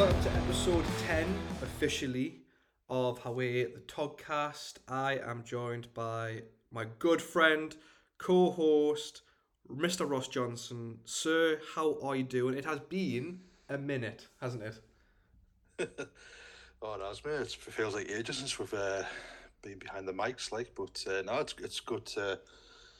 welcome 0.00 0.22
to 0.22 0.32
episode 0.32 0.84
10 1.08 1.26
officially 1.60 2.38
of 2.88 3.18
Hawaii 3.18 3.64
the 3.64 3.80
Togcast. 3.80 4.76
I 4.88 5.18
am 5.18 5.44
joined 5.44 5.92
by 5.92 6.44
my 6.72 6.86
good 6.98 7.20
friend, 7.20 7.76
co 8.16 8.50
host, 8.50 9.20
Mr. 9.70 10.08
Ross 10.08 10.26
Johnson. 10.26 11.00
Sir, 11.04 11.60
how 11.74 11.98
are 12.02 12.16
you 12.16 12.22
doing? 12.22 12.56
It 12.56 12.64
has 12.64 12.78
been 12.80 13.40
a 13.68 13.76
minute, 13.76 14.26
hasn't 14.40 14.62
it? 14.62 14.80
oh, 16.80 16.94
it 16.94 17.06
has, 17.06 17.22
mate. 17.22 17.34
It 17.34 17.50
feels 17.50 17.94
like 17.94 18.08
ages 18.08 18.38
since 18.38 18.58
we've 18.58 18.72
uh, 18.72 19.02
been 19.60 19.78
behind 19.78 20.08
the 20.08 20.14
mics, 20.14 20.50
like, 20.50 20.72
but 20.74 21.04
uh, 21.06 21.20
no, 21.26 21.40
it's, 21.40 21.54
it's 21.58 21.80
good 21.80 22.06
to 22.06 22.40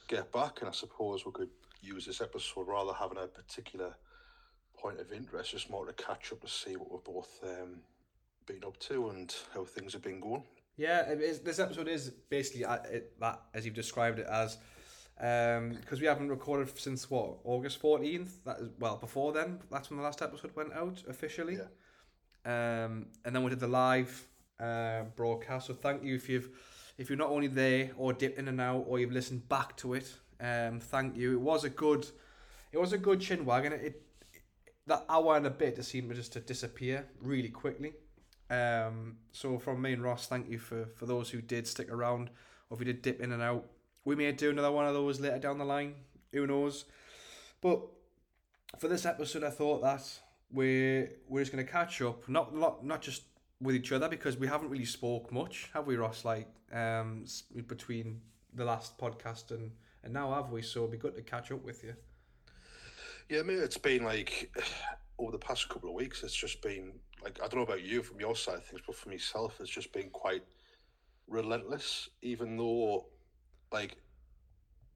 get 0.07 0.31
back, 0.31 0.59
and 0.59 0.69
I 0.69 0.73
suppose 0.73 1.25
we 1.25 1.31
could 1.31 1.49
use 1.81 2.05
this 2.05 2.21
episode 2.21 2.67
rather 2.67 2.93
having 2.93 3.17
a 3.17 3.25
particular 3.25 3.95
point 4.81 4.99
of 4.99 5.11
interest, 5.11 5.51
just 5.51 5.69
more 5.69 5.85
to 5.85 5.93
catch 5.93 6.31
up 6.31 6.41
to 6.41 6.47
see 6.47 6.75
what 6.75 6.91
we've 6.91 7.03
both 7.03 7.39
um, 7.43 7.81
been 8.45 8.63
up 8.65 8.77
to 8.79 9.09
and 9.09 9.35
how 9.53 9.63
things 9.63 9.93
have 9.93 10.01
been 10.01 10.19
going. 10.19 10.43
Yeah, 10.77 11.11
it 11.11 11.21
is, 11.21 11.39
this 11.39 11.59
episode 11.59 11.87
is 11.87 12.09
basically 12.29 12.65
uh, 12.65 12.77
it, 12.97 13.19
that 13.19 13.41
as 13.53 13.65
you've 13.65 13.75
described 13.75 14.19
it 14.19 14.27
as 14.27 14.57
because 15.17 15.97
um, 15.99 15.99
we 15.99 16.07
haven't 16.07 16.29
recorded 16.29 16.75
since 16.79 17.09
what 17.11 17.37
August 17.43 17.77
fourteenth. 17.79 18.43
That 18.43 18.57
is 18.59 18.69
well 18.79 18.97
before 18.97 19.31
then. 19.33 19.59
That's 19.69 19.89
when 19.89 19.97
the 19.97 20.03
last 20.03 20.21
episode 20.21 20.55
went 20.55 20.73
out 20.73 21.03
officially. 21.07 21.57
Yeah. 21.57 21.65
Um, 22.43 23.07
and 23.23 23.35
then 23.35 23.43
we 23.43 23.51
did 23.51 23.59
the 23.59 23.67
live 23.67 24.27
uh, 24.59 25.03
broadcast. 25.15 25.67
So 25.67 25.75
thank 25.75 26.03
you 26.03 26.15
if 26.15 26.27
you've 26.27 26.49
if 26.97 27.09
you're 27.09 27.19
not 27.19 27.29
only 27.29 27.47
there 27.47 27.91
or 27.97 28.13
dipped 28.13 28.39
in 28.39 28.47
and 28.47 28.59
out 28.59 28.85
or 28.87 28.99
you've 28.99 29.11
listened 29.11 29.47
back 29.47 29.77
to 29.77 29.93
it. 29.93 30.11
Um, 30.39 30.79
thank 30.79 31.15
you. 31.15 31.33
It 31.33 31.41
was 31.41 31.63
a 31.65 31.69
good, 31.69 32.07
it 32.71 32.79
was 32.79 32.93
a 32.93 32.97
good 32.97 33.21
chin 33.21 33.45
wagon. 33.45 33.73
It, 33.73 33.81
it 33.83 34.01
that 34.87 35.05
hour 35.09 35.37
and 35.37 35.45
a 35.45 35.49
bit 35.49 35.75
just 35.75 35.89
seemed 35.89 36.13
just 36.15 36.33
to 36.33 36.39
disappear 36.39 37.07
really 37.21 37.49
quickly. 37.49 37.93
Um, 38.49 39.17
so 39.31 39.57
from 39.59 39.81
me 39.81 39.93
and 39.93 40.03
Ross, 40.03 40.27
thank 40.27 40.49
you 40.49 40.59
for 40.59 40.85
for 40.95 41.05
those 41.05 41.29
who 41.29 41.41
did 41.41 41.67
stick 41.67 41.91
around 41.91 42.29
or 42.69 42.75
if 42.75 42.79
you 42.79 42.85
did 42.85 43.01
dip 43.01 43.21
in 43.21 43.31
and 43.31 43.41
out 43.41 43.65
we 44.03 44.15
may 44.15 44.31
do 44.31 44.49
another 44.49 44.71
one 44.71 44.85
of 44.85 44.93
those 44.93 45.19
later 45.19 45.39
down 45.39 45.57
the 45.57 45.65
line. 45.65 45.95
Who 46.31 46.47
knows? 46.47 46.85
But 47.61 47.81
for 48.79 48.87
this 48.87 49.05
episode, 49.05 49.43
I 49.43 49.49
thought 49.49 49.81
that 49.81 50.07
we're 50.51 51.11
we're 51.27 51.41
just 51.41 51.51
going 51.51 51.65
to 51.65 51.71
catch 51.71 52.01
up, 52.01 52.27
not 52.27 52.55
not 52.55 52.83
not 52.83 53.01
just 53.01 53.23
with 53.59 53.75
each 53.75 53.91
other 53.91 54.09
because 54.09 54.37
we 54.37 54.47
haven't 54.47 54.69
really 54.69 54.85
spoke 54.85 55.31
much, 55.31 55.69
have 55.73 55.85
we, 55.85 55.95
Ross? 55.95 56.25
Like 56.25 56.47
um, 56.73 57.25
between 57.67 58.21
the 58.53 58.65
last 58.65 58.97
podcast 58.97 59.51
and 59.51 59.71
and 60.03 60.13
now 60.13 60.33
have 60.33 60.49
we? 60.49 60.61
So 60.61 60.81
it'd 60.81 60.91
be 60.91 60.97
good 60.97 61.15
to 61.15 61.21
catch 61.21 61.51
up 61.51 61.63
with 61.63 61.83
you. 61.83 61.93
Yeah, 63.31 63.43
mean, 63.43 63.59
it's 63.59 63.77
been 63.77 64.03
like 64.03 64.53
over 65.17 65.31
the 65.31 65.37
past 65.37 65.69
couple 65.69 65.87
of 65.87 65.95
weeks. 65.95 66.21
It's 66.21 66.35
just 66.35 66.61
been 66.61 66.91
like 67.23 67.39
I 67.41 67.47
don't 67.47 67.59
know 67.59 67.61
about 67.61 67.81
you 67.81 68.03
from 68.03 68.19
your 68.19 68.35
side 68.35 68.55
of 68.55 68.65
things, 68.65 68.81
but 68.85 68.93
for 68.93 69.07
myself, 69.07 69.55
it's 69.61 69.69
just 69.69 69.93
been 69.93 70.09
quite 70.09 70.43
relentless. 71.29 72.09
Even 72.21 72.57
though 72.57 73.05
like 73.71 73.95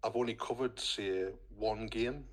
I've 0.03 0.17
only 0.17 0.33
covered 0.33 0.77
say 0.77 1.27
one 1.57 1.87
game 1.87 2.25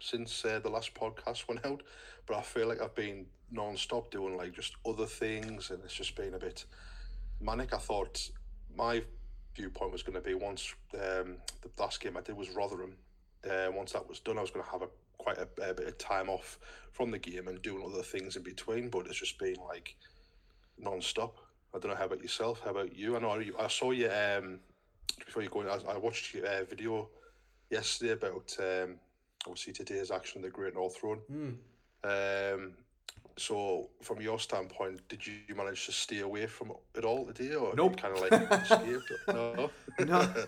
since 0.00 0.44
uh, 0.44 0.60
the 0.60 0.68
last 0.68 0.94
podcast 0.94 1.42
went 1.48 1.66
out, 1.66 1.82
but 2.26 2.36
I 2.36 2.42
feel 2.42 2.68
like 2.68 2.80
I've 2.80 2.94
been 2.94 3.26
non-stop 3.50 4.12
doing 4.12 4.36
like 4.36 4.54
just 4.54 4.76
other 4.86 5.06
things, 5.06 5.72
and 5.72 5.82
it's 5.82 5.94
just 5.94 6.14
been 6.14 6.34
a 6.34 6.38
bit 6.38 6.64
manic. 7.40 7.74
I 7.74 7.78
thought 7.78 8.30
my 8.76 9.02
viewpoint 9.56 9.90
was 9.90 10.04
going 10.04 10.14
to 10.14 10.20
be 10.20 10.34
once 10.34 10.72
um, 10.94 11.38
the 11.60 11.70
last 11.76 12.00
game 12.00 12.16
I 12.16 12.20
did 12.20 12.36
was 12.36 12.50
Rotherham. 12.50 12.94
Uh, 13.44 13.72
once 13.72 13.94
that 13.94 14.08
was 14.08 14.20
done, 14.20 14.38
I 14.38 14.42
was 14.42 14.52
going 14.52 14.64
to 14.64 14.70
have 14.70 14.82
a 14.82 14.88
quite 15.22 15.38
a, 15.38 15.48
a, 15.70 15.74
bit 15.74 15.86
of 15.86 15.98
time 15.98 16.28
off 16.28 16.58
from 16.92 17.10
the 17.10 17.18
game 17.18 17.48
and 17.48 17.60
doing 17.62 17.84
other 17.84 18.02
things 18.02 18.36
in 18.36 18.42
between. 18.42 18.88
But 18.88 19.06
it's 19.06 19.18
just 19.18 19.38
been 19.38 19.56
like 19.68 19.94
non-stop. 20.78 21.36
I 21.74 21.78
don't 21.78 21.90
know 21.90 21.96
how 21.96 22.06
about 22.06 22.22
yourself. 22.22 22.60
How 22.64 22.70
about 22.70 22.96
you? 22.96 23.16
I 23.16 23.20
know 23.20 23.38
you, 23.38 23.54
I 23.58 23.68
saw 23.68 23.92
you 23.92 24.10
um, 24.10 24.60
before 25.24 25.42
you 25.42 25.48
go, 25.48 25.60
I, 25.62 25.92
I 25.92 25.96
watched 25.96 26.34
your 26.34 26.46
uh, 26.46 26.64
video 26.64 27.08
yesterday 27.70 28.12
about 28.12 28.56
um, 28.58 28.96
obviously 29.46 29.72
today's 29.72 30.10
action, 30.10 30.42
the 30.42 30.50
Great 30.50 30.74
North 30.74 30.98
Run. 31.02 31.18
Mm. 31.32 32.54
Um, 32.54 32.72
so, 33.36 33.88
from 34.02 34.20
your 34.20 34.38
standpoint, 34.38 35.00
did 35.08 35.26
you 35.26 35.54
manage 35.54 35.86
to 35.86 35.92
stay 35.92 36.20
away 36.20 36.46
from 36.46 36.72
it 36.94 37.04
all 37.04 37.24
today, 37.26 37.54
or 37.54 37.74
nope. 37.74 37.96
kind 37.96 38.14
of 38.16 38.20
like 38.20 38.62
escaped? 38.62 39.12
No, 39.28 39.70
no. 39.98 40.28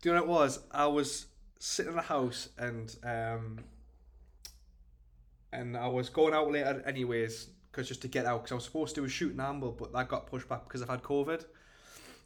Do 0.00 0.08
you 0.08 0.14
know 0.14 0.22
what 0.22 0.22
it 0.22 0.28
was? 0.28 0.60
I 0.70 0.86
was 0.86 1.26
sitting 1.58 1.90
in 1.90 1.96
the 1.96 2.02
house 2.02 2.50
and 2.56 2.94
um, 3.02 3.58
and 5.52 5.76
I 5.76 5.88
was 5.88 6.08
going 6.08 6.34
out 6.34 6.50
later 6.50 6.82
anyways, 6.86 7.48
because 7.70 7.88
just 7.88 8.02
to 8.02 8.08
get 8.08 8.26
out, 8.26 8.42
because 8.42 8.52
I 8.52 8.54
was 8.56 8.64
supposed 8.64 8.94
to 8.94 9.00
do 9.02 9.04
a 9.06 9.08
shoot 9.08 9.32
in 9.32 9.40
Amble, 9.40 9.72
but 9.72 9.92
that 9.92 10.08
got 10.08 10.26
pushed 10.26 10.48
back 10.48 10.64
because 10.64 10.82
I've 10.82 10.88
had 10.88 11.02
COVID. 11.02 11.44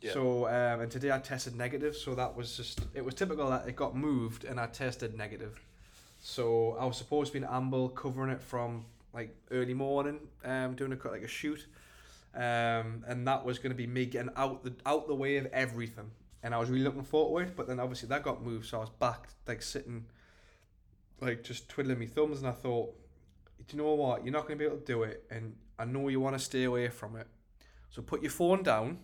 Yeah. 0.00 0.12
So 0.12 0.46
um, 0.48 0.80
and 0.80 0.90
today 0.90 1.12
I 1.12 1.18
tested 1.18 1.54
negative, 1.54 1.96
so 1.96 2.14
that 2.14 2.36
was 2.36 2.56
just 2.56 2.80
it 2.94 3.04
was 3.04 3.14
typical 3.14 3.48
that 3.50 3.68
it 3.68 3.76
got 3.76 3.94
moved 3.94 4.44
and 4.44 4.58
I 4.58 4.66
tested 4.66 5.16
negative. 5.16 5.60
So 6.20 6.76
I 6.78 6.84
was 6.84 6.96
supposed 6.96 7.32
to 7.32 7.38
be 7.38 7.44
in 7.44 7.50
Amble 7.50 7.88
covering 7.88 8.30
it 8.30 8.42
from 8.42 8.84
like 9.12 9.34
early 9.50 9.74
morning, 9.74 10.18
um, 10.44 10.74
doing 10.74 10.92
a 10.92 11.08
like 11.08 11.22
a 11.22 11.28
shoot, 11.28 11.66
um, 12.34 13.04
and 13.06 13.26
that 13.26 13.44
was 13.44 13.58
going 13.58 13.70
to 13.70 13.76
be 13.76 13.86
me 13.86 14.06
getting 14.06 14.30
out 14.36 14.64
the 14.64 14.72
out 14.86 15.06
the 15.06 15.14
way 15.14 15.36
of 15.36 15.46
everything, 15.46 16.10
and 16.42 16.54
I 16.54 16.58
was 16.58 16.70
really 16.70 16.84
looking 16.84 17.04
forward 17.04 17.44
to 17.46 17.50
it. 17.50 17.56
But 17.56 17.68
then 17.68 17.78
obviously 17.78 18.08
that 18.08 18.22
got 18.22 18.42
moved, 18.42 18.66
so 18.66 18.78
I 18.78 18.80
was 18.80 18.90
back 18.90 19.28
like 19.46 19.62
sitting, 19.62 20.06
like 21.20 21.44
just 21.44 21.68
twiddling 21.68 21.98
my 21.98 22.06
thumbs, 22.06 22.38
and 22.38 22.48
I 22.48 22.52
thought, 22.52 22.94
do 23.66 23.76
you 23.76 23.82
know 23.82 23.94
what? 23.94 24.24
You're 24.24 24.32
not 24.32 24.46
going 24.46 24.58
to 24.58 24.62
be 24.62 24.66
able 24.66 24.78
to 24.78 24.84
do 24.84 25.02
it, 25.04 25.24
and 25.30 25.54
I 25.78 25.84
know 25.84 26.08
you 26.08 26.20
want 26.20 26.36
to 26.36 26.44
stay 26.44 26.64
away 26.64 26.88
from 26.88 27.16
it. 27.16 27.26
So 27.90 28.02
put 28.02 28.22
your 28.22 28.30
phone 28.30 28.62
down 28.62 28.98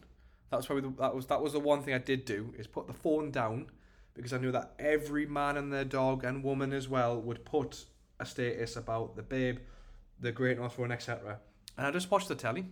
that's 0.50 0.66
probably 0.66 0.88
the, 0.88 0.96
that 1.02 1.14
was 1.14 1.26
that 1.26 1.42
was 1.42 1.52
the 1.52 1.60
one 1.60 1.82
thing 1.82 1.94
I 1.94 1.98
did 1.98 2.24
do 2.24 2.54
is 2.56 2.66
put 2.66 2.86
the 2.86 2.92
phone 2.92 3.30
down 3.30 3.66
because 4.14 4.32
I 4.32 4.38
knew 4.38 4.52
that 4.52 4.72
every 4.78 5.26
man 5.26 5.56
and 5.56 5.72
their 5.72 5.84
dog 5.84 6.24
and 6.24 6.42
woman 6.42 6.72
as 6.72 6.88
well 6.88 7.20
would 7.20 7.44
put 7.44 7.84
a 8.18 8.26
status 8.26 8.76
about 8.76 9.14
the 9.14 9.22
babe, 9.22 9.58
the 10.18 10.32
Great 10.32 10.58
North 10.58 10.78
Run, 10.78 10.90
etc. 10.90 11.38
And 11.76 11.86
I 11.86 11.90
just 11.90 12.10
watched 12.10 12.28
the 12.28 12.34
telly, 12.34 12.66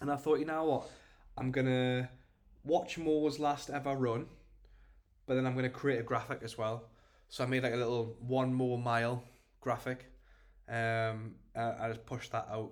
and 0.00 0.10
I 0.10 0.16
thought, 0.16 0.38
you 0.38 0.44
know 0.44 0.64
what, 0.64 0.90
I'm 1.36 1.50
gonna 1.50 2.10
watch 2.62 2.98
Mo's 2.98 3.38
last 3.38 3.70
ever 3.70 3.96
run, 3.96 4.26
but 5.26 5.34
then 5.34 5.46
I'm 5.46 5.56
gonna 5.56 5.70
create 5.70 5.98
a 5.98 6.04
graphic 6.04 6.40
as 6.42 6.56
well. 6.56 6.90
So 7.28 7.42
I 7.42 7.46
made 7.46 7.62
like 7.62 7.72
a 7.72 7.76
little 7.76 8.16
one 8.20 8.52
more 8.52 8.78
mile 8.78 9.24
graphic. 9.60 10.09
Um, 10.70 11.34
I 11.56 11.88
just 11.88 12.06
pushed 12.06 12.32
that 12.32 12.46
out, 12.50 12.70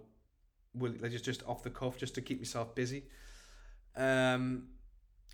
like 0.79 1.11
just 1.11 1.25
just 1.25 1.43
off 1.47 1.63
the 1.63 1.71
cuff, 1.71 1.99
just 1.99 2.15
to 2.15 2.21
keep 2.21 2.39
myself 2.39 2.75
busy. 2.75 3.05
Um, 3.97 4.69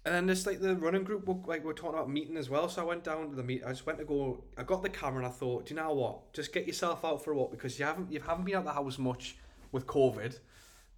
and 0.07 0.15
then 0.15 0.27
this 0.27 0.47
like 0.47 0.61
the 0.61 0.77
running 0.77 1.05
group 1.05 1.29
like 1.47 1.65
we're 1.65 1.73
talking 1.73 1.95
about 1.95 2.11
meeting 2.11 2.37
as 2.37 2.51
well. 2.51 2.69
So 2.69 2.83
I 2.83 2.85
went 2.85 3.05
down 3.05 3.31
to 3.31 3.37
the 3.37 3.43
meet. 3.43 3.63
I 3.65 3.71
just 3.71 3.87
went 3.87 3.99
to 3.99 4.05
go. 4.05 4.45
I 4.57 4.63
got 4.63 4.83
the 4.83 4.91
camera 4.91 5.19
and 5.19 5.27
I 5.27 5.31
thought, 5.31 5.67
do 5.67 5.75
you 5.75 5.81
know 5.81 5.93
what? 5.95 6.33
Just 6.33 6.53
get 6.53 6.67
yourself 6.67 7.05
out 7.05 7.25
for 7.25 7.33
a 7.33 7.35
walk 7.35 7.51
because 7.51 7.79
you 7.79 7.85
haven't 7.85 8.11
you 8.11 8.21
haven't 8.21 8.45
been 8.45 8.57
out 8.57 8.65
the 8.65 8.73
house 8.73 8.99
much 8.99 9.37
with 9.73 9.87
COVID. 9.87 10.39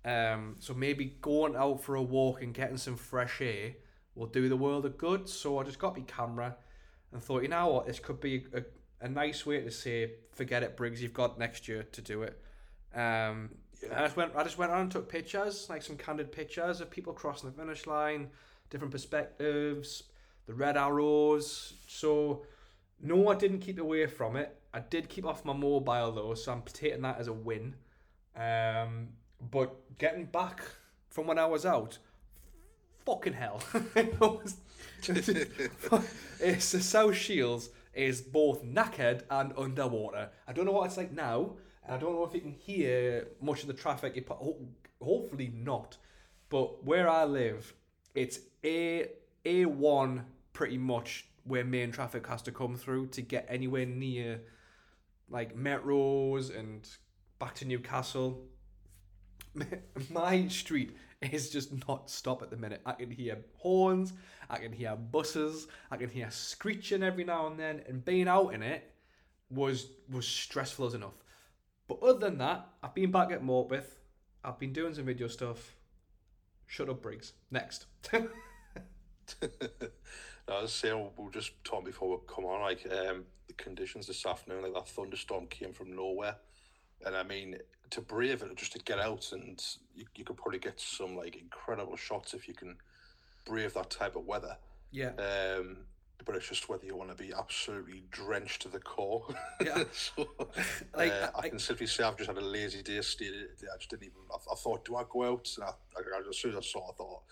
Um, 0.05 0.57
so 0.61 0.75
maybe 0.75 1.17
going 1.21 1.57
out 1.57 1.83
for 1.83 1.97
a 1.97 2.03
walk 2.03 2.43
and 2.43 2.55
getting 2.55 2.77
some 2.77 2.97
fresh 2.97 3.41
air 3.41 3.75
will 4.15 4.27
do 4.27 4.49
the 4.49 4.57
world 4.57 4.87
a 4.87 4.89
good. 4.89 5.29
So 5.29 5.59
I 5.59 5.65
just 5.65 5.79
got 5.79 5.97
my 5.97 6.03
camera 6.03 6.57
and 7.13 7.23
thought, 7.23 7.43
you 7.43 7.49
know 7.49 7.69
what? 7.69 7.87
This 7.87 7.99
could 8.01 8.21
be 8.21 8.47
a, 8.53 8.63
a 9.07 9.09
nice 9.09 9.47
way 9.47 9.61
to 9.61 9.71
say, 9.71 10.11
forget 10.33 10.63
it, 10.63 10.77
Briggs. 10.77 11.01
You've 11.03 11.15
got 11.15 11.39
next 11.39 11.69
year 11.69 11.85
to 11.85 12.03
do 12.03 12.23
it. 12.23 12.39
Um, 12.95 13.51
I 13.95 14.03
just 14.03 14.17
went. 14.17 14.33
I 14.37 14.43
just 14.43 14.59
went 14.59 14.73
around 14.73 14.83
and 14.83 14.91
took 14.91 15.09
pictures, 15.09 15.69
like 15.71 15.83
some 15.83 15.97
candid 15.97 16.33
pictures 16.33 16.81
of 16.81 16.91
people 16.91 17.13
crossing 17.13 17.51
the 17.51 17.57
finish 17.57 17.87
line, 17.87 18.31
different 18.69 18.91
perspectives, 18.93 20.03
the 20.47 20.55
red 20.55 20.77
arrows. 20.77 21.75
So, 21.87 22.45
no, 23.01 23.29
I 23.29 23.37
didn't 23.37 23.61
keep 23.61 23.79
away 23.79 24.07
from 24.07 24.37
it. 24.37 24.59
I 24.75 24.81
did 24.81 25.09
keep 25.09 25.25
off 25.25 25.45
my 25.45 25.53
mobile 25.53 26.13
though, 26.13 26.35
so 26.35 26.53
I'm 26.53 26.63
taking 26.63 27.03
that 27.03 27.19
as 27.19 27.29
a 27.29 27.33
win. 27.33 27.77
Um, 28.35 29.11
but 29.51 29.99
getting 29.99 30.25
back 30.25 30.63
from 31.11 31.27
when 31.29 31.39
I 31.39 31.47
was 31.47 31.65
out, 31.65 31.99
fucking 33.05 33.35
hell, 33.35 33.63
it's 36.41 36.73
the 36.73 36.81
South 36.81 37.15
Shields 37.15 37.71
is 37.97 38.21
both 38.21 38.63
knackered 38.63 39.23
and 39.31 39.53
underwater. 39.57 40.31
I 40.47 40.53
don't 40.53 40.67
know 40.67 40.73
what 40.73 40.87
it's 40.87 40.97
like 40.97 41.13
now. 41.13 41.57
And 41.85 41.95
I 41.95 41.99
don't 41.99 42.15
know 42.15 42.25
if 42.25 42.35
you 42.35 42.41
can 42.41 42.53
hear 42.53 43.29
much 43.41 43.63
of 43.63 43.69
the 43.69 43.73
traffic. 43.73 44.29
hopefully 45.01 45.53
not. 45.55 45.97
But 46.49 46.85
where 46.85 47.09
I 47.09 47.25
live, 47.25 47.75
it's 48.15 48.41
A 48.65 49.09
A1 49.45 50.25
pretty 50.53 50.79
much 50.79 51.27
where 51.45 51.65
main 51.65 51.93
traffic 51.93 52.27
has 52.27 52.43
to 52.43 52.53
come 52.53 52.77
through 52.77 53.07
to 53.09 53.23
get 53.23 53.47
anywhere 53.49 53.87
near 53.87 54.41
like 55.29 55.57
metros 55.57 56.57
and 56.57 56.89
back 57.39 57.55
to 57.57 57.65
Newcastle. 57.65 58.43
My 60.11 60.49
street 60.49 60.97
is 61.23 61.51
just 61.51 61.89
not 61.89 62.11
stop 62.11 62.43
at 62.43 62.51
the 62.51 62.57
minute. 62.57 62.83
I 62.85 62.93
can 62.93 63.11
hear 63.11 63.39
horns, 63.57 64.13
I 64.49 64.59
can 64.59 64.73
hear 64.73 64.97
buses, 64.97 65.67
I 65.91 65.97
can 65.97 66.09
hear 66.09 66.31
screeching 66.31 67.03
every 67.03 67.25
now 67.25 67.47
and 67.47 67.59
then, 67.59 67.83
and 67.89 68.05
being 68.05 68.29
out 68.29 68.55
in 68.55 68.63
it 68.63 68.93
was 69.51 69.89
was 70.11 70.27
stressful 70.27 70.87
as 70.87 70.95
enough. 70.95 71.15
But 71.89 72.03
other 72.03 72.19
than 72.19 72.39
that, 72.39 72.67
I've 72.83 72.95
been 72.95 73.11
back 73.11 73.31
at 73.31 73.43
Morpeth. 73.43 73.97
I've 74.45 74.59
been 74.59 74.73
doing 74.73 74.95
some 74.95 75.05
video 75.05 75.29
stuff. 75.29 75.77
Shut 76.67 76.89
up, 76.89 77.03
Briggs. 77.03 77.33
Next. 77.51 77.87
I 80.49 80.63
was 80.63 80.73
saying 80.73 81.11
we 81.17 81.25
were 81.25 81.31
just 81.31 81.53
talking 81.65 81.87
before 81.87 82.11
we 82.11 82.17
come 82.33 82.45
on, 82.45 82.61
like 82.61 82.87
um, 82.87 83.25
the 83.49 83.55
conditions 83.55 84.07
this 84.07 84.25
afternoon, 84.25 84.63
like 84.63 84.75
that 84.75 84.89
thunderstorm 84.89 85.47
came 85.49 85.73
from 85.73 85.95
nowhere, 85.95 86.37
and 87.05 87.17
I 87.17 87.23
mean 87.25 87.59
to 87.91 88.01
brave 88.01 88.43
it, 88.43 88.57
just 88.57 88.73
to 88.73 88.79
get 88.81 88.99
out, 88.99 89.31
and 89.33 89.63
you, 89.95 90.05
you 90.15 90.25
could 90.25 90.37
probably 90.37 90.59
get 90.59 90.81
some 90.81 91.17
like 91.17 91.37
incredible 91.37 91.97
shots 91.97 92.35
if 92.35 92.47
you 92.47 92.55
can 92.55 92.77
brave 93.47 93.73
that 93.75 93.89
type 93.91 94.17
of 94.17 94.27
weather. 94.27 94.57
Yeah. 94.91 95.13
Um, 95.19 95.79
but 96.25 96.35
it's 96.35 96.49
just 96.49 96.69
whether 96.69 96.85
you 96.85 96.97
want 96.97 97.17
to 97.17 97.23
be 97.23 97.33
absolutely 97.33 98.03
drenched 98.11 98.63
to 98.63 98.69
the 98.69 98.81
core. 98.81 99.25
Yeah. 99.65 99.85
so, 99.93 100.29
Like, 100.97 101.13
uh, 101.13 101.31
I, 101.35 101.41
I- 101.43 101.49
can 101.49 101.59
simply 101.59 101.87
say 101.87 102.05
I've 102.05 102.17
just 102.17 102.29
had 102.29 102.37
a 102.39 102.45
lazy 102.45 102.83
day. 102.83 103.01
Stayed, 103.01 103.33
I 103.33 103.77
just 103.79 103.91
didn't 103.91 104.05
even. 104.05 104.17
I, 104.31 104.37
I 104.53 104.57
thought, 104.57 104.85
do 104.85 104.97
I 104.97 105.05
go 105.11 105.25
out? 105.25 105.49
And 105.57 105.65
I, 105.65 105.69
I, 105.69 106.29
as 106.29 106.37
soon 106.37 106.53
as 106.53 106.59
I 106.59 106.61
saw, 106.63 106.91
I 106.91 106.95
thought, 106.95 107.23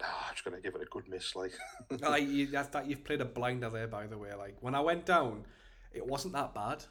nah, 0.00 0.06
I'm 0.28 0.32
just 0.34 0.44
gonna 0.44 0.60
give 0.60 0.74
it 0.74 0.82
a 0.82 0.86
good 0.86 1.08
miss. 1.08 1.36
Like, 1.36 1.52
like 2.00 2.28
you, 2.28 2.46
that, 2.48 2.72
that 2.72 2.86
you've 2.88 3.04
played 3.04 3.20
a 3.20 3.24
blinder 3.26 3.70
there, 3.70 3.86
by 3.86 4.06
the 4.06 4.18
way. 4.18 4.34
Like 4.34 4.56
when 4.60 4.74
I 4.74 4.80
went 4.80 5.06
down, 5.06 5.44
it 5.92 6.04
wasn't 6.04 6.34
that 6.34 6.54
bad. 6.54 6.84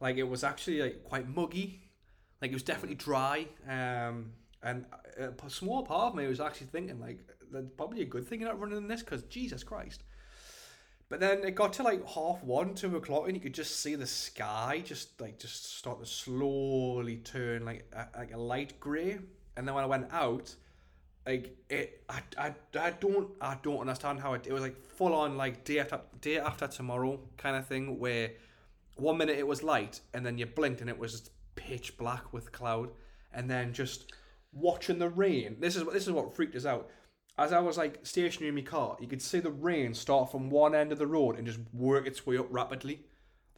Like 0.00 0.16
it 0.16 0.28
was 0.28 0.44
actually 0.44 0.82
like 0.82 1.04
quite 1.04 1.26
muggy. 1.28 1.80
Like 2.40 2.50
it 2.50 2.54
was 2.54 2.62
definitely 2.62 2.96
dry. 2.96 3.46
Um, 3.66 4.32
and 4.62 4.84
a, 5.18 5.30
a 5.44 5.50
small 5.50 5.84
part 5.84 6.12
of 6.12 6.14
me 6.14 6.26
was 6.26 6.38
actually 6.40 6.66
thinking 6.68 7.00
like, 7.00 7.18
that's 7.26 7.35
probably 7.76 8.02
a 8.02 8.06
good 8.06 8.26
thing 8.26 8.40
you're 8.40 8.48
not 8.48 8.60
running 8.60 8.78
in 8.78 8.88
this 8.88 9.02
because 9.02 9.22
Jesus 9.24 9.62
Christ. 9.62 10.02
But 11.08 11.20
then 11.20 11.44
it 11.44 11.54
got 11.54 11.72
to 11.74 11.84
like 11.84 12.04
half 12.08 12.42
one, 12.42 12.74
two 12.74 12.96
o'clock, 12.96 13.26
and 13.26 13.36
you 13.36 13.40
could 13.40 13.54
just 13.54 13.80
see 13.80 13.94
the 13.94 14.06
sky 14.06 14.82
just 14.84 15.20
like 15.20 15.38
just 15.38 15.76
start 15.76 16.00
to 16.00 16.06
slowly 16.06 17.16
turn 17.18 17.64
like 17.64 17.88
a, 17.92 18.18
like 18.18 18.34
a 18.34 18.38
light 18.38 18.80
grey. 18.80 19.18
And 19.56 19.66
then 19.66 19.74
when 19.74 19.84
I 19.84 19.86
went 19.86 20.08
out, 20.12 20.54
like 21.24 21.56
it, 21.70 22.02
I, 22.08 22.20
I, 22.36 22.54
I 22.78 22.90
don't 22.90 23.30
I 23.40 23.56
don't 23.62 23.78
understand 23.78 24.20
how 24.20 24.34
it. 24.34 24.46
It 24.48 24.52
was 24.52 24.62
like 24.62 24.76
full 24.76 25.14
on 25.14 25.36
like 25.36 25.64
day 25.64 25.78
after 25.78 26.00
day 26.20 26.38
after 26.38 26.66
tomorrow 26.66 27.20
kind 27.36 27.56
of 27.56 27.66
thing 27.66 28.00
where 28.00 28.32
one 28.96 29.16
minute 29.18 29.38
it 29.38 29.46
was 29.46 29.62
light 29.62 30.00
and 30.12 30.24
then 30.26 30.38
you 30.38 30.46
blinked 30.46 30.80
and 30.80 30.90
it 30.90 30.98
was 30.98 31.12
just 31.12 31.30
pitch 31.54 31.96
black 31.96 32.32
with 32.32 32.50
cloud, 32.50 32.90
and 33.32 33.48
then 33.48 33.72
just 33.72 34.12
watching 34.52 34.98
the 34.98 35.08
rain. 35.08 35.56
This 35.60 35.76
is 35.76 35.84
this 35.92 36.06
is 36.06 36.12
what 36.12 36.34
freaked 36.34 36.56
us 36.56 36.66
out. 36.66 36.90
As 37.38 37.52
I 37.52 37.58
was 37.58 37.76
like 37.76 37.98
stationary 38.02 38.48
in 38.48 38.54
my 38.54 38.62
car, 38.62 38.96
you 39.00 39.06
could 39.06 39.20
see 39.20 39.40
the 39.40 39.50
rain 39.50 39.92
start 39.92 40.30
from 40.30 40.48
one 40.48 40.74
end 40.74 40.90
of 40.90 40.98
the 40.98 41.06
road 41.06 41.36
and 41.36 41.46
just 41.46 41.60
work 41.72 42.06
its 42.06 42.26
way 42.26 42.38
up 42.38 42.46
rapidly. 42.50 43.04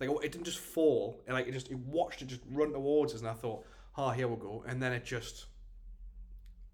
Like 0.01 0.11
it 0.23 0.33
didn't 0.33 0.45
just 0.45 0.59
fall, 0.59 1.23
and 1.27 1.35
like 1.35 1.47
it 1.47 1.53
just 1.53 1.71
it 1.71 1.79
watched 1.79 2.23
it 2.23 2.27
just 2.29 2.43
run 2.51 2.73
towards 2.73 3.15
us, 3.15 3.21
and 3.21 3.29
I 3.29 3.35
thought, 3.35 3.65
oh, 3.97 4.11
here 4.11 4.29
we 4.29 4.37
go, 4.37 4.65
and 4.67 4.83
then 4.83 4.93
it 4.93 5.05
just 5.05 5.47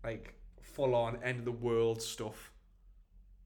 like 0.03 0.35
full 0.62 0.95
on 0.95 1.23
end 1.23 1.41
of 1.41 1.45
the 1.45 1.53
world 1.53 2.03
stuff. 2.03 2.53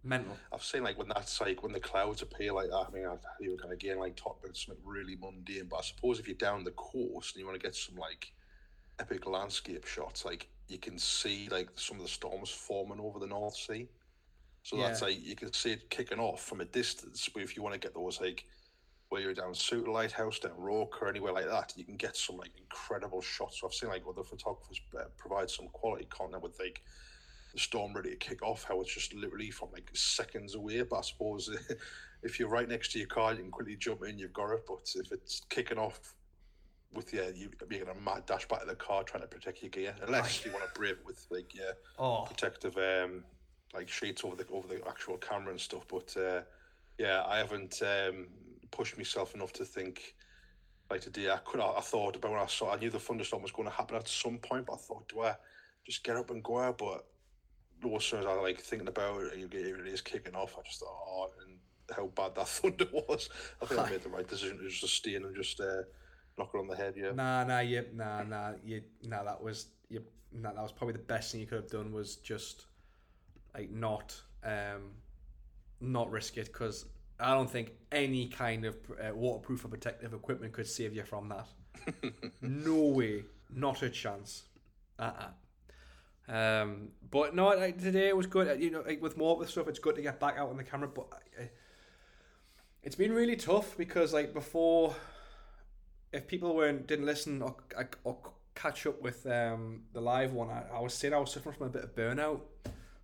Mental. 0.05 0.37
I've 0.53 0.63
seen 0.63 0.85
like 0.85 0.97
when 0.97 1.09
that's 1.09 1.41
like 1.41 1.63
when 1.63 1.73
the 1.73 1.81
clouds 1.81 2.23
appear 2.23 2.53
like 2.53 2.69
that. 2.71 2.87
I 2.89 2.91
mean, 2.93 3.07
I, 3.07 3.17
you 3.41 3.53
were 3.53 3.57
kind 3.57 3.73
of 3.73 3.79
again 3.79 3.99
like 3.99 4.17
talking 4.17 4.43
about 4.45 4.57
something 4.57 4.83
really 4.85 5.17
mundane, 5.17 5.67
but 5.69 5.79
I 5.79 5.83
suppose 5.83 6.21
if 6.21 6.29
you're 6.29 6.37
down 6.37 6.65
the 6.65 6.71
coast 6.73 7.35
and 7.35 7.41
you 7.41 7.47
want 7.47 7.61
to 7.61 7.65
get 7.65 7.75
some 7.75 7.97
like 7.97 8.33
epic 9.01 9.27
landscape 9.27 9.85
shots, 9.85 10.25
like 10.25 10.49
you 10.69 10.79
can 10.79 10.99
see 10.99 11.49
like 11.51 11.71
some 11.77 11.97
of 11.97 12.03
the 12.03 12.09
storms 12.09 12.51
forming 12.51 13.01
over 13.01 13.19
the 13.19 13.27
North 13.27 13.57
Sea. 13.57 13.89
So 14.63 14.77
that's 14.77 15.01
like 15.03 15.25
you 15.25 15.35
can 15.35 15.53
see 15.53 15.73
it 15.73 15.89
kicking 15.89 16.19
off 16.19 16.45
from 16.45 16.61
a 16.61 16.67
distance. 16.67 17.29
But 17.33 17.43
if 17.43 17.57
you 17.57 17.63
want 17.63 17.75
to 17.75 17.81
get 17.81 17.95
those 17.95 18.21
like 18.21 18.45
where 19.09 19.23
you're 19.23 19.33
down 19.33 19.55
Souter 19.55 19.91
Lighthouse, 19.91 20.39
down 20.39 20.53
Roker, 20.59 21.07
or 21.07 21.09
anywhere 21.09 21.33
like 21.33 21.47
that, 21.47 21.73
you 21.77 21.85
can 21.85 21.97
get 21.97 22.17
some 22.17 22.37
like 22.37 22.51
incredible 22.59 23.23
shots. 23.23 23.61
So 23.61 23.67
I've 23.67 23.73
seen 23.73 23.89
like 23.89 24.03
other 24.07 24.23
photographers 24.23 24.81
uh, 24.99 25.05
provide 25.17 25.49
some 25.49 25.69
quality 25.69 26.07
content 26.11 26.43
with 26.43 26.59
like 26.61 26.83
the 27.55 27.59
storm 27.59 27.95
ready 27.95 28.11
to 28.11 28.17
kick 28.17 28.43
off, 28.43 28.65
how 28.65 28.81
it's 28.83 28.93
just 28.93 29.15
literally 29.15 29.51
from 29.51 29.71
like 29.73 29.89
seconds 29.95 30.55
away. 30.55 30.83
But 30.83 30.99
I 30.99 31.03
suppose 31.03 31.49
if 32.23 32.39
you're 32.39 32.51
right 32.51 32.69
next 32.69 32.93
to 32.93 32.99
your 32.99 33.09
car, 33.09 33.33
you 33.33 33.39
can 33.39 33.51
quickly 33.51 33.77
jump 33.77 34.05
in, 34.05 34.19
you've 34.19 34.35
got 34.35 34.53
it. 34.53 34.65
But 34.69 34.91
if 34.95 35.13
it's 35.13 35.41
kicking 35.49 35.79
off 35.79 36.15
with 36.93 37.13
yeah, 37.13 37.29
you 37.35 37.51
you're 37.71 37.85
gonna 37.85 37.99
mad 38.01 38.27
dash 38.27 38.47
back 38.49 38.61
to 38.61 38.67
the 38.67 38.75
car 38.75 39.03
trying 39.03 39.23
to 39.23 39.29
protect 39.29 39.63
your 39.63 39.71
gear, 39.71 39.95
unless 40.07 40.45
you 40.45 40.53
want 40.53 40.65
to 40.65 40.71
brave 40.79 40.93
it 40.93 41.07
with 41.07 41.27
like 41.31 41.55
yeah 41.55 41.73
Oh, 41.99 42.25
protective 42.27 42.77
um 42.79 43.25
like 43.75 43.89
sheets 43.89 44.25
over 44.25 44.37
the 44.37 44.47
over 44.51 44.69
the 44.69 44.87
actual 44.89 45.17
camera 45.19 45.51
and 45.51 45.61
stuff. 45.61 45.85
But 45.89 46.15
uh, 46.17 46.41
yeah, 46.99 47.23
I 47.27 47.39
haven't 47.39 47.81
um, 47.83 48.29
pushed 48.71 48.97
myself 48.97 49.35
enough 49.35 49.53
to 49.55 49.65
think. 49.65 50.15
Like 50.91 51.03
today, 51.03 51.31
I 51.31 51.37
could. 51.45 51.61
I 51.61 51.81
thought 51.81 52.17
about 52.17 52.31
when 52.31 52.41
I 52.41 52.47
saw. 52.47 52.73
I 52.73 52.79
knew 52.79 52.89
the 52.89 52.99
thunderstorm 52.99 53.43
was 53.43 53.53
going 53.53 53.69
to 53.69 53.75
happen 53.75 53.97
at 53.97 54.09
some 54.09 54.39
point, 54.39 54.65
but 54.67 54.75
I 54.75 54.77
thought, 54.77 55.07
do 55.09 55.21
I 55.21 55.35
just 55.85 56.03
get 56.03 56.17
up 56.17 56.31
and 56.31 56.43
go 56.43 56.59
out? 56.59 56.79
But 56.79 57.05
as 57.95 58.05
soon 58.05 58.21
as 58.21 58.27
I 58.27 58.33
like 58.41 58.59
thinking 58.61 58.89
about 58.89 59.21
it, 59.23 59.37
you 59.37 59.49
get 59.49 59.67
it 59.67 59.87
is 59.87 60.01
kicking 60.01 60.35
off. 60.35 60.57
I 60.59 60.63
just 60.67 60.81
thought, 60.81 60.89
oh, 60.89 61.29
and 61.47 61.59
how 61.95 62.07
bad 62.07 62.35
that 62.37 62.49
thunder 62.49 62.87
was. 62.93 63.29
I 63.61 63.67
think 63.67 63.81
I 63.81 63.91
made 63.91 64.03
the 64.03 64.09
right 64.09 64.27
decision 64.27 64.57
to 64.59 64.69
just 64.69 64.95
stay 64.95 65.15
in 65.15 65.25
and 65.25 65.37
just 65.37 65.61
uh, 65.61 65.83
knock 66.39 66.51
it 66.55 66.59
on 66.59 66.69
the 66.69 66.77
head. 66.77 66.95
Yeah. 66.97 67.13
nah, 67.13 67.45
nah, 67.45 67.61
you, 67.61 67.85
nah, 67.95 68.23
nah, 68.23 68.53
you, 68.65 68.83
nah. 69.05 69.25
That 69.25 69.43
was 69.43 69.67
you. 69.89 70.03
Nah, 70.33 70.53
that 70.53 70.63
was 70.63 70.73
probably 70.73 70.93
the 70.93 71.01
best 71.01 71.33
thing 71.33 71.41
you 71.41 71.47
could 71.47 71.63
have 71.63 71.71
done 71.71 71.93
was 71.93 72.17
just 72.17 72.67
like 73.55 73.71
not, 73.71 74.21
um, 74.45 74.93
not 75.81 76.11
risk 76.11 76.37
it 76.37 76.47
because 76.47 76.87
I 77.19 77.33
don't 77.35 77.51
think 77.51 77.73
any 77.91 78.29
kind 78.29 78.65
of 78.65 78.77
uh, 79.01 79.15
waterproof 79.15 79.65
or 79.65 79.69
protective 79.69 80.13
equipment 80.13 80.53
could 80.53 80.67
save 80.67 80.95
you 80.95 81.03
from 81.05 81.29
that. 81.31 81.47
no 82.43 82.77
way, 82.85 83.25
not 83.53 83.83
a 83.83 83.91
chance. 83.91 84.45
Uh 84.99 85.13
uh 86.29 86.33
Um, 86.33 86.91
but 87.11 87.35
no, 87.35 87.49
like, 87.49 87.79
today 87.81 88.13
was 88.13 88.27
good. 88.27 88.49
Uh, 88.49 88.53
You 88.53 88.71
know, 88.71 88.83
like 88.87 89.01
with 89.01 89.17
more 89.17 89.35
of 89.35 89.41
the 89.41 89.47
stuff, 89.47 89.69
it's 89.69 89.79
good 89.79 89.97
to 89.97 90.03
get 90.03 90.21
back 90.21 90.37
out 90.37 90.51
on 90.51 90.57
the 90.57 90.65
camera. 90.65 90.89
But 90.89 91.07
uh, 91.13 91.45
it's 92.83 92.97
been 92.97 93.13
really 93.13 93.37
tough 93.37 93.77
because, 93.77 94.13
like, 94.13 94.33
before, 94.35 94.95
if 96.13 96.27
people 96.27 96.55
weren't 96.55 96.87
didn't 96.87 97.07
listen 97.07 97.43
or, 97.43 97.57
or 98.05 98.17
catch 98.55 98.87
up 98.87 99.01
with 99.03 99.27
um, 99.27 99.83
the 99.93 100.01
live 100.01 100.33
one, 100.33 100.51
I, 100.51 100.63
I 100.75 100.81
was 100.81 100.95
saying 100.95 101.15
I 101.15 101.19
was 101.19 101.33
suffering 101.33 101.57
from 101.57 101.67
a 101.69 101.71
bit 101.71 101.85
of 101.85 101.95
burnout, 101.95 102.41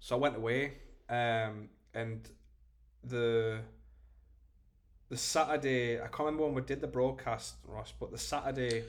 so 0.01 0.17
I 0.17 0.19
went 0.19 0.37
away. 0.37 0.75
Um, 1.09 1.69
and 1.95 2.29
the 3.03 3.61
the 5.09 5.17
Saturday, 5.17 6.01
I 6.01 6.07
can't 6.07 6.21
remember 6.21 6.45
when 6.45 6.55
we 6.55 6.63
did 6.63 6.81
the 6.81 6.87
broadcast, 6.87 7.55
Ross, 7.67 7.93
but 7.99 8.11
the 8.11 8.19
Saturday 8.19 8.85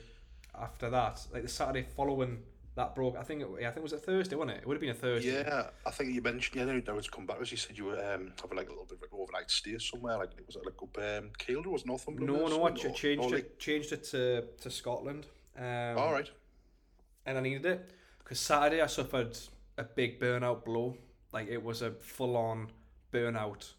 after 0.58 0.88
that, 0.90 1.24
like 1.32 1.42
the 1.42 1.48
Saturday 1.48 1.86
following 1.96 2.42
that 2.76 2.94
broke, 2.94 3.16
I 3.16 3.22
think 3.22 3.40
it, 3.40 3.48
yeah, 3.58 3.68
I 3.68 3.70
think 3.70 3.78
it 3.78 3.82
was 3.84 3.92
a 3.94 3.98
Thursday, 3.98 4.36
wasn't 4.36 4.58
it? 4.58 4.60
It 4.60 4.66
would 4.66 4.74
have 4.74 4.80
been 4.82 4.90
a 4.90 4.94
Thursday. 4.94 5.32
Yeah, 5.32 5.68
I 5.86 5.90
think 5.90 6.12
you 6.12 6.20
mentioned. 6.20 6.56
Yeah, 6.56 6.64
no, 6.66 6.94
was 6.94 7.08
come 7.08 7.24
back. 7.24 7.38
As 7.40 7.50
you 7.50 7.56
said, 7.56 7.76
you 7.76 7.86
were 7.86 8.14
um, 8.14 8.32
having 8.40 8.56
like 8.58 8.68
a 8.68 8.70
little 8.70 8.84
bit 8.84 8.98
of 8.98 9.02
an 9.12 9.18
overnight 9.18 9.50
stay 9.50 9.78
somewhere. 9.78 10.18
Like 10.18 10.32
it 10.36 10.46
was 10.46 10.56
it 10.56 10.62
like 10.64 10.74
up 10.82 10.96
um, 10.98 11.30
Kielder? 11.38 11.66
Was 11.66 11.86
Northumberland? 11.86 12.32
No, 12.32 12.46
no, 12.48 12.64
I 12.64 12.68
something, 12.68 12.82
ch- 12.82 12.84
or- 12.86 12.94
changed 12.94 13.24
or 13.24 13.28
it, 13.28 13.32
like- 13.34 13.58
changed 13.58 13.92
it 13.92 14.04
to 14.04 14.42
to 14.60 14.70
Scotland. 14.70 15.26
Um, 15.58 15.96
All 15.98 16.12
right. 16.12 16.30
and 17.24 17.38
I 17.38 17.40
needed 17.40 17.64
it 17.64 17.90
because 18.18 18.38
Saturday 18.38 18.82
I 18.82 18.86
suffered 18.88 19.38
a 19.78 19.84
big 19.84 20.20
burnout 20.20 20.64
blow. 20.66 20.98
Like 21.32 21.48
it 21.48 21.62
was 21.62 21.80
a 21.80 21.92
full 21.92 22.36
on 22.36 22.68
burnout. 23.10 23.72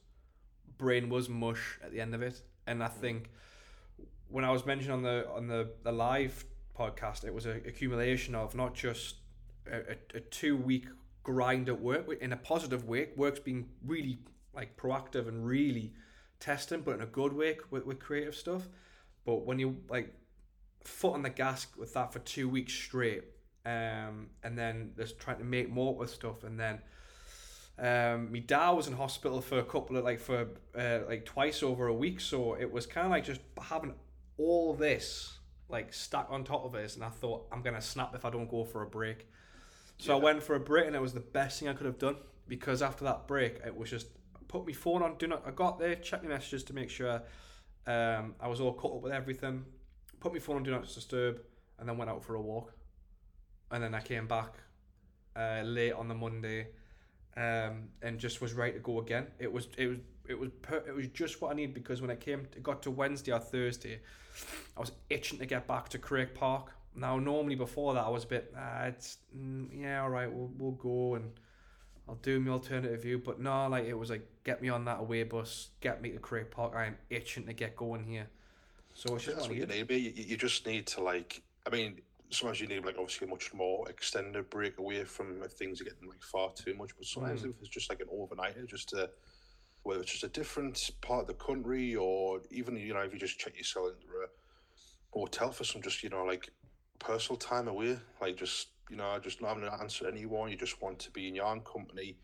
Brain 0.80 1.10
was 1.10 1.30
mush 1.30 1.78
at 1.84 1.92
the 1.92 2.02
end 2.02 2.16
of 2.16 2.24
it, 2.24 2.42
and 2.66 2.84
I 2.84 2.88
think 2.88 3.30
when 4.30 4.44
I 4.44 4.52
was 4.52 4.66
mentioning 4.66 4.92
on 4.94 5.04
the 5.04 5.28
on 5.30 5.48
the, 5.48 5.70
the 5.84 5.92
live 5.92 6.44
podcast, 6.78 7.24
it 7.24 7.34
was 7.34 7.46
an 7.46 7.62
accumulation 7.66 8.36
of 8.36 8.56
not 8.56 8.74
just 8.74 9.16
a, 9.72 9.78
a, 9.78 10.18
a 10.18 10.20
two 10.20 10.56
week 10.58 10.86
grind 11.24 11.68
at 11.68 11.82
work 11.82 12.08
in 12.22 12.32
a 12.34 12.38
positive 12.38 12.86
way. 12.86 13.10
Work's 13.16 13.40
been 13.40 13.68
really 13.86 14.20
like 14.54 14.78
proactive 14.78 15.28
and 15.28 15.46
really 15.46 15.94
testing, 16.40 16.82
but 16.82 16.96
in 16.96 17.02
a 17.02 17.06
good 17.06 17.34
way 17.34 17.58
with, 17.70 17.86
with 17.86 18.00
creative 18.00 18.36
stuff. 18.36 18.68
But 19.26 19.46
when 19.46 19.60
you 19.60 19.78
like 19.90 20.14
foot 20.84 21.14
on 21.14 21.24
the 21.24 21.30
gas 21.30 21.68
with 21.78 21.94
that 21.94 22.14
for 22.14 22.20
two 22.20 22.48
weeks 22.48 22.74
straight, 22.74 23.24
um, 23.66 24.30
and 24.44 24.58
then 24.58 24.94
just 24.98 25.20
trying 25.20 25.40
to 25.40 25.44
make 25.44 25.70
more 25.70 25.96
with 25.96 26.10
stuff, 26.10 26.44
and 26.44 26.58
then 26.60 26.80
um, 27.80 28.32
my 28.32 28.40
dad 28.40 28.72
was 28.72 28.88
in 28.88 28.94
hospital 28.94 29.42
for 29.42 29.60
a 29.60 29.64
couple 29.64 29.98
of 29.98 30.04
like 30.06 30.20
for 30.20 30.48
uh, 30.78 31.00
like 31.08 31.26
twice 31.26 31.62
over 31.62 31.88
a 31.88 31.94
week, 31.94 32.22
so 32.22 32.56
it 32.56 32.72
was 32.72 32.86
kind 32.86 33.06
of 33.06 33.12
like 33.12 33.26
just 33.26 33.42
having 33.62 33.94
all 34.38 34.74
this 34.74 35.37
like 35.70 35.94
stacked 35.94 36.32
on 36.32 36.44
top 36.44 36.66
of 36.66 36.76
us, 36.76 36.96
and 36.96 37.04
I 37.04 37.10
thought 37.10 37.48
I'm 37.52 37.62
gonna 37.62 37.82
snap 37.82 38.16
if 38.16 38.26
I 38.26 38.30
don't 38.30 38.50
go 38.50 38.64
for 38.64 38.84
a 38.84 38.88
break. 38.88 39.28
So 40.00 40.16
I 40.16 40.20
went 40.20 40.44
for 40.44 40.56
a 40.56 40.60
break, 40.60 40.88
and 40.88 40.96
it 40.96 41.02
was 41.02 41.14
the 41.14 41.20
best 41.20 41.60
thing 41.60 41.68
I 41.68 41.74
could 41.74 41.88
have 41.88 41.98
done 41.98 42.18
because 42.48 42.82
after 42.82 43.04
that 43.06 43.28
break, 43.28 43.60
it 43.66 43.76
was 43.76 43.90
just 43.90 44.08
put 44.48 44.66
my 44.66 44.74
phone 44.74 45.02
on. 45.02 45.18
Do 45.18 45.28
not. 45.28 45.44
I 45.46 45.52
got 45.52 45.80
there, 45.80 45.96
checked 45.96 46.24
my 46.24 46.30
messages 46.30 46.64
to 46.66 46.74
make 46.74 46.90
sure 46.90 47.22
um, 47.86 48.36
I 48.40 48.48
was 48.48 48.62
all 48.62 48.74
caught 48.74 48.98
up 48.98 49.02
with 49.02 49.14
everything. 49.14 49.66
Put 50.20 50.34
my 50.34 50.40
phone 50.40 50.58
on 50.58 50.64
do 50.64 50.72
not 50.72 50.84
disturb, 50.84 51.42
and 51.80 51.88
then 51.88 51.98
went 51.98 52.10
out 52.10 52.24
for 52.24 52.36
a 52.36 52.42
walk. 52.42 52.74
And 53.72 53.84
then 53.84 53.94
I 53.94 54.02
came 54.02 54.28
back 54.28 54.54
uh, 55.36 55.62
late 55.64 55.94
on 55.94 56.08
the 56.08 56.16
Monday, 56.16 56.68
um, 57.36 57.90
and 58.02 58.18
just 58.20 58.42
was 58.42 58.54
ready 58.54 58.74
to 58.74 58.80
go 58.80 59.00
again. 59.00 59.28
It 59.40 59.52
was 59.52 59.68
it 59.78 59.88
was 59.88 59.98
it 60.30 60.40
was 60.40 60.50
per- 60.62 60.84
it 60.88 60.94
was 60.96 61.08
just 61.08 61.42
what 61.42 61.52
I 61.52 61.56
needed 61.56 61.74
because 61.74 62.02
when 62.02 62.10
it 62.10 62.20
came 62.20 62.48
it 62.56 62.64
got 62.64 62.82
to 62.84 62.92
Wednesday 62.92 63.32
or 63.32 63.40
Thursday, 63.40 64.00
I 64.76 64.80
was 64.80 64.92
itching 65.10 65.40
to 65.40 65.46
get 65.46 65.68
back 65.68 65.90
to 65.90 66.00
Craik 66.00 66.34
Park. 66.36 66.74
Now, 66.96 67.20
normally 67.20 67.56
before 67.56 67.94
that, 67.94 68.06
I 68.06 68.10
was 68.10 68.24
a 68.24 68.28
bit, 68.28 68.54
ah, 68.58 68.86
it's 68.86 69.18
mm, 69.38 69.68
yeah, 69.74 70.02
all 70.02 70.10
right, 70.10 70.32
we'll 70.32 70.52
we'll 70.58 70.72
go 70.72 71.16
and 71.16 71.32
I'll 72.10 72.16
do 72.16 72.40
my 72.40 72.52
alternative 72.52 73.02
view. 73.02 73.20
But 73.20 73.40
no, 73.40 73.68
like 73.68 73.86
it 73.86 73.94
was 73.94 74.10
like 74.10 74.28
get 74.44 74.62
me 74.62 74.70
on 74.70 74.86
that 74.86 75.00
away 75.00 75.24
bus, 75.24 75.70
get 75.82 76.02
me 76.02 76.12
to 76.12 76.20
Craik 76.20 76.52
Park. 76.52 76.74
I 76.76 76.86
am 76.86 76.98
itching 77.10 77.46
to 77.46 77.54
get 77.54 77.76
going 77.76 78.04
here. 78.04 78.28
So 78.94 79.16
it's 79.16 79.26
just 79.26 79.38
That's 79.38 79.48
what 79.50 79.58
you 79.58 79.66
need. 79.68 79.90
You, 79.92 80.12
you 80.16 80.38
just 80.38 80.66
need 80.66 80.88
to 80.88 81.02
like. 81.02 81.44
I 81.68 81.70
mean, 81.70 82.00
sometimes 82.32 82.60
you 82.60 82.68
need 82.68 82.84
like 82.84 82.96
obviously 82.98 83.28
a 83.28 83.30
much 83.30 83.54
more 83.54 83.88
extended 83.90 84.50
break 84.50 84.80
away 84.80 85.04
from 85.04 85.44
if 85.44 85.52
things 85.52 85.80
are 85.82 85.84
getting 85.84 86.10
like 86.10 86.24
far 86.24 86.52
too 86.54 86.74
much. 86.74 86.92
But 86.98 87.06
sometimes 87.06 87.42
Mm. 87.44 87.52
if 87.52 87.60
it's 87.60 87.70
just 87.70 87.90
like 87.90 88.00
an 88.00 88.08
overnighter, 88.08 88.66
just 88.68 88.90
to 88.90 89.10
whether 89.84 90.02
it's 90.02 90.12
just 90.12 90.24
a 90.24 90.28
different 90.28 90.92
part 91.02 91.22
of 91.22 91.28
the 91.28 91.34
country 91.34 91.96
or 91.96 92.42
even 92.52 92.76
you 92.76 92.94
know 92.94 93.02
if 93.02 93.14
you 93.14 93.20
just 93.20 93.40
check 93.40 93.58
yourself 93.58 93.88
into 93.88 94.08
a 94.22 94.26
uh, 94.26 94.28
hotel 95.12 95.52
for 95.52 95.64
some 95.64 95.82
just 95.82 96.04
you 96.04 96.10
know 96.10 96.24
like 96.24 96.50
personal 97.00 97.38
time 97.38 97.68
away, 97.68 97.98
like 98.22 98.38
just 98.38 98.70
you 98.90 98.98
know 98.98 99.18
just 99.22 99.42
not 99.42 99.50
having 99.50 99.64
to 99.64 99.74
answer 99.74 100.08
anyone. 100.08 100.50
You 100.50 100.58
just 100.58 100.82
want 100.82 101.00
to 101.00 101.12
be 101.12 101.28
in 101.28 101.36
your 101.36 101.46
own 101.46 101.62
company, 101.62 102.18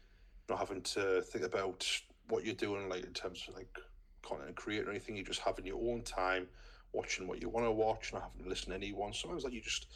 not 0.49 0.59
having 0.59 0.81
to 0.81 1.21
think 1.21 1.45
about 1.45 1.87
what 2.29 2.45
you're 2.45 2.55
doing 2.55 2.89
like 2.89 3.05
in 3.05 3.13
terms 3.13 3.45
of 3.47 3.55
like 3.55 3.77
content 4.21 4.55
creator 4.55 4.87
or 4.87 4.91
anything. 4.91 5.15
You're 5.15 5.25
just 5.25 5.41
having 5.41 5.65
your 5.65 5.81
own 5.91 6.03
time 6.03 6.47
watching 6.91 7.27
what 7.27 7.41
you 7.41 7.49
want 7.49 7.65
to 7.65 7.71
watch, 7.71 8.13
not 8.13 8.23
having 8.23 8.43
to 8.43 8.49
listen 8.49 8.69
to 8.69 8.75
anyone. 8.75 9.13
Sometimes 9.13 9.43
like 9.43 9.53
you 9.53 9.61
just 9.61 9.87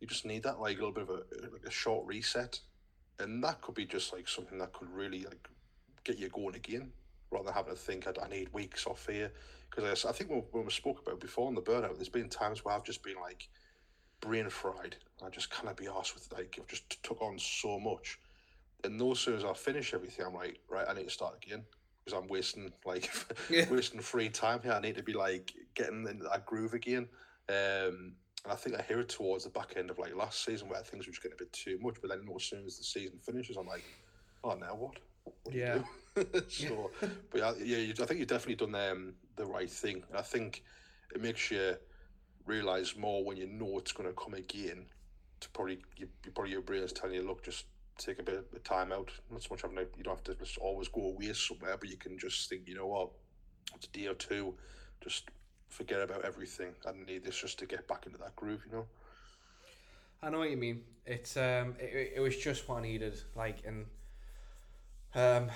you 0.00 0.06
just 0.06 0.26
need 0.26 0.42
that 0.42 0.60
like 0.60 0.76
a 0.76 0.84
little 0.84 0.92
bit 0.92 1.04
of 1.04 1.10
a 1.10 1.52
like 1.52 1.66
a 1.66 1.70
short 1.70 2.06
reset, 2.06 2.60
and 3.18 3.42
that 3.44 3.60
could 3.60 3.74
be 3.74 3.86
just 3.86 4.12
like 4.12 4.28
something 4.28 4.58
that 4.58 4.72
could 4.72 4.88
really 4.90 5.24
like 5.24 5.48
get 6.06 6.18
you 6.18 6.28
going 6.28 6.54
again, 6.54 6.90
rather 7.30 7.46
than 7.46 7.54
having 7.54 7.74
to 7.74 7.78
think 7.78 8.06
I, 8.06 8.12
I 8.24 8.28
need 8.28 8.52
weeks 8.52 8.86
off 8.86 9.06
here. 9.10 9.32
Because 9.68 10.04
I, 10.04 10.10
I 10.10 10.12
think 10.12 10.30
when, 10.30 10.42
when 10.52 10.64
we 10.64 10.70
spoke 10.70 11.00
about 11.00 11.20
before 11.20 11.48
on 11.48 11.54
the 11.54 11.62
burnout, 11.62 11.96
there's 11.96 12.08
been 12.08 12.28
times 12.28 12.64
where 12.64 12.74
I've 12.74 12.84
just 12.84 13.02
been 13.02 13.16
like 13.20 13.48
brain 14.20 14.48
fried. 14.48 14.96
I 15.24 15.28
just 15.30 15.50
cannot 15.50 15.76
be 15.76 15.88
asked 15.88 16.14
with 16.14 16.32
like 16.32 16.56
I've 16.60 16.68
just 16.68 17.02
took 17.02 17.20
on 17.20 17.38
so 17.38 17.78
much, 17.80 18.18
and 18.84 18.96
no 18.96 19.14
sooner 19.14 19.36
as 19.36 19.44
I 19.44 19.52
finish 19.54 19.92
everything, 19.92 20.24
I'm 20.26 20.34
like 20.34 20.60
right, 20.68 20.86
I 20.88 20.94
need 20.94 21.04
to 21.04 21.10
start 21.10 21.36
again 21.42 21.64
because 22.04 22.18
I'm 22.18 22.28
wasting 22.28 22.72
like 22.84 23.10
Yeah. 23.50 23.68
wasting 23.70 24.00
free 24.00 24.28
time 24.28 24.60
here. 24.62 24.72
I 24.72 24.80
need 24.80 24.96
to 24.96 25.02
be 25.02 25.12
like 25.12 25.52
getting 25.74 26.06
in 26.08 26.20
that 26.20 26.46
groove 26.46 26.74
again. 26.74 27.08
Um, 27.48 28.14
and 28.44 28.52
I 28.52 28.56
think 28.56 28.76
I 28.78 28.82
hear 28.82 29.00
it 29.00 29.08
towards 29.08 29.44
the 29.44 29.50
back 29.50 29.74
end 29.76 29.90
of 29.90 29.98
like 29.98 30.14
last 30.14 30.44
season 30.44 30.68
where 30.68 30.80
things 30.80 31.06
were 31.06 31.10
just 31.12 31.22
getting 31.22 31.36
a 31.36 31.42
bit 31.42 31.52
too 31.52 31.78
much. 31.80 31.96
But 32.00 32.10
then 32.10 32.20
as 32.34 32.44
soon 32.44 32.64
as 32.64 32.78
the 32.78 32.84
season 32.84 33.18
finishes, 33.18 33.56
I'm 33.56 33.66
like, 33.66 33.82
oh, 34.44 34.54
now 34.54 34.76
what? 34.76 34.98
What 35.42 35.52
do 35.52 35.58
you 35.58 35.64
Yeah. 35.64 35.82
so, 36.48 36.90
but 37.30 37.40
yeah, 37.40 37.52
yeah, 37.62 37.76
you, 37.78 37.94
I 38.00 38.06
think 38.06 38.20
you've 38.20 38.28
definitely 38.28 38.66
done 38.66 38.74
um, 38.90 39.14
the 39.36 39.44
right 39.44 39.70
thing. 39.70 40.02
And 40.08 40.18
I 40.18 40.22
think 40.22 40.62
it 41.14 41.20
makes 41.22 41.50
you 41.50 41.76
realize 42.46 42.96
more 42.96 43.24
when 43.24 43.36
you 43.36 43.46
know 43.46 43.78
it's 43.78 43.92
going 43.92 44.08
to 44.08 44.14
come 44.14 44.34
again. 44.34 44.86
To 45.40 45.48
probably, 45.50 45.78
you, 45.96 46.08
probably 46.34 46.52
your 46.52 46.62
brain 46.62 46.82
is 46.82 46.92
telling 46.92 47.14
you, 47.14 47.22
look, 47.22 47.42
just 47.44 47.66
take 47.98 48.18
a 48.18 48.22
bit 48.22 48.46
of 48.54 48.64
time 48.64 48.92
out. 48.92 49.10
Not 49.30 49.42
so 49.42 49.48
much 49.50 49.62
having 49.62 49.76
to, 49.76 49.86
you 49.96 50.04
don't 50.04 50.14
have 50.14 50.24
to 50.24 50.34
just 50.34 50.56
always 50.58 50.88
go 50.88 51.02
away 51.02 51.32
somewhere, 51.34 51.76
but 51.78 51.90
you 51.90 51.96
can 51.98 52.18
just 52.18 52.48
think, 52.48 52.62
you 52.66 52.74
know 52.74 52.86
what, 52.86 53.10
it's 53.74 53.86
a 53.86 53.90
day 53.90 54.06
or 54.06 54.14
two, 54.14 54.54
just 55.02 55.28
forget 55.68 56.00
about 56.00 56.24
everything. 56.24 56.68
I 56.86 56.92
need 57.06 57.24
this 57.24 57.38
just 57.38 57.58
to 57.58 57.66
get 57.66 57.86
back 57.86 58.06
into 58.06 58.18
that 58.18 58.34
groove, 58.36 58.62
you 58.66 58.72
know. 58.72 58.86
I 60.22 60.30
know 60.30 60.38
what 60.38 60.50
you 60.50 60.56
mean. 60.56 60.82
It's 61.04 61.36
um, 61.36 61.74
it, 61.78 61.92
it- 61.94 62.12
it 62.16 62.20
was 62.20 62.36
just 62.36 62.68
what 62.68 62.78
I 62.78 62.82
needed. 62.82 63.20
Like, 63.34 63.58
and 63.66 63.86
um, 65.14 65.50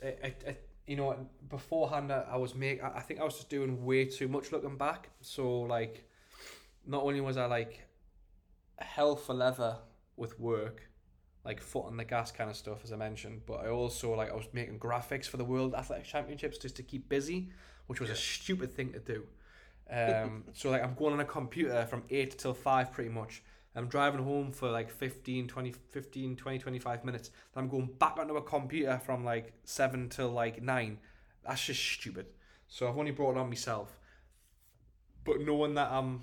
it, 0.00 0.42
it, 0.46 0.68
you 0.86 0.96
know, 0.96 1.28
beforehand 1.48 2.12
I, 2.12 2.24
I 2.32 2.36
was 2.36 2.54
make. 2.54 2.82
I 2.82 3.00
think 3.00 3.20
I 3.20 3.24
was 3.24 3.34
just 3.34 3.50
doing 3.50 3.84
way 3.84 4.06
too 4.06 4.28
much 4.28 4.52
looking 4.52 4.76
back. 4.76 5.10
So 5.20 5.60
like, 5.60 6.08
not 6.86 7.02
only 7.02 7.20
was 7.20 7.36
I 7.36 7.46
like 7.46 7.86
hell 8.78 9.16
for 9.16 9.34
leather 9.34 9.76
with 10.16 10.38
work, 10.40 10.88
like 11.44 11.60
foot 11.60 11.86
on 11.86 11.96
the 11.96 12.04
gas 12.04 12.32
kind 12.32 12.50
of 12.50 12.56
stuff 12.56 12.80
as 12.84 12.92
I 12.92 12.96
mentioned, 12.96 13.42
but 13.46 13.64
I 13.64 13.68
also 13.68 14.14
like 14.14 14.30
I 14.30 14.34
was 14.34 14.46
making 14.52 14.78
graphics 14.78 15.26
for 15.26 15.36
the 15.36 15.44
World 15.44 15.74
Athletics 15.74 16.08
Championships 16.08 16.58
just 16.58 16.76
to 16.76 16.82
keep 16.82 17.08
busy, 17.08 17.50
which 17.86 18.00
was 18.00 18.10
a 18.10 18.16
stupid 18.16 18.72
thing 18.72 18.92
to 18.92 18.98
do. 18.98 19.26
Um, 19.90 20.44
so 20.52 20.70
like 20.70 20.82
I'm 20.82 20.94
going 20.94 21.12
on 21.12 21.20
a 21.20 21.24
computer 21.24 21.86
from 21.86 22.02
8 22.10 22.38
till 22.38 22.54
5 22.54 22.92
pretty 22.92 23.10
much. 23.10 23.42
I'm 23.74 23.86
driving 23.86 24.22
home 24.22 24.52
for 24.52 24.70
like 24.70 24.90
15, 24.90 25.48
20, 25.48 25.72
15, 25.90 26.36
20, 26.36 26.58
25 26.58 27.04
minutes. 27.04 27.30
Then 27.54 27.64
I'm 27.64 27.70
going 27.70 27.90
back 27.98 28.18
onto 28.18 28.36
a 28.36 28.42
computer 28.42 28.98
from 29.04 29.24
like 29.24 29.52
7 29.64 30.08
till 30.08 30.30
like 30.30 30.62
9. 30.62 30.98
That's 31.46 31.64
just 31.64 31.80
stupid. 31.80 32.26
So 32.66 32.88
I've 32.88 32.98
only 32.98 33.12
brought 33.12 33.32
it 33.32 33.38
on 33.38 33.48
myself. 33.48 33.98
But 35.24 35.40
knowing 35.40 35.74
that 35.74 35.90
I'm 35.90 36.22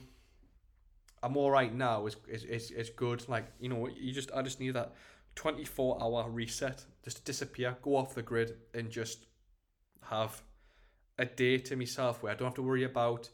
I'm 1.23 1.37
all 1.37 1.49
right 1.49 1.73
now 1.73 2.05
is, 2.05 2.17
is, 2.27 2.43
is, 2.43 2.71
is 2.71 2.89
good. 2.91 3.27
Like, 3.27 3.45
you 3.59 3.69
know, 3.69 3.87
you 3.87 4.13
just 4.13 4.31
I 4.33 4.41
just 4.41 4.59
need 4.59 4.71
that 4.71 4.93
24 5.35 6.01
hour 6.01 6.29
reset 6.29 6.85
just 7.05 7.23
disappear, 7.23 7.77
go 7.83 7.95
off 7.95 8.15
the 8.15 8.23
grid 8.23 8.57
and 8.73 8.89
just 8.89 9.27
have 10.09 10.41
a 11.17 11.25
day 11.25 11.59
to 11.59 11.75
myself 11.75 12.21
where 12.21 12.33
I 12.33 12.35
don't 12.35 12.47
have 12.47 12.55
to 12.55 12.63
worry 12.63 12.83
about 12.83 13.29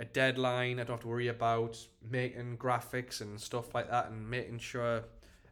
a 0.00 0.04
deadline. 0.06 0.80
I 0.80 0.84
don't 0.84 0.94
have 0.94 1.00
to 1.00 1.08
worry 1.08 1.28
about 1.28 1.78
making 2.10 2.56
graphics 2.56 3.20
and 3.20 3.38
stuff 3.38 3.74
like 3.74 3.90
that 3.90 4.10
and 4.10 4.28
making 4.28 4.58
sure 4.58 5.04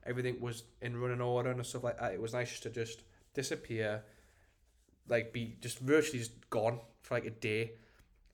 everything 0.06 0.40
was 0.40 0.64
in 0.80 0.96
running 0.96 1.20
order 1.20 1.50
and 1.50 1.64
stuff 1.64 1.84
like 1.84 2.00
that. 2.00 2.14
It 2.14 2.20
was 2.20 2.32
nice 2.32 2.58
to 2.60 2.70
just 2.70 3.02
disappear, 3.34 4.02
like 5.06 5.32
be 5.32 5.56
just 5.60 5.78
virtually 5.78 6.18
just 6.18 6.48
gone 6.48 6.80
for 7.02 7.14
like 7.14 7.26
a 7.26 7.30
day, 7.30 7.72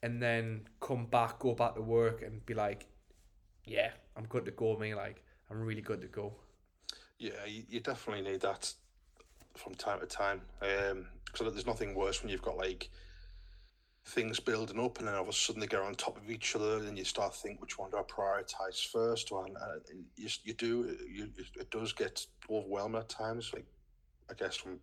and 0.02 0.22
then 0.22 0.68
come 0.80 1.06
back, 1.06 1.40
go 1.40 1.52
back 1.52 1.74
to 1.74 1.82
work, 1.82 2.22
and 2.22 2.46
be 2.46 2.54
like, 2.54 2.86
yeah, 3.64 3.90
I'm 4.16 4.26
good 4.26 4.44
to 4.44 4.52
go. 4.52 4.78
Me 4.78 4.94
like 4.94 5.22
I'm 5.50 5.60
really 5.60 5.82
good 5.82 6.00
to 6.00 6.06
go. 6.06 6.32
Yeah, 7.18 7.44
you, 7.46 7.64
you 7.68 7.80
definitely 7.80 8.30
need 8.30 8.40
that 8.42 8.72
from 9.56 9.74
time 9.74 9.98
to 10.00 10.06
time. 10.06 10.42
Um, 10.62 11.06
because 11.24 11.52
there's 11.52 11.66
nothing 11.66 11.96
worse 11.96 12.22
when 12.22 12.30
you've 12.30 12.42
got 12.42 12.56
like 12.56 12.88
things 14.06 14.38
building 14.38 14.78
up 14.78 14.98
and 14.98 15.08
then 15.08 15.14
all 15.14 15.22
of 15.22 15.28
a 15.28 15.32
sudden 15.32 15.60
they 15.60 15.66
get 15.66 15.80
on 15.80 15.94
top 15.94 16.18
of 16.18 16.30
each 16.30 16.54
other 16.54 16.76
and 16.78 16.98
you 16.98 17.04
start 17.04 17.32
to 17.32 17.38
think 17.38 17.60
which 17.60 17.78
one 17.78 17.90
do 17.90 17.96
I 17.96 18.02
prioritize 18.02 18.86
first 18.90 19.32
One, 19.32 19.54
and 19.56 20.04
you, 20.16 20.28
you 20.44 20.52
do 20.52 20.96
you, 21.10 21.30
it 21.58 21.70
does 21.70 21.92
get 21.94 22.26
overwhelming 22.50 23.00
at 23.00 23.08
times 23.08 23.50
like 23.54 23.64
I 24.30 24.34
guess 24.34 24.56
from 24.56 24.78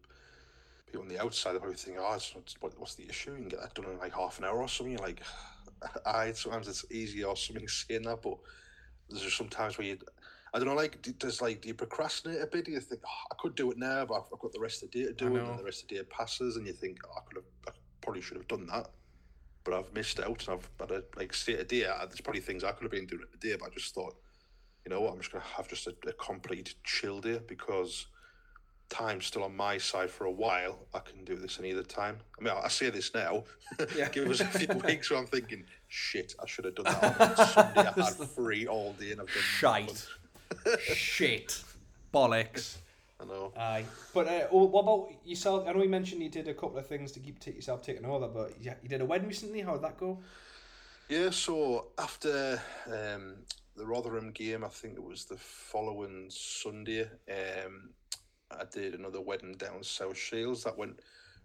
people 0.87 1.03
on 1.03 1.07
the 1.07 1.21
outside 1.21 1.53
they 1.53 1.59
probably 1.59 1.75
think 1.75 1.97
oh 1.99 2.17
what, 2.61 2.79
what's 2.79 2.95
the 2.95 3.07
issue? 3.07 3.31
You 3.31 3.37
can 3.37 3.47
get 3.49 3.61
that 3.61 3.75
done 3.75 3.85
in 3.91 3.99
like 3.99 4.13
half 4.13 4.39
an 4.39 4.45
hour 4.45 4.57
or 4.57 4.67
something 4.67 4.93
you're 4.93 5.05
like 5.05 5.21
I 6.05 6.31
sometimes 6.31 6.67
it's 6.67 6.85
easy 6.91 7.23
or 7.23 7.37
something 7.37 7.67
saying 7.67 8.03
that 8.03 8.23
but 8.23 8.37
there's 9.07 9.21
just 9.23 9.37
sometimes 9.37 9.77
where 9.77 9.87
you 9.87 9.97
I 10.53 10.59
don't 10.59 10.67
know, 10.67 10.75
like, 10.75 11.01
do- 11.01 11.13
does 11.13 11.41
like 11.41 11.61
do 11.61 11.69
you 11.69 11.73
procrastinate 11.73 12.41
a 12.41 12.45
bit? 12.45 12.65
Do 12.65 12.71
you 12.71 12.81
think 12.81 13.01
oh, 13.05 13.27
I 13.31 13.35
could 13.39 13.55
do 13.55 13.71
it 13.71 13.77
now, 13.77 14.05
but 14.05 14.15
I've, 14.15 14.23
I've 14.33 14.39
got 14.39 14.51
the 14.51 14.59
rest 14.59 14.83
of 14.83 14.91
the 14.91 14.99
day 14.99 15.05
to 15.05 15.13
do 15.13 15.35
it, 15.37 15.41
and 15.41 15.57
the 15.59 15.63
rest 15.63 15.83
of 15.83 15.87
the 15.87 15.95
day 15.95 16.03
passes, 16.09 16.57
and 16.57 16.67
you 16.67 16.73
think 16.73 16.99
oh, 17.05 17.17
I 17.17 17.21
could 17.25 17.37
have, 17.37 17.45
I 17.69 17.71
probably 18.01 18.21
should 18.21 18.35
have 18.35 18.49
done 18.49 18.67
that, 18.67 18.89
but 19.63 19.73
I've 19.73 19.93
missed 19.93 20.19
out, 20.19 20.47
and 20.47 20.57
I've 20.57 20.69
had 20.79 20.91
a 20.91 21.03
like 21.15 21.33
state 21.33 21.59
a 21.59 21.63
day. 21.63 21.81
There's 21.81 22.21
probably 22.21 22.41
things 22.41 22.63
I 22.63 22.71
could 22.71 22.83
have 22.83 22.91
been 22.91 23.05
doing 23.05 23.21
at 23.21 23.31
the 23.31 23.49
day, 23.49 23.55
but 23.59 23.67
I 23.67 23.73
just 23.73 23.93
thought, 23.93 24.15
you 24.85 24.89
know 24.89 25.01
what, 25.01 25.13
I'm 25.13 25.19
just 25.19 25.31
gonna 25.31 25.43
have 25.55 25.67
just 25.67 25.87
a, 25.87 25.93
a 26.07 26.13
complete 26.13 26.75
chill 26.83 27.19
day 27.19 27.39
because 27.47 28.07
time's 28.89 29.25
still 29.25 29.43
on 29.43 29.55
my 29.55 29.77
side 29.77 30.11
for 30.11 30.25
a 30.25 30.31
while. 30.31 30.79
I 30.93 30.99
can 30.99 31.23
do 31.23 31.35
this 31.35 31.59
any 31.59 31.71
other 31.71 31.83
time. 31.83 32.17
I 32.39 32.43
mean, 32.43 32.53
I, 32.53 32.65
I 32.65 32.67
say 32.67 32.89
this 32.89 33.13
now. 33.13 33.43
Yeah. 33.95 34.09
Give 34.09 34.29
us 34.29 34.41
a 34.41 34.45
few 34.45 34.67
weeks 34.85 35.09
where 35.09 35.17
I'm 35.17 35.25
thinking, 35.27 35.63
shit, 35.87 36.35
I 36.43 36.45
should 36.45 36.65
have 36.65 36.75
done 36.75 36.85
that 36.85 37.21
on 37.39 37.47
Sunday. 37.47 37.89
I 37.89 38.03
had 38.03 38.13
free 38.29 38.67
all 38.67 38.93
day, 38.93 39.11
and 39.11 39.21
I've 39.21 39.27
done 39.27 39.43
Shite. 39.43 40.07
Shit. 40.93 41.63
Bollocks. 42.13 42.77
I 43.21 43.25
know. 43.25 43.53
Aye. 43.57 43.85
But 44.13 44.27
uh, 44.27 44.47
oh, 44.51 44.65
what 44.65 44.81
about 44.81 45.25
yourself? 45.25 45.67
I 45.67 45.73
know 45.73 45.83
you 45.83 45.89
mentioned 45.89 46.23
you 46.23 46.29
did 46.29 46.47
a 46.47 46.53
couple 46.53 46.77
of 46.77 46.87
things 46.87 47.11
to 47.13 47.19
keep 47.19 47.39
take 47.39 47.55
yourself 47.55 47.81
taken 47.83 48.05
over, 48.05 48.27
but 48.27 48.53
you, 48.59 48.71
you 48.81 48.89
did 48.89 49.01
a 49.01 49.05
wedding 49.05 49.27
recently. 49.27 49.61
How 49.61 49.73
did 49.73 49.83
that 49.83 49.97
go? 49.97 50.19
Yeah, 51.09 51.29
so 51.29 51.87
after 51.99 52.61
um, 52.87 53.35
the 53.75 53.85
Rotherham 53.85 54.31
game, 54.31 54.63
I 54.63 54.69
think 54.69 54.95
it 54.95 55.03
was 55.03 55.25
the 55.25 55.37
following 55.37 56.27
Sunday, 56.29 57.01
um, 57.29 57.89
I 58.49 58.63
did 58.71 58.95
another 58.95 59.21
wedding 59.21 59.53
down 59.53 59.83
South 59.83 60.17
Shields. 60.17 60.63
That 60.63 60.77
went 60.77 60.99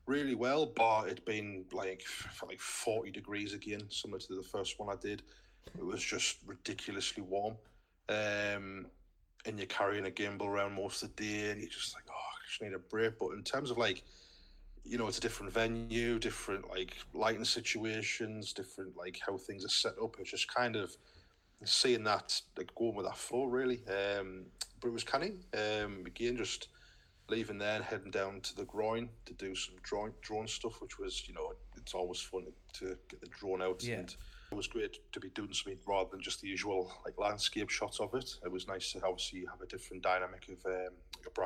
really 0.06 0.34
well, 0.34 0.66
but 0.66 1.06
it'd 1.06 1.24
been 1.24 1.64
like 1.72 2.04
like 2.46 2.60
40 2.60 3.10
degrees 3.10 3.52
again, 3.52 3.82
similar 3.90 4.20
to 4.20 4.36
the 4.36 4.42
first 4.42 4.78
one 4.78 4.88
I 4.88 4.98
did. 5.00 5.22
It 5.76 5.84
was 5.84 6.02
just 6.02 6.38
ridiculously 6.46 7.22
warm. 7.22 7.56
Um, 8.08 8.86
and 9.46 9.58
you're 9.58 9.66
carrying 9.66 10.06
a 10.06 10.10
gimbal 10.10 10.46
around 10.46 10.74
most 10.74 11.02
of 11.02 11.14
the 11.14 11.22
day, 11.22 11.50
and 11.50 11.60
you're 11.60 11.70
just 11.70 11.94
like, 11.94 12.04
oh, 12.08 12.12
I 12.12 12.38
just 12.48 12.62
need 12.62 12.74
a 12.74 12.78
break. 12.78 13.18
But 13.18 13.30
in 13.30 13.42
terms 13.42 13.70
of 13.70 13.78
like, 13.78 14.02
you 14.84 14.98
know, 14.98 15.08
it's 15.08 15.18
a 15.18 15.20
different 15.20 15.52
venue, 15.52 16.18
different 16.18 16.68
like 16.68 16.96
lighting 17.14 17.44
situations, 17.44 18.52
different 18.52 18.96
like 18.96 19.20
how 19.24 19.36
things 19.36 19.64
are 19.64 19.68
set 19.68 19.94
up. 20.02 20.16
It's 20.18 20.30
just 20.30 20.52
kind 20.52 20.76
of 20.76 20.96
seeing 21.64 22.04
that, 22.04 22.40
like 22.56 22.74
going 22.74 22.94
with 22.94 23.06
that 23.06 23.16
flow, 23.16 23.44
really. 23.44 23.80
Um, 23.88 24.44
but 24.80 24.88
it 24.88 24.92
was 24.92 25.04
canny. 25.04 25.32
Um, 25.54 26.04
again, 26.06 26.36
just 26.36 26.68
leaving 27.28 27.58
there 27.58 27.76
and 27.76 27.84
heading 27.84 28.10
down 28.10 28.40
to 28.40 28.54
the 28.54 28.64
Groyne 28.64 29.08
to 29.24 29.34
do 29.34 29.54
some 29.54 29.74
drone 29.82 30.12
drone 30.22 30.46
stuff, 30.46 30.80
which 30.80 30.98
was, 30.98 31.26
you 31.26 31.34
know, 31.34 31.52
it's 31.76 31.94
always 31.94 32.20
fun 32.20 32.46
to 32.74 32.96
get 33.08 33.20
the 33.20 33.26
drone 33.28 33.62
out 33.62 33.82
Yeah. 33.82 33.96
and 33.96 34.14
It 34.50 34.54
was 34.54 34.68
great 34.68 34.98
to 35.12 35.20
be 35.20 35.30
doing 35.30 35.52
something 35.52 35.78
rather 35.86 36.10
than 36.10 36.20
just 36.20 36.40
the 36.40 36.48
usual 36.48 36.92
like 37.04 37.18
landscape 37.18 37.68
shots 37.68 37.98
of 37.98 38.14
it. 38.14 38.30
It 38.44 38.50
was 38.50 38.68
nice 38.68 38.92
to 38.92 39.04
obviously 39.04 39.44
have 39.50 39.60
a 39.60 39.66
different 39.66 40.02
dynamic 40.02 40.48
of 40.48 40.64
um, 40.66 40.94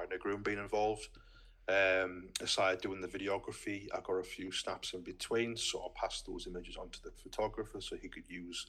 and 0.03 0.13
a 0.13 0.19
groom 0.19 0.43
being 0.43 0.59
involved. 0.59 1.09
Um, 1.69 2.29
aside 2.41 2.81
doing 2.81 3.01
the 3.01 3.09
videography, 3.09 3.87
I 3.95 4.01
got 4.01 4.15
a 4.15 4.23
few 4.23 4.51
snaps 4.51 4.93
in 4.93 5.03
between, 5.03 5.57
so 5.57 5.81
I 5.81 6.01
passed 6.01 6.27
those 6.27 6.47
images 6.47 6.77
on 6.77 6.91
to 6.91 7.03
the 7.03 7.13
photographer 7.13 7.81
so 7.81 7.97
he 7.97 8.09
could 8.09 8.29
use 8.29 8.67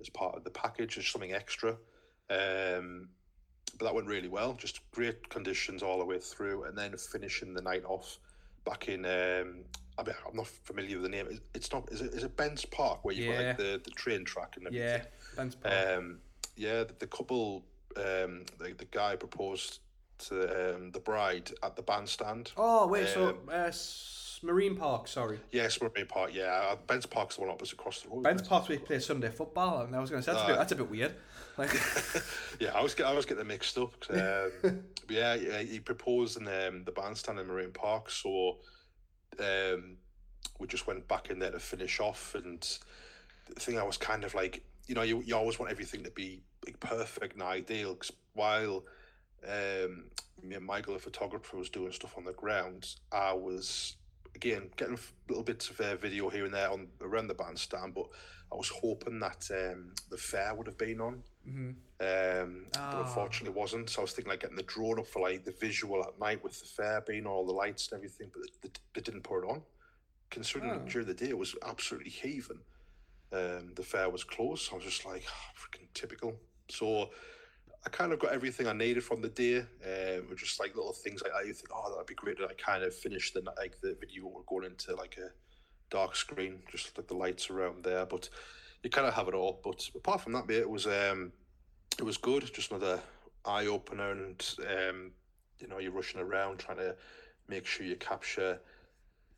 as 0.00 0.08
part 0.10 0.36
of 0.36 0.44
the 0.44 0.50
package 0.50 0.96
as 0.98 1.06
something 1.06 1.32
extra. 1.32 1.76
Um, 2.30 3.08
but 3.78 3.86
that 3.86 3.94
went 3.94 4.06
really 4.06 4.28
well. 4.28 4.54
Just 4.54 4.80
great 4.92 5.28
conditions 5.28 5.82
all 5.82 5.98
the 5.98 6.04
way 6.04 6.18
through, 6.18 6.64
and 6.64 6.78
then 6.78 6.96
finishing 6.96 7.52
the 7.52 7.62
night 7.62 7.84
off 7.84 8.18
back 8.66 8.88
in. 8.88 9.06
Um, 9.06 9.60
I 9.98 10.02
mean, 10.02 10.14
I'm 10.28 10.36
not 10.36 10.46
familiar 10.46 10.96
with 10.96 11.04
the 11.04 11.08
name. 11.08 11.40
It's 11.54 11.72
not. 11.72 11.90
Is 11.90 12.02
it? 12.02 12.12
Is 12.12 12.24
it 12.24 12.36
Bents 12.36 12.66
Park 12.66 13.02
where 13.04 13.14
you've 13.14 13.26
Yeah. 13.34 13.38
got 13.38 13.46
like 13.48 13.56
the, 13.56 13.80
the 13.84 13.90
train 13.92 14.24
track 14.26 14.56
and 14.58 14.66
everything? 14.66 14.86
Yeah, 14.88 15.04
Bents 15.36 15.54
Park. 15.54 15.74
Um, 15.96 16.18
yeah, 16.56 16.84
the, 16.84 16.94
the 16.98 17.06
couple, 17.06 17.64
um, 17.96 18.44
the, 18.58 18.74
the 18.76 18.86
guy 18.90 19.16
proposed 19.16 19.80
to 20.18 20.74
um, 20.74 20.90
the 20.92 21.00
bride 21.00 21.50
at 21.62 21.76
the 21.76 21.82
bandstand. 21.82 22.52
oh 22.56 22.86
wait, 22.86 23.08
so 23.08 23.28
um, 23.30 23.36
uh, 23.50 23.70
Marine 24.42 24.76
Park. 24.76 25.08
Sorry, 25.08 25.38
Yes, 25.50 25.80
Marine 25.80 26.06
Park. 26.06 26.30
Yeah, 26.34 26.44
uh, 26.72 26.76
Bents 26.86 27.06
Park's 27.06 27.36
the 27.36 27.42
one 27.42 27.50
opposite 27.50 27.74
across 27.78 28.02
the 28.02 28.08
road. 28.10 28.22
Bents 28.24 28.46
Park. 28.46 28.68
We 28.68 28.78
play 28.78 28.98
Sunday 28.98 29.30
football, 29.30 29.82
and 29.82 29.94
I 29.96 30.00
was 30.00 30.10
going 30.10 30.22
to 30.22 30.26
say 30.26 30.32
that's, 30.32 30.44
a 30.44 30.46
bit, 30.46 30.58
that's 30.58 30.72
a 30.72 30.76
bit 30.76 30.90
weird. 30.90 31.14
Like, 31.58 31.72
yeah, 32.60 32.72
I 32.74 32.82
was 32.82 32.94
get, 32.94 33.06
I 33.06 33.14
was 33.14 33.26
getting 33.26 33.46
mixed 33.46 33.78
up. 33.78 33.94
Um, 34.10 34.84
yeah, 35.08 35.34
yeah, 35.34 35.62
he 35.62 35.80
proposed 35.80 36.36
in 36.38 36.46
um, 36.48 36.84
the 36.84 36.92
bandstand 36.92 37.38
in 37.38 37.46
Marine 37.46 37.72
Park, 37.72 38.10
so 38.10 38.58
um, 39.40 39.96
we 40.58 40.66
just 40.66 40.86
went 40.86 41.06
back 41.08 41.30
in 41.30 41.38
there 41.38 41.50
to 41.50 41.58
finish 41.58 42.00
off. 42.00 42.34
And 42.34 42.60
the 43.54 43.60
thing 43.60 43.78
I 43.78 43.82
was 43.84 43.96
kind 43.96 44.24
of 44.24 44.34
like, 44.34 44.62
you 44.86 44.94
know, 44.94 45.02
you, 45.02 45.22
you 45.22 45.34
always 45.34 45.58
want 45.58 45.70
everything 45.72 46.04
to 46.04 46.10
be 46.10 46.42
like 46.64 46.78
perfect 46.80 47.34
and 47.34 47.42
ideal. 47.42 47.94
'cause 47.94 48.12
while 48.34 48.84
um, 49.46 50.04
me 50.42 50.54
and 50.56 50.66
Michael, 50.66 50.94
the 50.94 51.00
photographer, 51.00 51.56
was 51.56 51.70
doing 51.70 51.92
stuff 51.92 52.16
on 52.16 52.24
the 52.24 52.32
ground, 52.32 52.94
I 53.12 53.32
was 53.32 53.96
again 54.34 54.68
getting 54.76 54.98
little 55.28 55.44
bits 55.44 55.70
of 55.70 55.80
uh, 55.80 55.96
video 55.96 56.28
here 56.28 56.44
and 56.44 56.52
there 56.52 56.70
on 56.70 56.88
around 57.00 57.28
the 57.28 57.34
bandstand, 57.34 57.94
but 57.94 58.06
I 58.52 58.54
was 58.56 58.68
hoping 58.68 59.18
that 59.20 59.48
um, 59.50 59.92
the 60.10 60.16
fair 60.16 60.54
would 60.54 60.66
have 60.68 60.78
been 60.78 61.00
on 61.00 61.22
mhm. 61.46 61.74
um, 62.00 62.66
Ah. 62.76 62.90
but 62.92 63.00
unfortunately 63.06 63.50
it 63.54 63.60
wasn't. 63.60 63.90
So 63.90 64.00
I 64.00 64.02
was 64.02 64.12
thinking 64.12 64.30
like 64.30 64.40
getting 64.40 64.56
the 64.56 64.62
drone 64.62 64.98
up 65.00 65.06
for 65.08 65.20
like 65.20 65.44
the 65.44 65.52
visual 65.52 66.02
at 66.04 66.18
night 66.18 66.42
with 66.44 66.58
the 66.60 66.66
fair 66.66 67.00
being 67.06 67.26
all 67.26 67.44
the 67.46 67.52
lights 67.52 67.88
and 67.90 67.98
everything, 67.98 68.30
but 68.32 68.42
they, 68.62 68.70
they 68.94 69.00
didn't 69.00 69.22
put 69.24 69.44
it 69.44 69.48
on. 69.50 69.62
Considering 70.30 70.70
Oh. 70.72 70.88
during 70.88 71.06
the 71.06 71.14
day 71.14 71.28
it 71.30 71.38
was 71.38 71.54
absolutely 71.62 72.10
heaving. 72.10 72.60
Um, 73.32 73.72
the 73.74 73.82
fair 73.82 74.08
was 74.08 74.22
closed, 74.24 74.62
so 74.62 74.72
I 74.72 74.76
was 74.76 74.84
just 74.84 75.04
like, 75.04 75.24
"Ah, 75.28 75.50
freaking 75.56 75.88
typical. 75.94 76.38
So 76.68 77.10
I 77.84 77.88
kind 77.90 78.12
of 78.12 78.18
got 78.20 78.32
everything 78.32 78.66
I 78.68 78.72
needed 78.72 79.02
from 79.04 79.20
the 79.22 79.28
day. 79.28 79.58
Um, 79.58 80.34
just 80.36 80.58
like 80.60 80.74
little 80.76 80.92
things 80.92 81.22
like 81.22 81.32
that. 81.32 81.46
You 81.46 81.52
think, 81.52 81.68
oh, 81.74 81.90
that'd 81.90 82.06
be 82.06 82.14
great. 82.14 82.36
to 82.38 82.46
like 82.46 82.58
kind 82.58 82.82
of 82.84 82.94
finished 82.94 83.34
the 83.34 83.42
like 83.56 83.80
the 83.80 83.96
video 84.00 84.44
going 84.48 84.64
into 84.66 84.94
like 84.94 85.16
a 85.18 85.30
dark 85.90 86.16
screen, 86.16 86.62
just 86.70 86.96
like 86.96 87.08
the 87.08 87.14
lights 87.14 87.50
around 87.50 87.84
there. 87.84 88.06
But 88.06 88.28
you 88.82 88.90
kind 88.90 89.06
of 89.06 89.14
have 89.14 89.28
it 89.28 89.34
all. 89.34 89.60
But 89.62 89.88
apart 89.94 90.20
from 90.20 90.32
that, 90.32 90.46
mate, 90.46 90.58
it 90.58 90.70
was 90.70 90.86
um, 90.86 91.32
it 91.98 92.04
was 92.04 92.16
good. 92.16 92.52
Just 92.52 92.70
another 92.70 93.00
eye 93.44 93.66
opener, 93.66 94.12
and 94.12 94.56
um, 94.60 95.12
you 95.58 95.68
know, 95.68 95.78
you're 95.78 95.92
rushing 95.92 96.20
around 96.20 96.58
trying 96.58 96.78
to 96.78 96.96
make 97.48 97.66
sure 97.66 97.86
you 97.86 97.96
capture 97.96 98.60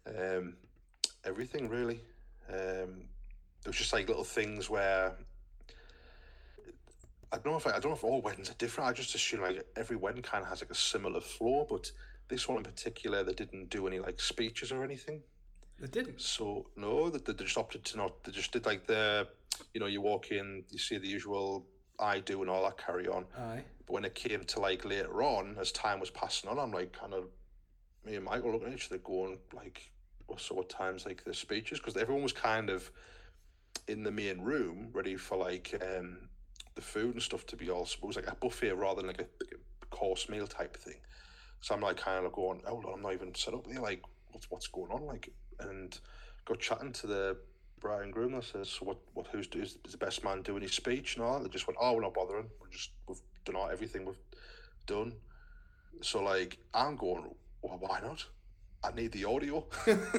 um, 0.07 0.57
everything. 1.25 1.69
Really, 1.69 2.01
um, 2.51 3.05
it 3.65 3.67
was 3.67 3.77
just 3.77 3.93
like 3.93 4.09
little 4.09 4.25
things 4.25 4.69
where. 4.69 5.13
I 7.31 7.37
don't 7.37 7.53
know 7.53 7.59
if 7.59 7.67
I, 7.67 7.71
I 7.71 7.73
don't 7.75 7.91
know 7.91 7.97
if 7.97 8.05
all 8.05 8.23
weddings 8.23 8.49
are 8.49 8.55
different. 8.55 8.89
I 8.89 8.95
just 8.95 9.15
assume 9.15 9.43
like 9.43 9.63
every 9.77 9.97
wedding 9.97 10.23
kind 10.23 10.43
of 10.43 10.49
has 10.49 10.63
like 10.63 10.71
a 10.71 10.75
similar 10.75 11.21
flow, 11.21 11.67
but 11.69 11.93
this 12.29 12.49
one 12.49 12.57
in 12.57 12.65
particular, 12.65 13.23
they 13.23 13.35
didn't 13.35 13.69
do 13.69 13.87
any 13.87 13.99
like 13.99 14.19
speeches 14.19 14.73
or 14.73 14.83
anything. 14.83 15.23
They 15.81 15.87
didn't. 15.87 16.21
So 16.21 16.67
no, 16.77 17.09
they, 17.09 17.19
they 17.19 17.45
just 17.45 17.57
opted 17.57 17.85
to 17.87 17.97
not. 17.97 18.25
They 18.25 18.33
just 18.33 18.53
did 18.53 18.67
like 18.67 18.87
the, 18.87 19.29
you 19.75 19.81
know, 19.81 19.87
you 19.87 20.01
walk 20.01 20.31
in, 20.31 20.65
you 20.71 20.79
see 20.79 20.99
the 20.99 21.07
usual 21.09 21.67
I 21.99 22.21
do 22.21 22.43
and 22.43 22.51
all 22.51 22.65
that 22.65 22.79
carry 22.79 23.09
on. 23.09 23.25
Aye. 23.37 23.63
But 23.87 23.93
when 23.93 24.05
it 24.05 24.15
came 24.15 24.45
to 24.45 24.61
like 24.61 24.85
later 24.85 25.23
on, 25.23 25.57
as 25.61 25.73
time 25.73 26.01
was 26.01 26.11
passing 26.11 26.51
on, 26.51 26.59
I'm 26.59 26.73
like 26.73 26.93
kind 26.93 27.15
of 27.15 27.25
me 28.05 28.17
and 28.17 28.25
Michael 28.25 28.53
looking 28.53 28.69
at 28.69 28.75
each 28.75 28.89
other, 28.91 28.99
going 28.99 29.39
like, 29.55 29.91
well, 30.27 30.39
so 30.39 30.55
what 30.55 30.69
times 30.69 31.07
like 31.07 31.25
the 31.25 31.35
speeches? 31.35 31.79
Because 31.79 31.97
everyone 31.97 32.23
was 32.23 32.33
kind 32.33 32.71
of 32.71 32.91
in 33.87 34.03
the 34.03 34.11
main 34.11 34.41
room, 34.41 34.89
ready 34.93 35.17
for 35.17 35.37
like 35.37 35.81
um 35.97 36.29
the 36.75 36.83
food 36.83 37.15
and 37.15 37.23
stuff 37.23 37.47
to 37.47 37.57
be 37.57 37.71
all. 37.71 37.83
It 37.83 38.07
was 38.07 38.17
like 38.17 38.31
a 38.31 38.37
buffet 38.37 38.73
rather 38.75 39.01
than 39.01 39.09
like 39.09 39.21
a, 39.21 39.27
like 39.45 39.61
a 39.83 39.87
course 39.87 40.29
meal 40.29 40.47
type 40.47 40.77
thing. 40.77 41.01
So 41.61 41.75
I'm 41.75 41.81
like 41.81 41.97
kind 41.97 42.25
of 42.25 42.33
going, 42.33 42.61
on, 42.67 42.85
I'm 42.95 43.03
not 43.03 43.15
even 43.15 43.35
set 43.35 43.55
up 43.55 43.67
here. 43.67 43.81
Like, 43.81 44.03
what's 44.31 44.49
what's 44.51 44.69
going 44.69 44.93
on? 44.93 45.07
Like, 45.07 45.33
and 45.61 45.99
got 46.45 46.61
chatting 46.61 46.93
to 46.93 47.07
the 47.07 47.37
bride 47.81 48.05
and 48.05 48.13
groom. 48.13 48.35
I 48.35 48.41
says, 48.41 48.69
so 48.69 48.85
what, 48.85 48.99
what, 49.15 49.27
who's 49.29 49.49
is, 49.55 49.77
the 49.89 49.97
best 49.97 50.25
man 50.25 50.43
doing 50.43 50.63
his 50.63 50.73
speech 50.73 51.17
and 51.17 51.25
all? 51.25 51.41
They 51.41 51.49
just 51.49 51.67
went, 51.67 51.79
oh, 51.81 51.95
we're 51.95 52.03
not 52.03 52.15
bothering. 52.15 52.49
We're 52.61 52.71
just 52.71 52.91
we've 53.07 53.21
done 53.45 53.57
all 53.57 53.71
everything 53.71 54.05
we've 54.05 54.17
done. 54.87 55.13
So 56.01 56.23
like, 56.23 56.59
I'm 56.75 56.97
going, 56.97 57.25
well, 57.63 57.79
why 57.81 58.01
not? 58.01 58.25
I 58.83 58.93
need 58.93 59.13
the 59.13 59.25
audio. 59.25 59.65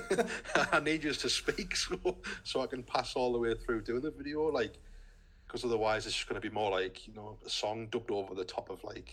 I 0.72 0.80
need 0.82 1.04
you 1.04 1.14
to 1.14 1.30
speak 1.30 1.76
so 1.78 2.18
so 2.44 2.62
I 2.62 2.68
can 2.68 2.84
pass 2.84 3.16
all 3.16 3.32
the 3.32 3.40
way 3.40 3.54
through 3.54 3.84
doing 3.84 4.02
the 4.02 4.12
video. 4.12 4.50
Like, 4.50 4.74
because 5.48 5.64
otherwise 5.64 6.06
it's 6.06 6.16
just 6.16 6.28
going 6.28 6.40
to 6.40 6.48
be 6.48 6.54
more 6.54 6.70
like 6.70 7.08
you 7.08 7.14
know 7.14 7.38
a 7.46 7.50
song 7.50 7.88
dubbed 7.88 8.12
over 8.12 8.36
the 8.36 8.44
top 8.44 8.70
of 8.70 8.84
like 8.84 9.12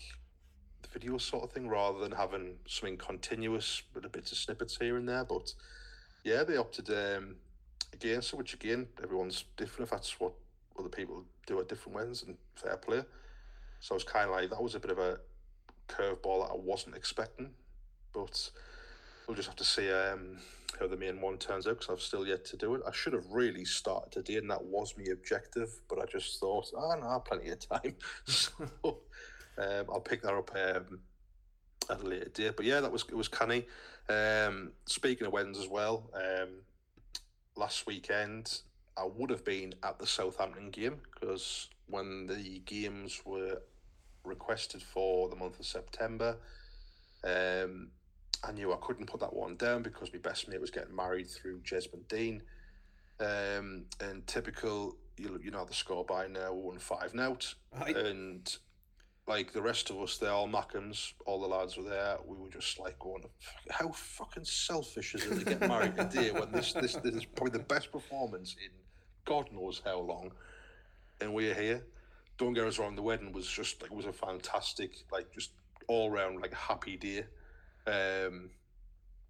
the 0.81 0.89
video 0.89 1.17
sort 1.17 1.43
of 1.43 1.51
thing 1.51 1.67
rather 1.67 1.99
than 1.99 2.11
having 2.11 2.55
something 2.67 2.97
continuous 2.97 3.81
with 3.93 4.05
a 4.05 4.09
bits 4.09 4.31
of 4.31 4.37
snippets 4.37 4.77
here 4.79 4.97
and 4.97 5.07
there. 5.07 5.23
But 5.23 5.53
yeah, 6.27 6.43
they 6.43 6.57
opted 6.57 6.89
um, 6.89 7.35
against 7.93 8.33
it, 8.33 8.35
which 8.35 8.53
again 8.53 8.87
everyone's 9.01 9.45
different. 9.55 9.87
If 9.87 9.91
that's 9.91 10.19
what 10.19 10.33
other 10.77 10.89
people 10.89 11.23
do 11.45 11.59
at 11.59 11.69
different 11.69 11.95
weddings, 11.95 12.23
and 12.23 12.35
fair 12.55 12.75
play. 12.75 13.03
So 13.79 13.95
it's 13.95 14.03
kind 14.03 14.25
of 14.25 14.31
like 14.31 14.49
that 14.49 14.61
was 14.61 14.75
a 14.75 14.79
bit 14.79 14.91
of 14.91 14.99
a 14.99 15.19
curveball 15.87 16.45
that 16.45 16.53
I 16.53 16.57
wasn't 16.57 16.95
expecting, 16.95 17.51
but 18.13 18.49
we'll 19.25 19.35
just 19.35 19.47
have 19.47 19.55
to 19.55 19.63
see 19.63 19.89
um, 19.89 20.37
how 20.77 20.87
the 20.87 20.97
main 20.97 21.21
one 21.21 21.37
turns 21.37 21.65
out 21.65 21.79
because 21.79 21.89
I've 21.89 22.01
still 22.01 22.27
yet 22.27 22.43
to 22.45 22.57
do 22.57 22.75
it. 22.75 22.81
I 22.85 22.91
should 22.91 23.13
have 23.13 23.31
really 23.31 23.63
started 23.63 24.11
today, 24.11 24.37
and 24.37 24.51
that 24.51 24.63
was 24.63 24.95
my 24.97 25.05
objective, 25.11 25.69
but 25.87 25.99
I 25.99 26.05
just 26.05 26.41
thought, 26.41 26.71
oh 26.75 26.95
no, 26.99 27.07
I 27.07 27.13
have 27.13 27.25
plenty 27.25 27.49
of 27.51 27.59
time, 27.59 27.95
so 28.25 28.51
um, 28.83 29.85
I'll 29.89 30.01
pick 30.01 30.23
that 30.23 30.33
up 30.33 30.51
um, 30.55 30.99
at 31.89 32.01
a 32.01 32.05
later 32.05 32.29
date. 32.29 32.57
But 32.57 32.65
yeah, 32.65 32.81
that 32.81 32.91
was 32.91 33.05
it 33.07 33.15
was 33.15 33.29
canny. 33.29 33.65
Um, 34.09 34.71
speaking 34.85 35.27
of 35.27 35.33
weddings 35.33 35.57
as 35.57 35.67
well, 35.67 36.09
um, 36.13 36.49
last 37.55 37.85
weekend 37.85 38.61
I 38.97 39.05
would 39.05 39.29
have 39.29 39.43
been 39.43 39.75
at 39.83 39.99
the 39.99 40.07
Southampton 40.07 40.71
game 40.71 41.01
because 41.13 41.69
when 41.87 42.27
the 42.27 42.59
games 42.65 43.21
were 43.25 43.61
requested 44.23 44.81
for 44.81 45.29
the 45.29 45.35
month 45.35 45.59
of 45.59 45.65
September, 45.65 46.37
um, 47.23 47.89
I 48.43 48.51
knew 48.51 48.73
I 48.73 48.77
couldn't 48.77 49.07
put 49.07 49.19
that 49.19 49.33
one 49.33 49.55
down 49.55 49.83
because 49.83 50.11
my 50.13 50.19
best 50.19 50.47
mate 50.47 50.61
was 50.61 50.71
getting 50.71 50.95
married 50.95 51.29
through 51.29 51.59
Jesmond 51.59 52.07
Dene. 52.07 52.41
Um, 53.19 53.85
and 53.99 54.25
typical, 54.27 54.95
you, 55.17 55.39
you 55.43 55.51
know 55.51 55.65
the 55.65 55.73
score 55.73 56.05
by 56.05 56.27
now, 56.27 56.53
one 56.53 56.79
five 56.79 57.15
out. 57.15 57.53
And 57.73 58.57
like 59.27 59.51
the 59.51 59.61
rest 59.61 59.89
of 59.89 59.99
us, 59.99 60.17
they're 60.17 60.31
all 60.31 60.47
Mackems, 60.47 61.11
all 61.25 61.41
the 61.41 61.47
lads 61.47 61.75
were 61.77 61.83
there. 61.83 62.17
We 62.25 62.37
were 62.37 62.49
just 62.49 62.79
like 62.79 62.97
going, 62.97 63.25
how 63.69 63.89
fucking 63.89 64.45
selfish 64.45 65.15
is 65.15 65.25
it 65.25 65.39
to 65.39 65.45
get 65.45 65.59
married 65.67 65.97
today 65.97 66.31
when 66.31 66.51
this, 66.51 66.71
this, 66.73 66.95
this 66.95 67.13
is 67.13 67.25
probably 67.25 67.57
the 67.57 67.65
best 67.65 67.91
performance 67.91 68.55
in 68.63 68.71
God 69.25 69.49
knows 69.51 69.81
how 69.83 69.99
long, 69.99 70.31
and 71.19 71.33
we're 71.33 71.53
here. 71.53 71.83
Don't 72.37 72.53
get 72.53 72.65
us 72.65 72.79
wrong, 72.79 72.95
the 72.95 73.01
wedding 73.01 73.33
was 73.33 73.45
just 73.47 73.81
like 73.81 73.91
it 73.91 73.97
was 73.97 74.05
a 74.05 74.13
fantastic, 74.13 74.91
like 75.11 75.29
just 75.33 75.51
all 75.89 76.09
round 76.09 76.39
like 76.41 76.53
happy 76.53 76.95
day. 76.95 77.25
Um, 77.85 78.51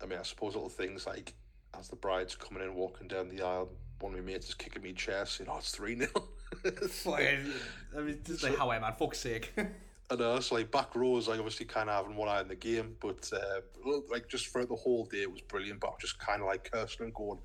I 0.02 0.06
mean, 0.06 0.20
I 0.20 0.24
suppose 0.24 0.54
little 0.54 0.70
things 0.70 1.08
like 1.08 1.34
as 1.78 1.88
the 1.88 1.96
bride's 1.96 2.36
coming 2.36 2.62
in, 2.62 2.76
walking 2.76 3.08
down 3.08 3.30
the 3.30 3.42
aisle, 3.42 3.70
one 4.00 4.14
of 4.14 4.20
my 4.20 4.26
mates 4.26 4.50
is 4.50 4.54
kicking 4.54 4.84
me 4.84 4.94
chest, 4.94 5.38
saying, 5.38 5.50
"Oh, 5.52 5.58
it's 5.58 5.72
three 5.72 5.98
0 5.98 6.10
Fucking- 6.88 7.54
I 7.98 8.02
mean, 8.02 8.20
just 8.24 8.44
like 8.44 8.58
how 8.58 8.70
I 8.70 8.76
am, 8.76 8.82
man. 8.84 8.94
Fuck's 8.94 9.20
sake. 9.20 9.54
I 10.10 10.16
know 10.16 10.36
it's 10.36 10.52
like 10.52 10.72
back 10.72 10.96
rows, 10.96 11.28
like 11.28 11.40
obviously 11.40 11.66
kind 11.66 11.90
of 11.90 11.96
having 11.96 12.16
one 12.16 12.30
eye 12.30 12.42
in 12.42 12.48
the 12.48 12.56
game, 12.56 12.96
but 13.02 13.30
uh, 13.34 13.62
like 14.10 14.30
just 14.30 14.48
throughout 14.48 14.70
the 14.70 14.76
whole 14.76 15.06
day, 15.06 15.24
it 15.24 15.32
was 15.32 15.42
brilliant. 15.42 15.82
But 15.82 15.88
I 15.88 15.92
was 15.92 16.02
just 16.02 16.20
kind 16.20 16.42
of 16.42 16.48
like 16.48 16.72
cursing 16.72 17.06
and 17.06 17.14
going, 17.14 17.40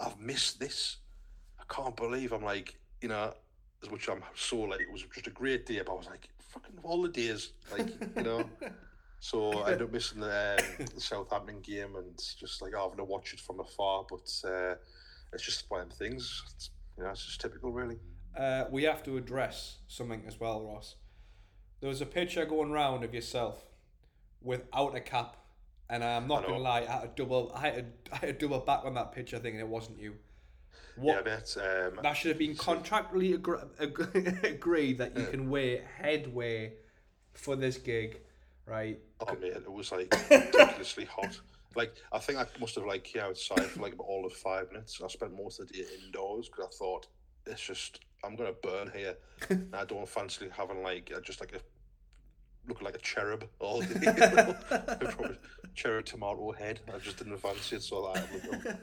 "I've 0.00 0.18
missed 0.18 0.60
this. 0.60 0.98
I 1.58 1.64
can't 1.72 1.96
believe 1.96 2.32
I'm 2.32 2.44
like, 2.44 2.78
you 3.00 3.08
know, 3.08 3.34
as 3.82 3.90
much 3.90 4.08
I'm 4.08 4.22
so 4.36 4.60
like 4.60 4.80
it 4.80 4.92
was 4.92 5.04
just 5.12 5.26
a 5.26 5.30
great 5.30 5.66
day, 5.66 5.80
but 5.84 5.92
I 5.92 5.96
was 5.96 6.06
like, 6.06 6.28
fucking 6.38 6.78
of 6.78 6.84
all 6.84 7.02
the 7.02 7.08
days, 7.08 7.52
like 7.72 7.88
you 8.16 8.22
know." 8.22 8.44
So 9.20 9.50
I 9.62 9.72
ended 9.72 9.88
up 9.88 9.92
missing 9.92 10.20
the, 10.20 10.64
um, 10.78 10.86
the 10.94 11.00
Southampton 11.00 11.60
game 11.60 11.96
and 11.96 12.16
just 12.38 12.62
like 12.62 12.72
having 12.74 12.98
to 12.98 13.04
watch 13.04 13.32
it 13.32 13.40
from 13.40 13.58
afar. 13.58 14.06
But 14.08 14.48
uh, 14.48 14.76
it's 15.32 15.44
just 15.44 15.68
one 15.68 15.80
of 15.80 15.88
them 15.88 15.98
things. 15.98 16.44
It's 16.54 16.70
You 16.96 17.04
know, 17.04 17.10
it's 17.10 17.26
just 17.26 17.40
typical, 17.40 17.72
really. 17.72 17.96
Uh, 18.36 18.66
we 18.70 18.84
have 18.84 19.02
to 19.04 19.16
address 19.16 19.78
something 19.88 20.22
as 20.28 20.38
well, 20.38 20.62
Ross. 20.64 20.94
There 21.80 21.88
was 21.88 22.00
a 22.00 22.06
picture 22.06 22.44
going 22.44 22.72
round 22.72 23.04
of 23.04 23.14
yourself 23.14 23.64
without 24.42 24.96
a 24.96 25.00
cap, 25.00 25.36
and 25.88 26.02
I'm 26.02 26.26
not 26.26 26.44
gonna 26.44 26.58
lie, 26.58 26.80
I 26.80 26.92
had 26.92 27.16
to 27.16 27.22
double, 27.22 27.52
I 27.54 27.68
had 27.70 27.92
I 28.12 28.16
had 28.16 28.40
to 28.40 28.46
double 28.46 28.60
back 28.60 28.84
on 28.84 28.94
that 28.94 29.12
picture, 29.12 29.38
thinking 29.38 29.60
it 29.60 29.68
wasn't 29.68 29.98
you. 29.98 30.14
What 30.96 31.24
Yeah, 31.24 31.34
mate. 31.34 31.56
Um, 31.56 32.02
that 32.02 32.12
should 32.14 32.30
have 32.30 32.38
been 32.38 32.56
contractually 32.56 33.38
agre- 33.38 33.68
ag- 33.80 34.44
agreed 34.44 34.98
that 34.98 35.16
you 35.16 35.26
can 35.26 35.48
wear 35.48 35.82
headwear 36.02 36.72
for 37.34 37.54
this 37.54 37.78
gig, 37.78 38.20
right? 38.66 38.98
Oh 39.20 39.36
man, 39.36 39.52
it 39.52 39.72
was 39.72 39.92
like 39.92 40.12
ridiculously 40.30 41.04
hot. 41.04 41.38
Like 41.76 41.94
I 42.12 42.18
think 42.18 42.38
I 42.38 42.46
must 42.58 42.74
have 42.74 42.84
like 42.84 43.14
yeah 43.14 43.26
outside 43.26 43.62
for 43.66 43.80
like 43.80 43.94
all 43.98 44.26
of 44.26 44.32
five 44.32 44.72
minutes. 44.72 45.00
I 45.02 45.06
spent 45.06 45.36
most 45.36 45.60
of 45.60 45.68
the 45.68 45.74
day 45.74 45.84
indoors 46.04 46.48
because 46.48 46.64
I 46.64 46.76
thought 46.76 47.06
it's 47.46 47.64
just 47.64 48.00
I'm 48.24 48.36
gonna 48.36 48.52
burn 48.52 48.90
here. 48.94 49.16
and 49.50 49.74
I 49.74 49.84
don't 49.84 50.08
fancy 50.08 50.48
having 50.56 50.82
like 50.82 51.12
just 51.22 51.40
like 51.40 51.54
a 51.54 51.60
looking 52.68 52.84
like 52.84 52.96
a 52.96 52.98
cherub 52.98 53.44
all 53.58 53.80
day. 53.80 53.88
you 54.02 55.06
know? 55.06 55.34
Cherub 55.74 56.04
tomato 56.04 56.52
head. 56.52 56.80
I 56.92 56.98
just 56.98 57.18
didn't 57.18 57.38
fancy 57.38 57.76
it, 57.76 57.82
so 57.82 58.12
that 58.12 58.26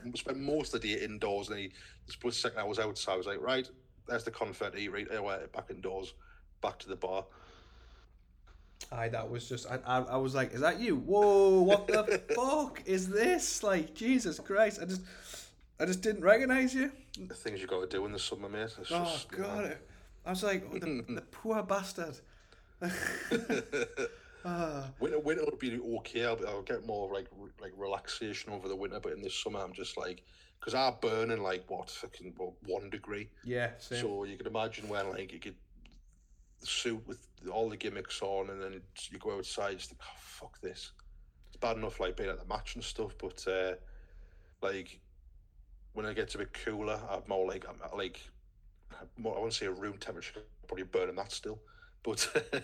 I 0.06 0.18
spent 0.18 0.40
most 0.40 0.74
of 0.74 0.82
the 0.82 0.96
day 0.96 1.04
indoors. 1.04 1.50
And 1.50 1.58
the 1.58 1.72
split 2.12 2.34
second 2.34 2.60
I 2.60 2.64
was 2.64 2.80
outside, 2.80 3.14
I 3.14 3.18
was 3.18 3.28
like, 3.28 3.42
right, 3.42 3.70
there's 4.08 4.24
the 4.24 4.32
confetti. 4.32 4.90
Right, 4.90 5.08
anyway, 5.12 5.44
back 5.54 5.70
indoors, 5.70 6.14
back 6.62 6.80
to 6.80 6.90
the 6.90 6.96
bar. 6.96 7.26
Aye, 8.92 9.10
that 9.10 9.30
was 9.30 9.48
just 9.50 9.68
I, 9.70 9.80
I, 9.86 10.00
I 10.02 10.18
was 10.18 10.36
like, 10.36 10.54
is 10.54 10.62
that 10.62 10.80
you? 10.80 10.98
Whoa, 10.98 11.62
what 11.62 11.88
the 11.88 12.22
fuck 12.36 12.82
is 12.86 13.10
this? 13.10 13.64
Like 13.64 13.94
Jesus 13.94 14.40
Christ, 14.40 14.80
I 14.82 14.86
just 14.86 15.02
I 15.80 15.86
just 15.86 16.02
didn't 16.02 16.24
recognize 16.24 16.74
you. 16.74 16.92
The 17.28 17.34
things 17.34 17.60
you 17.62 17.68
got 17.68 17.82
to 17.82 17.98
do 17.98 18.06
in 18.06 18.12
the 18.12 18.20
summer, 18.20 18.48
mate. 18.50 18.74
It's 18.80 18.92
Oh 18.92 19.04
just, 19.06 19.32
you 19.32 19.40
know. 19.40 19.44
god, 19.48 19.78
I 20.26 20.30
was 20.30 20.44
like, 20.44 20.66
oh, 20.74 20.80
the, 20.80 21.06
the 21.16 21.22
poor 21.32 21.62
bastard. 21.64 22.18
Ah, 24.48 24.92
Winter, 25.00 25.18
winter 25.18 25.44
would 25.44 25.58
be 25.58 25.80
okay. 25.98 26.24
I'll, 26.24 26.38
I'll 26.48 26.62
get 26.62 26.86
more 26.86 27.12
like 27.12 27.26
re- 27.36 27.50
like 27.60 27.72
relaxation 27.76 28.54
over 28.54 28.68
the 28.68 28.76
winter, 28.76 29.00
but 29.00 29.14
in 29.14 29.22
the 29.24 29.30
summer, 29.32 29.60
I'm 29.60 29.74
just 29.74 29.98
like, 29.98 30.22
because 30.60 30.76
I 30.76 30.92
burn 31.02 31.32
in 31.32 31.42
like 31.42 31.64
what 31.68 31.90
fucking 31.90 32.32
what, 32.38 32.54
one 32.68 32.92
degree. 32.92 33.28
yeah, 33.44 33.72
same. 33.80 34.02
So 34.02 34.24
you 34.24 34.38
can 34.38 34.46
imagine 34.46 34.88
when 34.88 35.10
like 35.10 35.34
you 35.34 35.40
get 35.40 35.56
the 36.60 36.68
suit 36.68 37.02
with 37.08 37.26
all 37.52 37.70
the 37.72 37.76
gimmicks 37.76 38.22
on, 38.22 38.52
and 38.52 38.62
then 38.62 38.80
you 39.10 39.18
go 39.18 39.36
outside, 39.36 39.72
you 39.72 39.78
just 39.78 39.90
think, 39.90 40.02
oh 40.04 40.14
fuck 40.20 40.62
this. 40.62 40.92
It's 41.48 41.58
bad 41.58 41.78
enough 41.78 42.00
like 42.00 42.16
being 42.16 42.30
at 42.30 42.40
the 42.40 42.46
match 42.46 42.76
and 42.76 42.84
stuff, 42.84 43.14
but 43.18 43.44
uh, 43.48 43.74
like 44.62 45.00
when 45.96 46.06
it 46.06 46.16
gets 46.16 46.36
a 46.36 46.38
bit 46.38 46.54
cooler, 46.54 47.00
I'm 47.10 47.24
more 47.28 47.48
like 47.48 47.66
I'm 47.68 47.98
like 47.98 48.22
more, 49.18 49.36
I 49.36 49.40
won't 49.40 49.54
say 49.54 49.66
a 49.66 49.72
room 49.72 49.98
temperature, 49.98 50.42
probably 50.68 50.84
burning 50.84 51.16
that 51.16 51.32
still, 51.32 51.60
but. 52.04 52.64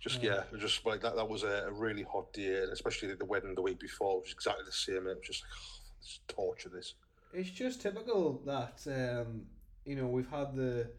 Just 0.00 0.22
yeah, 0.22 0.44
just 0.58 0.86
like 0.86 1.02
that. 1.02 1.14
That 1.14 1.28
was 1.28 1.42
a, 1.42 1.66
a 1.68 1.72
really 1.72 2.04
hot 2.04 2.32
day, 2.32 2.62
and 2.62 2.72
especially 2.72 3.12
the 3.12 3.24
wedding 3.26 3.54
the 3.54 3.60
week 3.60 3.78
before 3.78 4.20
was 4.20 4.32
exactly 4.32 4.64
the 4.64 4.72
same. 4.72 5.06
It 5.06 5.18
was 5.18 5.26
just 5.26 5.42
like, 5.42 5.50
oh, 5.54 5.92
this 6.00 6.20
torture. 6.26 6.68
This. 6.70 6.94
It's 7.34 7.50
just 7.50 7.82
typical 7.82 8.40
that 8.46 8.80
um, 8.86 9.42
you 9.84 9.96
know 9.96 10.06
we've 10.06 10.30
had 10.30 10.54
the 10.54 10.90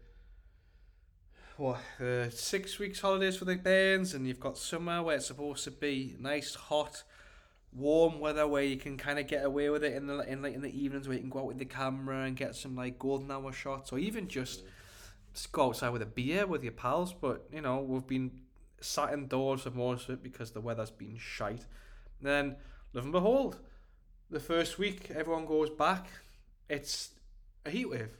what 1.56 1.80
uh, 2.00 2.30
six 2.30 2.78
weeks 2.78 3.00
holidays 3.00 3.36
for 3.36 3.44
the 3.44 3.56
bands, 3.56 4.14
and 4.14 4.24
you've 4.24 4.38
got 4.38 4.56
summer 4.56 5.02
where 5.02 5.16
it's 5.16 5.26
supposed 5.26 5.64
to 5.64 5.72
be 5.72 6.14
nice, 6.20 6.54
hot, 6.54 7.02
warm 7.74 8.20
weather 8.20 8.46
where 8.46 8.62
you 8.62 8.76
can 8.76 8.96
kind 8.96 9.18
of 9.18 9.26
get 9.26 9.44
away 9.44 9.70
with 9.70 9.82
it 9.82 9.94
in 9.94 10.06
the 10.06 10.20
in 10.20 10.42
like 10.42 10.54
in 10.54 10.60
the 10.62 10.78
evenings 10.78 11.08
where 11.08 11.14
you 11.16 11.20
can 11.20 11.30
go 11.30 11.40
out 11.40 11.46
with 11.46 11.58
the 11.58 11.64
camera 11.64 12.24
and 12.24 12.36
get 12.36 12.54
some 12.54 12.76
like 12.76 12.98
golden 12.98 13.30
hour 13.30 13.52
shots, 13.52 13.92
or 13.92 13.98
even 13.98 14.28
just 14.28 14.62
just 15.32 15.50
go 15.52 15.66
outside 15.68 15.90
with 15.90 16.02
a 16.02 16.06
beer 16.06 16.46
with 16.46 16.62
your 16.62 16.72
pals. 16.72 17.12
But 17.12 17.46
you 17.52 17.60
know 17.60 17.80
we've 17.80 18.06
been 18.06 18.30
sat 18.80 19.12
indoors 19.12 19.62
for 19.62 19.70
most 19.70 20.08
of 20.08 20.14
it 20.16 20.22
because 20.22 20.50
the 20.50 20.60
weather's 20.60 20.90
been 20.90 21.16
shite. 21.16 21.66
Then, 22.20 22.56
lo 22.92 23.02
and 23.02 23.12
behold, 23.12 23.58
the 24.30 24.40
first 24.40 24.78
week 24.78 25.10
everyone 25.14 25.46
goes 25.46 25.70
back, 25.70 26.06
it's 26.68 27.10
a 27.64 27.70
heat 27.70 27.88
wave. 27.88 28.10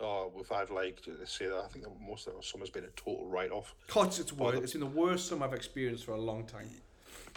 Oh, 0.00 0.30
we've 0.34 0.48
had 0.48 0.70
like 0.70 1.00
to 1.02 1.26
say 1.26 1.46
that. 1.46 1.56
I 1.56 1.68
think 1.68 1.84
that 1.84 1.92
most 2.00 2.28
of 2.28 2.36
the 2.36 2.42
summer's 2.42 2.70
been 2.70 2.84
a 2.84 2.88
total 2.88 3.26
write-off 3.26 3.74
God, 3.88 4.16
it's 4.16 4.32
Well, 4.32 4.52
worse. 4.52 4.62
It's 4.62 4.72
been 4.72 4.80
the 4.80 4.86
worst 4.86 5.28
summer 5.28 5.46
I've 5.46 5.54
experienced 5.54 6.04
for 6.04 6.12
a 6.12 6.20
long 6.20 6.46
time. 6.46 6.70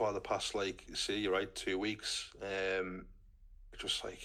By 0.02 0.12
the 0.12 0.20
past 0.20 0.56
like 0.56 0.84
say 0.94 1.18
you're 1.18 1.32
right 1.32 1.54
two 1.54 1.78
weeks. 1.78 2.32
Um, 2.42 3.06
just 3.78 4.04
like 4.04 4.22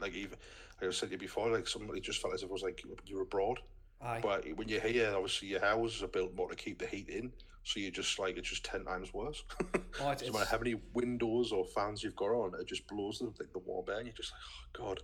like 0.00 0.14
even 0.14 0.38
like 0.80 0.88
I 0.88 0.92
said 0.92 1.10
to 1.10 1.12
you 1.12 1.18
before, 1.18 1.50
like 1.50 1.68
somebody 1.68 2.00
just 2.00 2.22
felt 2.22 2.34
as 2.34 2.42
if 2.42 2.48
it 2.48 2.52
was 2.52 2.62
like 2.62 2.82
you're 3.04 3.22
abroad. 3.22 3.60
Aye. 4.02 4.20
But 4.22 4.46
when 4.56 4.68
you're 4.68 4.80
here, 4.80 5.12
obviously 5.14 5.48
your 5.48 5.60
houses 5.60 6.02
are 6.02 6.08
built 6.08 6.34
more 6.34 6.48
to 6.48 6.56
keep 6.56 6.78
the 6.78 6.86
heat 6.86 7.10
in, 7.10 7.30
so 7.64 7.80
you're 7.80 7.90
just 7.90 8.18
like 8.18 8.38
it's 8.38 8.48
just 8.48 8.64
ten 8.64 8.84
times 8.84 9.12
worse. 9.12 9.44
Oh, 10.00 10.10
it's, 10.10 10.24
no 10.24 10.32
matter 10.32 10.48
how 10.48 10.58
many 10.58 10.76
windows 10.94 11.50
or 11.50 11.64
fans 11.64 12.02
you've 12.02 12.14
got 12.14 12.30
on, 12.30 12.52
it 12.58 12.66
just 12.66 12.86
blows 12.86 13.18
the 13.18 13.26
like 13.26 13.52
the 13.52 13.58
warm 13.58 13.84
air, 13.90 13.96
and 13.96 14.06
you're 14.06 14.14
just 14.14 14.32
like, 14.32 14.40
oh 14.80 14.94
god. 14.94 15.00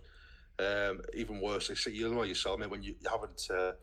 Um, 0.59 1.01
even 1.13 1.39
worse, 1.39 1.69
like, 1.69 1.77
so 1.77 1.91
you 1.91 2.09
know 2.09 2.23
yourself, 2.23 2.57
mate, 2.57 2.71
when 2.71 2.81
you, 2.81 2.95
you 2.99 3.09
haven't 3.09 3.47
uh, 3.51 3.73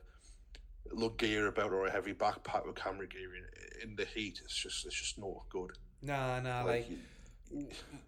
lug 0.93 1.19
gear 1.19 1.47
about 1.47 1.73
or 1.73 1.87
a 1.87 1.91
heavy 1.91 2.15
backpack 2.15 2.67
with 2.67 2.75
camera 2.75 3.07
gear 3.07 3.31
in, 3.37 3.91
in 3.91 3.97
the 3.97 4.07
heat, 4.07 4.41
it's 4.43 4.57
just 4.57 4.87
it's 4.87 4.99
just 4.99 5.19
not 5.19 5.45
good. 5.51 5.73
Nah, 6.05 6.41
nah, 6.41 6.65
like, 6.65 6.89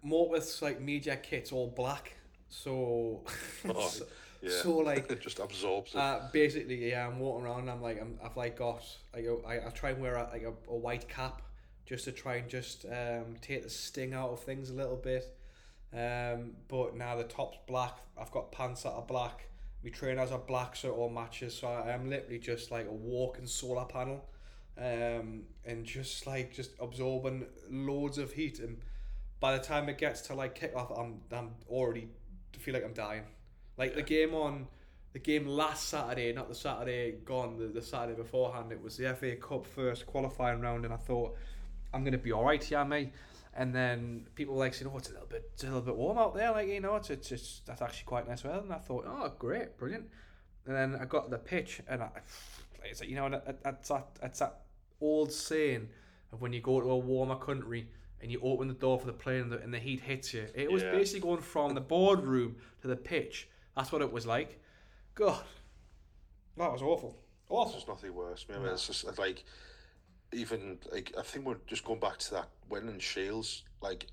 more 0.01 0.29
with 0.29 0.61
like 0.61 0.81
media 0.81 1.15
kits 1.17 1.51
all 1.51 1.67
black. 1.75 2.13
So, 2.49 3.21
Oh, 3.67 3.87
so, 3.89 4.05
yeah, 4.41 4.49
so, 4.61 4.77
like 4.77 5.09
it 5.11 5.21
just 5.21 5.39
absorbs 5.39 5.93
it. 5.93 5.97
uh, 5.97 6.21
basically, 6.31 6.89
yeah, 6.89 7.07
I'm 7.07 7.19
walking 7.19 7.45
around. 7.45 7.61
And 7.61 7.71
I'm 7.71 7.81
like, 7.81 7.99
I'm, 7.99 8.17
I've 8.23 8.37
like 8.37 8.57
got 8.57 8.83
like 9.13 9.25
a, 9.25 9.35
I, 9.47 9.67
I 9.67 9.69
try 9.71 9.91
and 9.91 10.01
wear 10.01 10.15
a, 10.15 10.29
like 10.31 10.43
a, 10.43 10.53
a 10.71 10.75
white 10.75 11.07
cap 11.09 11.41
just 11.85 12.05
to 12.05 12.11
try 12.11 12.35
and 12.35 12.49
just 12.49 12.85
um, 12.85 13.35
take 13.41 13.63
the 13.63 13.69
sting 13.69 14.13
out 14.13 14.29
of 14.31 14.39
things 14.41 14.69
a 14.69 14.73
little 14.73 14.97
bit. 14.97 15.33
Um, 15.93 16.51
but 16.67 16.95
now 16.97 17.15
the 17.15 17.23
top's 17.23 17.57
black. 17.67 17.97
I've 18.19 18.31
got 18.31 18.51
pants 18.51 18.83
that 18.83 18.91
are 18.91 19.01
black. 19.01 19.47
My 19.83 19.89
trainers 19.89 20.31
are 20.31 20.39
black, 20.39 20.75
so 20.75 20.89
it 20.89 20.97
all 20.97 21.09
matches. 21.09 21.55
So 21.55 21.67
I 21.67 21.91
am 21.91 22.09
literally 22.09 22.39
just 22.39 22.71
like 22.71 22.87
a 22.87 22.91
walking 22.91 23.45
solar 23.47 23.85
panel, 23.85 24.25
um, 24.77 25.43
and 25.65 25.85
just 25.85 26.27
like 26.27 26.53
just 26.53 26.71
absorbing 26.79 27.45
loads 27.69 28.17
of 28.17 28.33
heat. 28.33 28.59
And 28.59 28.77
by 29.39 29.57
the 29.57 29.63
time 29.63 29.89
it 29.89 29.97
gets 29.97 30.21
to 30.21 30.33
like 30.35 30.55
kick 30.55 30.75
off, 30.75 30.91
I'm 30.91 31.21
I'm 31.31 31.51
already 31.69 32.09
feel 32.57 32.73
like 32.73 32.83
I'm 32.83 32.93
dying. 32.93 33.23
Like 33.77 33.95
the 33.95 34.01
game 34.01 34.33
on 34.33 34.67
the 35.13 35.19
game 35.19 35.47
last 35.47 35.89
Saturday, 35.89 36.33
not 36.33 36.49
the 36.49 36.55
Saturday 36.55 37.13
gone, 37.25 37.57
the, 37.57 37.67
the 37.67 37.81
Saturday 37.81 38.15
beforehand, 38.15 38.71
it 38.71 38.81
was 38.81 38.97
the 38.97 39.13
FA 39.15 39.35
Cup 39.35 39.65
first 39.65 40.05
qualifying 40.05 40.59
round, 40.61 40.85
and 40.85 40.93
I 40.93 40.97
thought 40.97 41.35
I'm 41.93 42.03
gonna 42.03 42.17
be 42.17 42.31
all 42.31 42.45
right 42.45 42.63
here, 42.63 42.83
mate. 42.85 43.11
And 43.53 43.73
then 43.73 44.27
people 44.35 44.53
were 44.53 44.59
like 44.65 44.75
saying, 44.75 44.91
"Oh, 44.93 44.97
it's 44.97 45.09
a 45.09 45.13
little 45.13 45.27
bit, 45.27 45.49
it's 45.53 45.63
a 45.63 45.67
little 45.67 45.81
bit 45.81 45.95
warm 45.95 46.17
out 46.19 46.35
there." 46.35 46.51
Like 46.51 46.67
you 46.67 46.79
know, 46.79 46.95
it's 46.95 47.09
it's, 47.09 47.31
it's 47.31 47.61
that's 47.65 47.81
actually 47.81 48.05
quite 48.05 48.27
nice 48.27 48.43
weather. 48.43 48.59
And 48.59 48.71
I 48.73 48.77
thought, 48.77 49.05
"Oh, 49.07 49.31
great, 49.39 49.77
brilliant." 49.77 50.09
And 50.67 50.75
then 50.75 50.95
I 51.01 51.05
got 51.05 51.29
the 51.31 51.37
pitch, 51.39 51.81
and 51.87 52.03
I, 52.03 52.09
it's 52.83 52.99
like 52.99 53.09
you 53.09 53.15
know, 53.15 53.25
and 53.25 53.35
it- 53.35 53.59
it's 53.65 53.89
that 53.89 54.07
it's 54.21 54.39
that 54.39 54.59
old 55.01 55.31
saying 55.31 55.89
of 56.31 56.41
when 56.41 56.53
you 56.53 56.61
go 56.61 56.79
to 56.81 56.89
a 56.91 56.97
warmer 56.97 57.35
country 57.35 57.87
and 58.21 58.31
you 58.31 58.39
open 58.41 58.67
the 58.67 58.73
door 58.73 58.99
for 58.99 59.05
the 59.05 59.13
plane 59.13 59.41
and 59.41 59.51
the, 59.51 59.59
and 59.59 59.73
the 59.73 59.79
heat 59.79 60.01
hits 60.01 60.33
you. 60.33 60.47
It 60.55 60.71
was 60.71 60.83
Yeah. 60.83 60.91
basically 60.91 61.21
going 61.21 61.41
from 61.41 61.73
the 61.75 61.81
boardroom 61.81 62.57
to 62.81 62.87
the 62.87 62.95
pitch. 62.95 63.47
That's 63.75 63.91
what 63.91 64.01
it 64.01 64.11
was 64.11 64.25
like. 64.25 64.59
God, 65.15 65.43
that 66.57 66.71
was 66.71 66.81
awful. 66.81 67.17
Awful. 67.49 67.73
There's 67.73 67.87
nothing 67.87 68.13
worse. 68.13 68.45
Maybe 68.49 68.65
it's 68.65 68.87
just 68.87 69.17
like 69.17 69.43
even 70.33 70.79
like 70.91 71.13
I 71.17 71.21
think 71.21 71.45
we're 71.45 71.57
just 71.67 71.83
going 71.85 71.99
back 71.99 72.17
to 72.17 72.31
that 72.31 72.49
wedding 72.69 72.89
in 72.89 72.99
Shields. 72.99 73.63
Like 73.81 74.07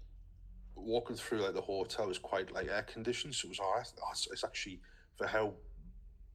walking 0.77 1.17
through 1.17 1.39
like 1.41 1.55
the 1.55 1.61
hotel 1.61 2.07
was 2.07 2.19
quite 2.19 2.53
like 2.53 2.69
air 2.69 2.83
conditioned, 2.83 3.35
so 3.35 3.47
it 3.47 3.51
was 3.51 3.61
alright. 3.61 3.91
Oh, 4.03 4.09
it's, 4.13 4.29
it's 4.31 4.45
actually 4.45 4.81
for 5.17 5.27
how 5.27 5.55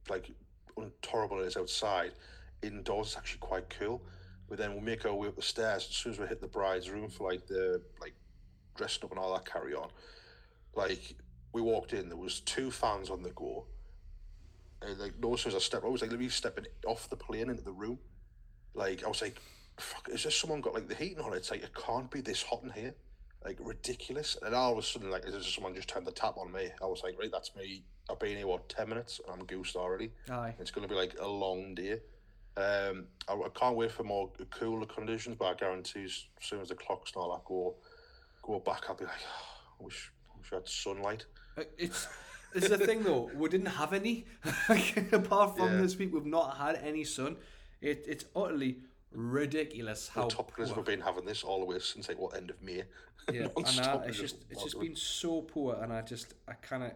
like 0.08 0.30
intolerable 0.76 1.40
it 1.40 1.46
is 1.46 1.56
outside. 1.56 2.12
Indoors, 2.62 3.08
it's 3.08 3.16
actually 3.16 3.38
quite 3.40 3.70
cool. 3.70 4.02
But 4.50 4.58
then 4.58 4.74
we 4.74 4.80
make 4.80 5.06
our 5.06 5.14
way 5.14 5.28
up 5.28 5.36
the 5.36 5.42
stairs. 5.42 5.86
As 5.88 5.96
soon 5.96 6.12
as 6.12 6.18
we 6.18 6.26
hit 6.26 6.40
the 6.40 6.48
bride's 6.48 6.90
room 6.90 7.08
for 7.08 7.30
like 7.30 7.46
the 7.46 7.80
like 8.00 8.14
dressing 8.76 9.04
up 9.04 9.12
and 9.12 9.18
all 9.20 9.32
that 9.34 9.46
carry 9.46 9.74
on, 9.74 9.88
like 10.74 11.14
we 11.52 11.62
walked 11.62 11.92
in, 11.92 12.08
there 12.08 12.18
was 12.18 12.40
two 12.40 12.72
fans 12.72 13.10
on 13.10 13.22
the 13.22 13.30
go. 13.30 13.66
And 14.82 14.98
like 14.98 15.14
no 15.20 15.34
as 15.34 15.42
soon 15.42 15.52
as 15.52 15.56
I 15.56 15.60
stepped, 15.60 15.84
I 15.84 15.88
was 15.88 16.02
like 16.02 16.10
literally 16.10 16.30
stepping 16.30 16.66
off 16.84 17.08
the 17.08 17.16
plane 17.16 17.48
into 17.48 17.62
the 17.62 17.70
room. 17.70 18.00
Like 18.74 19.04
I 19.04 19.08
was 19.08 19.22
like, 19.22 19.40
"Fuck! 19.78 20.08
Is 20.08 20.24
just 20.24 20.40
someone 20.40 20.60
got 20.60 20.74
like 20.74 20.88
the 20.88 20.96
heating 20.96 21.20
on? 21.20 21.32
It's 21.32 21.52
like 21.52 21.62
it 21.62 21.74
can't 21.74 22.10
be 22.10 22.20
this 22.20 22.42
hot 22.42 22.64
in 22.64 22.70
here, 22.70 22.94
like 23.44 23.58
ridiculous." 23.60 24.36
And 24.42 24.52
all 24.52 24.72
of 24.72 24.78
a 24.78 24.82
sudden, 24.82 25.10
like, 25.12 25.26
is 25.26 25.46
someone 25.46 25.76
just 25.76 25.88
turned 25.88 26.08
the 26.08 26.12
tap 26.12 26.36
on 26.38 26.50
me? 26.50 26.70
I 26.82 26.86
was 26.86 27.02
like, 27.04 27.16
"Right, 27.20 27.30
that's 27.30 27.54
me. 27.54 27.84
I've 28.10 28.18
been 28.18 28.36
here 28.36 28.48
what 28.48 28.68
ten 28.68 28.88
minutes, 28.88 29.20
and 29.24 29.32
I'm 29.32 29.46
goosed 29.46 29.76
already. 29.76 30.10
Aye. 30.28 30.54
It's 30.58 30.72
going 30.72 30.88
to 30.88 30.92
be 30.92 30.98
like 30.98 31.14
a 31.20 31.28
long 31.28 31.76
day." 31.76 32.00
Um, 32.56 33.06
I, 33.28 33.32
I 33.34 33.48
can't 33.54 33.76
wait 33.76 33.92
for 33.92 34.02
more 34.04 34.30
cooler 34.50 34.86
conditions, 34.86 35.36
but 35.38 35.46
I 35.46 35.54
guarantee 35.54 36.04
as 36.04 36.24
soon 36.40 36.60
as 36.60 36.68
the 36.68 36.74
clocks 36.74 37.12
all 37.14 37.30
that 37.32 37.44
go 37.44 37.76
go 38.42 38.58
back, 38.58 38.84
I'll 38.88 38.96
be 38.96 39.04
like, 39.04 39.14
"I 39.14 39.82
wish, 39.84 40.10
wish 40.38 40.52
I 40.52 40.56
had 40.56 40.68
sunlight." 40.68 41.26
Uh, 41.56 41.62
It's 41.78 42.08
this 42.52 42.64
is 42.64 42.70
the 42.70 42.78
thing 42.78 43.02
though. 43.04 43.30
We 43.34 43.48
didn't 43.48 43.66
have 43.66 43.92
any. 43.92 44.26
Apart 45.12 45.56
from 45.56 45.72
Yeah. 45.74 45.80
this 45.82 45.96
week, 45.96 46.12
we've 46.12 46.26
not 46.26 46.56
had 46.56 46.76
any 46.82 47.04
sun. 47.04 47.36
It, 47.80 48.04
it's 48.08 48.24
utterly 48.34 48.78
ridiculous 49.12 50.08
how 50.08 50.26
is 50.28 50.34
poor- 50.34 50.76
we've 50.76 50.84
been 50.84 51.00
having 51.00 51.24
this 51.24 51.42
all 51.42 51.60
the 51.60 51.66
way 51.66 51.78
since 51.78 52.08
like 52.08 52.18
what 52.18 52.36
end 52.36 52.50
of 52.50 52.60
May. 52.62 52.84
yeah, 53.32 53.46
and 53.56 53.80
I, 53.80 54.04
it's 54.06 54.18
just 54.18 54.36
it's 54.50 54.62
just 54.64 54.80
been 54.80 54.96
so 54.96 55.42
poor, 55.42 55.78
and 55.80 55.92
I 55.92 56.02
just 56.02 56.34
I 56.48 56.54
kind 56.54 56.82
of 56.82 56.92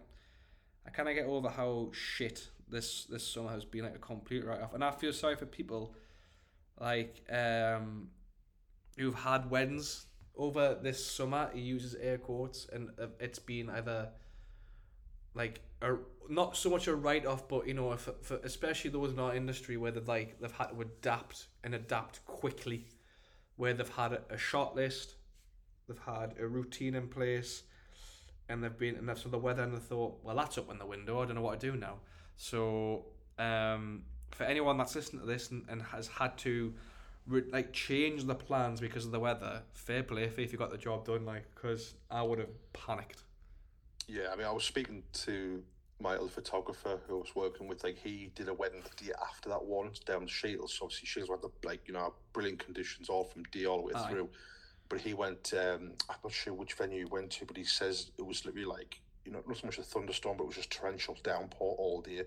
I 0.86 0.90
kind 0.90 1.08
of 1.08 1.14
get 1.14 1.26
over 1.26 1.48
how 1.48 1.90
shit 1.92 2.48
this 2.68 3.04
this 3.04 3.26
summer 3.26 3.50
has 3.50 3.64
been 3.64 3.84
like 3.84 3.94
a 3.94 3.98
complete 3.98 4.44
write 4.44 4.62
off, 4.62 4.74
and 4.74 4.84
I 4.84 4.90
feel 4.90 5.12
sorry 5.12 5.36
for 5.36 5.46
people 5.46 5.94
like 6.80 7.22
um 7.30 8.08
who've 8.96 9.14
had 9.14 9.50
weddings 9.50 10.06
over 10.36 10.76
this 10.80 11.04
summer. 11.04 11.50
He 11.54 11.60
uses 11.60 11.94
air 11.94 12.18
quotes, 12.18 12.66
and 12.72 12.90
uh, 13.00 13.06
it's 13.20 13.38
been 13.38 13.70
either 13.70 14.10
like 15.34 15.60
a 15.82 15.96
not 16.28 16.56
so 16.56 16.70
much 16.70 16.86
a 16.86 16.94
write 16.94 17.26
off, 17.26 17.48
but 17.48 17.66
you 17.66 17.74
know, 17.74 17.96
for 17.96 18.40
especially 18.44 18.90
those 18.90 19.12
in 19.12 19.18
our 19.18 19.34
industry 19.34 19.76
where 19.76 19.90
they've 19.90 20.08
like 20.08 20.40
they've 20.40 20.52
had 20.52 20.68
to 20.68 20.80
adapt 20.80 21.46
and 21.62 21.74
adapt 21.74 22.24
quickly, 22.24 22.86
where 23.56 23.74
they've 23.74 23.88
had 23.88 24.18
a, 24.30 24.38
shot 24.38 24.74
list, 24.74 25.14
they've 25.86 25.98
had 25.98 26.34
a 26.40 26.46
routine 26.46 26.94
in 26.94 27.08
place, 27.08 27.64
and 28.48 28.62
they've 28.62 28.78
been 28.78 28.96
and 28.96 29.18
saw 29.18 29.28
the 29.28 29.38
weather 29.38 29.62
and 29.62 29.74
they 29.74 29.80
thought, 29.80 30.18
well, 30.22 30.36
that's 30.36 30.58
up 30.58 30.70
in 30.70 30.78
the 30.78 30.86
window. 30.86 31.20
I 31.20 31.26
don't 31.26 31.36
know 31.36 31.42
what 31.42 31.60
to 31.60 31.72
do 31.72 31.76
now. 31.76 31.96
So, 32.36 33.06
um, 33.38 34.02
for 34.30 34.44
anyone 34.44 34.76
that's 34.76 34.94
listening 34.94 35.20
to 35.20 35.26
this 35.26 35.50
and, 35.50 35.64
and 35.68 35.82
has 35.82 36.08
had 36.08 36.36
to 36.38 36.74
re- 37.26 37.44
like 37.52 37.72
change 37.72 38.24
the 38.24 38.34
plans 38.34 38.80
because 38.80 39.04
of 39.04 39.12
the 39.12 39.20
weather, 39.20 39.62
fair 39.72 40.02
play 40.02 40.24
if 40.24 40.52
you 40.52 40.58
got 40.58 40.70
the 40.70 40.78
job 40.78 41.06
done. 41.06 41.24
Like, 41.24 41.44
because 41.54 41.94
I 42.10 42.22
would 42.22 42.38
have 42.38 42.72
panicked. 42.72 43.22
Yeah, 44.06 44.28
I 44.32 44.36
mean, 44.36 44.46
I 44.46 44.52
was 44.52 44.64
speaking 44.64 45.02
to 45.24 45.62
my 46.00 46.16
other 46.16 46.28
photographer 46.28 47.00
who 47.06 47.16
I 47.16 47.18
was 47.20 47.34
working 47.34 47.68
with. 47.68 47.84
Like, 47.84 47.96
he 47.96 48.30
did 48.34 48.48
a 48.48 48.54
wedding 48.54 48.82
the 48.82 49.04
day 49.04 49.12
after 49.22 49.48
that 49.48 49.64
one 49.64 49.90
down 50.04 50.26
Shields. 50.26 50.74
So 50.74 50.84
obviously, 50.84 51.06
Shields 51.06 51.30
had 51.30 51.40
the 51.42 51.50
like 51.66 51.82
you 51.86 51.94
know 51.94 52.14
brilliant 52.32 52.58
conditions 52.58 53.08
all 53.08 53.24
from 53.24 53.44
day 53.44 53.64
all 53.64 53.78
the 53.78 53.84
way 53.84 53.92
Aye. 53.94 54.10
through. 54.10 54.28
But 54.88 55.00
he 55.00 55.14
went. 55.14 55.54
Um, 55.54 55.92
I'm 56.10 56.16
not 56.22 56.32
sure 56.32 56.52
which 56.52 56.74
venue 56.74 56.98
he 56.98 57.04
went 57.04 57.30
to, 57.32 57.46
but 57.46 57.56
he 57.56 57.64
says 57.64 58.10
it 58.18 58.26
was 58.26 58.44
literally 58.44 58.66
like 58.66 59.00
you 59.24 59.32
know 59.32 59.42
not 59.46 59.56
so 59.56 59.66
much 59.66 59.78
a 59.78 59.82
thunderstorm, 59.82 60.36
but 60.36 60.44
it 60.44 60.48
was 60.48 60.56
just 60.56 60.70
torrential 60.70 61.16
downpour 61.22 61.74
all 61.78 62.00
day. 62.00 62.22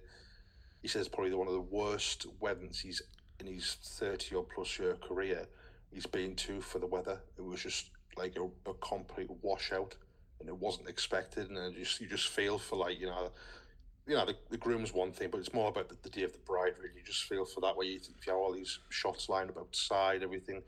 He 0.82 0.88
says 0.88 1.08
probably 1.08 1.34
one 1.34 1.48
of 1.48 1.54
the 1.54 1.60
worst 1.60 2.26
weddings 2.40 2.80
he's 2.80 3.02
in 3.40 3.48
his 3.48 3.78
thirty 4.00 4.36
or 4.36 4.44
plus 4.44 4.80
year 4.80 4.96
career 4.96 5.48
he's 5.92 6.06
been 6.06 6.36
to 6.36 6.62
for 6.62 6.80
the 6.80 6.88
weather. 6.88 7.20
It 7.38 7.44
was 7.44 7.62
just 7.62 7.90
like 8.16 8.38
a, 8.38 8.70
a 8.70 8.74
complete 8.76 9.30
washout, 9.42 9.96
and 10.40 10.50
it 10.50 10.58
wasn't 10.58 10.90
expected. 10.90 11.50
And 11.50 11.58
it 11.58 11.78
just 11.78 12.02
you 12.02 12.08
just 12.08 12.30
feel 12.30 12.58
for 12.58 12.78
like 12.78 13.00
you 13.00 13.08
know, 13.08 13.32
you 14.06 14.16
know 14.16 14.26
the, 14.26 14.36
the 14.50 14.58
groom's 14.58 14.94
one 14.94 15.12
thing, 15.12 15.30
but 15.32 15.40
it's 15.40 15.54
more 15.54 15.70
about 15.70 15.90
the, 15.90 15.98
the 16.04 16.10
day 16.10 16.24
of 16.24 16.34
the 16.34 16.40
bride. 16.40 16.74
Really, 16.78 16.96
you 16.96 17.04
just 17.06 17.24
feel 17.24 17.46
for 17.46 17.62
that 17.62 17.76
way. 17.76 17.88
You, 17.88 17.96
if 17.98 18.26
you 18.26 18.34
have 18.34 18.40
all 18.40 18.54
these 18.54 18.80
shots 18.90 19.30
lined 19.30 19.50
up 19.50 19.58
outside, 19.58 20.24
everything, 20.24 20.62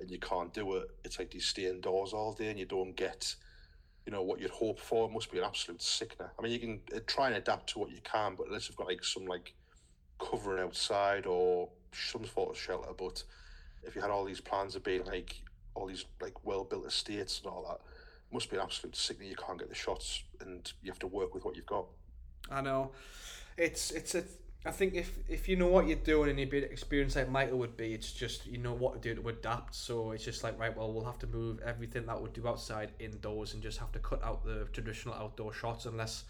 and 0.00 0.10
you 0.10 0.18
can't 0.18 0.52
do 0.52 0.76
it, 0.76 0.88
it's 1.04 1.18
like 1.18 1.34
you 1.34 1.40
stay 1.40 1.66
indoors 1.66 2.12
all 2.12 2.32
day 2.32 2.48
and 2.48 2.58
you 2.58 2.66
don't 2.66 2.96
get. 2.96 3.34
You 4.06 4.12
know 4.12 4.22
what 4.22 4.40
you'd 4.40 4.50
hope 4.50 4.78
for. 4.78 5.08
It 5.08 5.12
must 5.12 5.30
be 5.30 5.38
an 5.38 5.44
absolute 5.44 5.82
sickener. 5.82 6.30
I 6.38 6.42
mean, 6.42 6.52
you 6.52 6.58
can 6.60 6.80
uh, 6.94 7.00
try 7.06 7.26
and 7.26 7.36
adapt 7.36 7.70
to 7.70 7.80
what 7.80 7.90
you 7.90 7.98
can, 8.02 8.36
but 8.36 8.46
unless 8.46 8.68
you've 8.68 8.76
got 8.76 8.86
like 8.86 9.04
some 9.04 9.26
like 9.26 9.52
covering 10.18 10.62
outside 10.62 11.26
or 11.26 11.68
some 11.92 12.24
sort 12.24 12.50
of 12.50 12.58
shelter. 12.58 12.90
But 12.96 13.22
if 13.82 13.94
you 13.94 14.00
had 14.00 14.10
all 14.10 14.24
these 14.24 14.40
plans 14.40 14.76
of 14.76 14.84
being 14.84 15.04
like 15.04 15.42
all 15.74 15.86
these 15.86 16.04
like 16.20 16.44
well 16.44 16.64
built 16.64 16.86
estates 16.86 17.40
and 17.40 17.52
all 17.52 17.66
that, 17.68 17.80
must 18.32 18.50
be 18.50 18.56
an 18.56 18.62
absolute 18.62 18.96
sickening. 18.96 19.30
You 19.30 19.36
can't 19.36 19.58
get 19.58 19.68
the 19.68 19.74
shots, 19.74 20.22
and 20.40 20.72
you 20.82 20.90
have 20.90 20.98
to 21.00 21.06
work 21.06 21.34
with 21.34 21.44
what 21.44 21.56
you've 21.56 21.66
got. 21.66 21.86
I 22.50 22.60
know. 22.60 22.92
It's 23.56 23.90
it's 23.90 24.14
a. 24.14 24.24
I 24.64 24.72
think 24.72 24.94
if 24.94 25.18
if 25.28 25.48
you 25.48 25.56
know 25.56 25.68
what 25.68 25.86
you're 25.86 25.96
doing 25.96 26.30
and 26.30 26.40
you've 26.40 26.50
been 26.50 26.64
experienced 26.64 27.14
like 27.14 27.28
Michael 27.28 27.58
would 27.58 27.76
be, 27.76 27.92
it's 27.92 28.12
just 28.12 28.46
you 28.46 28.58
know 28.58 28.72
what 28.72 28.94
to 28.94 29.14
do 29.14 29.20
to 29.20 29.28
adapt. 29.28 29.74
So 29.74 30.10
it's 30.10 30.24
just 30.24 30.42
like 30.42 30.58
right, 30.58 30.76
well, 30.76 30.92
we'll 30.92 31.04
have 31.04 31.18
to 31.20 31.26
move 31.26 31.60
everything 31.64 32.06
that 32.06 32.20
we 32.20 32.30
do 32.30 32.48
outside 32.48 32.90
indoors 32.98 33.54
and 33.54 33.62
just 33.62 33.78
have 33.78 33.92
to 33.92 33.98
cut 34.00 34.22
out 34.24 34.44
the 34.44 34.66
traditional 34.72 35.14
outdoor 35.14 35.52
shots 35.52 35.86
unless 35.86 36.24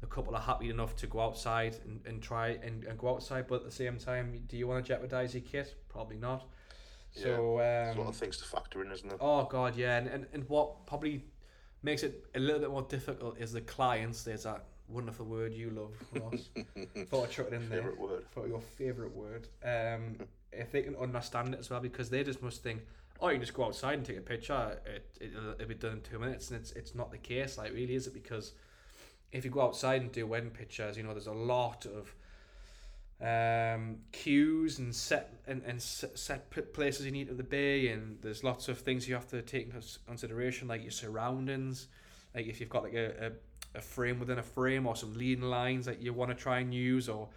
the 0.00 0.06
couple 0.06 0.34
are 0.34 0.42
happy 0.42 0.68
enough 0.68 0.96
to 0.96 1.06
go 1.06 1.20
outside 1.20 1.76
and, 1.84 2.00
and 2.06 2.22
try 2.22 2.58
and, 2.62 2.84
and 2.84 2.98
go 2.98 3.10
outside. 3.10 3.46
But 3.46 3.56
at 3.56 3.64
the 3.64 3.70
same 3.70 3.98
time, 3.98 4.42
do 4.48 4.56
you 4.56 4.66
want 4.66 4.84
to 4.84 4.88
jeopardize 4.88 5.34
your 5.34 5.42
kit? 5.42 5.74
Probably 5.88 6.16
not. 6.16 6.44
So 7.12 7.56
There's 7.58 7.96
a 7.96 7.98
lot 7.98 8.02
um, 8.02 8.08
of 8.08 8.16
things 8.16 8.36
to 8.38 8.44
factor 8.44 8.82
in, 8.84 8.92
isn't 8.92 9.10
it? 9.10 9.18
Oh 9.20 9.44
god, 9.44 9.76
yeah, 9.76 9.96
and, 9.96 10.08
and, 10.08 10.26
and 10.32 10.48
what 10.48 10.86
probably 10.86 11.24
makes 11.82 12.02
it 12.02 12.26
a 12.34 12.40
little 12.40 12.60
bit 12.60 12.70
more 12.70 12.82
difficult 12.82 13.38
is 13.38 13.52
the 13.52 13.62
clients. 13.62 14.22
There's 14.22 14.42
that 14.42 14.64
wonderful 14.88 15.26
word 15.26 15.52
you 15.52 15.70
love, 15.70 16.22
Ross. 16.22 16.48
Thought 17.08 17.24
I'd 17.24 17.30
chuck 17.30 17.46
it 17.48 17.54
in 17.54 17.68
there. 17.68 17.82
Favorite 17.82 18.00
word. 18.00 18.24
For 18.30 18.46
your 18.46 18.60
favourite 18.60 19.14
word. 19.14 19.48
Um, 19.64 20.16
if 20.52 20.70
they 20.72 20.82
can 20.82 20.96
understand 20.96 21.54
it 21.54 21.60
as 21.60 21.70
well, 21.70 21.80
because 21.80 22.10
they 22.10 22.22
just 22.24 22.42
must 22.42 22.62
think, 22.62 22.82
oh, 23.20 23.28
you 23.28 23.34
can 23.34 23.42
just 23.42 23.54
go 23.54 23.64
outside 23.64 23.94
and 23.94 24.04
take 24.04 24.18
a 24.18 24.22
picture. 24.22 24.78
It, 24.86 25.16
it 25.20 25.32
it'll 25.58 25.68
be 25.68 25.74
done 25.74 25.92
in 25.92 26.00
two 26.00 26.18
minutes, 26.18 26.50
and 26.50 26.60
it's 26.60 26.72
it's 26.72 26.94
not 26.94 27.10
the 27.10 27.18
case. 27.18 27.58
Like, 27.58 27.72
really, 27.72 27.94
is 27.94 28.06
it? 28.06 28.14
Because 28.14 28.52
if 29.32 29.44
you 29.44 29.50
go 29.50 29.62
outside 29.62 30.02
and 30.02 30.12
do 30.12 30.26
wedding 30.26 30.50
pictures, 30.50 30.96
you 30.96 31.02
know, 31.02 31.12
there's 31.12 31.26
a 31.26 31.32
lot 31.32 31.86
of 31.86 32.14
um, 33.20 33.98
cues 34.12 34.78
and 34.78 34.94
set 34.94 35.32
and, 35.46 35.62
and 35.66 35.80
set 35.80 36.50
places 36.72 37.06
you 37.06 37.12
need 37.12 37.28
at 37.28 37.36
the 37.36 37.42
bay, 37.42 37.88
and 37.88 38.18
there's 38.22 38.44
lots 38.44 38.68
of 38.68 38.78
things 38.78 39.08
you 39.08 39.14
have 39.14 39.28
to 39.28 39.42
take 39.42 39.66
into 39.66 39.82
consideration, 40.06 40.68
like 40.68 40.82
your 40.82 40.90
surroundings, 40.90 41.88
like 42.34 42.46
if 42.46 42.60
you've 42.60 42.68
got 42.68 42.84
like 42.84 42.94
a, 42.94 43.26
a, 43.26 43.32
a 43.76 43.80
frame 43.80 44.18
within 44.18 44.38
a 44.38 44.42
frame 44.42 44.86
or 44.86 44.96
some 44.96 45.14
leading 45.14 45.44
lines 45.44 45.86
that 45.86 46.02
you 46.02 46.12
want 46.12 46.30
to 46.30 46.34
try 46.34 46.58
and 46.58 46.74
use, 46.74 47.08
or 47.08 47.28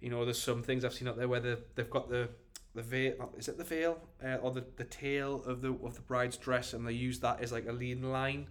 you 0.00 0.08
know, 0.08 0.24
there's 0.24 0.40
some 0.40 0.62
things 0.62 0.84
I've 0.84 0.94
seen 0.94 1.08
out 1.08 1.16
there 1.16 1.28
where 1.28 1.40
they've, 1.40 1.62
they've 1.74 1.90
got 1.90 2.08
the 2.08 2.28
the 2.74 2.82
veil, 2.82 3.32
is 3.36 3.48
it 3.48 3.58
the 3.58 3.64
veil 3.64 3.98
uh, 4.24 4.36
or 4.36 4.52
the, 4.52 4.64
the 4.76 4.84
tail 4.84 5.42
of 5.44 5.60
the 5.60 5.72
of 5.84 5.94
the 5.96 6.02
bride's 6.02 6.36
dress, 6.36 6.72
and 6.72 6.86
they 6.86 6.92
use 6.92 7.20
that 7.20 7.40
as 7.40 7.52
like 7.52 7.66
a 7.68 7.72
leading 7.72 8.10
line. 8.10 8.46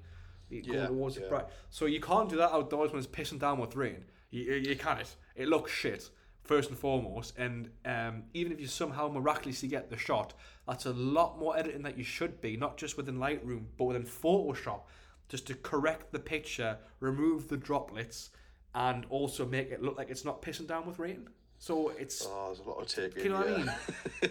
Yeah, 0.51 0.87
towards 0.87 1.15
the 1.15 1.21
bride. 1.21 1.45
So 1.69 1.85
you 1.85 2.01
can't 2.01 2.27
do 2.27 2.35
that 2.37 2.51
outdoors 2.51 2.91
when 2.91 2.97
it's 2.97 3.07
pissing 3.07 3.39
down 3.39 3.59
with 3.59 3.75
rain. 3.75 4.03
You, 4.31 4.43
you, 4.43 4.55
you 4.69 4.75
can't. 4.75 5.15
It 5.35 5.47
looks 5.47 5.71
shit 5.71 6.09
first 6.49 6.69
and 6.69 6.77
foremost. 6.79 7.37
And 7.37 7.69
um, 7.85 8.23
even 8.33 8.51
if 8.51 8.59
you 8.59 8.65
somehow 8.65 9.07
miraculously 9.07 9.69
get 9.69 9.91
the 9.91 9.97
shot, 9.97 10.33
that's 10.67 10.87
a 10.87 10.93
lot 10.93 11.37
more 11.37 11.55
editing 11.55 11.83
that 11.83 11.99
you 11.99 12.03
should 12.03 12.41
be, 12.41 12.57
not 12.57 12.77
just 12.77 12.97
within 12.97 13.17
Lightroom, 13.17 13.65
but 13.77 13.85
within 13.85 14.03
Photoshop, 14.03 14.81
just 15.29 15.47
to 15.47 15.55
correct 15.55 16.11
the 16.11 16.19
picture, 16.19 16.77
remove 16.99 17.47
the 17.47 17.57
droplets, 17.57 18.31
and 18.75 19.05
also 19.09 19.45
make 19.45 19.71
it 19.71 19.81
look 19.81 19.97
like 19.97 20.09
it's 20.09 20.25
not 20.25 20.41
pissing 20.41 20.67
down 20.67 20.85
with 20.85 20.99
rain. 20.99 21.29
So 21.59 21.89
it's 21.97 22.25
Oh, 22.27 22.47
there's 22.47 22.59
a 22.59 22.69
lot 22.69 22.81
of 22.81 22.87
taking. 22.87 23.23
you 23.23 23.29
know 23.29 23.39
what 23.39 23.47
I 23.47 24.29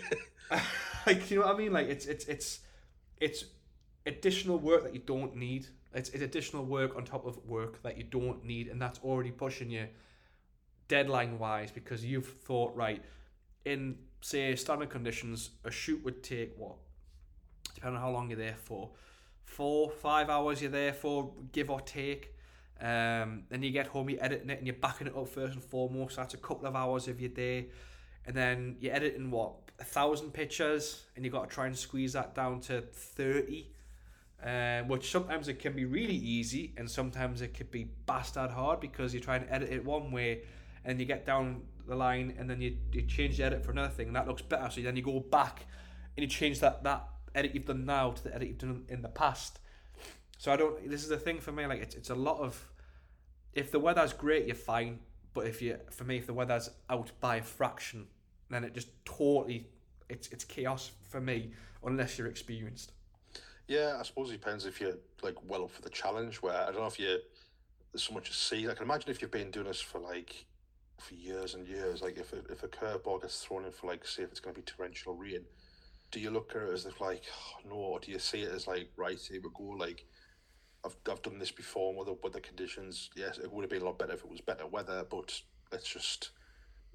yeah. 0.51 0.63
like 1.07 1.31
you 1.31 1.41
know 1.41 1.47
what 1.47 1.55
I 1.55 1.59
mean? 1.59 1.73
Like 1.73 1.89
it's 1.89 2.07
it's 2.07 2.25
it's 2.27 2.61
it's 3.19 3.45
additional 4.07 4.59
work 4.59 4.85
that 4.85 4.95
you 4.95 5.01
don't 5.01 5.37
need. 5.37 5.67
It's, 5.95 6.11
it's 6.11 6.23
additional 6.23 6.65
work 6.65 6.97
on 6.97 7.05
top 7.05 7.27
of 7.27 7.39
work 7.47 7.83
that 7.83 7.97
you 7.97 8.05
don't 8.05 8.45
need, 8.45 8.69
and 8.69 8.81
that's 8.81 8.99
already 9.01 9.31
pushing 9.31 9.71
you 9.71 9.87
deadline 10.89 11.39
wise 11.39 11.71
because 11.71 12.05
you've 12.05 12.27
thought 12.27 12.75
right 12.75 13.03
in 13.65 13.97
say 14.23 14.55
standard 14.57 14.89
conditions 14.91 15.51
a 15.65 15.71
shoot 15.71 16.03
would 16.03 16.23
take 16.23 16.55
what 16.57 16.77
depending 17.75 17.97
on 17.97 18.03
how 18.03 18.11
long 18.11 18.31
you're 18.31 18.39
there 18.39 18.57
for 18.65 18.91
four 19.49 19.91
five 19.91 20.29
hours 20.31 20.61
you're 20.63 20.71
there 20.71 20.93
for 20.93 21.33
give 21.53 21.71
or 21.71 21.81
take. 21.81 22.35
Um, 22.81 23.43
then 23.49 23.63
you 23.65 23.73
get 23.73 23.89
home 23.89 24.09
you're 24.09 24.23
editing 24.23 24.51
it 24.51 24.59
and 24.59 24.67
you're 24.67 24.77
backing 24.77 25.09
it 25.09 25.17
up 25.17 25.29
first 25.29 25.55
and 25.55 25.65
foremost. 25.65 26.17
That's 26.17 26.35
a 26.35 26.39
couple 26.39 26.67
of 26.67 26.77
hours 26.77 27.09
of 27.09 27.21
your 27.21 27.31
day. 27.31 27.69
And 28.27 28.37
then 28.37 28.77
you're 28.81 28.95
editing 28.95 29.31
what 29.31 29.55
a 29.81 29.85
thousand 29.85 30.33
pictures? 30.33 31.05
And 31.17 31.25
you've 31.25 31.35
got 31.35 31.49
to 31.49 31.55
try 31.55 31.67
and 31.67 31.77
squeeze 31.77 32.13
that 32.13 32.35
down 32.35 32.61
to 32.63 32.83
30 32.83 33.69
um, 34.43 34.87
which 34.87 35.11
sometimes 35.11 35.49
it 35.49 35.59
can 35.59 35.73
be 35.73 35.85
really 35.85 36.15
easy 36.15 36.73
and 36.77 36.89
sometimes 36.89 37.43
it 37.43 37.55
could 37.55 37.71
be 37.71 37.89
bastard 38.07 38.51
hard 38.51 38.79
because 38.81 39.13
you 39.13 39.21
try 39.21 39.37
and 39.37 39.47
edit 39.51 39.71
it 39.71 39.85
one 39.85 40.13
way 40.13 40.43
and 40.85 41.01
you 41.01 41.07
get 41.07 41.27
down 41.27 41.63
the 41.89 41.97
line 41.97 42.35
and 42.39 42.49
then 42.49 42.61
you, 42.61 42.77
you 42.93 43.03
change 43.03 43.39
the 43.39 43.45
edit 43.45 43.65
for 43.65 43.73
another 43.73 43.89
thing 43.89 44.07
and 44.07 44.17
that 44.17 44.29
looks 44.29 44.43
better. 44.43 44.71
So 44.71 44.81
then 44.81 44.95
you 44.95 45.03
go 45.03 45.19
back 45.19 45.67
and 46.17 46.23
you 46.23 46.29
change 46.29 46.61
that 46.61 46.85
that 46.85 47.05
edit 47.35 47.55
you've 47.55 47.67
done 47.67 47.85
now 47.85 48.11
to 48.11 48.25
the 48.25 48.35
edit 48.35 48.49
you've 48.49 48.59
done 48.59 48.85
in 48.89 49.03
the 49.03 49.09
past 49.09 49.59
so 50.39 50.53
I 50.53 50.57
don't 50.57 50.89
this 50.89 51.03
is 51.03 51.09
the 51.09 51.19
thing 51.19 51.41
for 51.41 51.53
me 51.53 51.67
like 51.67 51.81
it's, 51.81 51.95
it's 51.95 52.11
a 52.11 52.15
lot 52.15 52.39
of 52.41 52.69
if 53.55 53.71
the 53.71 53.81
weather's 53.81 54.13
great 54.13 54.47
you're 54.47 54.55
fine 54.55 55.01
but 55.35 55.47
if 55.47 55.61
you 55.63 55.79
for 55.91 56.05
me 56.05 56.17
if 56.17 56.27
the 56.27 56.35
weather's 56.35 56.71
out 56.89 57.11
by 57.21 57.37
a 57.37 57.43
fraction 57.43 58.07
then 58.51 58.65
it 58.65 58.75
just 58.75 58.89
totally 59.05 59.69
it's 60.09 60.29
it's 60.29 60.45
chaos 60.45 60.91
for 61.09 61.21
me 61.21 61.53
unless 61.85 62.19
you're 62.19 62.29
experienced 62.29 62.93
Yeah, 63.67 63.99
I 64.01 64.03
suppose 64.03 64.31
it 64.31 64.41
depends 64.41 64.65
if 64.65 64.81
you're 64.81 64.97
like 65.23 65.37
well 65.47 65.65
up 65.65 65.71
for 65.71 65.83
the 65.83 65.91
challenge. 65.91 66.43
Where 66.43 66.57
I 66.57 66.67
don't 66.67 66.81
know 66.81 66.87
if 66.87 66.99
you 66.99 67.19
there's 67.93 68.03
so 68.03 68.15
much 68.15 68.31
to 68.31 68.37
see. 68.37 68.67
I 68.69 68.75
can 68.75 68.85
imagine 68.85 69.11
if 69.11 69.21
you've 69.21 69.31
been 69.31 69.51
doing 69.51 69.67
this 69.67 69.81
for 69.81 69.99
like 69.99 70.47
for 70.99 71.15
years 71.15 71.55
and 71.55 71.67
years. 71.67 72.03
Like, 72.03 72.19
if 72.19 72.33
a, 72.33 72.39
if 72.51 72.63
a 72.63 72.69
curveball 72.69 73.23
gets 73.23 73.45
thrown 73.45 73.65
in 73.65 73.73
for 73.73 73.87
like, 73.87 74.07
say, 74.07 74.23
if 74.23 74.31
it's 74.31 74.41
going 74.41 74.55
to 74.55 74.61
be 74.61 74.65
torrential 74.65 75.15
rain, 75.15 75.45
do 76.11 76.21
you 76.21 76.31
look 76.31 76.53
at 76.55 76.63
it 76.63 76.73
as 76.73 76.87
if 76.87 77.01
like, 77.01 77.25
oh, 77.31 77.69
no, 77.69 77.75
or 77.75 78.01
do 78.01 78.11
you 78.11 78.19
see 78.19 78.43
it 78.43 78.53
as 78.53 78.67
like, 78.67 78.91
right, 78.97 79.19
here 79.19 79.41
we 79.43 79.51
go, 79.55 79.77
like, 79.77 80.07
I've, 80.85 80.97
I've 81.11 81.23
done 81.23 81.39
this 81.39 81.51
before 81.51 81.95
with 81.95 82.07
the 82.07 82.17
weather 82.23 82.41
conditions. 82.41 83.11
Yes, 83.17 83.39
it 83.39 83.53
would 83.53 83.63
have 83.63 83.71
been 83.71 83.83
a 83.83 83.85
lot 83.85 83.99
better 83.99 84.15
if 84.15 84.25
it 84.25 84.31
was 84.31 84.41
better 84.41 84.67
weather, 84.67 85.05
but 85.11 85.41
let's 85.73 85.89
just 85.89 86.31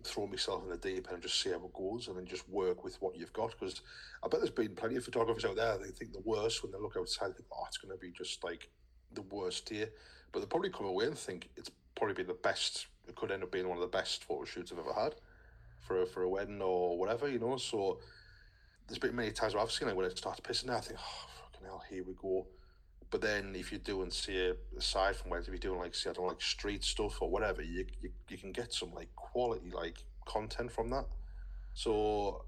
throw 0.03 0.27
myself 0.27 0.63
in 0.63 0.69
the 0.69 0.77
deep 0.77 1.07
end 1.07 1.15
and 1.15 1.23
just 1.23 1.41
see 1.41 1.49
how 1.49 1.55
it 1.55 1.73
goes 1.73 2.07
and 2.07 2.17
then 2.17 2.25
just 2.25 2.47
work 2.49 2.83
with 2.83 3.01
what 3.01 3.15
you've 3.15 3.33
got 3.33 3.51
because 3.51 3.81
I 4.23 4.27
bet 4.27 4.41
there's 4.41 4.49
been 4.49 4.75
plenty 4.75 4.97
of 4.97 5.05
photographers 5.05 5.45
out 5.45 5.55
there 5.55 5.77
they 5.77 5.91
think 5.91 6.11
the 6.11 6.21
worst 6.25 6.61
when 6.61 6.71
they 6.71 6.77
look 6.77 6.95
outside 6.97 7.29
they 7.29 7.35
think 7.35 7.47
oh 7.53 7.63
it's 7.67 7.77
going 7.77 7.95
to 7.95 8.01
be 8.01 8.11
just 8.11 8.43
like 8.43 8.69
the 9.13 9.21
worst 9.21 9.69
day 9.69 9.87
but 10.31 10.39
they'll 10.39 10.47
probably 10.47 10.71
come 10.71 10.87
away 10.87 11.05
and 11.05 11.17
think 11.17 11.49
it's 11.55 11.71
probably 11.95 12.15
been 12.15 12.27
the 12.27 12.33
best 12.33 12.87
it 13.07 13.15
could 13.15 13.31
end 13.31 13.43
up 13.43 13.51
being 13.51 13.67
one 13.67 13.77
of 13.77 13.81
the 13.81 13.97
best 13.97 14.25
photo 14.25 14.43
shoots 14.43 14.71
I've 14.71 14.79
ever 14.79 14.93
had 14.93 15.15
for 15.79 16.01
a, 16.01 16.05
for 16.05 16.23
a 16.23 16.29
wedding 16.29 16.61
or 16.61 16.97
whatever 16.97 17.29
you 17.29 17.39
know 17.39 17.57
so 17.57 17.99
there's 18.87 18.99
been 18.99 19.15
many 19.15 19.31
times 19.31 19.53
where 19.53 19.63
I've 19.63 19.71
seen 19.71 19.87
like 19.87 19.97
when 19.97 20.05
it 20.05 20.17
starts 20.17 20.39
pissing 20.39 20.67
down 20.67 20.77
I 20.77 20.81
think 20.81 20.99
oh 20.99 21.27
fucking 21.51 21.65
hell 21.65 21.83
here 21.89 22.03
we 22.03 22.13
go 22.13 22.47
but 23.13 23.21
then 23.21 23.53
if 23.55 23.71
you're 23.71 23.77
doing 23.77 24.09
say 24.09 24.53
aside 24.75 25.15
from 25.15 25.31
if 25.33 25.47
you're 25.47 25.57
doing 25.57 25.79
like 25.79 25.93
say 25.93 26.09
I 26.09 26.13
don't 26.13 26.23
know, 26.23 26.29
like 26.29 26.41
street 26.41 26.83
stuff 26.83 27.21
or 27.21 27.29
whatever, 27.29 27.61
you, 27.61 27.85
you 28.01 28.09
you 28.27 28.39
can 28.39 28.51
get 28.51 28.73
some 28.73 28.91
like 28.91 29.15
quality 29.15 29.69
like 29.69 30.03
content 30.25 30.71
from 30.71 30.89
that. 30.89 31.05
So 31.75 32.43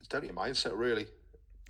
it's 0.00 0.08
down 0.08 0.22
to 0.22 0.26
your 0.26 0.34
mindset 0.34 0.76
really. 0.76 1.06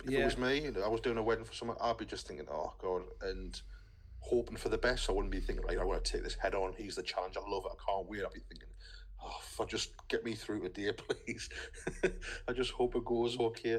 If 0.03 0.09
yeah. 0.09 0.21
it 0.21 0.25
was 0.25 0.39
me, 0.39 0.71
I 0.83 0.87
was 0.87 1.01
doing 1.01 1.19
a 1.19 1.23
wedding 1.23 1.45
for 1.45 1.53
someone, 1.53 1.77
I'd 1.79 1.99
be 1.99 2.05
just 2.05 2.27
thinking, 2.27 2.47
oh 2.49 2.73
god, 2.81 3.03
and 3.21 3.61
hoping 4.21 4.57
for 4.57 4.69
the 4.69 4.77
best. 4.79 5.07
I 5.07 5.13
wouldn't 5.13 5.31
be 5.31 5.39
thinking, 5.39 5.63
like, 5.63 5.77
I 5.77 5.83
want 5.83 6.03
to 6.03 6.11
take 6.11 6.23
this 6.23 6.33
head 6.33 6.55
on. 6.55 6.73
He's 6.75 6.95
the 6.95 7.03
challenge. 7.03 7.35
I 7.37 7.47
love 7.47 7.65
it. 7.65 7.73
I 7.73 7.91
can't 7.91 8.09
wait. 8.09 8.23
I'd 8.25 8.33
be 8.33 8.39
thinking, 8.39 8.69
oh, 9.25 9.39
if 9.59 9.67
just 9.67 9.91
get 10.07 10.23
me 10.23 10.33
through 10.33 10.61
today, 10.61 10.91
please. 11.25 11.49
I 12.47 12.53
just 12.53 12.71
hope 12.71 12.95
it 12.95 13.05
goes 13.05 13.37
okay. 13.39 13.75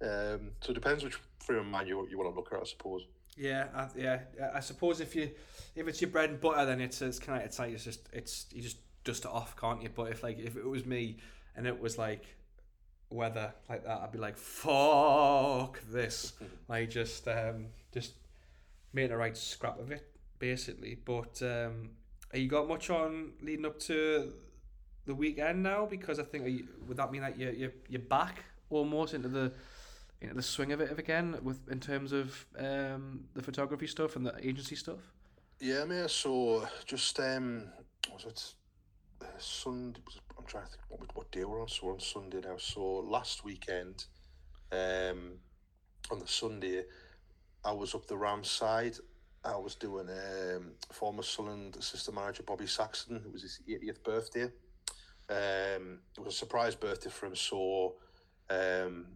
Um, 0.00 0.52
so 0.60 0.70
it 0.70 0.74
depends 0.74 1.04
which 1.04 1.18
frame 1.40 1.60
of 1.60 1.66
mind 1.66 1.88
you, 1.88 2.06
you 2.10 2.18
want 2.18 2.30
to 2.30 2.36
look 2.36 2.52
at, 2.52 2.60
I 2.60 2.64
suppose. 2.64 3.06
Yeah, 3.36 3.66
I, 3.74 3.88
yeah. 3.96 4.20
I 4.54 4.60
suppose 4.60 5.00
if 5.00 5.14
you 5.14 5.30
if 5.76 5.86
it's 5.86 6.00
your 6.00 6.10
bread 6.10 6.30
and 6.30 6.40
butter, 6.40 6.66
then 6.66 6.80
it's 6.80 7.00
it's 7.02 7.20
kind 7.20 7.40
of 7.40 7.46
it's 7.46 7.58
like 7.58 7.72
it's 7.72 7.84
just 7.84 8.08
it's 8.12 8.46
you 8.52 8.62
just 8.62 8.78
dust 9.04 9.24
it 9.24 9.30
off, 9.30 9.56
can't 9.56 9.80
you? 9.80 9.90
But 9.94 10.10
if 10.10 10.22
like 10.24 10.38
if 10.38 10.56
it 10.56 10.66
was 10.66 10.84
me 10.84 11.18
and 11.54 11.66
it 11.66 11.78
was 11.80 11.98
like 11.98 12.24
weather 13.10 13.54
like 13.68 13.84
that, 13.84 14.00
I'd 14.00 14.10
be 14.10 14.18
like, 14.18 14.36
fuck 14.36 15.80
this, 15.88 16.32
like 16.68 16.90
just 16.90 17.28
um 17.28 17.66
just 17.92 18.14
making 18.92 19.12
a 19.12 19.16
right 19.16 19.36
scrap 19.36 19.78
of 19.78 19.92
it 19.92 20.04
basically. 20.38 20.96
But 21.04 21.40
um, 21.42 21.90
have 22.32 22.40
you 22.40 22.48
got 22.48 22.68
much 22.68 22.90
on 22.90 23.32
leading 23.42 23.66
up 23.66 23.78
to 23.80 24.32
the 25.08 25.14
weekend 25.14 25.62
now? 25.62 25.86
Because 25.86 26.20
I 26.20 26.22
think 26.22 26.46
you, 26.46 26.68
would 26.86 26.98
that 26.98 27.10
mean 27.10 27.22
that 27.22 27.36
you 27.36 27.50
you 27.50 27.72
you're 27.88 28.00
back 28.00 28.44
almost 28.70 29.14
into 29.14 29.28
the 29.28 29.52
into 30.20 30.34
the 30.34 30.42
swing 30.42 30.70
of 30.72 30.80
it 30.80 30.96
again 30.96 31.36
with 31.42 31.68
in 31.68 31.80
terms 31.80 32.12
of 32.12 32.46
um, 32.58 33.24
the 33.34 33.42
photography 33.42 33.88
stuff 33.88 34.14
and 34.14 34.24
the 34.24 34.34
agency 34.40 34.76
stuff? 34.76 35.00
Yeah, 35.58 35.84
mate. 35.84 36.10
So 36.10 36.68
just 36.84 37.18
um, 37.18 37.64
was 38.12 38.24
it 38.24 38.54
uh, 39.22 39.38
Sunday? 39.38 40.00
I'm 40.38 40.44
trying 40.44 40.66
to 40.66 40.70
think 40.70 40.82
what, 40.88 41.16
what 41.16 41.32
day 41.32 41.44
we're 41.44 41.60
on. 41.60 41.68
So 41.68 41.86
we're 41.86 41.94
on 41.94 42.00
Sunday 42.00 42.40
now. 42.40 42.58
So 42.58 42.82
last 43.16 43.44
weekend, 43.44 44.04
um, 44.70 45.38
on 46.10 46.20
the 46.20 46.28
Sunday, 46.28 46.84
I 47.64 47.72
was 47.72 47.94
up 47.94 48.06
the 48.06 48.16
Ramside. 48.16 48.98
I 49.44 49.56
was 49.56 49.76
doing 49.76 50.08
um, 50.10 50.72
former 50.92 51.22
Sunderland 51.22 51.76
assistant 51.76 52.16
manager 52.16 52.42
Bobby 52.42 52.66
Saxton. 52.66 53.16
It 53.16 53.32
was 53.32 53.42
his 53.42 53.60
80th 53.66 54.02
birthday. 54.02 54.48
Um, 55.30 56.00
it 56.16 56.24
was 56.24 56.34
a 56.34 56.38
surprise 56.38 56.74
birthday 56.74 57.10
for 57.10 57.26
him. 57.26 57.36
So 57.36 57.94
um, 58.50 59.06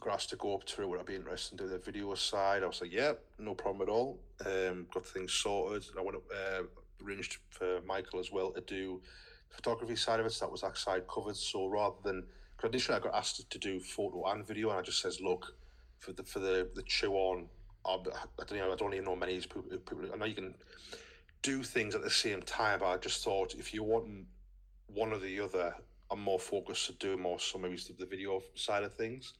grass 0.00 0.26
to 0.26 0.36
go 0.36 0.54
up 0.54 0.68
through. 0.68 0.88
Would 0.88 1.00
I 1.00 1.04
be 1.04 1.14
interested 1.14 1.52
in 1.52 1.58
doing 1.58 1.70
the 1.70 1.78
video 1.78 2.14
side? 2.14 2.62
I 2.62 2.66
was 2.66 2.80
like, 2.80 2.92
yeah, 2.92 3.12
no 3.38 3.54
problem 3.54 3.88
at 3.88 3.92
all. 3.92 4.18
Um, 4.44 4.86
got 4.92 5.06
things 5.06 5.32
sorted. 5.32 5.84
I 5.96 6.02
went 6.02 6.16
up, 6.16 6.24
uh, 6.34 6.62
arranged 7.04 7.38
for 7.50 7.80
Michael 7.86 8.18
as 8.18 8.32
well 8.32 8.50
to 8.50 8.60
do 8.62 9.00
the 9.48 9.56
photography 9.56 9.96
side 9.96 10.20
of 10.20 10.26
it. 10.26 10.32
So 10.32 10.46
that 10.46 10.52
was 10.52 10.62
that 10.62 10.76
side 10.76 11.04
covered. 11.06 11.36
So 11.36 11.66
rather 11.66 11.96
than, 12.02 12.24
initially 12.64 12.96
I 12.96 13.00
got 13.00 13.14
asked 13.14 13.48
to 13.50 13.58
do 13.58 13.80
photo 13.80 14.24
and 14.26 14.46
video, 14.46 14.70
and 14.70 14.78
I 14.78 14.82
just 14.82 15.00
says, 15.00 15.20
look, 15.20 15.54
for 15.98 16.12
the 16.12 16.22
for 16.24 16.40
the 16.40 16.68
the 16.74 16.82
chew 16.82 17.12
on, 17.12 17.46
I, 17.86 17.94
I 17.94 18.44
don't 18.46 18.58
know, 18.58 18.72
I 18.72 18.76
don't 18.76 18.92
even 18.92 19.04
know 19.04 19.16
many 19.16 19.38
people, 19.40 19.62
people. 19.62 20.04
I 20.12 20.16
know 20.16 20.26
you 20.26 20.34
can 20.34 20.54
do 21.42 21.62
things 21.62 21.94
at 21.94 22.02
the 22.02 22.10
same 22.10 22.42
time, 22.42 22.80
but 22.80 22.86
I 22.86 22.96
just 22.96 23.24
thought 23.24 23.54
if 23.54 23.72
you 23.72 23.82
want 23.82 24.26
one 24.94 25.12
or 25.12 25.18
the 25.18 25.40
other, 25.40 25.74
I'm 26.10 26.20
more 26.20 26.40
focused 26.40 26.86
to 26.86 26.92
do 26.94 27.16
more 27.16 27.38
so 27.38 27.58
maybe 27.58 27.78
the 27.98 28.06
video 28.06 28.42
side 28.54 28.82
of 28.82 28.94
things 28.94 29.34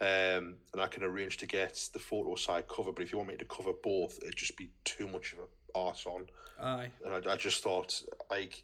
um, 0.00 0.54
and 0.72 0.80
I 0.80 0.86
can 0.86 1.02
arrange 1.02 1.38
to 1.38 1.46
get 1.46 1.88
the 1.92 1.98
photo 1.98 2.36
side 2.36 2.68
covered. 2.68 2.94
But 2.94 3.02
if 3.02 3.12
you 3.12 3.18
want 3.18 3.30
me 3.30 3.36
to 3.36 3.44
cover 3.44 3.72
both, 3.82 4.18
it'd 4.22 4.36
just 4.36 4.56
be 4.56 4.70
too 4.84 5.08
much 5.08 5.32
of 5.32 5.40
a 5.40 5.78
arse 5.78 6.06
on. 6.06 6.26
Aye. 6.60 6.90
And 7.04 7.26
I, 7.26 7.32
I 7.32 7.36
just 7.36 7.62
thought 7.62 8.00
like 8.30 8.62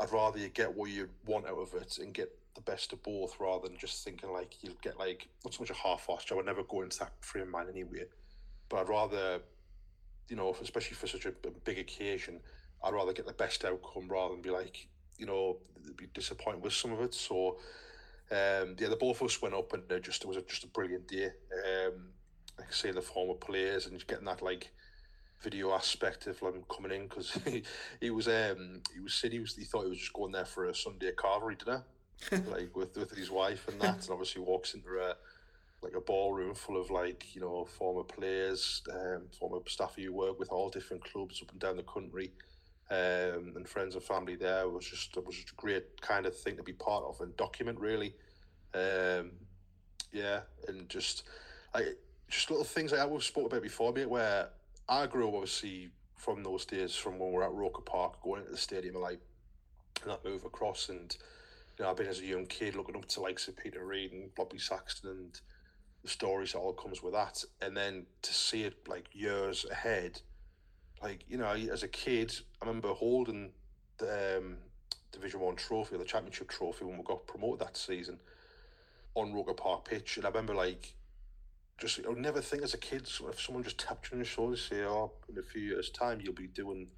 I'd 0.00 0.12
rather 0.12 0.38
you 0.38 0.48
get 0.48 0.74
what 0.74 0.90
you 0.90 1.08
want 1.26 1.46
out 1.46 1.58
of 1.58 1.74
it 1.74 1.98
and 1.98 2.12
get 2.12 2.30
the 2.54 2.60
best 2.62 2.92
of 2.92 3.02
both 3.04 3.38
rather 3.38 3.68
than 3.68 3.78
just 3.78 4.04
thinking 4.04 4.32
like 4.32 4.62
you'll 4.62 4.74
get 4.82 4.98
like 4.98 5.28
not 5.44 5.54
so 5.54 5.60
much 5.60 5.70
a 5.70 5.74
half-assed 5.74 6.26
job. 6.26 6.32
I 6.32 6.36
would 6.36 6.46
never 6.46 6.64
go 6.64 6.82
into 6.82 6.98
that 6.98 7.12
frame 7.20 7.44
of 7.44 7.50
mind 7.50 7.68
anyway. 7.70 8.04
But 8.68 8.80
I'd 8.80 8.88
rather, 8.88 9.40
you 10.28 10.36
know, 10.36 10.56
especially 10.60 10.96
for 10.96 11.06
such 11.06 11.24
a 11.24 11.32
big 11.64 11.78
occasion, 11.78 12.40
I'd 12.82 12.94
rather 12.94 13.12
get 13.12 13.26
the 13.26 13.32
best 13.32 13.64
outcome 13.64 14.08
rather 14.08 14.34
than 14.34 14.42
be 14.42 14.50
like, 14.50 14.88
you 15.18 15.26
know, 15.26 15.58
be 15.96 16.06
disappointed 16.14 16.62
with 16.62 16.72
some 16.72 16.92
of 16.92 17.00
it. 17.00 17.14
So 17.14 17.58
um, 18.30 18.76
yeah, 18.78 18.88
the 18.88 18.96
both 18.98 19.20
of 19.20 19.26
us 19.26 19.40
went 19.40 19.54
up, 19.54 19.72
and 19.72 19.90
it 19.90 20.02
just 20.02 20.24
it 20.24 20.28
was 20.28 20.36
a, 20.36 20.42
just 20.42 20.64
a 20.64 20.68
brilliant 20.68 21.08
day. 21.08 21.26
Um, 21.26 22.10
like 22.58 22.68
I 22.68 22.72
say, 22.72 22.90
the 22.90 23.00
former 23.02 23.34
players 23.34 23.86
and 23.86 24.06
getting 24.06 24.26
that 24.26 24.42
like 24.42 24.70
video 25.42 25.72
aspect 25.72 26.26
of 26.26 26.40
them 26.40 26.64
coming 26.68 26.92
in 26.92 27.06
because 27.06 27.30
he, 27.46 27.62
he 28.00 28.10
was 28.10 28.26
um 28.26 28.82
he 28.92 29.00
was 29.00 29.14
said 29.14 29.32
he 29.32 29.38
was 29.38 29.54
he 29.54 29.64
thought 29.64 29.84
he 29.84 29.90
was 29.90 29.98
just 29.98 30.12
going 30.12 30.32
there 30.32 30.44
for 30.44 30.66
a 30.66 30.74
Sunday 30.74 31.12
carvery 31.12 31.58
dinner, 31.58 31.84
like 32.50 32.74
with 32.76 32.96
with 32.96 33.16
his 33.16 33.30
wife 33.30 33.66
and 33.68 33.80
that, 33.80 34.02
and 34.02 34.10
obviously 34.10 34.42
walks 34.42 34.74
into 34.74 34.88
a 35.00 35.14
like 35.80 35.94
a 35.94 36.00
ballroom 36.00 36.54
full 36.54 36.78
of 36.78 36.90
like 36.90 37.34
you 37.34 37.40
know 37.40 37.64
former 37.64 38.02
players, 38.02 38.82
um, 38.92 39.22
former 39.38 39.58
staff 39.66 39.94
who 39.96 40.12
work 40.12 40.38
with 40.38 40.50
all 40.50 40.68
different 40.68 41.04
clubs 41.04 41.40
up 41.40 41.50
and 41.52 41.60
down 41.60 41.76
the 41.76 41.82
country 41.84 42.32
um, 42.90 43.52
and 43.56 43.68
friends 43.68 43.94
and 43.94 44.02
family 44.02 44.34
there 44.34 44.62
it 44.62 44.72
was 44.72 44.86
just 44.86 45.16
it 45.16 45.26
was 45.26 45.36
just 45.36 45.50
a 45.50 45.54
great 45.56 46.00
kind 46.00 46.24
of 46.26 46.36
thing 46.36 46.56
to 46.56 46.62
be 46.62 46.72
part 46.72 47.04
of 47.04 47.20
and 47.20 47.36
document 47.36 47.78
really. 47.78 48.14
Um, 48.74 49.32
yeah, 50.12 50.40
and 50.66 50.88
just 50.88 51.24
I 51.74 51.92
just 52.28 52.50
little 52.50 52.64
things 52.64 52.92
like 52.92 53.00
I 53.00 53.06
we've 53.06 53.22
spoke 53.22 53.46
about 53.46 53.62
before, 53.62 53.92
mate, 53.92 54.08
where 54.08 54.48
I 54.88 55.06
grew 55.06 55.28
up 55.28 55.34
obviously 55.34 55.90
from 56.16 56.42
those 56.42 56.64
days 56.64 56.94
from 56.94 57.18
when 57.18 57.30
we 57.30 57.36
are 57.38 57.44
at 57.44 57.52
Roker 57.52 57.82
Park 57.82 58.20
going 58.22 58.40
into 58.40 58.52
the 58.52 58.58
stadium 58.58 58.96
and 58.96 59.04
like 59.04 59.20
and 60.02 60.10
that 60.10 60.24
move 60.24 60.44
across 60.44 60.88
and 60.88 61.16
you 61.78 61.84
know, 61.84 61.90
I've 61.90 61.96
been 61.96 62.08
as 62.08 62.20
a 62.20 62.26
young 62.26 62.46
kid 62.46 62.74
looking 62.74 62.96
up 62.96 63.06
to 63.06 63.20
like 63.20 63.38
Sir 63.38 63.52
Peter 63.52 63.84
Reid 63.84 64.12
and 64.12 64.34
Bobby 64.34 64.58
Saxton 64.58 65.10
and 65.10 65.40
the 66.02 66.08
stories 66.08 66.52
that 66.52 66.58
all 66.58 66.72
comes 66.72 67.02
with 67.02 67.12
that. 67.12 67.44
And 67.62 67.76
then 67.76 68.06
to 68.22 68.34
see 68.34 68.64
it 68.64 68.88
like 68.88 69.08
years 69.12 69.64
ahead 69.70 70.20
like 71.02 71.24
you 71.28 71.38
know, 71.38 71.46
as 71.46 71.82
a 71.82 71.88
kid, 71.88 72.34
I 72.60 72.66
remember 72.66 72.88
holding 72.88 73.50
the 73.98 74.38
um, 74.38 74.56
Division 75.12 75.40
One 75.40 75.56
trophy, 75.56 75.94
or 75.94 75.98
the 75.98 76.04
Championship 76.04 76.48
trophy, 76.48 76.84
when 76.84 76.98
we 76.98 77.04
got 77.04 77.26
promoted 77.26 77.66
that 77.66 77.76
season 77.76 78.18
on 79.14 79.32
Roker 79.32 79.54
Park 79.54 79.84
pitch, 79.84 80.16
and 80.16 80.26
I 80.26 80.28
remember 80.28 80.54
like 80.54 80.94
just 81.78 82.00
I 82.04 82.08
would 82.08 82.18
never 82.18 82.40
think 82.40 82.62
as 82.62 82.74
a 82.74 82.78
kid 82.78 83.08
if 83.28 83.40
someone 83.40 83.64
just 83.64 83.78
tapped 83.78 84.10
you 84.10 84.16
on 84.16 84.20
the 84.20 84.24
shoulder, 84.24 84.52
and 84.52 84.60
say, 84.60 84.84
"Oh, 84.84 85.12
in 85.28 85.38
a 85.38 85.42
few 85.42 85.62
years' 85.62 85.90
time, 85.90 86.20
you'll 86.22 86.34
be 86.34 86.48
doing." 86.48 86.88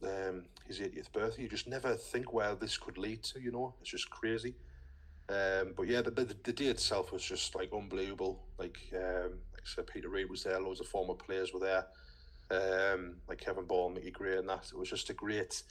The, 0.00 0.30
um, 0.30 0.44
his 0.66 0.80
80th 0.80 1.12
birthday, 1.12 1.42
you 1.42 1.48
just 1.50 1.68
never 1.68 1.96
think 1.96 2.32
where 2.32 2.54
this 2.54 2.78
could 2.78 2.96
lead 2.96 3.22
to, 3.24 3.40
you 3.42 3.52
know, 3.52 3.74
it's 3.82 3.90
just 3.90 4.08
crazy. 4.08 4.54
Um, 5.28 5.74
but 5.76 5.86
yeah, 5.86 6.00
the, 6.00 6.12
the, 6.12 6.34
the 6.44 6.52
day 6.54 6.68
itself 6.68 7.12
was 7.12 7.22
just 7.22 7.54
like 7.54 7.74
unbelievable. 7.74 8.42
Like, 8.58 8.78
um, 8.94 9.32
like 9.52 9.60
I 9.60 9.66
said, 9.66 9.86
Peter 9.86 10.08
Reid 10.08 10.30
was 10.30 10.44
there, 10.44 10.58
loads 10.58 10.80
of 10.80 10.86
former 10.86 11.12
players 11.12 11.52
were 11.52 11.60
there 11.60 11.84
um, 12.50 13.16
like 13.28 13.38
Kevin 13.38 13.64
Ball, 13.64 13.90
Mickey 13.90 14.10
Gray, 14.10 14.38
and 14.38 14.48
that. 14.48 14.66
It 14.72 14.78
was 14.78 14.90
just 14.90 15.10
a 15.10 15.14
great, 15.14 15.62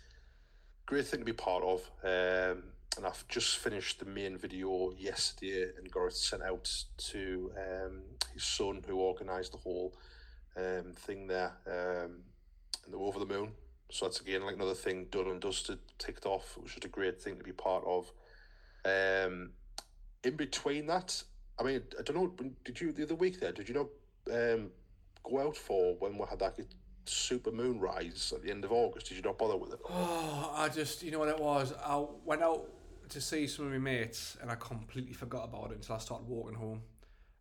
great 0.85 1.07
thing 1.07 1.19
to 1.21 1.25
be 1.25 1.33
part 1.33 1.63
of. 1.63 1.81
Um, 2.03 2.63
and 2.97 3.05
I've 3.05 3.27
just 3.27 3.57
finished 3.57 3.99
the 3.99 4.05
main 4.05 4.37
video 4.37 4.91
yesterday 4.97 5.69
and 5.77 5.91
Gareth 5.91 6.15
sent 6.15 6.43
out 6.43 6.71
to 6.97 7.51
um, 7.57 8.01
his 8.33 8.43
son, 8.43 8.81
who 8.87 8.99
organised 8.99 9.51
the 9.51 9.57
whole 9.57 9.93
um, 10.55 10.93
thing 10.95 11.27
there. 11.27 11.51
Um, 11.67 12.21
and 12.85 12.93
they 12.93 12.97
were 12.97 13.07
over 13.07 13.19
the 13.19 13.25
moon. 13.25 13.51
So 13.91 14.05
that's 14.05 14.21
again 14.21 14.45
like 14.45 14.55
another 14.55 14.73
thing 14.73 15.07
done 15.11 15.27
and 15.27 15.41
dusted, 15.41 15.79
ticked 15.99 16.25
off. 16.25 16.55
It 16.57 16.63
was 16.63 16.71
just 16.71 16.85
a 16.85 16.89
great 16.89 17.21
thing 17.21 17.37
to 17.37 17.43
be 17.43 17.51
part 17.51 17.83
of. 17.85 18.11
Um, 18.85 19.51
in 20.23 20.35
between 20.35 20.87
that, 20.87 21.21
I 21.59 21.63
mean, 21.63 21.81
I 21.99 22.01
don't 22.01 22.15
know. 22.15 22.49
Did 22.63 22.81
you 22.81 22.91
the 22.91 23.03
other 23.03 23.15
week 23.15 23.39
there? 23.39 23.51
Did 23.51 23.69
you 23.69 23.75
know 23.75 23.89
um, 24.33 24.71
go 25.29 25.47
out 25.47 25.57
for 25.57 25.95
when 25.99 26.17
we 26.17 26.25
had 26.29 26.39
that 26.39 26.59
super 27.05 27.51
moon 27.51 27.79
rise 27.79 28.33
at 28.35 28.43
the 28.43 28.51
end 28.51 28.65
of 28.65 28.71
August? 28.71 29.07
Did 29.07 29.17
you 29.17 29.21
not 29.21 29.37
bother 29.37 29.57
with 29.57 29.73
it? 29.73 29.79
Oh, 29.89 30.53
I 30.55 30.69
just, 30.69 31.03
you 31.03 31.11
know 31.11 31.19
what 31.19 31.29
it 31.29 31.39
was? 31.39 31.73
I 31.83 32.03
went 32.23 32.41
out 32.41 32.69
to 33.09 33.21
see 33.21 33.47
some 33.47 33.65
of 33.65 33.71
my 33.71 33.77
mates 33.77 34.37
and 34.41 34.49
I 34.49 34.55
completely 34.55 35.13
forgot 35.13 35.45
about 35.45 35.71
it 35.71 35.75
until 35.75 35.95
I 35.95 35.99
started 35.99 36.27
walking 36.27 36.55
home. 36.55 36.81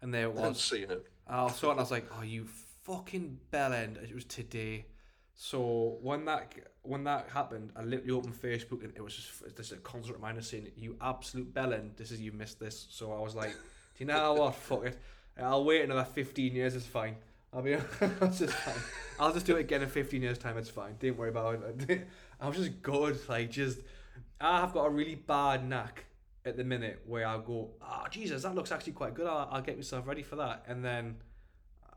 And 0.03 0.13
there 0.13 0.25
it 0.25 0.35
was. 0.35 0.57
I 0.57 0.77
seeing 0.77 0.91
it. 0.91 1.07
I 1.27 1.51
saw 1.51 1.69
it 1.69 1.71
and 1.73 1.81
I 1.81 1.83
was 1.83 1.91
like, 1.91 2.07
oh, 2.19 2.23
you 2.23 2.47
fucking 2.85 3.39
bell 3.51 3.73
end. 3.73 3.99
It 4.03 4.15
was 4.15 4.25
today. 4.25 4.87
So 5.35 5.99
when 6.01 6.25
that 6.27 6.53
when 6.83 7.05
that 7.05 7.29
happened, 7.33 7.73
I 7.75 7.83
literally 7.83 8.13
opened 8.13 8.41
Facebook 8.41 8.85
and 8.85 8.93
it 8.95 9.03
was 9.03 9.17
just 9.17 9.57
this 9.57 9.73
a 9.73 9.77
constant 9.79 10.17
reminder 10.17 10.43
saying, 10.43 10.71
"You 10.77 10.97
absolute 11.01 11.53
bellend, 11.53 11.97
this 11.97 12.13
is 12.13 12.21
you 12.21 12.31
missed 12.31 12.61
this." 12.61 12.87
So 12.91 13.13
I 13.13 13.21
was 13.21 13.35
like, 13.35 13.51
"Do 13.51 13.57
you 13.99 14.07
know 14.07 14.35
what? 14.35 14.55
Fuck 14.55 14.87
it. 14.87 14.99
I'll 15.37 15.65
wait 15.65 15.83
another 15.83 16.05
fifteen 16.05 16.55
years. 16.55 16.77
It's 16.77 16.87
fine. 16.87 17.17
I'll 17.55 17.63
be 17.63 17.73
it's 18.01 18.39
just 18.39 18.53
fine. 18.53 18.75
I'll 19.21 19.33
just 19.33 19.47
do 19.47 19.57
it 19.57 19.61
again 19.61 19.83
in 19.83 19.89
fifteen 19.89 20.23
years' 20.23 20.39
time. 20.39 20.59
It's 20.59 20.69
fine. 20.69 20.97
Don't 20.99 21.17
worry 21.17 21.31
about 21.31 21.63
it." 21.89 22.09
I 22.41 22.49
was 22.49 22.57
just 22.57 22.83
good. 22.83 23.19
Like 23.29 23.51
just, 23.51 23.79
I've 24.41 24.73
got 24.73 24.87
a 24.87 24.91
really 24.91 25.15
bad 25.15 25.69
knack 25.69 26.05
at 26.45 26.57
the 26.57 26.65
minute 26.65 27.03
where 27.07 27.27
I'll 27.27 27.41
go, 27.41 27.71
"Oh 27.81 28.05
Jesus, 28.11 28.43
that 28.43 28.55
looks 28.55 28.73
actually 28.73 28.95
quite 28.95 29.15
good. 29.15 29.27
I'll, 29.27 29.49
I'll 29.53 29.63
get 29.63 29.77
myself 29.77 30.07
ready 30.07 30.23
for 30.23 30.37
that," 30.37 30.65
and 30.67 30.85
then 30.85 31.17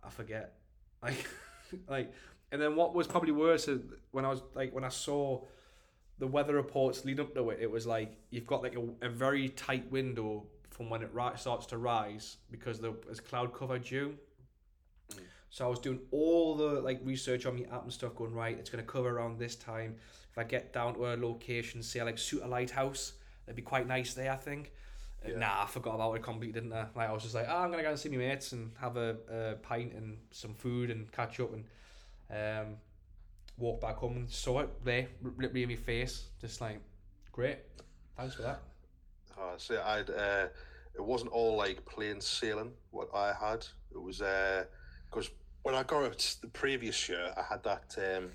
I 0.04 0.10
forget. 0.10 0.54
Like, 1.02 1.28
like 1.88 2.14
and 2.52 2.62
then 2.62 2.76
what 2.76 2.94
was 2.94 3.08
probably 3.08 3.32
worse 3.32 3.68
is 3.68 3.82
when 4.12 4.26
I 4.26 4.30
was 4.30 4.42
like 4.54 4.74
when 4.74 4.84
I 4.84 4.90
saw 4.90 5.42
the 6.20 6.28
weather 6.28 6.56
reports 6.56 7.06
lead 7.06 7.20
up 7.20 7.34
to 7.36 7.50
it, 7.50 7.60
it 7.62 7.70
was 7.70 7.86
like 7.86 8.18
you've 8.30 8.48
got 8.48 8.64
like 8.64 8.76
a, 8.76 9.06
a 9.06 9.10
very 9.10 9.50
tight 9.50 9.92
window 9.92 10.46
from 10.70 10.90
when 10.90 11.02
it 11.02 11.10
ri- 11.14 11.36
starts 11.36 11.66
to 11.68 11.78
rise 11.78 12.38
because 12.52 12.80
there's 12.80 13.20
cloud 13.20 13.54
cover 13.54 13.80
due. 13.80 14.16
So 15.50 15.66
I 15.66 15.70
was 15.70 15.80
doing 15.80 16.00
all 16.12 16.56
the 16.56 16.82
like 16.82 17.00
research 17.04 17.46
on 17.46 17.56
the 17.56 17.66
app 17.66 17.84
and 17.84 17.94
stuff, 17.94 18.16
going 18.16 18.34
right. 18.34 18.58
It's 18.58 18.70
going 18.70 18.84
to 18.84 18.90
cover 18.90 19.10
around 19.10 19.40
this 19.40 19.56
time. 19.56 19.96
If 20.32 20.38
I 20.38 20.44
get 20.44 20.74
down 20.74 20.96
to 20.96 21.14
a 21.14 21.16
location, 21.16 21.82
say 21.82 22.04
like 22.04 22.18
Souter 22.18 22.48
Lighthouse, 22.48 23.14
that'd 23.46 23.56
be 23.56 23.62
quite 23.62 23.88
nice 23.88 24.14
there, 24.14 24.32
I 24.32 24.36
think. 24.36 24.72
Yeah. 25.28 25.40
Nah, 25.40 25.64
I 25.64 25.66
forgot 25.66 25.96
about 25.96 26.14
it 26.14 26.24
completely, 26.24 26.62
didn't 26.62 26.74
I? 26.74 26.88
Like 26.96 27.10
I 27.10 27.12
was 27.12 27.24
just 27.24 27.36
like, 27.36 27.48
oh, 27.50 27.58
I'm 27.58 27.72
gonna 27.72 27.84
go 27.84 27.90
and 27.90 28.00
see 28.00 28.10
my 28.10 28.18
mates 28.18 28.52
and 28.52 28.72
have 28.80 28.98
a, 28.98 29.18
a 29.32 29.56
pint 29.56 29.94
and 29.94 30.18
some 30.32 30.54
food 30.54 30.92
and 30.92 31.12
catch 31.12 31.40
up 31.40 31.52
and 31.54 31.66
um, 32.30 32.76
walked 33.58 33.82
back 33.82 33.96
home 33.96 34.16
and 34.18 34.30
saw 34.30 34.60
it 34.60 34.70
there, 34.86 35.08
literally 35.38 35.64
in 35.64 35.70
my 35.70 35.76
face, 35.76 36.28
just 36.40 36.62
like, 36.62 36.80
great, 37.32 37.58
thanks 38.16 38.36
for 38.36 38.44
that. 38.44 38.62
Oh, 39.40 39.54
see, 39.58 39.78
I'd 39.78 40.10
uh, 40.10 40.48
it 40.94 41.04
wasn't 41.04 41.32
all 41.32 41.56
like 41.58 41.84
plain 41.86 42.22
sailing 42.22 42.72
what 42.92 43.10
I 43.14 43.34
had. 43.40 43.66
It 43.92 44.02
was 44.02 44.22
because 45.10 45.30
when 45.64 45.76
I 45.76 45.84
got 45.84 46.04
it 46.04 46.36
the 46.42 46.48
previous 46.48 47.10
year, 47.10 47.34
I 47.36 47.44
had 47.44 47.64
that 47.64 47.96
um, 47.98 48.30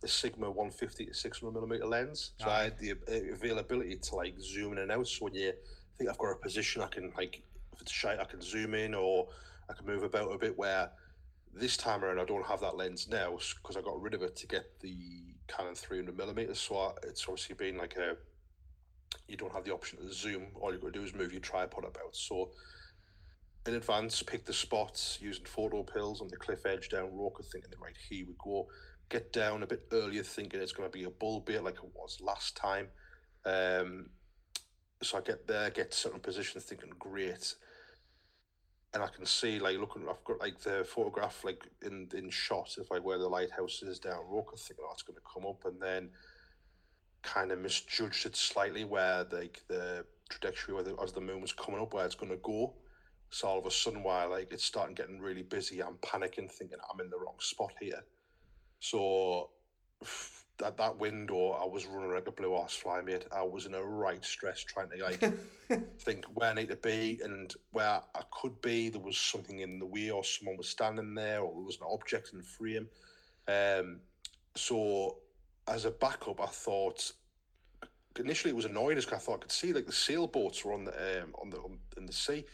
the 0.00 0.08
Sigma 0.08 0.50
150 0.50 1.06
to 1.06 1.14
600 1.14 1.52
millimeter 1.52 1.86
lens, 1.86 2.32
so 2.38 2.48
I 2.48 2.64
had 2.64 2.78
the 2.78 2.94
availability 3.32 3.96
to 3.96 4.14
like 4.16 4.34
zoom 4.40 4.72
in 4.72 4.78
and 4.78 4.90
out. 4.90 5.06
So 5.06 5.26
when 5.26 5.34
you 5.34 5.52
think 5.96 6.10
I've 6.10 6.18
got 6.18 6.32
a 6.32 6.36
position, 6.36 6.82
I 6.82 6.88
can 6.88 7.12
like 7.16 7.42
if 7.72 7.80
it's 7.80 7.92
shy, 7.92 8.16
I 8.20 8.24
can 8.24 8.42
zoom 8.42 8.74
in 8.74 8.94
or 8.94 9.28
I 9.70 9.74
can 9.74 9.86
move 9.86 10.02
about 10.02 10.32
a 10.32 10.38
bit 10.38 10.56
where 10.58 10.90
this 11.54 11.76
time 11.76 12.02
around, 12.04 12.18
I 12.18 12.24
don't 12.24 12.46
have 12.46 12.60
that 12.60 12.76
lens 12.76 13.08
now 13.10 13.36
because 13.62 13.76
I 13.76 13.82
got 13.82 14.00
rid 14.00 14.14
of 14.14 14.22
it 14.22 14.36
to 14.36 14.46
get 14.46 14.80
the 14.80 14.96
Canon 15.48 15.74
300 15.74 16.16
millimeters. 16.16 16.58
So 16.60 16.76
I, 16.78 16.92
it's 17.04 17.24
obviously 17.28 17.54
been 17.54 17.76
like 17.76 17.96
a 17.96 18.16
you 19.28 19.36
don't 19.36 19.52
have 19.52 19.64
the 19.64 19.72
option 19.72 19.98
to 19.98 20.12
zoom. 20.12 20.46
All 20.54 20.72
you've 20.72 20.80
got 20.80 20.92
to 20.92 20.98
do 20.98 21.04
is 21.04 21.14
move 21.14 21.32
your 21.32 21.40
tripod 21.40 21.84
about. 21.84 22.14
So 22.16 22.50
in 23.66 23.74
advance, 23.74 24.22
pick 24.22 24.44
the 24.44 24.52
spots 24.52 25.18
using 25.20 25.44
PhotoPills 25.44 26.20
on 26.20 26.28
the 26.28 26.36
cliff 26.36 26.66
edge 26.66 26.88
down 26.88 27.10
Roker, 27.12 27.42
thinking 27.42 27.70
that 27.70 27.80
right 27.80 27.96
here 28.08 28.26
we 28.26 28.34
go. 28.42 28.66
Get 29.08 29.32
down 29.32 29.62
a 29.62 29.66
bit 29.66 29.86
earlier, 29.92 30.22
thinking 30.22 30.60
it's 30.60 30.72
going 30.72 30.88
to 30.90 30.98
be 30.98 31.04
a 31.04 31.10
bull 31.10 31.40
bait 31.40 31.62
like 31.62 31.76
it 31.76 31.90
was 31.94 32.18
last 32.20 32.56
time. 32.56 32.88
Um, 33.44 34.10
so 35.02 35.18
I 35.18 35.20
get 35.20 35.46
there, 35.46 35.70
get 35.70 35.94
certain 35.94 36.20
position, 36.20 36.60
thinking 36.60 36.92
great 36.98 37.54
and 38.94 39.02
I 39.02 39.08
can 39.08 39.24
see 39.24 39.58
like 39.58 39.78
looking. 39.78 40.02
I've 40.08 40.24
got 40.24 40.40
like 40.40 40.60
the 40.60 40.84
photograph 40.84 41.44
like 41.44 41.66
in 41.82 42.08
in 42.14 42.30
shot 42.30 42.76
of 42.78 42.90
like 42.90 43.04
where 43.04 43.18
the 43.18 43.28
lighthouse 43.28 43.82
is 43.82 43.98
down 43.98 44.20
Roker. 44.28 44.56
Thinking, 44.56 44.84
oh, 44.86 44.92
it's 44.92 45.02
going 45.02 45.16
to 45.16 45.22
come 45.32 45.46
up, 45.46 45.64
and 45.64 45.80
then 45.80 46.10
kind 47.22 47.52
of 47.52 47.58
misjudged 47.60 48.26
it 48.26 48.36
slightly 48.36 48.84
where 48.84 49.24
like 49.30 49.62
the 49.68 50.04
trajectory 50.28 50.74
where 50.74 50.82
the, 50.82 50.96
as 51.02 51.12
the 51.12 51.20
moon 51.20 51.40
was 51.40 51.52
coming 51.52 51.80
up 51.80 51.94
where 51.94 52.04
it's 52.04 52.14
going 52.14 52.32
to 52.32 52.38
go. 52.38 52.74
So 53.32 53.48
all 53.48 53.58
of 53.58 53.64
a 53.64 53.70
sudden, 53.70 54.02
while 54.02 54.30
like 54.30 54.52
it's 54.52 54.64
starting 54.64 54.94
getting 54.94 55.18
really 55.18 55.42
busy, 55.42 55.82
I'm 55.82 55.94
panicking, 56.02 56.50
thinking 56.50 56.76
I'm 56.92 57.00
in 57.00 57.08
the 57.08 57.18
wrong 57.18 57.36
spot 57.38 57.72
here. 57.80 58.04
So 58.80 59.48
that 60.58 60.76
that 60.76 60.98
window, 60.98 61.52
I 61.52 61.64
was 61.64 61.86
running 61.86 62.12
like 62.12 62.28
a 62.28 62.32
blue 62.32 62.54
ass 62.58 62.74
fly, 62.74 63.00
mate. 63.00 63.24
I 63.34 63.42
was 63.42 63.64
in 63.64 63.72
a 63.72 63.82
right 63.82 64.22
stress 64.22 64.60
trying 64.62 64.90
to 64.90 65.02
like 65.02 65.20
think 66.00 66.26
where 66.34 66.50
I 66.50 66.54
need 66.54 66.68
to 66.68 66.76
be 66.76 67.20
and 67.24 67.52
where 67.70 68.02
I 68.14 68.20
could 68.30 68.60
be. 68.60 68.90
There 68.90 69.00
was 69.00 69.16
something 69.16 69.60
in 69.60 69.78
the 69.78 69.86
way, 69.86 70.10
or 70.10 70.22
someone 70.22 70.58
was 70.58 70.68
standing 70.68 71.14
there, 71.14 71.40
or 71.40 71.54
there 71.54 71.64
was 71.64 71.76
an 71.76 71.86
object 71.90 72.30
in 72.34 72.38
the 72.38 72.44
frame. 72.44 72.86
Um, 73.48 74.00
so 74.56 75.16
as 75.68 75.86
a 75.86 75.90
backup, 75.90 76.38
I 76.38 76.46
thought 76.46 77.10
initially 78.20 78.50
it 78.50 78.56
was 78.56 78.66
annoying 78.66 78.96
because 78.96 79.14
I 79.14 79.16
thought 79.16 79.36
I 79.36 79.42
could 79.44 79.52
see 79.52 79.72
like 79.72 79.86
the 79.86 79.92
sailboats 79.92 80.66
were 80.66 80.74
on 80.74 80.84
the 80.84 81.22
um, 81.22 81.34
on 81.40 81.48
the 81.48 81.56
on, 81.56 81.78
in 81.96 82.04
the 82.04 82.12
sea. 82.12 82.44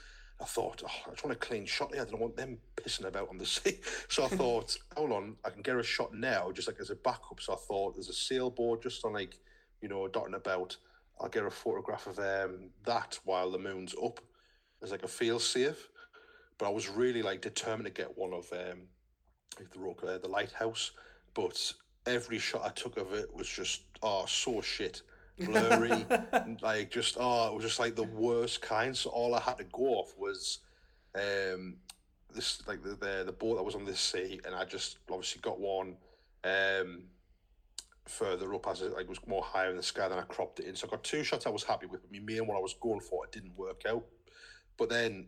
I 0.41 0.45
thought, 0.45 0.83
oh, 0.85 0.91
I 1.07 1.11
just 1.11 1.25
want 1.25 1.37
a 1.37 1.39
clean 1.39 1.67
shot 1.67 1.93
here. 1.93 2.03
I 2.03 2.05
don't 2.05 2.21
want 2.21 2.37
them 2.37 2.59
pissing 2.77 3.07
about 3.07 3.29
on 3.29 3.39
the 3.39 3.47
sea. 3.57 3.79
So 4.09 4.25
I 4.25 4.29
thought, 4.29 4.77
hold 4.97 5.13
on, 5.13 5.37
I 5.45 5.51
can 5.51 5.63
get 5.63 5.77
a 5.77 5.83
shot 5.83 6.15
now, 6.15 6.51
just 6.53 6.69
like 6.69 6.81
as 6.81 6.91
a 6.91 6.97
backup. 6.97 7.41
So 7.41 7.55
I 7.55 7.57
thought, 7.57 7.95
there's 7.95 8.09
a 8.09 8.13
sailboard 8.13 8.83
just 8.83 9.05
on 9.05 9.13
like, 9.13 9.39
you 9.81 9.89
know, 9.89 10.07
dotting 10.09 10.35
about. 10.35 10.77
I'll 11.21 11.29
get 11.29 11.45
a 11.45 11.51
photograph 11.51 12.07
of 12.07 12.19
um, 12.21 12.71
that 12.85 13.19
while 13.25 13.51
the 13.51 13.59
moon's 13.59 13.95
up 14.03 14.21
as 14.83 14.93
like 14.93 15.03
a 15.03 15.09
feel 15.09 15.41
safe. 15.41 15.89
But 16.59 16.67
I 16.67 16.71
was 16.71 16.89
really 16.89 17.23
like 17.23 17.41
determined 17.41 17.87
to 17.87 17.91
get 17.91 18.17
one 18.17 18.33
of 18.33 18.53
um, 18.53 18.83
like 19.59 19.71
the 19.73 19.81
rock, 19.81 20.03
uh, 20.05 20.19
the 20.19 20.29
lighthouse. 20.29 20.93
But 21.35 21.73
every 22.07 22.39
shot 22.39 22.63
I 22.65 22.71
took 22.71 22.97
of 22.97 23.13
it 23.13 23.35
was 23.35 23.49
just 23.49 23.83
oh 24.03 24.25
so 24.27 24.61
shit 24.61 25.03
blurry, 25.39 26.07
like 26.63 26.91
just 26.91 27.17
oh, 27.19 27.49
it 27.49 27.55
was 27.55 27.65
just 27.65 27.79
like 27.79 27.95
the 27.95 28.05
worst 28.05 28.61
kind. 28.61 28.97
So 28.97 29.11
all 29.11 29.35
I 29.35 29.41
had 29.41 29.59
to 29.59 29.65
go 29.65 29.85
off 29.85 30.15
was 30.17 30.59
um, 31.15 31.77
this 32.35 32.63
like 32.67 32.83
the, 32.83 32.91
the 32.91 33.25
the 33.27 33.33
boat 33.33 33.57
that 33.57 33.63
was 33.63 33.75
on 33.75 33.85
this 33.85 34.01
sea, 34.01 34.41
and 34.45 34.55
I 34.55 34.65
just 34.65 34.99
obviously 35.11 35.41
got 35.41 35.59
one 35.59 35.97
um, 36.45 37.05
further 38.07 38.55
up 38.55 38.67
as 38.69 38.83
it 38.83 38.93
like 38.93 39.09
was 39.09 39.25
more 39.27 39.43
higher 39.43 39.71
in 39.71 39.77
the 39.77 39.83
sky. 39.83 40.09
than 40.09 40.19
I 40.19 40.23
cropped 40.23 40.61
it 40.61 40.67
in, 40.67 40.75
so 40.75 40.87
I 40.87 40.91
got 40.91 41.05
two 41.05 41.25
shots 41.25 41.47
I 41.47 41.51
was 41.51 41.65
happy 41.65 41.87
with. 41.87 42.03
But 42.03 42.13
my 42.13 42.21
main 42.21 42.47
one 42.47 42.57
I 42.57 42.61
was 42.61 42.75
going 42.81 43.01
for 43.01 43.25
it 43.25 43.33
didn't 43.33 43.57
work 43.57 43.83
out. 43.89 44.05
But 44.77 44.89
then 44.89 45.27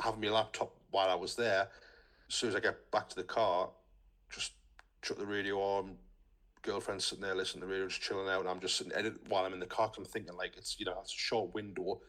having 0.00 0.20
my 0.20 0.28
laptop 0.28 0.74
while 0.90 1.08
I 1.08 1.14
was 1.14 1.34
there, 1.34 1.68
as 2.28 2.34
soon 2.34 2.50
as 2.50 2.56
I 2.56 2.60
get 2.60 2.90
back 2.90 3.08
to 3.10 3.16
the 3.16 3.24
car, 3.24 3.70
just 4.30 4.52
shut 5.02 5.18
the 5.18 5.26
radio 5.26 5.58
on, 5.58 5.96
girlfriend 6.62 7.02
sitting 7.02 7.22
there 7.22 7.34
listening 7.34 7.62
to 7.62 7.66
the 7.66 7.72
radio, 7.72 7.88
just 7.88 8.00
chilling 8.00 8.28
out, 8.28 8.40
and 8.40 8.48
I'm 8.48 8.60
just 8.60 8.76
sitting 8.76 8.92
edit 8.94 9.14
while 9.28 9.44
I'm 9.44 9.52
in 9.52 9.60
the 9.60 9.66
car. 9.66 9.90
I'm 9.96 10.04
thinking 10.04 10.36
like 10.36 10.56
it's 10.56 10.78
you 10.78 10.86
know 10.86 10.98
it's 11.00 11.12
a 11.12 11.18
short 11.18 11.52
window. 11.54 12.00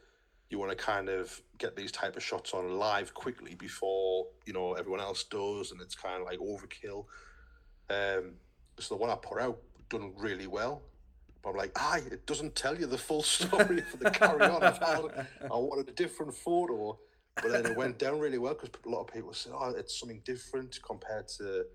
You 0.50 0.58
want 0.58 0.70
to 0.70 0.76
kind 0.76 1.08
of 1.08 1.40
get 1.58 1.74
these 1.74 1.90
type 1.90 2.16
of 2.16 2.22
shots 2.22 2.54
on 2.54 2.78
live 2.78 3.12
quickly 3.14 3.54
before 3.54 4.26
you 4.46 4.52
know 4.52 4.74
everyone 4.74 5.00
else 5.00 5.24
does, 5.24 5.72
and 5.72 5.80
it's 5.80 5.94
kind 5.94 6.20
of 6.20 6.26
like 6.26 6.38
overkill. 6.38 7.06
Um, 7.90 8.34
so 8.78 8.94
the 8.94 9.00
one 9.00 9.10
I 9.10 9.16
put 9.16 9.40
out 9.40 9.58
done 9.88 10.12
really 10.16 10.46
well. 10.46 10.82
But 11.42 11.50
I'm 11.50 11.56
like, 11.56 11.72
aye, 11.76 12.02
it 12.10 12.26
doesn't 12.26 12.54
tell 12.54 12.78
you 12.78 12.86
the 12.86 12.96
full 12.96 13.22
story 13.36 13.82
for 13.82 13.98
the 13.98 14.10
carry 14.10 14.46
on. 14.46 14.62
I 14.62 15.48
wanted 15.50 15.88
a 15.88 15.92
different 15.92 16.34
photo, 16.34 16.98
but 17.36 17.50
then 17.50 17.66
it 17.66 17.76
went 17.76 17.98
down 17.98 18.18
really 18.18 18.38
well 18.38 18.54
because 18.54 18.70
a 18.84 18.88
lot 18.88 19.02
of 19.02 19.12
people 19.12 19.34
said, 19.34 19.52
oh, 19.54 19.74
it's 19.76 20.00
something 20.00 20.22
different 20.24 20.78
compared 20.82 21.28
to 21.28 21.66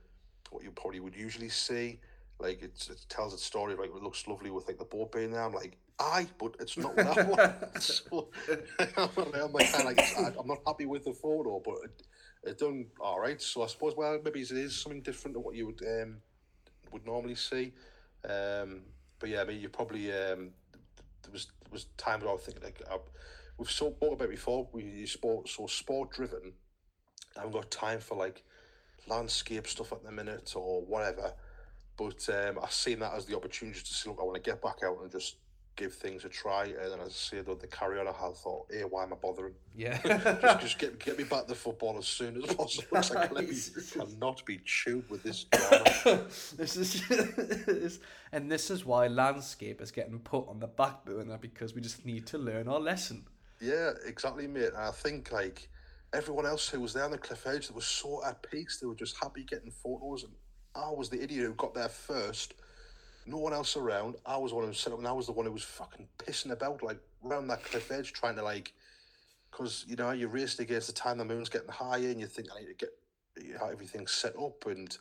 what 0.50 0.64
you 0.64 0.72
probably 0.72 1.00
would 1.00 1.16
usually 1.16 1.50
see. 1.50 2.00
Like 2.40 2.62
it 2.62 2.90
tells 3.10 3.34
a 3.34 3.38
story 3.38 3.76
like 3.76 3.90
it 3.90 4.02
looks 4.02 4.26
lovely 4.28 4.50
with 4.50 4.68
like 4.68 4.78
the 4.78 4.86
boat 4.86 5.12
being 5.12 5.32
there. 5.32 5.44
I'm 5.44 5.54
like, 5.54 5.78
aye, 6.00 6.28
but 6.38 6.56
it's 6.60 6.78
not 6.78 6.98
I 6.98 7.24
want. 7.24 7.82
so 7.82 8.30
I'm 8.98 9.52
like, 9.52 9.74
of 9.74 9.84
like 9.84 10.02
I'm 10.40 10.48
not 10.48 10.60
happy 10.66 10.86
with 10.86 11.04
the 11.04 11.14
photo, 11.14 11.62
but 11.64 11.76
it, 11.84 12.04
it 12.44 12.60
done 12.60 12.86
all 13.02 13.20
right. 13.20 13.42
So 13.42 13.64
I 13.64 13.68
suppose 13.68 13.94
well 13.98 14.20
maybe 14.24 14.40
it 14.40 14.52
is 14.52 14.82
something 14.82 15.02
different 15.02 15.36
to 15.36 15.42
what 15.42 15.56
you 15.56 15.66
would 15.66 15.82
um, 15.86 16.18
would 16.94 17.06
normally 17.06 17.36
see. 17.36 17.74
Um, 18.24 18.84
but 19.20 19.30
yeah, 19.30 19.42
I 19.42 19.46
mean 19.46 19.60
you 19.60 19.68
probably 19.68 20.10
um, 20.14 20.52
there 21.24 21.34
was 21.34 21.48
there 21.64 21.74
was 21.74 21.88
times 21.98 22.24
I 22.24 22.32
was 22.32 22.42
thinking 22.42 22.64
like 22.64 22.82
I, 22.90 23.00
we've 23.58 23.70
spoke 23.70 23.98
about 24.02 24.30
before. 24.30 24.70
We 24.72 25.06
sport 25.06 25.50
so 25.50 25.68
sport 25.68 26.12
driven. 26.12 26.54
I 27.36 27.42
haven't 27.42 27.54
got 27.54 27.70
time 27.70 28.00
for 28.00 28.16
like 28.16 28.44
landscape 29.08 29.68
stuff 29.68 29.92
at 29.92 30.06
the 30.06 30.12
minute 30.12 30.54
or 30.56 30.82
whatever. 30.82 31.34
But 32.00 32.30
um, 32.30 32.60
I've 32.64 32.72
seen 32.72 33.00
that 33.00 33.14
as 33.14 33.26
the 33.26 33.36
opportunity 33.36 33.82
to 33.82 33.94
say, 33.94 34.10
look, 34.10 34.20
I 34.22 34.24
want 34.24 34.42
to 34.42 34.50
get 34.50 34.62
back 34.62 34.78
out 34.86 35.00
and 35.02 35.12
just 35.12 35.36
give 35.76 35.94
things 35.94 36.24
a 36.24 36.30
try. 36.30 36.64
And 36.64 36.94
then 36.94 37.00
as 37.02 37.08
I 37.08 37.38
say, 37.38 37.42
the, 37.42 37.56
the 37.56 37.68
carry 37.68 38.00
on, 38.00 38.08
I 38.08 38.14
had 38.14 38.38
thought, 38.38 38.68
hey, 38.72 38.84
why 38.90 39.04
am 39.04 39.12
I 39.12 39.18
bothering? 39.18 39.54
Yeah. 39.76 40.00
just, 40.42 40.62
just 40.62 40.80
get 40.80 40.98
get 41.04 41.18
me 41.18 41.26
back 41.26 41.48
to 41.48 41.56
football 41.56 41.98
as 41.98 42.08
soon 42.08 42.38
as 42.38 42.56
possible. 42.56 42.98
It's 42.98 43.14
like, 43.14 43.34
let 43.34 43.50
me 43.50 43.56
cannot 43.92 44.46
be 44.46 44.62
chewed 44.64 45.10
with 45.10 45.24
this 45.24 45.46
this 46.56 46.78
is, 46.78 48.00
and 48.32 48.50
this 48.50 48.72
is 48.72 48.86
why 48.86 49.08
landscape 49.08 49.82
is 49.82 49.92
getting 49.92 50.20
put 50.20 50.48
on 50.48 50.62
the 50.62 50.68
back 50.68 51.04
burner 51.04 51.38
because 51.38 51.76
we 51.76 51.82
just 51.82 52.06
need 52.06 52.26
to 52.28 52.38
learn 52.38 52.70
our 52.70 52.80
lesson. 52.80 53.26
Yeah, 53.60 53.92
exactly, 54.06 54.48
mate. 54.48 54.68
And 54.68 54.78
I 54.78 54.92
think 54.92 55.34
like 55.34 55.68
everyone 56.14 56.46
else 56.46 56.70
who 56.70 56.80
was 56.80 56.94
there 56.94 57.04
on 57.04 57.12
the 57.12 57.18
cliff 57.18 57.46
edge, 57.46 57.68
they 57.68 57.76
were 57.76 57.82
so 57.82 58.24
at 58.26 58.42
peace. 58.50 58.80
They 58.82 58.88
were 58.88 58.96
just 58.96 59.18
happy 59.22 59.44
getting 59.44 59.72
photos, 59.72 60.24
and 60.24 60.32
I 60.76 60.90
was 60.92 61.10
the 61.10 61.22
idiot 61.22 61.46
who 61.46 61.54
got 61.54 61.74
there 61.74 61.90
first. 61.90 62.54
No 63.26 63.38
one 63.38 63.54
else 63.54 63.76
around. 63.76 64.16
I 64.26 64.38
was 64.38 64.54
one 64.54 64.66
who 64.66 64.74
set 64.74 64.94
up, 64.94 65.00
and 65.00 65.08
I 65.08 65.12
was 65.12 65.28
the 65.28 65.32
one 65.32 65.46
who 65.46 65.52
was 65.52 65.64
fucking 65.64 66.08
pissing 66.18 66.52
about 66.52 66.82
like 66.84 67.00
around 67.24 67.48
that 67.48 67.64
cliff 67.64 67.92
edge, 67.92 68.14
trying 68.14 68.36
to 68.36 68.44
like, 68.44 68.74
because 69.52 69.86
you 69.88 69.96
know 69.96 70.12
you're 70.12 70.30
racing 70.30 70.64
against 70.64 70.88
the 70.88 70.94
time 70.94 71.18
the 71.18 71.26
moon's 71.26 71.50
getting 71.50 71.70
higher, 71.70 72.10
and 72.10 72.20
you 72.20 72.28
think 72.28 72.48
I 72.56 72.62
need 72.62 72.68
to 72.68 72.74
get 72.74 72.90
you 73.42 73.54
know, 73.54 73.68
everything 73.72 74.08
set 74.08 74.36
up, 74.38 74.66
and 74.66 74.98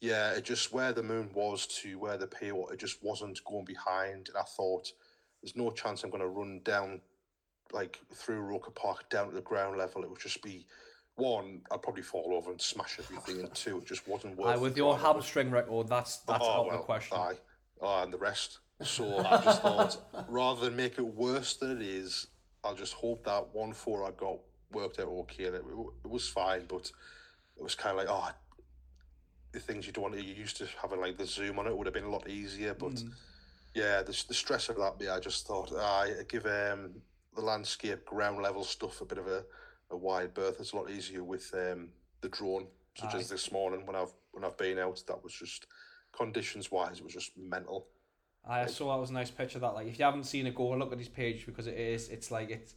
yeah, 0.00 0.32
it 0.32 0.44
just 0.44 0.72
where 0.72 0.92
the 0.92 1.02
moon 1.02 1.30
was 1.32 1.66
to 1.82 1.98
where 1.98 2.18
the 2.18 2.26
pier, 2.26 2.54
it 2.72 2.78
just 2.78 3.02
wasn't 3.02 3.42
going 3.44 3.64
behind, 3.64 4.28
and 4.28 4.36
I 4.36 4.42
thought 4.42 4.92
there's 5.42 5.56
no 5.56 5.70
chance 5.70 6.02
I'm 6.02 6.10
going 6.10 6.22
to 6.22 6.28
run 6.28 6.60
down 6.64 7.00
like 7.72 7.98
through 8.14 8.40
Roker 8.40 8.70
Park 8.70 9.08
down 9.10 9.28
to 9.28 9.34
the 9.34 9.40
ground 9.40 9.78
level. 9.78 10.02
It 10.02 10.10
would 10.10 10.20
just 10.20 10.42
be 10.42 10.66
one, 11.16 11.60
I'd 11.70 11.82
probably 11.82 12.02
fall 12.02 12.34
over 12.34 12.50
and 12.50 12.60
smash 12.60 12.98
everything, 12.98 13.40
and 13.40 13.54
two, 13.54 13.78
it 13.78 13.86
just 13.86 14.08
wasn't 14.08 14.36
worth. 14.36 14.56
Aye, 14.56 14.60
with 14.60 14.76
your 14.76 14.98
hamstring 14.98 15.50
record, 15.50 15.88
that's 15.88 16.18
that's 16.18 16.44
oh, 16.44 16.50
out 16.50 16.66
well, 16.66 16.74
of 16.74 16.80
the 16.80 16.84
question. 16.84 17.18
Aye, 17.18 17.34
oh, 17.80 18.02
and 18.02 18.12
the 18.12 18.18
rest. 18.18 18.58
So 18.82 19.18
I 19.18 19.40
just 19.42 19.62
thought, 19.62 19.96
rather 20.28 20.64
than 20.64 20.76
make 20.76 20.98
it 20.98 21.02
worse 21.02 21.54
than 21.54 21.80
it 21.80 21.82
is, 21.82 22.26
I'll 22.64 22.74
just 22.74 22.94
hope 22.94 23.24
that 23.24 23.46
one 23.52 23.72
four 23.72 24.04
I 24.04 24.10
got 24.12 24.38
worked 24.72 24.98
out 24.98 25.08
okay. 25.08 25.44
And 25.44 25.56
it, 25.56 25.62
it 26.04 26.10
was 26.10 26.28
fine, 26.28 26.64
but 26.66 26.90
it 27.56 27.62
was 27.62 27.74
kind 27.74 27.98
of 27.98 28.04
like, 28.04 28.08
oh, 28.10 28.30
the 29.52 29.60
things 29.60 29.86
you 29.86 29.92
don't 29.92 30.02
want 30.02 30.14
to, 30.14 30.22
you 30.22 30.34
used 30.34 30.56
to 30.56 30.66
having 30.80 31.00
like 31.00 31.18
the 31.18 31.26
zoom 31.26 31.58
on 31.58 31.66
it 31.66 31.76
would 31.76 31.86
have 31.86 31.94
been 31.94 32.04
a 32.04 32.10
lot 32.10 32.28
easier, 32.28 32.74
but. 32.74 32.94
Mm. 32.94 33.12
Yeah, 33.74 34.02
the, 34.02 34.12
the 34.28 34.34
stress 34.34 34.68
of 34.68 34.76
that, 34.76 34.96
yeah, 35.00 35.14
I 35.14 35.18
just 35.18 35.46
thought, 35.46 35.72
I 35.74 36.12
give 36.28 36.44
um, 36.44 36.90
the 37.34 37.40
landscape 37.40 38.04
ground 38.04 38.42
level 38.42 38.64
stuff 38.64 39.00
a 39.00 39.06
bit 39.06 39.16
of 39.16 39.26
a, 39.26 39.44
a 39.92 39.96
wide 39.96 40.34
berth. 40.34 40.56
It's 40.58 40.72
a 40.72 40.76
lot 40.76 40.90
easier 40.90 41.22
with 41.22 41.52
um, 41.54 41.88
the 42.20 42.28
drone, 42.28 42.66
such 42.98 43.14
Aye. 43.14 43.18
as 43.18 43.28
this 43.28 43.52
morning 43.52 43.86
when 43.86 43.94
I've 43.94 44.12
when 44.32 44.44
I've 44.44 44.56
been 44.56 44.78
out. 44.78 45.00
That 45.06 45.22
was 45.22 45.34
just 45.34 45.66
conditions 46.16 46.70
wise, 46.70 46.98
it 46.98 47.04
was 47.04 47.12
just 47.12 47.32
mental. 47.38 47.86
I 48.48 48.66
saw 48.66 48.92
that 48.92 49.00
was 49.00 49.10
a 49.10 49.14
nice 49.14 49.30
picture 49.30 49.60
that. 49.60 49.74
Like, 49.74 49.86
if 49.86 49.98
you 49.98 50.04
haven't 50.04 50.24
seen 50.24 50.46
it, 50.48 50.54
go 50.56 50.70
look 50.70 50.92
at 50.92 50.98
his 50.98 51.08
page 51.08 51.46
because 51.46 51.68
it 51.68 51.78
is. 51.78 52.08
It's 52.08 52.32
like 52.32 52.50
it's, 52.50 52.74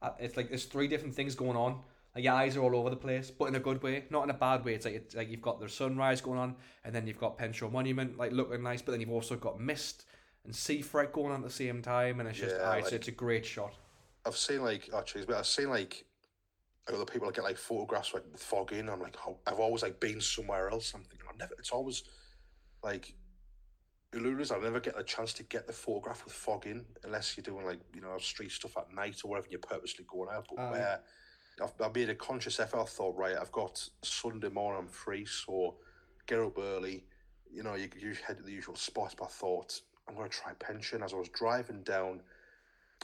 uh, 0.00 0.10
it's 0.20 0.36
like 0.36 0.48
there's 0.48 0.66
three 0.66 0.86
different 0.86 1.14
things 1.14 1.34
going 1.34 1.56
on. 1.56 1.80
Like 2.14 2.24
your 2.24 2.34
eyes 2.34 2.56
are 2.56 2.62
all 2.62 2.76
over 2.76 2.90
the 2.90 2.96
place, 2.96 3.30
but 3.30 3.46
in 3.46 3.54
a 3.56 3.60
good 3.60 3.82
way, 3.82 4.04
not 4.10 4.24
in 4.24 4.30
a 4.30 4.34
bad 4.34 4.64
way. 4.64 4.74
It's 4.74 4.84
like 4.84 4.94
it's 4.94 5.16
like 5.16 5.28
you've 5.28 5.42
got 5.42 5.60
the 5.60 5.68
sunrise 5.68 6.20
going 6.20 6.38
on, 6.38 6.54
and 6.84 6.94
then 6.94 7.06
you've 7.06 7.18
got 7.18 7.36
Penshaw 7.36 7.70
Monument 7.70 8.16
like 8.16 8.32
looking 8.32 8.62
nice, 8.62 8.80
but 8.80 8.92
then 8.92 9.00
you've 9.00 9.10
also 9.10 9.34
got 9.36 9.60
mist 9.60 10.04
and 10.44 10.54
sea 10.54 10.82
fret 10.82 11.12
going 11.12 11.32
on 11.32 11.40
at 11.40 11.46
the 11.46 11.52
same 11.52 11.82
time, 11.82 12.20
and 12.20 12.28
it's 12.28 12.38
just 12.38 12.56
Yeah, 12.56 12.70
aye, 12.70 12.78
it's, 12.78 12.86
like- 12.86 12.94
it's 12.94 13.08
a 13.08 13.12
great 13.12 13.44
shot. 13.44 13.74
I've 14.24 14.36
seen 14.36 14.62
like 14.62 14.88
actually, 14.94 15.24
but 15.24 15.36
I've 15.36 15.46
seen 15.46 15.70
like 15.70 16.04
other 16.94 17.04
people 17.04 17.26
that 17.28 17.34
get 17.34 17.44
like 17.44 17.58
photographs 17.58 18.14
like 18.14 18.24
with 18.32 18.42
fog 18.42 18.72
in. 18.72 18.88
I'm 18.88 19.00
like, 19.00 19.16
oh, 19.26 19.36
I've 19.46 19.60
always 19.60 19.82
like 19.82 20.00
been 20.00 20.20
somewhere 20.20 20.70
else. 20.70 20.92
I'm 20.94 21.02
thinking, 21.02 21.26
I've 21.30 21.38
never. 21.38 21.54
It's 21.58 21.70
always 21.70 22.04
like 22.82 23.14
Ulula's. 24.14 24.50
I 24.50 24.58
never 24.58 24.80
get 24.80 24.98
a 24.98 25.02
chance 25.02 25.32
to 25.34 25.42
get 25.44 25.66
the 25.66 25.72
photograph 25.72 26.24
with 26.24 26.32
fog 26.32 26.66
in 26.66 26.84
unless 27.04 27.36
you're 27.36 27.44
doing 27.44 27.66
like 27.66 27.80
you 27.94 28.00
know 28.00 28.16
street 28.18 28.52
stuff 28.52 28.76
at 28.76 28.92
night 28.94 29.20
or 29.24 29.30
whatever. 29.30 29.48
You're 29.50 29.60
purposely 29.60 30.06
going 30.08 30.30
out, 30.32 30.46
but 30.48 30.60
Aye. 30.60 30.70
where 30.70 31.00
I've, 31.62 31.72
I've 31.84 31.94
made 31.94 32.10
a 32.10 32.14
conscious 32.14 32.60
effort. 32.60 32.80
I 32.80 32.84
thought, 32.84 33.16
right, 33.16 33.36
I've 33.38 33.52
got 33.52 33.86
Sunday 34.02 34.48
morning. 34.48 34.82
I'm 34.82 34.88
free, 34.88 35.26
so 35.26 35.76
get 36.26 36.40
up 36.40 36.58
early. 36.58 37.04
You 37.50 37.62
know, 37.62 37.74
you, 37.74 37.88
you 37.98 38.14
head 38.26 38.38
to 38.38 38.42
the 38.42 38.52
usual 38.52 38.76
spot. 38.76 39.14
But 39.18 39.26
I 39.26 39.28
thought 39.28 39.80
I'm 40.08 40.14
going 40.14 40.28
to 40.28 40.36
try 40.36 40.52
Penshaw. 40.54 41.02
As 41.02 41.12
I 41.12 41.16
was 41.16 41.28
driving 41.28 41.82
down, 41.82 42.20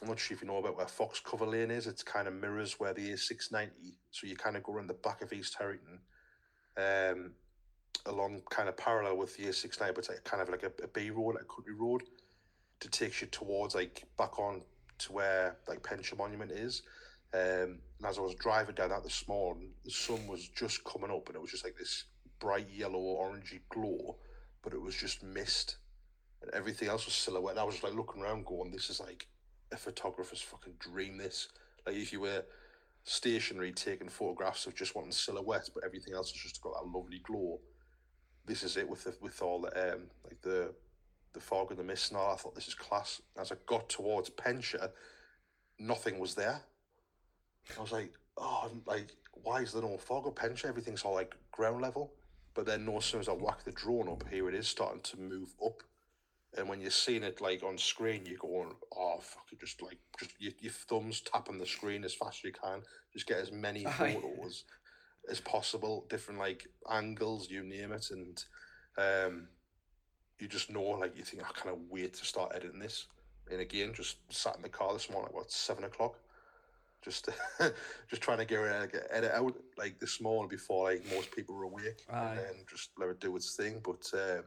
I'm 0.02 0.08
not 0.08 0.18
sure 0.18 0.34
if 0.34 0.42
you 0.42 0.48
know 0.48 0.58
about 0.58 0.76
where 0.76 0.86
Fox 0.86 1.20
Cover 1.20 1.46
Lane 1.46 1.70
is. 1.70 1.86
It's 1.86 2.02
kind 2.02 2.26
of 2.26 2.34
mirrors 2.34 2.78
where 2.80 2.92
the 2.92 3.12
A690. 3.12 3.70
So 4.10 4.26
you 4.26 4.36
kind 4.36 4.56
of 4.56 4.62
go 4.62 4.72
around 4.72 4.88
the 4.88 4.94
back 4.94 5.22
of 5.22 5.32
East 5.32 5.56
Herrington, 5.58 6.00
um, 6.76 7.32
along 8.06 8.42
kind 8.50 8.68
of 8.68 8.76
parallel 8.76 9.16
with 9.16 9.36
the 9.36 9.44
A690, 9.44 9.78
but 9.78 9.98
it's 9.98 10.08
like 10.08 10.24
kind 10.24 10.42
of 10.42 10.48
like 10.48 10.64
a, 10.64 10.72
a 10.82 10.88
B 10.88 11.10
road, 11.10 11.36
like 11.36 11.44
a 11.44 11.54
country 11.54 11.74
road, 11.74 12.02
to 12.80 12.88
take 12.90 13.20
you 13.20 13.28
towards 13.28 13.74
like 13.74 14.04
back 14.18 14.38
on 14.38 14.62
to 14.98 15.12
where 15.12 15.56
like 15.68 15.82
Penshaw 15.82 16.16
Monument 16.16 16.50
is. 16.50 16.82
Um, 17.32 17.78
and 17.98 18.06
as 18.06 18.18
I 18.18 18.22
was 18.22 18.34
driving 18.34 18.74
down 18.74 18.90
that 18.90 19.02
this 19.04 19.26
morning, 19.28 19.70
the 19.84 19.90
sun 19.90 20.26
was 20.26 20.48
just 20.48 20.84
coming 20.84 21.10
up, 21.10 21.28
and 21.28 21.36
it 21.36 21.42
was 21.42 21.50
just 21.50 21.64
like 21.64 21.76
this 21.76 22.04
bright 22.40 22.68
yellow 22.70 22.98
orangey 22.98 23.60
glow, 23.70 24.16
but 24.62 24.72
it 24.72 24.80
was 24.80 24.94
just 24.94 25.22
mist, 25.22 25.76
and 26.42 26.52
everything 26.52 26.88
else 26.88 27.06
was 27.06 27.14
silhouette. 27.14 27.52
And 27.52 27.60
I 27.60 27.64
was 27.64 27.76
just 27.76 27.84
like 27.84 27.94
looking 27.94 28.22
around, 28.22 28.44
going, 28.44 28.70
"This 28.70 28.90
is 28.90 29.00
like 29.00 29.26
a 29.74 29.78
photographer's 29.78 30.40
fucking 30.40 30.74
dream." 30.78 31.18
This, 31.18 31.48
like, 31.86 31.96
if 31.96 32.12
you 32.12 32.20
were 32.20 32.44
stationary 33.04 33.72
taking 33.72 34.08
photographs 34.08 34.66
of 34.66 34.74
just 34.74 34.94
wanting 34.94 35.12
silhouettes, 35.12 35.68
but 35.68 35.84
everything 35.84 36.14
else 36.14 36.32
has 36.32 36.40
just 36.40 36.62
got 36.62 36.74
that 36.74 36.88
lovely 36.88 37.18
glow. 37.18 37.60
This 38.46 38.62
is 38.62 38.76
it 38.76 38.88
with 38.88 39.04
the, 39.04 39.14
with 39.20 39.40
all 39.42 39.60
the 39.60 39.92
um 39.92 40.02
like 40.24 40.40
the 40.42 40.74
the 41.32 41.40
fog 41.40 41.70
and 41.70 41.78
the 41.78 41.84
mist 41.84 42.10
and 42.10 42.18
all. 42.18 42.32
I 42.32 42.36
thought 42.36 42.54
this 42.54 42.68
is 42.68 42.74
class. 42.74 43.20
As 43.38 43.52
I 43.52 43.56
got 43.66 43.88
towards 43.88 44.30
Penshaw, 44.30 44.88
nothing 45.78 46.18
was 46.18 46.34
there. 46.34 46.60
I 47.76 47.80
was 47.80 47.92
like, 47.92 48.12
oh, 48.36 48.70
like 48.86 49.14
why 49.42 49.60
is 49.60 49.72
there 49.72 49.82
no 49.82 49.98
fog 49.98 50.26
or 50.26 50.32
Penshaw? 50.32 50.68
Everything's 50.68 51.02
all 51.02 51.14
like 51.14 51.34
ground 51.52 51.82
level. 51.82 52.12
But 52.54 52.66
then, 52.66 52.84
no 52.84 53.00
sooner 53.00 53.20
as 53.20 53.28
I 53.28 53.32
whack 53.32 53.64
the 53.64 53.72
drone 53.72 54.08
up, 54.08 54.24
here 54.30 54.48
it 54.48 54.54
is 54.54 54.68
starting 54.68 55.00
to 55.02 55.18
move 55.18 55.52
up. 55.64 55.82
And 56.56 56.68
when 56.68 56.80
you're 56.80 56.90
seeing 56.90 57.24
it 57.24 57.40
like 57.40 57.62
on 57.64 57.76
screen, 57.76 58.26
you're 58.26 58.38
going, 58.38 58.72
oh, 58.96 59.18
fuck 59.20 59.46
it, 59.52 59.60
just 59.60 59.82
like, 59.82 59.98
just 60.18 60.30
your, 60.38 60.52
your 60.60 60.72
thumbs 60.72 61.20
tapping 61.20 61.58
the 61.58 61.66
screen 61.66 62.04
as 62.04 62.14
fast 62.14 62.40
as 62.40 62.44
you 62.44 62.52
can. 62.52 62.82
Just 63.12 63.26
get 63.26 63.38
as 63.38 63.50
many 63.50 63.86
Aye. 63.86 63.90
photos 63.90 64.64
as 65.30 65.40
possible, 65.40 66.06
different 66.08 66.38
like 66.38 66.66
angles, 66.90 67.50
you 67.50 67.62
name 67.64 67.92
it. 67.92 68.06
And 68.10 68.44
um, 68.98 69.48
you 70.38 70.46
just 70.46 70.70
know, 70.70 70.82
like, 70.82 71.16
you 71.16 71.24
think, 71.24 71.42
I 71.42 71.52
kind 71.52 71.74
of 71.74 71.82
wait 71.90 72.14
to 72.14 72.24
start 72.24 72.52
editing 72.54 72.78
this. 72.78 73.06
And 73.50 73.60
again, 73.60 73.92
just 73.92 74.16
sat 74.30 74.56
in 74.56 74.62
the 74.62 74.68
car 74.68 74.92
this 74.92 75.10
morning, 75.10 75.28
at 75.30 75.34
what, 75.34 75.50
seven 75.50 75.84
o'clock? 75.84 76.18
Just, 77.04 77.28
just 78.08 78.22
trying 78.22 78.38
to 78.38 78.46
get 78.46 78.60
it, 78.60 79.06
edit 79.10 79.32
out 79.32 79.54
like 79.76 79.98
this 80.00 80.20
morning 80.22 80.48
before 80.48 80.90
like 80.90 81.02
most 81.14 81.30
people 81.32 81.54
were 81.54 81.64
awake, 81.64 82.00
Aye. 82.10 82.30
and 82.30 82.38
then 82.38 82.54
just 82.70 82.90
let 82.96 83.10
it 83.10 83.20
do 83.20 83.36
its 83.36 83.56
thing. 83.56 83.80
But 83.84 84.08
uh, 84.18 84.40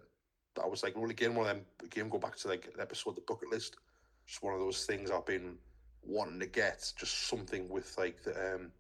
that 0.57 0.69
was 0.69 0.83
like 0.83 0.95
well 0.97 1.09
again 1.09 1.35
one 1.35 1.47
of 1.47 1.55
them 1.55 1.65
again 1.83 2.09
go 2.09 2.17
back 2.17 2.35
to 2.35 2.47
like 2.47 2.69
an 2.73 2.81
episode 2.81 3.15
the 3.15 3.21
bucket 3.27 3.49
list 3.49 3.77
just 4.25 4.43
one 4.43 4.53
of 4.53 4.59
those 4.59 4.85
things 4.85 5.11
i've 5.11 5.25
been 5.25 5.57
wanting 6.03 6.39
to 6.39 6.45
get 6.45 6.91
just 6.97 7.27
something 7.27 7.67
with 7.69 7.93
like 7.97 8.21
the 8.23 8.31
um 8.53 8.71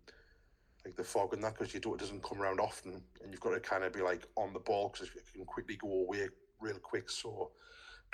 like 0.85 0.95
the 0.95 1.03
fog 1.03 1.33
and 1.33 1.43
that 1.43 1.57
because 1.57 1.73
you 1.73 1.79
do 1.79 1.93
it 1.93 1.99
doesn't 1.99 2.23
come 2.23 2.41
around 2.41 2.59
often 2.59 3.01
and 3.21 3.31
you've 3.31 3.41
got 3.41 3.51
to 3.51 3.59
kind 3.59 3.83
of 3.83 3.91
be 3.91 4.01
like 4.01 4.25
on 4.35 4.53
the 4.53 4.59
ball 4.59 4.89
because 4.89 5.07
it 5.07 5.23
can 5.33 5.45
quickly 5.45 5.75
go 5.75 6.01
away 6.01 6.27
real 6.61 6.79
quick 6.79 7.09
so 7.09 7.51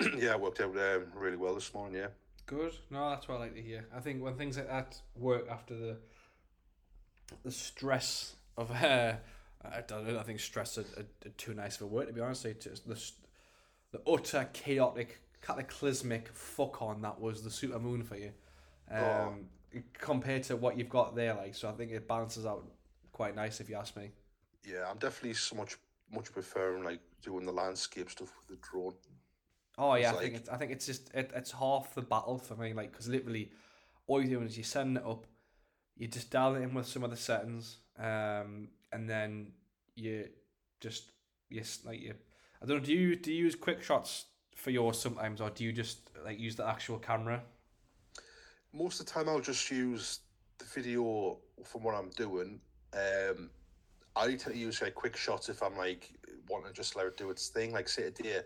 yeah 0.16 0.32
it 0.32 0.40
worked 0.40 0.60
out 0.60 0.76
um, 0.76 1.04
really 1.14 1.36
well 1.36 1.54
this 1.54 1.72
morning 1.72 1.96
yeah 1.96 2.08
Good. 2.46 2.74
No, 2.90 3.08
that's 3.08 3.26
what 3.26 3.36
I 3.36 3.40
like 3.40 3.54
to 3.54 3.62
hear. 3.62 3.86
I 3.94 4.00
think 4.00 4.22
when 4.22 4.34
things 4.34 4.58
like 4.58 4.68
that 4.68 5.00
work 5.16 5.48
after 5.50 5.74
the 5.74 5.96
the 7.42 7.50
stress 7.50 8.36
of 8.56 8.70
uh, 8.82 9.14
I 9.64 9.80
don't 9.86 10.06
know. 10.06 10.18
I 10.18 10.22
think 10.24 10.40
stress 10.40 10.76
is 10.76 10.86
too 11.38 11.54
nice 11.54 11.76
of 11.76 11.82
a 11.82 11.86
word 11.86 12.08
to 12.08 12.12
be 12.12 12.20
honest. 12.20 12.42
The 12.42 13.00
the 13.94 14.00
utter 14.10 14.48
chaotic, 14.52 15.20
cataclysmic 15.40 16.28
fuck 16.34 16.82
on 16.82 17.02
that 17.02 17.20
was 17.20 17.42
the 17.42 17.50
super 17.50 17.78
moon 17.78 18.02
for 18.02 18.16
you, 18.16 18.32
um, 18.90 19.46
compared 19.98 20.42
to 20.44 20.56
what 20.56 20.76
you've 20.76 20.88
got 21.00 21.14
there. 21.14 21.34
Like, 21.34 21.54
so 21.54 21.68
I 21.68 21.72
think 21.72 21.90
it 21.92 22.06
balances 22.08 22.44
out 22.46 22.64
quite 23.12 23.34
nice 23.36 23.60
if 23.60 23.68
you 23.70 23.76
ask 23.76 23.96
me. 23.96 24.10
yeah 24.66 24.84
i'm 24.90 24.98
definitely 24.98 25.34
so 25.34 25.54
much 25.56 25.76
much 26.10 26.32
preferring 26.32 26.82
like 26.82 27.00
doing 27.22 27.44
the 27.46 27.52
landscape 27.52 28.10
stuff 28.10 28.32
with 28.38 28.48
the 28.48 28.66
drone 28.68 28.94
Oh 29.76 29.94
yeah, 29.96 30.10
It's 30.10 30.18
I 30.18 30.20
think 30.22 30.34
it's 30.36 30.48
I 30.48 30.56
think 30.56 30.70
it's 30.70 30.86
just 30.86 31.14
it, 31.14 31.30
it's 31.34 31.50
half 31.50 31.94
the 31.94 32.02
battle 32.02 32.38
for 32.38 32.54
me. 32.54 32.72
Like 32.72 32.92
because 32.92 33.08
literally, 33.08 33.50
all 34.06 34.20
you're 34.20 34.30
doing 34.38 34.46
is 34.46 34.56
you're 34.56 34.64
setting 34.64 34.96
it 34.96 35.04
up, 35.04 35.26
you 35.96 36.06
just 36.06 36.30
dial 36.30 36.54
it 36.54 36.62
in 36.62 36.74
with 36.74 36.86
some 36.86 37.02
of 37.02 37.10
the 37.10 37.16
settings, 37.16 37.78
um, 37.98 38.68
and 38.92 39.10
then 39.10 39.52
you 39.96 40.28
just 40.80 41.10
yes 41.50 41.80
like 41.84 42.00
you. 42.00 42.14
I 42.62 42.66
don't 42.66 42.78
know. 42.78 42.84
Do 42.84 42.92
you 42.92 43.16
do 43.16 43.32
you 43.32 43.44
use 43.44 43.54
quick 43.54 43.82
shots 43.82 44.26
for 44.56 44.70
yours 44.70 44.98
sometimes, 44.98 45.40
or 45.40 45.50
do 45.50 45.64
you 45.64 45.72
just 45.72 46.10
like 46.24 46.38
use 46.38 46.56
the 46.56 46.66
actual 46.66 46.98
camera? 46.98 47.42
most 48.74 49.00
of 49.00 49.06
the 49.06 49.12
time 49.12 49.28
I'll 49.28 49.40
just 49.40 49.70
use 49.70 50.20
the 50.58 50.64
video 50.64 51.38
from 51.64 51.84
what 51.84 51.94
I'm 51.94 52.10
doing. 52.10 52.60
Um, 52.92 53.50
I 54.16 54.26
tend 54.26 54.40
to 54.40 54.56
use 54.56 54.82
like 54.82 54.94
quick 54.94 55.16
shots 55.16 55.48
if 55.48 55.62
I'm 55.62 55.76
like 55.76 56.10
wanting 56.48 56.68
to 56.68 56.72
just 56.72 56.96
let 56.96 57.06
it 57.06 57.16
do 57.16 57.30
its 57.30 57.48
thing. 57.48 57.72
Like 57.72 57.88
say 57.88 58.10
today, 58.10 58.40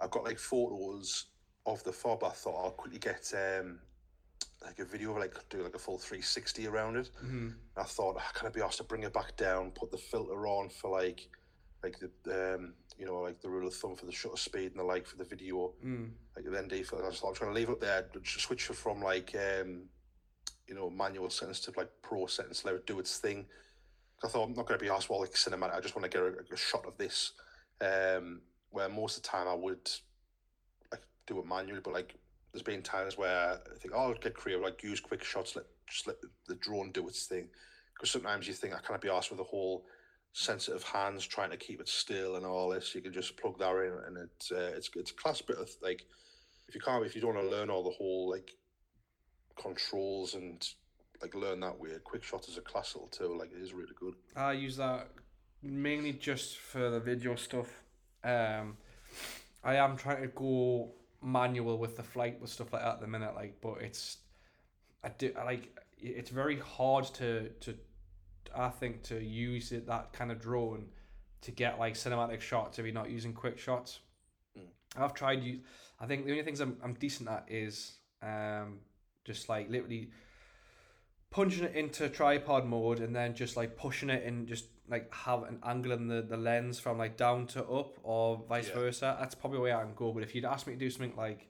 I've 0.00 0.10
got 0.10 0.24
like 0.24 0.38
photos 0.38 1.26
of 1.66 1.82
the 1.84 1.92
fob. 1.92 2.24
I 2.24 2.30
thought 2.30 2.62
I'll 2.62 2.70
quickly 2.70 2.98
get 2.98 3.32
um, 3.34 3.80
like 4.64 4.78
a 4.78 4.84
video 4.84 5.12
of 5.12 5.18
like 5.18 5.34
do 5.48 5.62
like 5.62 5.74
a 5.74 5.78
full 5.78 5.98
360 5.98 6.66
around 6.66 6.96
it. 6.96 7.10
Mm-hmm. 7.24 7.48
I 7.76 7.84
thought 7.84 8.16
"Ah, 8.18 8.30
can 8.34 8.48
I 8.48 8.50
be 8.50 8.62
asked 8.62 8.78
to 8.78 8.84
bring 8.84 9.02
it 9.02 9.12
back 9.12 9.36
down, 9.36 9.70
put 9.70 9.90
the 9.90 9.98
filter 9.98 10.46
on 10.46 10.68
for 10.68 10.90
like 10.90 11.28
like 11.82 11.96
the 12.24 12.54
um, 12.56 12.74
you 13.00 13.06
know 13.06 13.16
like 13.16 13.40
the 13.40 13.48
rule 13.48 13.66
of 13.66 13.74
thumb 13.74 13.96
for 13.96 14.04
the 14.06 14.12
shutter 14.12 14.36
speed 14.36 14.72
and 14.72 14.78
the 14.78 14.84
like 14.84 15.06
for 15.06 15.16
the 15.16 15.24
video 15.24 15.72
Mm. 15.84 16.10
like 16.36 16.44
the 16.44 16.62
ND 16.62 16.86
filter. 16.86 17.04
I 17.04 17.08
was 17.08 17.22
I'm 17.26 17.34
trying 17.34 17.50
to 17.50 17.58
leave 17.58 17.70
it 17.70 17.80
there, 17.80 18.06
switch 18.24 18.68
it 18.68 18.76
from 18.76 19.00
like 19.02 19.34
um, 19.34 19.84
you 20.68 20.74
know 20.74 20.90
manual 20.90 21.30
settings 21.30 21.60
to 21.60 21.72
like 21.76 21.90
pro 22.02 22.26
settings, 22.26 22.64
let 22.64 22.74
it 22.74 22.86
do 22.86 23.00
its 23.00 23.16
thing. 23.16 23.46
I 24.22 24.28
thought 24.28 24.44
I'm 24.44 24.52
not 24.52 24.66
going 24.66 24.78
to 24.78 24.84
be 24.84 24.90
asked 24.90 25.08
well 25.08 25.20
like 25.20 25.32
cinematic. 25.32 25.74
I 25.74 25.80
just 25.80 25.96
want 25.96 26.10
to 26.10 26.16
get 26.16 26.22
a, 26.22 26.54
a 26.54 26.56
shot 26.56 26.84
of 26.86 26.98
this. 26.98 27.32
Um, 27.80 28.42
where 28.68 28.88
most 28.90 29.16
of 29.16 29.22
the 29.22 29.28
time 29.30 29.48
I 29.48 29.54
would 29.54 29.90
like 30.92 31.02
do 31.26 31.38
it 31.38 31.46
manually, 31.46 31.80
but 31.82 31.94
like 31.94 32.14
there's 32.52 32.62
been 32.62 32.82
times 32.82 33.16
where 33.16 33.52
I 33.54 33.78
think, 33.78 33.94
oh, 33.96 34.08
I'll 34.08 34.14
get 34.14 34.34
creative, 34.34 34.62
like 34.62 34.82
use 34.82 35.00
quick 35.00 35.24
shots, 35.24 35.56
let 35.56 35.64
just 35.88 36.06
let 36.06 36.16
the 36.46 36.54
drone 36.56 36.92
do 36.92 37.08
its 37.08 37.24
thing. 37.26 37.48
Because 37.94 38.10
sometimes 38.10 38.46
you 38.46 38.52
think 38.54 38.74
I 38.74 38.80
can't 38.86 39.00
be 39.00 39.08
asked 39.08 39.30
with 39.30 39.38
the 39.38 39.44
whole 39.44 39.86
sensitive 40.32 40.82
hands 40.82 41.26
trying 41.26 41.50
to 41.50 41.56
keep 41.56 41.80
it 41.80 41.88
still 41.88 42.36
and 42.36 42.46
all 42.46 42.70
this. 42.70 42.94
You 42.94 43.00
can 43.00 43.12
just 43.12 43.36
plug 43.36 43.58
that 43.58 43.74
in, 43.76 43.92
and 44.06 44.16
it's 44.16 44.52
uh, 44.52 44.72
it's 44.76 44.90
it's 44.94 45.10
a 45.10 45.14
class 45.14 45.40
bit 45.42 45.58
of 45.58 45.70
like 45.82 46.06
if 46.68 46.74
you 46.74 46.80
can't 46.80 47.04
if 47.04 47.14
you 47.14 47.20
don't 47.20 47.34
want 47.34 47.48
to 47.48 47.56
learn 47.56 47.70
all 47.70 47.82
the 47.82 47.90
whole 47.90 48.30
like 48.30 48.50
controls 49.60 50.34
and 50.34 50.66
like 51.20 51.34
learn 51.34 51.60
that 51.60 51.78
way. 51.78 51.90
Quick 52.04 52.22
shot 52.22 52.48
is 52.48 52.56
a 52.58 52.62
class 52.62 52.94
little 52.94 53.08
tool. 53.08 53.38
Like 53.38 53.52
it 53.52 53.62
is 53.62 53.72
really 53.72 53.94
good. 53.98 54.14
I 54.36 54.52
use 54.52 54.76
that 54.76 55.08
mainly 55.62 56.12
just 56.12 56.58
for 56.58 56.90
the 56.90 57.00
video 57.00 57.34
stuff. 57.34 57.68
Um, 58.24 58.76
I 59.62 59.76
am 59.76 59.96
trying 59.96 60.22
to 60.22 60.28
go 60.28 60.92
manual 61.22 61.78
with 61.78 61.96
the 61.96 62.02
flight 62.02 62.40
with 62.40 62.50
stuff 62.50 62.72
like 62.72 62.82
that 62.82 62.94
at 62.94 63.00
the 63.00 63.06
minute. 63.06 63.34
Like, 63.34 63.60
but 63.60 63.82
it's 63.82 64.18
I 65.04 65.08
do 65.10 65.32
I 65.38 65.44
like 65.44 65.76
it's 65.98 66.30
very 66.30 66.58
hard 66.58 67.04
to 67.14 67.48
to 67.48 67.74
I 68.54 68.68
think 68.68 69.02
to 69.04 69.22
use 69.22 69.72
it 69.72 69.86
that 69.86 70.12
kind 70.12 70.30
of 70.30 70.40
drone 70.40 70.86
to 71.42 71.50
get 71.50 71.78
like 71.78 71.94
cinematic 71.94 72.40
shots 72.40 72.78
if 72.78 72.84
you're 72.84 72.94
not 72.94 73.10
using 73.10 73.32
quick 73.32 73.58
shots. 73.58 74.00
Mm. 74.58 74.64
I've 74.96 75.14
tried 75.14 75.42
you. 75.42 75.60
I 76.00 76.06
think 76.06 76.24
the 76.24 76.32
only 76.32 76.44
things 76.44 76.60
I'm 76.60 76.76
I'm 76.82 76.94
decent 76.94 77.28
at 77.28 77.44
is 77.48 77.92
um 78.22 78.78
just 79.24 79.48
like 79.48 79.70
literally 79.70 80.10
punching 81.30 81.64
it 81.64 81.74
into 81.74 82.08
tripod 82.08 82.66
mode 82.66 83.00
and 83.00 83.14
then 83.14 83.34
just 83.34 83.56
like 83.56 83.76
pushing 83.76 84.10
it 84.10 84.24
and 84.24 84.48
just 84.48 84.66
like 84.88 85.12
have 85.14 85.44
an 85.44 85.60
angle 85.64 85.92
in 85.92 86.08
the, 86.08 86.22
the 86.22 86.36
lens 86.36 86.80
from 86.80 86.98
like 86.98 87.16
down 87.16 87.46
to 87.46 87.64
up 87.64 87.96
or 88.02 88.42
vice 88.48 88.68
yeah. 88.68 88.74
versa. 88.74 89.16
That's 89.20 89.36
probably 89.36 89.60
where 89.60 89.76
I 89.76 89.82
can 89.82 89.94
go. 89.94 90.12
But 90.12 90.24
if 90.24 90.34
you'd 90.34 90.44
ask 90.44 90.66
me 90.66 90.72
to 90.72 90.78
do 90.78 90.90
something 90.90 91.14
like 91.16 91.46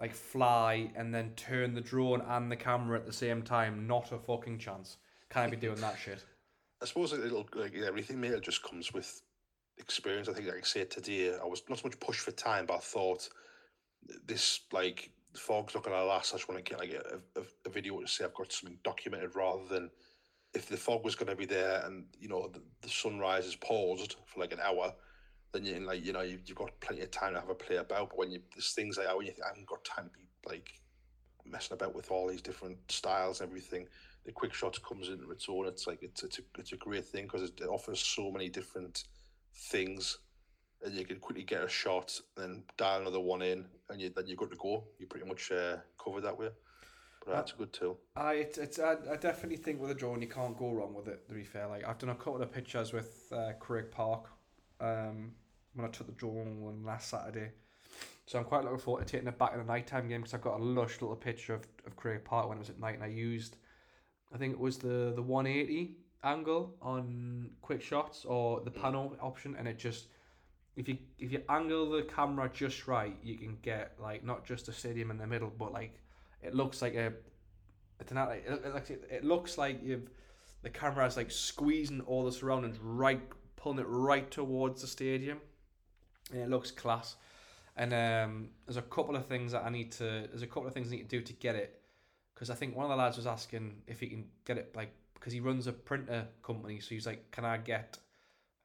like 0.00 0.14
fly 0.14 0.90
and 0.94 1.14
then 1.14 1.32
turn 1.36 1.74
the 1.74 1.80
drone 1.80 2.20
and 2.20 2.50
the 2.50 2.56
camera 2.56 2.98
at 2.98 3.06
the 3.06 3.12
same 3.12 3.42
time, 3.42 3.86
not 3.86 4.12
a 4.12 4.18
fucking 4.18 4.58
chance. 4.58 4.96
Can't 5.30 5.50
be 5.50 5.56
doing 5.56 5.80
that 5.80 5.98
shit. 5.98 6.24
I 6.82 6.86
suppose 6.86 7.12
it'll 7.12 7.46
like 7.54 7.74
everything 7.74 8.20
mate 8.20 8.40
just 8.42 8.62
comes 8.62 8.92
with 8.92 9.22
experience. 9.78 10.28
I 10.28 10.32
think 10.32 10.46
like 10.46 10.58
I 10.58 10.62
said 10.62 10.90
today, 10.90 11.34
I 11.34 11.44
was 11.46 11.62
not 11.68 11.78
so 11.78 11.88
much 11.88 11.98
pushed 12.00 12.20
for 12.20 12.32
time, 12.32 12.66
but 12.66 12.76
I 12.76 12.80
thought 12.80 13.28
this 14.26 14.60
like 14.72 15.10
fog's 15.34 15.74
not 15.74 15.84
gonna 15.84 16.04
last. 16.04 16.32
I 16.32 16.36
just 16.36 16.48
want 16.48 16.64
to 16.64 16.70
get 16.70 16.78
like 16.78 16.92
a, 16.92 17.40
a, 17.40 17.44
a 17.66 17.70
video 17.70 18.00
to 18.00 18.08
say 18.08 18.24
I've 18.24 18.34
got 18.34 18.52
something 18.52 18.78
documented 18.84 19.34
rather 19.34 19.64
than 19.68 19.90
if 20.54 20.68
the 20.68 20.76
fog 20.76 21.04
was 21.04 21.14
to 21.16 21.36
be 21.36 21.44
there 21.44 21.82
and 21.84 22.04
you 22.18 22.28
know 22.28 22.48
the, 22.48 22.62
the 22.82 22.88
sunrise 22.88 23.46
is 23.46 23.56
paused 23.56 24.16
for 24.26 24.40
like 24.40 24.52
an 24.52 24.60
hour, 24.60 24.92
then 25.52 25.64
you 25.64 25.78
like 25.80 26.04
you 26.04 26.12
know 26.12 26.22
you, 26.22 26.38
you've 26.46 26.56
got 26.56 26.78
plenty 26.80 27.02
of 27.02 27.10
time 27.10 27.34
to 27.34 27.40
have 27.40 27.50
a 27.50 27.54
play 27.54 27.76
about. 27.76 28.10
But 28.10 28.18
when 28.18 28.30
you 28.30 28.40
there's 28.54 28.72
things 28.72 28.96
like 28.98 29.14
when 29.14 29.26
you 29.26 29.32
think 29.32 29.44
I 29.44 29.48
haven't 29.48 29.66
got 29.66 29.84
time 29.84 30.06
to 30.06 30.10
be 30.10 30.26
like 30.46 30.70
messing 31.44 31.74
about 31.74 31.94
with 31.94 32.10
all 32.10 32.28
these 32.28 32.42
different 32.42 32.78
styles 32.90 33.40
and 33.40 33.48
everything, 33.48 33.86
the 34.26 34.32
quick 34.32 34.52
shots 34.52 34.78
comes 34.78 35.08
in 35.08 35.20
return. 35.26 35.66
It's 35.66 35.86
like 35.86 36.02
it's 36.02 36.22
it's 36.24 36.38
a 36.40 36.42
it's 36.58 36.72
a 36.72 36.76
great 36.76 37.04
thing 37.04 37.24
because 37.24 37.48
it 37.48 37.62
offers 37.62 38.00
so 38.00 38.30
many 38.30 38.48
different 38.48 39.04
things, 39.54 40.18
and 40.84 40.94
you 40.94 41.06
can 41.06 41.18
quickly 41.18 41.44
get 41.44 41.62
a 41.62 41.68
shot, 41.68 42.20
then 42.36 42.64
dial 42.76 43.00
another 43.00 43.20
one 43.20 43.40
in, 43.40 43.64
and 43.88 44.00
you 44.00 44.10
then 44.14 44.26
you're 44.26 44.36
good 44.36 44.50
to 44.50 44.56
go. 44.56 44.84
You 44.98 45.06
pretty 45.06 45.26
much 45.26 45.50
uh, 45.52 45.76
covered 46.02 46.24
that 46.24 46.38
way. 46.38 46.48
But 47.24 47.34
That's 47.34 47.52
a 47.52 47.56
good 47.56 47.72
tool. 47.72 47.98
I 48.16 48.34
it's, 48.34 48.58
it's 48.58 48.78
I, 48.78 48.96
I 49.10 49.16
definitely 49.16 49.56
think 49.56 49.80
with 49.80 49.90
a 49.90 49.94
drone 49.94 50.20
you 50.20 50.28
can't 50.28 50.56
go 50.58 50.72
wrong 50.72 50.92
with 50.92 51.08
it. 51.08 51.26
To 51.28 51.34
be 51.34 51.44
fair, 51.44 51.68
like 51.68 51.86
I've 51.86 51.98
done 51.98 52.10
a 52.10 52.14
couple 52.14 52.42
of 52.42 52.52
pictures 52.52 52.92
with 52.92 53.32
uh, 53.32 53.52
Craik 53.60 53.92
Park, 53.92 54.26
um, 54.80 55.32
when 55.74 55.86
I 55.86 55.90
took 55.90 56.08
the 56.08 56.12
drone 56.12 56.60
one 56.60 56.84
last 56.84 57.10
Saturday. 57.10 57.52
So 58.26 58.40
I'm 58.40 58.44
quite 58.44 58.64
looking 58.64 58.78
forward 58.78 59.06
to 59.06 59.12
taking 59.12 59.28
it 59.28 59.38
back 59.38 59.52
in 59.52 59.58
the 59.58 59.64
nighttime 59.64 60.08
game 60.08 60.22
because 60.22 60.34
I've 60.34 60.40
got 60.40 60.58
a 60.58 60.62
lush 60.62 61.00
little 61.00 61.14
picture 61.14 61.54
of, 61.54 61.62
of 61.86 61.94
Craik 61.94 62.24
Park 62.24 62.48
when 62.48 62.58
it 62.58 62.60
was 62.60 62.70
at 62.70 62.80
night 62.80 62.96
and 62.96 63.04
I 63.04 63.06
used, 63.06 63.56
I 64.34 64.38
think 64.38 64.52
it 64.52 64.58
was 64.58 64.78
the 64.78 65.12
the 65.14 65.22
180 65.22 65.96
angle 66.24 66.74
on 66.82 67.50
quick 67.62 67.82
shots 67.82 68.24
or 68.24 68.60
the 68.60 68.70
panel 68.70 69.16
option 69.20 69.54
and 69.56 69.68
it 69.68 69.78
just 69.78 70.08
if 70.74 70.88
you 70.88 70.98
if 71.18 71.30
you 71.30 71.42
angle 71.48 71.90
the 71.90 72.02
camera 72.02 72.50
just 72.52 72.88
right 72.88 73.16
you 73.22 73.36
can 73.36 73.56
get 73.62 73.92
like 74.00 74.24
not 74.24 74.44
just 74.44 74.68
a 74.68 74.72
stadium 74.72 75.10
in 75.10 75.18
the 75.18 75.26
middle 75.26 75.52
but 75.56 75.72
like 75.72 76.00
it 76.42 76.54
looks 76.54 76.82
like 76.82 76.94
a 76.94 77.12
it's 78.00 78.12
not 78.12 78.28
like 78.28 78.44
it, 79.10 79.24
looks 79.24 79.56
like 79.56 79.80
you've 79.82 80.10
the 80.62 80.70
camera 80.70 81.06
is 81.06 81.16
like 81.16 81.30
squeezing 81.30 82.00
all 82.02 82.24
the 82.24 82.32
surroundings 82.32 82.78
right 82.80 83.20
pulling 83.66 83.80
it 83.80 83.88
right 83.88 84.30
towards 84.30 84.80
the 84.80 84.86
stadium. 84.86 85.38
And 86.30 86.40
it 86.40 86.48
looks 86.48 86.70
class. 86.70 87.16
And 87.76 87.92
um, 87.92 88.48
there's 88.64 88.76
a 88.76 88.82
couple 88.82 89.16
of 89.16 89.26
things 89.26 89.52
that 89.52 89.64
I 89.64 89.70
need 89.70 89.92
to 89.92 90.28
there's 90.30 90.42
a 90.42 90.46
couple 90.46 90.66
of 90.66 90.72
things 90.72 90.88
I 90.88 90.96
need 90.96 91.10
to 91.10 91.18
do 91.18 91.20
to 91.20 91.32
get 91.32 91.56
it 91.56 91.80
because 92.36 92.50
I 92.50 92.54
think 92.54 92.76
one 92.76 92.84
of 92.84 92.90
the 92.90 92.96
lads 92.96 93.16
was 93.16 93.26
asking 93.26 93.76
if 93.88 93.98
he 93.98 94.08
can 94.08 94.26
get 94.44 94.58
it 94.58 94.76
like 94.76 94.92
because 95.14 95.32
he 95.32 95.40
runs 95.40 95.66
a 95.66 95.72
printer 95.72 96.28
company 96.42 96.78
so 96.78 96.90
he's 96.90 97.06
like 97.06 97.30
can 97.30 97.44
I 97.44 97.56
get 97.56 97.98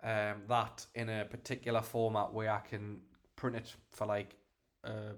um, 0.04 0.44
that 0.50 0.86
in 0.94 1.10
a 1.10 1.26
particular 1.26 1.82
format 1.82 2.34
where 2.34 2.52
I 2.52 2.60
can 2.60 3.00
print 3.36 3.56
it 3.56 3.74
for 3.92 4.06
like 4.06 4.36
a, 4.84 5.14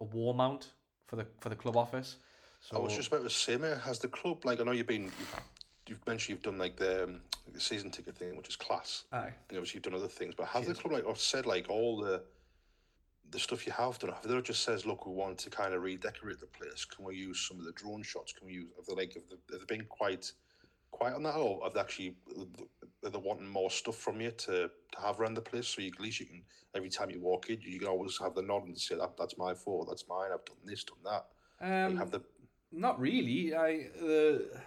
a 0.00 0.04
wall 0.04 0.34
mount 0.34 0.72
for 1.06 1.16
the 1.16 1.26
for 1.40 1.48
the 1.48 1.56
club 1.56 1.76
office. 1.76 2.16
So 2.60 2.78
I 2.78 2.80
was 2.80 2.96
just 2.96 3.08
about 3.08 3.22
to 3.24 3.30
say, 3.30 3.58
mate, 3.58 3.78
has 3.78 3.98
the 3.98 4.08
club 4.08 4.44
like 4.44 4.60
I 4.60 4.64
know 4.64 4.72
you've 4.72 4.86
been 4.86 5.04
you've, 5.04 5.40
you've 5.86 6.06
mentioned 6.06 6.30
you've 6.30 6.42
done 6.42 6.58
like 6.58 6.76
the, 6.76 7.04
um, 7.04 7.20
the 7.52 7.60
season 7.60 7.90
ticket 7.90 8.16
thing, 8.16 8.36
which 8.36 8.48
is 8.48 8.56
class. 8.56 9.04
Aye. 9.12 9.32
And 9.48 9.58
obviously 9.58 9.74
you've 9.74 9.82
done 9.82 9.94
other 9.94 10.08
things, 10.08 10.34
but 10.34 10.46
has 10.46 10.64
Cheers. 10.64 10.76
the 10.76 10.82
club 10.82 10.92
like 10.94 11.06
or 11.06 11.16
said 11.16 11.44
like 11.44 11.68
all 11.68 12.00
the 12.00 12.22
the 13.30 13.38
stuff 13.38 13.66
you 13.66 13.72
have 13.72 13.98
done? 13.98 14.12
Have 14.12 14.28
they 14.28 14.40
just 14.40 14.62
says, 14.62 14.86
look, 14.86 15.06
we 15.06 15.12
want 15.12 15.38
to 15.38 15.50
kind 15.50 15.74
of 15.74 15.82
redecorate 15.82 16.40
the 16.40 16.46
place? 16.46 16.84
Can 16.84 17.04
we 17.04 17.16
use 17.16 17.46
some 17.48 17.58
of 17.58 17.64
the 17.64 17.72
drone 17.72 18.02
shots? 18.02 18.32
Can 18.32 18.46
we 18.46 18.54
use? 18.54 18.68
Have 18.76 18.86
they 18.86 18.94
like 18.94 19.14
have 19.14 19.22
they, 19.28 19.56
have 19.56 19.66
they 19.66 19.76
been 19.76 19.86
quite 19.86 20.32
quiet 20.90 21.16
on 21.16 21.24
that, 21.24 21.34
or 21.34 21.60
have 21.64 21.74
they 21.74 21.80
actually 21.80 22.16
are 23.04 23.10
they 23.10 23.18
wanting 23.18 23.48
more 23.48 23.70
stuff 23.70 23.96
from 23.96 24.20
you 24.20 24.30
to, 24.30 24.70
to 24.92 25.00
have 25.02 25.20
around 25.20 25.34
the 25.34 25.40
place? 25.40 25.66
So 25.68 25.82
you, 25.82 25.90
at 25.92 26.00
least 26.00 26.20
you 26.20 26.26
can 26.26 26.42
every 26.74 26.90
time 26.90 27.10
you 27.10 27.20
walk 27.20 27.50
in, 27.50 27.60
you 27.60 27.78
can 27.78 27.88
always 27.88 28.18
have 28.18 28.34
the 28.34 28.42
nod 28.42 28.66
and 28.66 28.78
say 28.78 28.96
that 28.96 29.16
that's 29.16 29.38
my 29.38 29.54
fault, 29.54 29.88
that's 29.88 30.04
mine. 30.08 30.30
I've 30.32 30.44
done 30.44 30.56
this, 30.64 30.84
done 30.84 30.98
that. 31.04 31.26
Um, 31.60 31.96
have 31.96 32.10
the 32.10 32.22
not 32.72 33.00
really. 33.00 33.54
I 33.54 33.88
the 34.00 34.60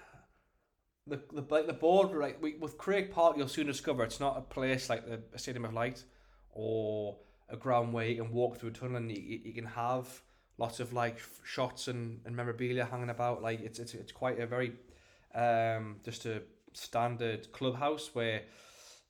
the, 1.06 1.22
the 1.34 1.46
like 1.50 1.68
the 1.68 1.74
board 1.74 2.12
right 2.12 2.40
we, 2.42 2.56
with 2.56 2.78
Craik 2.78 3.12
Park, 3.12 3.38
you'll 3.38 3.48
soon 3.48 3.68
discover 3.68 4.04
it's 4.04 4.20
not 4.20 4.38
a 4.38 4.42
place 4.42 4.90
like 4.90 5.06
the 5.06 5.40
Stadium 5.40 5.66
of 5.66 5.74
Light 5.74 6.04
or 6.52 7.18
a 7.50 7.58
ground 7.58 7.94
where 7.94 8.14
can 8.16 8.32
walk 8.32 8.58
through 8.58 8.70
a 8.70 8.74
tunnel 8.74 8.98
and 8.98 9.12
you, 9.12 9.40
you 9.44 9.54
can 9.54 9.66
have 9.66 10.22
lots 10.58 10.80
of 10.80 10.94
like 10.94 11.20
shots 11.44 11.88
and, 11.88 12.20
and 12.26 12.36
memorabilia 12.36 12.86
hanging 12.86 13.10
about. 13.10 13.42
Like 13.42 13.62
it's 13.62 13.80
it's 13.80 13.94
it's 13.94 14.12
quite 14.12 14.40
a 14.40 14.48
very 14.48 14.74
um 15.36 15.98
just 16.04 16.26
a 16.26 16.42
standard 16.74 17.52
clubhouse 17.52 18.12
where 18.14 18.44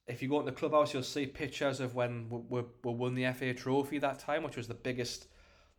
if 0.07 0.21
you 0.21 0.29
go 0.29 0.39
into 0.39 0.51
the 0.51 0.57
clubhouse, 0.57 0.93
you'll 0.93 1.03
see 1.03 1.25
pictures 1.25 1.81
of 1.81 1.93
when 1.93 2.29
we, 2.29 2.39
we, 2.49 2.61
we 2.83 2.93
won 2.93 3.13
the 3.13 3.29
FA 3.33 3.53
Trophy 3.53 3.99
that 3.99 4.19
time, 4.19 4.43
which 4.43 4.55
was 4.55 4.67
the 4.67 4.73
biggest 4.73 5.27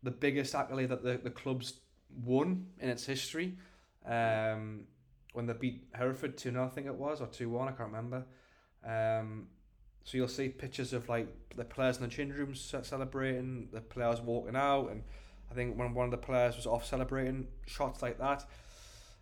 the 0.03 0.11
biggest 0.11 0.55
accolade 0.55 0.91
that 0.91 1.03
the, 1.03 1.19
the 1.19 1.31
club's 1.31 1.81
won 2.25 2.67
in 2.79 2.89
its 2.89 3.05
history. 3.05 3.57
Um, 4.07 4.85
when 5.33 5.47
they 5.47 5.53
beat 5.53 5.85
Hereford 5.93 6.37
2 6.37 6.53
0, 6.53 6.65
I 6.65 6.69
think 6.69 6.87
it 6.87 6.95
was, 6.95 7.21
or 7.21 7.27
2 7.27 7.51
1, 7.51 7.69
I 7.69 7.73
can't 7.73 7.91
remember. 7.91 8.25
Um, 8.87 9.49
so 10.09 10.17
you'll 10.17 10.27
see 10.27 10.49
pictures 10.49 10.95
of 10.95 11.07
like 11.11 11.29
the 11.55 11.67
players 11.67 11.99
in 11.99 12.03
the 12.03 12.09
change 12.09 12.35
rooms 12.35 12.75
celebrating, 12.83 13.69
the 13.75 13.83
players 13.83 14.23
walking 14.23 14.57
out, 14.57 14.89
and 14.91 15.03
I 15.51 15.55
think 15.55 15.79
when 15.79 15.93
one 15.93 16.07
of 16.07 16.11
the 16.11 16.17
players 16.17 16.57
was 16.57 16.67
off 16.67 16.87
celebrating, 16.87 17.47
shots 17.67 18.01
like 18.01 18.19
that. 18.19 18.47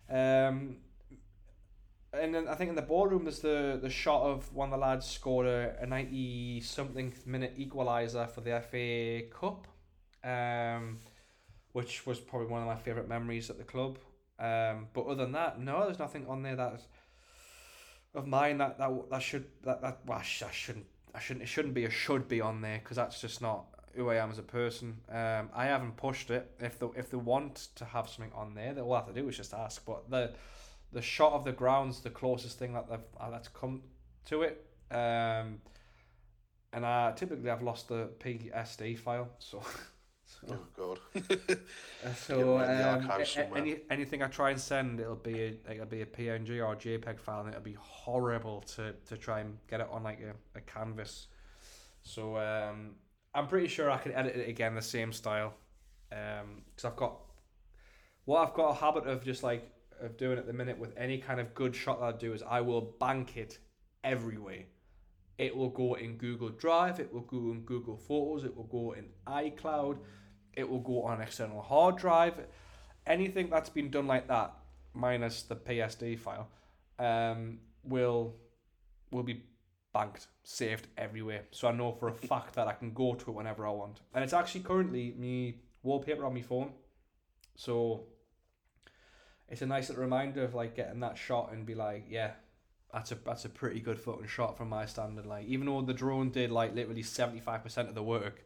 Um, 0.09 0.77
and 2.13 2.33
then 2.33 2.47
I 2.47 2.55
think 2.55 2.69
in 2.69 2.77
the 2.77 2.81
boardroom 2.81 3.25
there's 3.25 3.39
the 3.39 3.77
the 3.81 3.89
shot 3.89 4.21
of 4.21 4.53
one 4.53 4.71
of 4.71 4.79
the 4.79 4.85
lads 4.85 5.05
scored 5.05 5.45
a, 5.45 5.75
a 5.81 5.85
ninety 5.85 6.61
something 6.61 7.13
minute 7.25 7.59
equaliser 7.59 8.29
for 8.29 8.39
the 8.39 8.61
FA 8.61 9.23
Cup, 9.37 9.67
um, 10.23 10.99
which 11.73 12.05
was 12.05 12.17
probably 12.17 12.47
one 12.47 12.61
of 12.61 12.67
my 12.67 12.77
favourite 12.77 13.09
memories 13.09 13.49
at 13.49 13.57
the 13.57 13.65
club. 13.65 13.97
Um, 14.39 14.87
but 14.93 15.05
other 15.05 15.25
than 15.25 15.33
that, 15.33 15.59
no, 15.59 15.83
there's 15.83 15.99
nothing 15.99 16.27
on 16.27 16.43
there 16.43 16.55
that 16.55 16.81
of 18.17 18.27
mine 18.27 18.57
that 18.57 18.77
that 18.79 18.91
that 19.09 19.21
should 19.21 19.45
that 19.63 19.81
that 19.81 19.99
well, 20.05 20.19
I 20.19 20.23
shouldn't 20.23 20.85
I 21.13 21.19
shouldn't 21.19 21.43
it 21.43 21.47
shouldn't 21.47 21.73
be 21.73 21.85
a 21.85 21.89
should 21.89 22.27
be 22.27 22.41
on 22.41 22.61
there 22.61 22.79
because 22.79 22.97
that's 22.97 23.21
just 23.21 23.41
not 23.41 23.65
who 23.95 24.09
I 24.09 24.15
am 24.15 24.29
as 24.29 24.37
a 24.37 24.43
person. 24.43 24.97
Um, 25.09 25.49
I 25.55 25.65
haven't 25.65 25.97
pushed 25.97 26.29
it. 26.29 26.51
If 26.59 26.79
they 26.79 26.87
if 26.95 27.09
they 27.09 27.17
want 27.17 27.69
to 27.75 27.85
have 27.85 28.09
something 28.09 28.31
on 28.35 28.53
there, 28.53 28.73
they 28.73 28.81
all 28.81 28.95
have 28.95 29.07
to 29.07 29.13
do 29.13 29.27
is 29.29 29.37
just 29.37 29.53
ask. 29.53 29.85
But 29.85 30.09
the 30.09 30.33
the 30.93 31.01
shot 31.01 31.33
of 31.33 31.43
the 31.43 31.51
ground's 31.51 32.01
the 32.01 32.09
closest 32.09 32.59
thing 32.59 32.73
that 32.73 32.89
they've 32.89 32.99
uh, 33.19 33.29
that's 33.29 33.47
come 33.47 33.81
to 34.25 34.41
it. 34.43 34.65
Um, 34.91 35.59
and 36.73 36.85
I 36.85 37.13
typically 37.15 37.49
I've 37.49 37.63
lost 37.63 37.87
the 37.87 38.09
PSD 38.19 38.97
file, 38.97 39.29
So, 39.39 39.63
oh 40.49 40.57
God. 40.75 40.99
Uh, 42.05 42.13
so 42.13 42.59
um, 42.59 43.09
any, 43.55 43.77
anything 43.89 44.21
I 44.21 44.27
try 44.27 44.51
and 44.51 44.59
send, 44.59 44.99
it'll 44.99 45.15
be 45.15 45.41
a, 45.41 45.71
it'll 45.71 45.87
be 45.87 46.03
a 46.03 46.05
PNG 46.05 46.63
or 46.63 46.73
a 46.73 46.75
JPEG 46.75 47.19
file, 47.19 47.41
and 47.41 47.49
it'll 47.49 47.61
be 47.61 47.75
horrible 47.79 48.61
to, 48.75 48.93
to 49.07 49.17
try 49.17 49.39
and 49.39 49.57
get 49.67 49.81
it 49.81 49.87
on 49.91 50.03
like 50.03 50.19
a, 50.21 50.35
a 50.55 50.61
canvas. 50.61 51.27
So 52.03 52.37
um, 52.37 52.91
I'm 53.33 53.47
pretty 53.47 53.67
sure 53.67 53.89
I 53.89 53.97
can 53.97 54.11
edit 54.11 54.35
it 54.35 54.47
again 54.47 54.75
the 54.75 54.81
same 54.81 55.11
style, 55.11 55.55
because 56.09 56.85
um, 56.85 56.91
I've 56.91 56.95
got 56.95 57.17
what 58.25 58.47
I've 58.47 58.53
got 58.53 58.69
a 58.69 58.73
habit 58.75 59.07
of 59.07 59.23
just 59.23 59.41
like 59.41 59.71
of 60.01 60.17
doing 60.17 60.37
at 60.37 60.45
the 60.45 60.53
minute 60.53 60.77
with 60.77 60.93
any 60.97 61.17
kind 61.17 61.39
of 61.39 61.53
good 61.53 61.75
shot 61.75 61.99
that 61.99 62.05
I 62.05 62.17
do 62.17 62.33
is 62.33 62.43
I 62.43 62.61
will 62.61 62.95
bank 62.99 63.37
it 63.37 63.57
everywhere. 64.03 64.65
It 65.37 65.55
will 65.55 65.69
go 65.69 65.95
in 65.95 66.17
Google 66.17 66.49
Drive, 66.49 66.99
it 66.99 67.13
will 67.13 67.21
go 67.21 67.37
in 67.37 67.61
Google 67.61 67.95
Photos, 67.95 68.43
it 68.43 68.55
will 68.55 68.65
go 68.65 68.93
in 68.93 69.05
iCloud, 69.27 69.99
it 70.57 70.67
will 70.67 70.79
go 70.79 71.03
on 71.03 71.17
an 71.17 71.21
external 71.21 71.61
hard 71.61 71.97
drive. 71.97 72.33
Anything 73.05 73.49
that's 73.49 73.69
been 73.69 73.89
done 73.89 74.07
like 74.07 74.27
that, 74.27 74.53
minus 74.93 75.43
the 75.43 75.55
PSD 75.55 76.19
file, 76.19 76.49
um, 76.99 77.59
will 77.83 78.35
will 79.11 79.23
be 79.23 79.43
banked, 79.93 80.27
saved 80.43 80.87
everywhere. 80.97 81.43
So 81.51 81.69
I 81.69 81.71
know 81.71 81.93
for 81.93 82.09
a 82.09 82.13
fact 82.31 82.55
that 82.55 82.67
I 82.67 82.73
can 82.73 82.91
go 82.93 83.13
to 83.13 83.29
it 83.29 83.33
whenever 83.33 83.65
I 83.65 83.71
want. 83.71 84.01
And 84.13 84.23
it's 84.23 84.33
actually 84.33 84.61
currently 84.61 85.13
me 85.17 85.61
wallpaper 85.83 86.25
on 86.25 86.33
my 86.33 86.41
phone. 86.41 86.71
So 87.55 88.07
it's 89.47 89.61
a 89.61 89.65
nice 89.65 89.89
little 89.89 90.03
reminder 90.03 90.43
of 90.43 90.55
like 90.55 90.75
getting 90.75 90.99
that 91.01 91.17
shot 91.17 91.53
and 91.53 91.65
be 91.65 91.75
like, 91.75 92.05
yeah, 92.09 92.31
that's 92.91 93.11
a 93.11 93.15
that's 93.15 93.45
a 93.45 93.49
pretty 93.49 93.79
good 93.79 93.99
fucking 93.99 94.27
shot 94.27 94.57
from 94.57 94.69
my 94.69 94.87
standard. 94.87 95.27
Like 95.27 95.45
even 95.45 95.67
though 95.67 95.81
the 95.81 95.93
drone 95.93 96.31
did 96.31 96.51
like 96.51 96.73
literally 96.73 97.03
seventy 97.03 97.39
five 97.39 97.63
percent 97.63 97.89
of 97.89 97.95
the 97.95 98.03
work, 98.03 98.43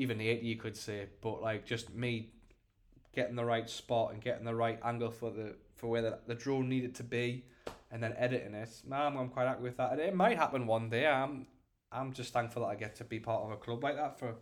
even 0.00 0.18
the 0.18 0.28
eighty 0.28 0.46
you 0.46 0.56
could 0.56 0.76
say, 0.76 1.06
but 1.20 1.42
like 1.42 1.66
just 1.66 1.94
me 1.94 2.30
getting 3.14 3.36
the 3.36 3.44
right 3.44 3.68
spot 3.68 4.12
and 4.12 4.22
getting 4.22 4.44
the 4.44 4.54
right 4.54 4.78
angle 4.82 5.10
for 5.10 5.30
the 5.30 5.54
for 5.76 5.88
where 5.88 6.02
the, 6.02 6.18
the 6.26 6.34
drone 6.34 6.68
needed 6.68 6.94
to 6.94 7.04
be, 7.04 7.44
and 7.90 8.02
then 8.02 8.14
editing 8.16 8.54
it. 8.54 8.70
Man, 8.86 9.16
I'm 9.16 9.28
quite 9.28 9.46
happy 9.46 9.62
with 9.62 9.76
that. 9.76 9.92
And 9.92 10.00
it 10.00 10.14
might 10.14 10.36
happen 10.36 10.66
one 10.66 10.88
day. 10.88 11.06
I'm 11.06 11.46
I'm 11.92 12.12
just 12.12 12.32
thankful 12.32 12.62
that 12.62 12.68
I 12.68 12.74
get 12.76 12.96
to 12.96 13.04
be 13.04 13.20
part 13.20 13.44
of 13.44 13.50
a 13.50 13.56
club 13.56 13.84
like 13.84 13.96
that 13.96 14.18
for 14.18 14.36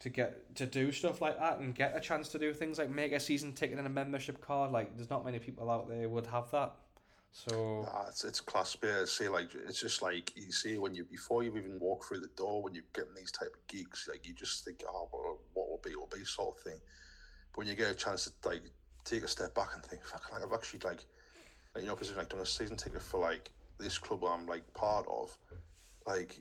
to 0.00 0.08
get 0.08 0.54
to 0.54 0.64
do 0.64 0.92
stuff 0.92 1.20
like 1.20 1.38
that 1.40 1.58
and 1.58 1.74
get 1.74 1.96
a 1.96 2.00
chance 2.00 2.28
to 2.28 2.38
do 2.38 2.54
things 2.54 2.78
like 2.78 2.88
make 2.88 3.10
a 3.12 3.18
season 3.18 3.52
ticket 3.52 3.78
and 3.78 3.86
a 3.86 3.90
membership 3.90 4.40
card. 4.40 4.70
Like 4.70 4.96
there's 4.96 5.10
not 5.10 5.24
many 5.24 5.40
people 5.40 5.68
out 5.70 5.88
there 5.88 6.08
would 6.08 6.26
have 6.26 6.50
that. 6.52 6.74
So 7.32 7.86
nah, 7.86 8.08
it's 8.08 8.24
it's 8.24 8.40
class 8.40 8.74
beer. 8.76 9.06
See, 9.06 9.28
like 9.28 9.50
it's 9.54 9.80
just 9.80 10.02
like 10.02 10.32
you 10.34 10.50
see 10.50 10.78
when 10.78 10.94
you 10.94 11.04
before 11.04 11.42
you 11.42 11.56
even 11.56 11.78
walk 11.78 12.04
through 12.04 12.20
the 12.20 12.30
door 12.36 12.62
when 12.62 12.74
you're 12.74 12.84
getting 12.94 13.14
these 13.14 13.30
type 13.30 13.54
of 13.54 13.66
geeks, 13.68 14.08
like 14.08 14.26
you 14.26 14.34
just 14.34 14.64
think, 14.64 14.82
ah, 14.86 14.90
oh, 14.92 15.08
well, 15.12 15.38
what 15.54 15.68
will 15.68 15.80
be, 15.84 15.94
will 15.94 16.08
be, 16.12 16.24
sort 16.24 16.56
of 16.56 16.62
thing. 16.62 16.80
But 17.52 17.58
when 17.58 17.66
you 17.68 17.74
get 17.74 17.90
a 17.90 17.94
chance 17.94 18.24
to 18.24 18.48
like 18.48 18.62
take 19.04 19.22
a 19.22 19.28
step 19.28 19.54
back 19.54 19.68
and 19.74 19.84
think, 19.84 20.04
fuck, 20.04 20.32
like 20.32 20.42
I've 20.42 20.52
actually 20.52 20.80
like, 20.80 21.04
like 21.74 21.84
you 21.84 21.86
know, 21.86 21.94
because 21.94 22.14
like 22.16 22.28
done 22.28 22.40
a 22.40 22.46
season 22.46 22.76
ticket 22.76 23.02
for 23.02 23.20
like 23.20 23.50
this 23.78 23.98
club 23.98 24.24
I'm 24.24 24.46
like 24.46 24.62
part 24.74 25.06
of, 25.08 25.36
like 26.06 26.40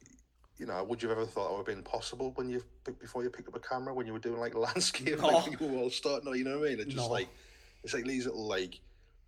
you 0.58 0.66
know, 0.66 0.84
would 0.84 1.04
you 1.04 1.10
have 1.10 1.20
ever 1.20 1.28
thought 1.28 1.50
it 1.50 1.52
would 1.52 1.68
have 1.68 1.76
been 1.76 1.84
possible 1.84 2.32
when 2.36 2.50
you 2.50 2.64
before 3.00 3.24
you 3.24 3.30
picked 3.30 3.48
up 3.48 3.56
a 3.56 3.60
camera 3.60 3.94
when 3.94 4.08
you 4.08 4.14
were 4.14 4.20
doing 4.20 4.40
like 4.40 4.56
landscape, 4.56 5.20
no. 5.20 5.28
like 5.28 5.60
you 5.60 5.68
were 5.68 5.78
all 5.78 5.90
starting, 5.90 6.34
you 6.34 6.44
know 6.44 6.60
what 6.60 6.68
I 6.68 6.72
mean? 6.72 6.80
It's 6.80 6.94
just 6.94 7.08
no. 7.08 7.14
like 7.14 7.28
it's 7.84 7.94
like 7.94 8.06
these 8.06 8.26
little 8.26 8.48
like 8.48 8.80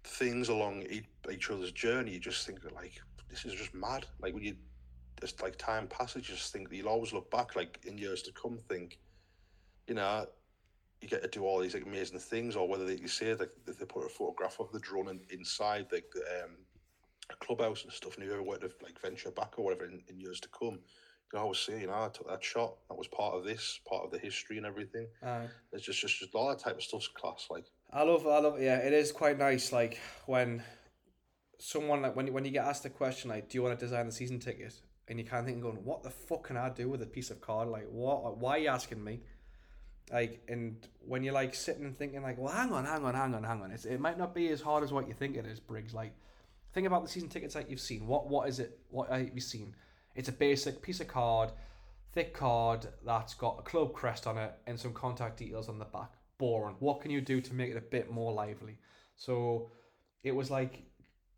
things 0.03 0.49
along 0.49 0.83
each, 0.89 1.49
other's 1.49 1.71
journey. 1.71 2.11
You 2.11 2.19
just 2.19 2.45
think 2.45 2.61
that 2.61 2.73
like 2.73 3.01
this 3.29 3.45
is 3.45 3.53
just 3.53 3.73
mad. 3.73 4.05
Like 4.21 4.33
when 4.33 4.43
you 4.43 4.55
just 5.19 5.41
like 5.41 5.57
time 5.57 5.87
passes, 5.87 6.27
you 6.27 6.35
just 6.35 6.51
think 6.51 6.69
you'll 6.71 6.87
always 6.87 7.13
look 7.13 7.29
back 7.29 7.55
like 7.55 7.79
in 7.85 7.97
years 7.97 8.21
to 8.23 8.31
come, 8.31 8.59
think, 8.69 8.99
you 9.87 9.95
know, 9.95 10.25
you 11.01 11.07
get 11.07 11.21
to 11.21 11.29
do 11.29 11.45
all 11.45 11.59
these 11.59 11.73
like, 11.73 11.85
amazing 11.85 12.19
things, 12.19 12.55
or 12.55 12.67
whether 12.67 12.85
they, 12.85 12.95
you 12.95 13.07
say 13.07 13.33
that, 13.33 13.65
that 13.65 13.79
they 13.79 13.85
put 13.85 14.05
a 14.05 14.09
photograph 14.09 14.59
of 14.59 14.71
the 14.71 14.79
drone 14.79 15.09
in, 15.09 15.21
inside 15.29 15.87
the 15.89 15.97
um, 16.43 16.51
clubhouse 17.39 17.83
and 17.83 17.93
stuff, 17.93 18.15
and 18.15 18.25
you 18.25 18.33
ever 18.33 18.43
went 18.43 18.61
to 18.61 18.71
like 18.81 18.99
venture 19.01 19.31
back 19.31 19.57
or 19.57 19.65
whatever 19.65 19.85
in, 19.85 20.01
in 20.09 20.19
years 20.19 20.39
to 20.39 20.49
come 20.49 20.79
I 21.35 21.39
always 21.39 21.59
say, 21.59 21.81
you 21.81 21.87
know, 21.87 21.93
I 21.93 22.09
took 22.09 22.27
that 22.27 22.43
shot. 22.43 22.75
That 22.89 22.97
was 22.97 23.07
part 23.07 23.35
of 23.35 23.43
this, 23.43 23.79
part 23.87 24.03
of 24.03 24.11
the 24.11 24.17
history 24.17 24.57
and 24.57 24.65
everything. 24.65 25.07
Aye. 25.23 25.47
It's 25.71 25.85
just, 25.85 26.01
just, 26.01 26.19
just 26.19 26.33
all 26.33 26.49
that 26.49 26.59
type 26.59 26.75
of 26.75 26.83
stuff's 26.83 27.07
class. 27.07 27.47
Like, 27.51 27.65
I 27.91 28.03
love, 28.03 28.27
I 28.27 28.39
love, 28.39 28.61
yeah, 28.61 28.77
it 28.77 28.93
is 28.93 29.11
quite 29.11 29.39
nice. 29.39 29.71
Like 29.71 29.99
when 30.25 30.63
someone, 31.57 32.01
like 32.01 32.15
when 32.15 32.31
when 32.33 32.45
you 32.45 32.51
get 32.51 32.65
asked 32.65 32.85
a 32.85 32.89
question, 32.89 33.29
like, 33.29 33.49
do 33.49 33.57
you 33.57 33.63
want 33.63 33.77
to 33.77 33.85
design 33.85 34.05
the 34.05 34.11
season 34.11 34.39
ticket? 34.39 34.73
And 35.07 35.17
you 35.17 35.25
can't 35.25 35.43
think, 35.43 35.61
going, 35.61 35.83
what 35.83 36.03
the 36.03 36.11
fuck 36.11 36.43
can 36.43 36.55
I 36.55 36.69
do 36.69 36.87
with 36.87 37.01
a 37.01 37.07
piece 37.07 37.31
of 37.31 37.41
card? 37.41 37.67
Like, 37.67 37.87
what? 37.89 38.37
Why 38.37 38.51
are 38.51 38.59
you 38.59 38.67
asking 38.67 39.03
me? 39.03 39.21
Like, 40.11 40.43
and 40.47 40.87
when 41.07 41.23
you're 41.23 41.33
like 41.33 41.55
sitting 41.55 41.83
and 41.83 41.97
thinking, 41.97 42.21
like, 42.21 42.37
well, 42.37 42.53
hang 42.53 42.71
on, 42.71 42.85
hang 42.85 43.03
on, 43.03 43.15
hang 43.15 43.33
on, 43.33 43.43
hang 43.43 43.61
on. 43.63 43.71
It's, 43.71 43.85
it 43.85 43.99
might 43.99 44.19
not 44.19 44.35
be 44.35 44.49
as 44.49 44.61
hard 44.61 44.83
as 44.83 44.91
what 44.91 45.07
you 45.07 45.15
think 45.15 45.35
it 45.35 45.47
is, 45.47 45.59
Briggs. 45.59 45.95
Like, 45.95 46.13
think 46.73 46.85
about 46.85 47.03
the 47.03 47.09
season 47.09 47.29
tickets 47.29 47.55
that 47.55 47.71
you've 47.71 47.79
seen. 47.79 48.05
What, 48.05 48.27
what 48.27 48.47
is 48.47 48.59
it? 48.59 48.79
What 48.89 49.09
have 49.09 49.31
you 49.33 49.41
seen? 49.41 49.73
It's 50.15 50.29
a 50.29 50.33
basic 50.33 50.81
piece 50.83 50.99
of 50.99 51.07
card, 51.07 51.51
thick 52.13 52.35
card 52.35 52.87
that's 53.03 53.33
got 53.33 53.57
a 53.59 53.63
club 53.63 53.93
crest 53.93 54.27
on 54.27 54.37
it 54.37 54.53
and 54.67 54.79
some 54.79 54.93
contact 54.93 55.37
details 55.37 55.69
on 55.69 55.79
the 55.79 55.85
back. 55.85 56.11
Boring. 56.39 56.75
What 56.79 57.01
can 57.01 57.11
you 57.11 57.21
do 57.21 57.39
to 57.41 57.53
make 57.53 57.69
it 57.69 57.77
a 57.77 57.81
bit 57.81 58.11
more 58.11 58.33
lively? 58.33 58.79
So 59.15 59.71
it 60.23 60.35
was 60.35 60.49
like, 60.49 60.81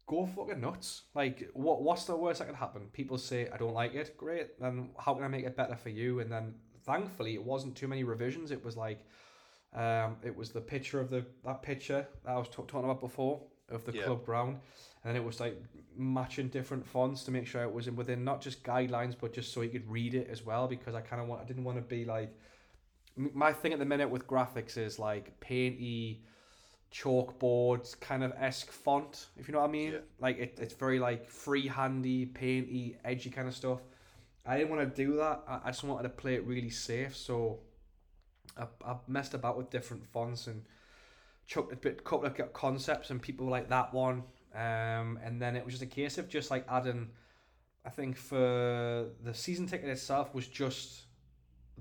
go 0.08 0.26
fucking 0.26 0.62
nuts. 0.62 1.04
Like, 1.14 1.50
what? 1.54 1.82
What's 1.82 2.06
the 2.06 2.16
worst 2.16 2.40
that 2.40 2.48
could 2.48 2.56
happen? 2.56 2.84
People 2.94 3.18
say 3.18 3.50
I 3.54 3.58
don't 3.58 3.74
like 3.74 3.94
it. 3.96 4.16
Great. 4.16 4.60
Then 4.60 4.92
how 4.98 5.14
can 5.16 5.24
I 5.24 5.28
make 5.28 5.46
it 5.46 5.58
better 5.58 5.76
for 5.76 5.90
you? 5.90 6.22
And 6.22 6.32
then 6.32 6.54
thankfully 6.86 7.34
it 7.34 7.44
wasn't 7.44 7.76
too 7.76 7.90
many 7.90 8.04
revisions. 8.06 8.52
It 8.52 8.64
was 8.64 8.78
like, 8.78 9.06
um, 9.74 10.18
it 10.24 10.36
was 10.36 10.52
the 10.52 10.62
picture 10.62 11.02
of 11.02 11.10
the 11.10 11.26
that 11.46 11.62
picture 11.62 12.08
that 12.24 12.32
I 12.32 12.38
was 12.38 12.48
t- 12.48 12.56
talking 12.56 12.86
about 12.86 13.02
before 13.02 13.42
of 13.70 13.86
the 13.86 13.94
yeah. 13.94 14.04
club 14.04 14.26
ground 14.26 14.60
and 15.04 15.16
then 15.16 15.22
it 15.22 15.26
was 15.26 15.40
like 15.40 15.62
matching 15.96 16.50
different 16.50 16.86
fonts 16.86 17.24
to 17.24 17.32
make 17.32 17.48
sure 17.48 17.64
it 17.64 17.74
was 17.74 17.90
within 17.90 18.24
not 18.24 18.42
just 18.42 18.64
guidelines 18.64 19.16
but 19.20 19.34
just 19.34 19.54
so 19.54 19.62
you 19.62 19.70
could 19.70 19.90
read 19.90 20.14
it 20.14 20.28
as 20.30 20.46
well 20.46 20.68
because 20.68 20.94
I 20.94 21.02
kind 21.02 21.22
of 21.22 21.28
want 21.28 21.42
I 21.42 21.46
didn't 21.46 21.64
want 21.64 21.78
to 21.78 21.82
be 21.82 22.06
like 22.06 22.38
my 23.16 23.52
thing 23.54 23.74
at 23.74 23.80
the 23.80 23.86
minute 23.86 24.10
with 24.10 24.28
graphics 24.28 24.78
is 24.78 24.98
like 25.00 25.40
painty 25.40 26.22
chalkboard 26.94 28.00
kind 28.02 28.24
of 28.24 28.34
esque 28.38 28.70
font 28.70 29.28
if 29.38 29.48
you 29.48 29.54
know 29.54 29.62
what 29.62 29.70
I 29.70 29.72
mean? 29.72 29.94
Yeah. 29.94 30.00
like 30.20 30.40
it, 30.40 30.58
it's 30.62 30.74
very 30.74 31.00
like 31.00 31.28
free-handy 31.30 32.26
painty 32.26 32.98
edgy 33.06 33.30
kind 33.30 33.48
of 33.48 33.56
stuff. 33.56 33.80
I 34.46 34.58
didn't 34.58 34.72
want 34.72 34.96
to 34.96 35.06
do 35.06 35.16
that. 35.18 35.44
I, 35.48 35.60
I 35.66 35.68
just 35.68 35.84
wanted 35.84 36.04
to 36.04 36.10
play 36.10 36.36
it 36.36 36.46
really 36.46 36.70
safe 36.70 37.16
so 37.16 37.60
I, 38.58 38.66
I 38.86 38.96
messed 39.08 39.34
about 39.34 39.58
with 39.58 39.70
different 39.70 40.06
fonts 40.06 40.48
and 40.48 40.64
chucked 41.46 41.74
a 41.74 41.76
bit 41.76 42.04
couple 42.04 42.26
of 42.26 42.54
concepts 42.54 43.10
and 43.10 43.22
people 43.22 43.48
like 43.48 43.70
that 43.70 43.94
one. 43.94 44.24
Um, 44.54 45.20
and 45.24 45.42
then 45.42 45.56
it 45.56 45.64
was 45.64 45.74
just 45.74 45.84
a 45.84 45.94
case 45.96 46.18
of 46.18 46.28
just 46.28 46.52
like 46.52 46.66
adding, 46.70 47.10
I 47.86 47.90
think 47.90 48.18
for 48.18 49.08
the 49.24 49.34
season 49.34 49.68
ticket 49.68 49.90
itself 49.90 50.34
was 50.36 50.48
just 50.48 51.04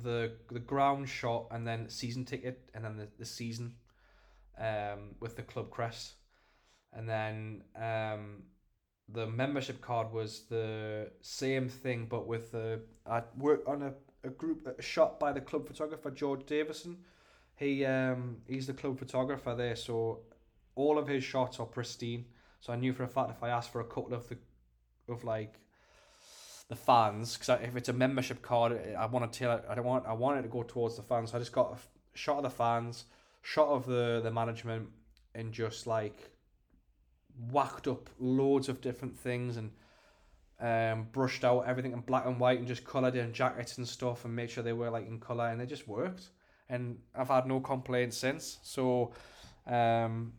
the 0.03 0.33
the 0.51 0.59
ground 0.59 1.09
shot 1.09 1.47
and 1.51 1.67
then 1.67 1.89
season 1.89 2.25
ticket 2.25 2.71
and 2.75 2.85
then 2.85 2.97
the, 2.97 3.09
the 3.19 3.25
season 3.25 3.75
um, 4.59 5.15
with 5.21 5.37
the 5.37 5.43
club 5.43 5.71
crest. 5.71 6.15
And 6.93 7.09
then 7.09 7.63
um, 7.77 8.43
the 9.09 9.27
membership 9.27 9.81
card 9.81 10.13
was 10.13 10.43
the 10.49 11.11
same 11.21 11.69
thing 11.69 12.07
but 12.09 12.27
with 12.27 12.53
the 12.53 12.81
I 13.07 13.23
worked 13.37 13.67
on 13.69 13.83
a, 13.83 13.93
a 14.25 14.31
group 14.31 14.67
a 14.67 14.83
shot 14.83 15.19
by 15.19 15.33
the 15.33 15.41
club 15.41 15.67
photographer 15.67 16.11
George 16.11 16.47
Davison. 16.47 16.99
He 17.57 17.85
um 17.85 18.39
he's 18.49 18.67
the 18.67 18.73
club 18.73 18.99
photographer 18.99 19.55
there, 19.55 19.77
so 19.77 20.21
all 20.75 20.99
of 20.99 21.07
his 21.07 21.25
shots 21.25 21.61
are 21.61 21.67
pristine. 21.67 22.25
So 22.61 22.73
I 22.73 22.77
knew 22.77 22.93
for 22.93 23.05
a 23.05 23.09
fact 23.09 23.31
if 23.31 23.43
I 23.43 23.51
asked 23.51 23.73
for 23.73 23.81
a 23.81 23.85
couple 23.85 24.15
of 24.15 24.29
the 24.29 24.39
of 25.09 25.25
like 25.25 25.55
the 26.71 26.77
fans, 26.77 27.37
because 27.37 27.61
if 27.63 27.77
it's 27.77 27.89
a 27.89 27.93
membership 27.93 28.41
card, 28.43 28.81
I 28.97 29.05
want 29.07 29.31
to 29.31 29.39
tell 29.39 29.61
I 29.69 29.75
don't 29.75 29.85
want 29.85 30.07
I 30.07 30.13
want 30.13 30.39
it 30.39 30.43
to 30.43 30.49
go 30.49 30.63
towards 30.63 30.97
the 30.97 31.03
fans. 31.03 31.33
So 31.33 31.37
I 31.37 31.41
just 31.41 31.53
got 31.53 31.73
a 31.73 32.17
shot 32.17 32.37
of 32.39 32.45
the 32.45 32.51
fans, 32.51 33.05
shot 33.43 33.69
of 33.69 33.87
the 33.87 34.21
the 34.23 34.31
management, 34.31 34.89
and 35.35 35.53
just 35.53 35.89
like 35.89 36.31
whacked 37.51 37.89
up 37.89 38.09
loads 38.21 38.69
of 38.69 38.81
different 38.81 39.19
things 39.19 39.57
and 39.57 39.73
um, 40.61 41.09
brushed 41.11 41.45
out 41.45 41.63
everything 41.67 41.93
in 41.93 42.01
black 42.01 42.27
and 42.27 42.39
white 42.39 42.59
and 42.59 42.69
just 42.69 42.85
coloured 42.85 43.17
in 43.17 43.33
jackets 43.33 43.79
and 43.79 43.89
stuff 43.89 44.25
and 44.25 44.37
made 44.37 44.51
sure 44.51 44.63
they 44.63 44.73
were 44.73 44.91
like 44.91 45.09
in 45.09 45.19
colour 45.19 45.49
and 45.49 45.61
they 45.61 45.67
just 45.67 45.89
worked. 45.89 46.31
And 46.69 46.99
I've 47.17 47.29
had 47.29 47.47
no 47.47 47.59
complaints 47.59 48.17
since. 48.17 48.59
So 48.63 49.13
um, 49.67 50.35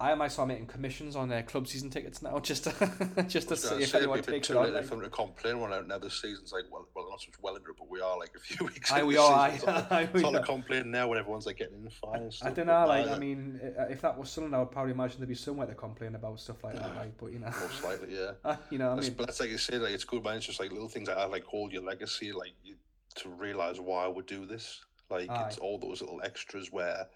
I 0.00 0.12
am 0.12 0.18
myself 0.18 0.46
making 0.46 0.66
commissions 0.66 1.16
on 1.16 1.28
their 1.28 1.40
uh, 1.40 1.42
club 1.42 1.66
season 1.66 1.90
tickets 1.90 2.22
now, 2.22 2.38
just 2.42 2.64
to, 2.64 3.24
just 3.26 3.48
to 3.48 3.56
see 3.56 3.82
if 3.82 3.92
anyone 3.96 4.22
takes 4.22 4.48
it 4.48 4.56
on. 4.56 4.72
If 4.76 4.92
I'm 4.92 5.00
to 5.00 5.10
complain 5.10 5.58
when 5.58 5.70
now 5.88 5.98
the 5.98 6.08
season's 6.08 6.52
like 6.52 6.64
well, 6.70 6.86
well 6.94 7.10
not 7.10 7.20
so 7.20 7.26
much 7.30 7.40
well 7.42 7.56
into 7.56 7.70
it, 7.70 7.76
but 7.76 7.90
we 7.90 8.00
are 8.00 8.16
like 8.16 8.30
a 8.36 8.38
few 8.38 8.66
weeks. 8.68 8.92
I 8.92 9.02
we 9.02 9.16
are. 9.16 9.32
I, 9.32 9.48
it's 9.48 10.22
not 10.22 10.34
a 10.36 10.42
complain 10.42 10.92
now 10.92 11.08
when 11.08 11.18
everyone's 11.18 11.46
like 11.46 11.58
getting 11.58 11.78
in 11.78 11.84
the 11.84 11.90
fire. 11.90 12.30
I 12.42 12.50
don't 12.50 12.66
know. 12.66 12.86
Like 12.86 13.08
I 13.08 13.18
mean, 13.18 13.58
if 13.90 14.00
that 14.02 14.16
was 14.16 14.30
something, 14.30 14.54
I 14.54 14.60
would 14.60 14.70
probably 14.70 14.92
imagine 14.92 15.18
there'd 15.18 15.28
be 15.28 15.34
somewhere 15.34 15.66
to 15.66 15.74
complain 15.74 16.14
about 16.14 16.38
stuff 16.38 16.62
like 16.62 16.76
that. 16.76 16.94
Like, 16.94 17.18
but 17.18 17.32
you 17.32 17.40
know, 17.40 17.46
most 17.46 17.82
likely, 17.82 18.14
yeah. 18.14 18.32
Uh, 18.44 18.56
you 18.70 18.78
know, 18.78 18.92
I 18.92 19.00
mean, 19.00 19.14
but 19.14 19.26
that's 19.26 19.40
like 19.40 19.50
you 19.50 19.58
say, 19.58 19.78
like 19.78 19.94
it's 19.94 20.04
good, 20.04 20.22
man. 20.22 20.36
It's 20.36 20.46
just 20.46 20.60
like 20.60 20.70
little 20.70 20.88
things 20.88 21.08
like 21.08 21.16
that, 21.16 21.32
like 21.32 21.44
hold 21.44 21.72
your 21.72 21.82
legacy, 21.82 22.30
like 22.30 22.52
you, 22.62 22.76
to 23.16 23.28
realize 23.30 23.80
why 23.80 24.04
I 24.04 24.08
would 24.08 24.26
do 24.26 24.46
this. 24.46 24.80
Like 25.10 25.28
Aye. 25.28 25.46
it's 25.48 25.58
all 25.58 25.76
those 25.78 26.02
little 26.02 26.20
extras 26.22 26.70
where, 26.70 27.08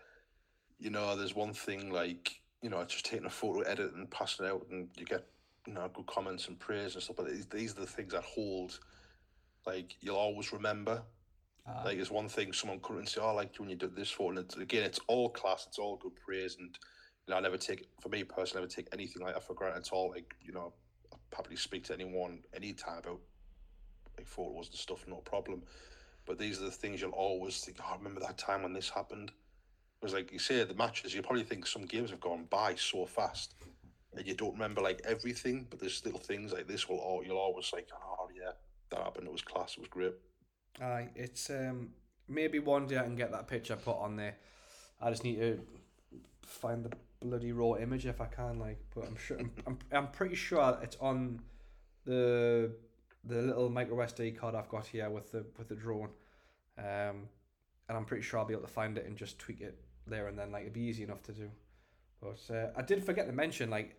you 0.80 0.91
know, 0.91 1.14
there's 1.14 1.37
one 1.37 1.53
thing 1.53 1.93
like 1.93 2.41
you 2.63 2.71
know, 2.71 2.83
just 2.85 3.05
taking 3.05 3.27
a 3.27 3.31
photo, 3.31 3.61
edit, 3.61 3.93
and 3.95 4.11
passing 4.11 4.47
it 4.47 4.49
out, 4.51 4.67
and 4.71 4.89
you 4.97 5.05
get 5.05 5.27
you 5.67 5.75
know 5.75 5.91
good 5.93 6.07
comments 6.07 6.49
and 6.49 6.59
praise 6.59 6.95
and 6.95 7.03
stuff. 7.03 7.17
But 7.17 7.29
these, 7.29 7.47
these 7.47 7.77
are 7.77 7.81
the 7.81 7.87
things 7.87 8.13
that 8.13 8.23
hold, 8.23 8.79
like 9.67 9.97
you'll 10.01 10.17
always 10.17 10.53
remember. 10.53 11.03
Aye. 11.67 11.83
Like 11.85 11.99
it's 11.99 12.11
one 12.11 12.29
thing 12.29 12.53
someone 12.53 12.81
couldn't 12.81 13.09
say, 13.09 13.21
"Oh, 13.21 13.29
I 13.29 13.33
liked 13.33 13.59
you 13.59 13.63
when 13.63 13.71
you 13.71 13.77
did 13.77 13.95
this 13.95 14.11
photo." 14.11 14.31
And 14.31 14.39
it's, 14.39 14.57
again, 14.57 14.85
it's 14.85 15.01
all 15.09 15.29
class, 15.29 15.67
it's 15.67 15.79
all 15.79 15.97
good 15.97 16.15
praise, 16.17 16.57
and 16.59 16.77
you 17.27 17.33
know, 17.33 17.37
I 17.37 17.41
never 17.41 17.59
take 17.59 17.87
for 18.01 18.09
me 18.09 18.25
personally, 18.25 18.63
I 18.63 18.65
never 18.65 18.73
take 18.73 18.89
anything 18.93 19.23
like 19.23 19.35
that 19.35 19.45
for 19.45 19.55
granted 19.55 19.79
at 19.79 19.93
all. 19.93 20.11
Like 20.11 20.35
you 20.41 20.53
know, 20.53 20.73
I 21.13 21.17
probably 21.31 21.57
speak 21.57 21.85
to 21.85 21.95
anyone 21.95 22.41
anytime 22.55 22.99
about 22.99 23.21
like 24.17 24.27
photos 24.27 24.69
and 24.69 24.79
stuff, 24.79 25.05
no 25.09 25.17
problem. 25.17 25.63
But 26.27 26.39
these 26.39 26.61
are 26.63 26.67
the 26.67 26.71
things 26.71 27.01
you'll 27.01 27.11
always 27.11 27.59
think. 27.59 27.79
Oh, 27.81 27.93
I 27.93 27.97
remember 27.97 28.21
that 28.21 28.39
time 28.39 28.63
when 28.63 28.73
this 28.73 28.89
happened. 28.89 29.33
Because 30.03 30.15
like 30.15 30.33
you 30.33 30.41
say, 30.41 30.65
the 30.65 30.75
matches, 30.75 31.15
you 31.15 31.23
probably 31.23 31.45
think 31.45 31.65
some 31.65 31.83
games 31.83 32.11
have 32.11 32.19
gone 32.19 32.47
by 32.51 32.75
so 32.75 33.07
fast, 33.07 33.55
and 34.17 34.27
you 34.27 34.35
don't 34.35 34.53
remember 34.55 34.81
like 34.81 35.01
everything. 35.05 35.65
But 35.71 35.79
there's 35.79 36.05
little 36.05 36.19
things 36.19 36.53
like 36.53 36.67
this 36.67 36.89
will 36.89 36.99
all 36.99 37.23
you'll 37.25 37.39
always 37.39 37.73
like. 37.73 37.89
Oh 37.95 38.29
yeah, 38.37 38.51
that 38.91 38.99
happened. 38.99 39.29
It 39.29 39.33
was 39.33 39.43
class. 39.43 39.75
It 39.75 39.79
was 39.79 39.89
great. 39.89 40.15
Aye, 40.81 41.09
it's 41.15 41.51
um 41.51 41.91
maybe 42.27 42.59
one 42.59 42.89
day 42.89 42.99
I 42.99 43.05
can 43.05 43.15
get 43.15 43.31
that 43.31 43.47
picture 43.47 43.77
put 43.77 43.97
on 43.97 44.17
there. 44.17 44.35
I 45.01 45.11
just 45.11 45.23
need 45.23 45.37
to 45.37 45.61
find 46.45 46.85
the 46.85 46.91
bloody 47.21 47.53
raw 47.53 47.77
image 47.77 48.05
if 48.05 48.21
I 48.21 48.27
can, 48.27 48.59
like. 48.59 48.81
But 48.93 49.05
I'm 49.07 49.17
sure 49.17 49.39
I'm 49.39 49.53
I'm, 49.69 49.79
I'm 49.93 50.09
pretty 50.09 50.35
sure 50.35 50.81
it's 50.83 50.97
on 51.01 51.39
the 52.07 52.73
the 53.23 53.41
little 53.41 53.71
micro 53.71 53.99
SD 53.99 54.37
card 54.37 54.57
I've 54.57 54.69
got 54.69 54.85
here 54.85 55.09
with 55.11 55.31
the 55.31 55.47
with 55.59 55.69
the 55.69 55.77
drone, 55.77 56.09
um, 56.77 57.29
and 57.89 57.97
I'm 57.97 58.05
pretty 58.05 58.25
sure 58.25 58.41
I'll 58.41 58.47
be 58.47 58.55
able 58.55 58.65
to 58.65 58.73
find 58.73 58.99
it 58.99 59.07
and 59.07 59.17
just 59.17 59.39
tweak 59.39 59.61
it 59.61 59.79
there 60.07 60.29
and 60.29 60.39
then. 60.39 60.53
Like 60.53 60.63
it'd 60.63 60.73
be 60.73 60.83
easy 60.83 61.03
enough 61.03 61.23
to 61.25 61.33
do. 61.33 61.51
But 62.21 62.55
uh, 62.55 62.69
I 62.77 62.83
did 62.83 63.05
forget 63.05 63.27
to 63.27 63.33
mention, 63.33 63.69
like, 63.69 63.97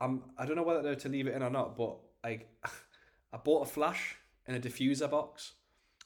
I'm 0.00 0.22
I 0.36 0.46
don't 0.46 0.56
know 0.56 0.62
whether 0.62 0.94
to 0.94 1.08
leave 1.08 1.26
it 1.26 1.34
in 1.34 1.42
or 1.42 1.50
not, 1.50 1.76
but 1.76 1.96
like, 2.24 2.48
I 3.32 3.36
bought 3.36 3.68
a 3.68 3.70
flash 3.70 4.16
in 4.46 4.54
a 4.54 4.60
diffuser 4.60 5.10
box. 5.10 5.52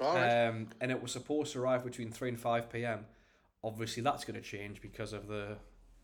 Right. 0.01 0.47
Um, 0.47 0.68
and 0.80 0.91
it 0.91 1.01
was 1.01 1.12
supposed 1.12 1.53
to 1.55 1.61
arrive 1.61 1.82
between 1.82 2.11
three 2.11 2.28
and 2.28 2.39
five 2.39 2.70
p.m. 2.70 3.07
Obviously, 3.64 4.03
that's 4.03 4.24
going 4.24 4.41
to 4.41 4.47
change 4.47 4.82
because 4.82 5.12
of 5.12 5.26
the 5.26 5.57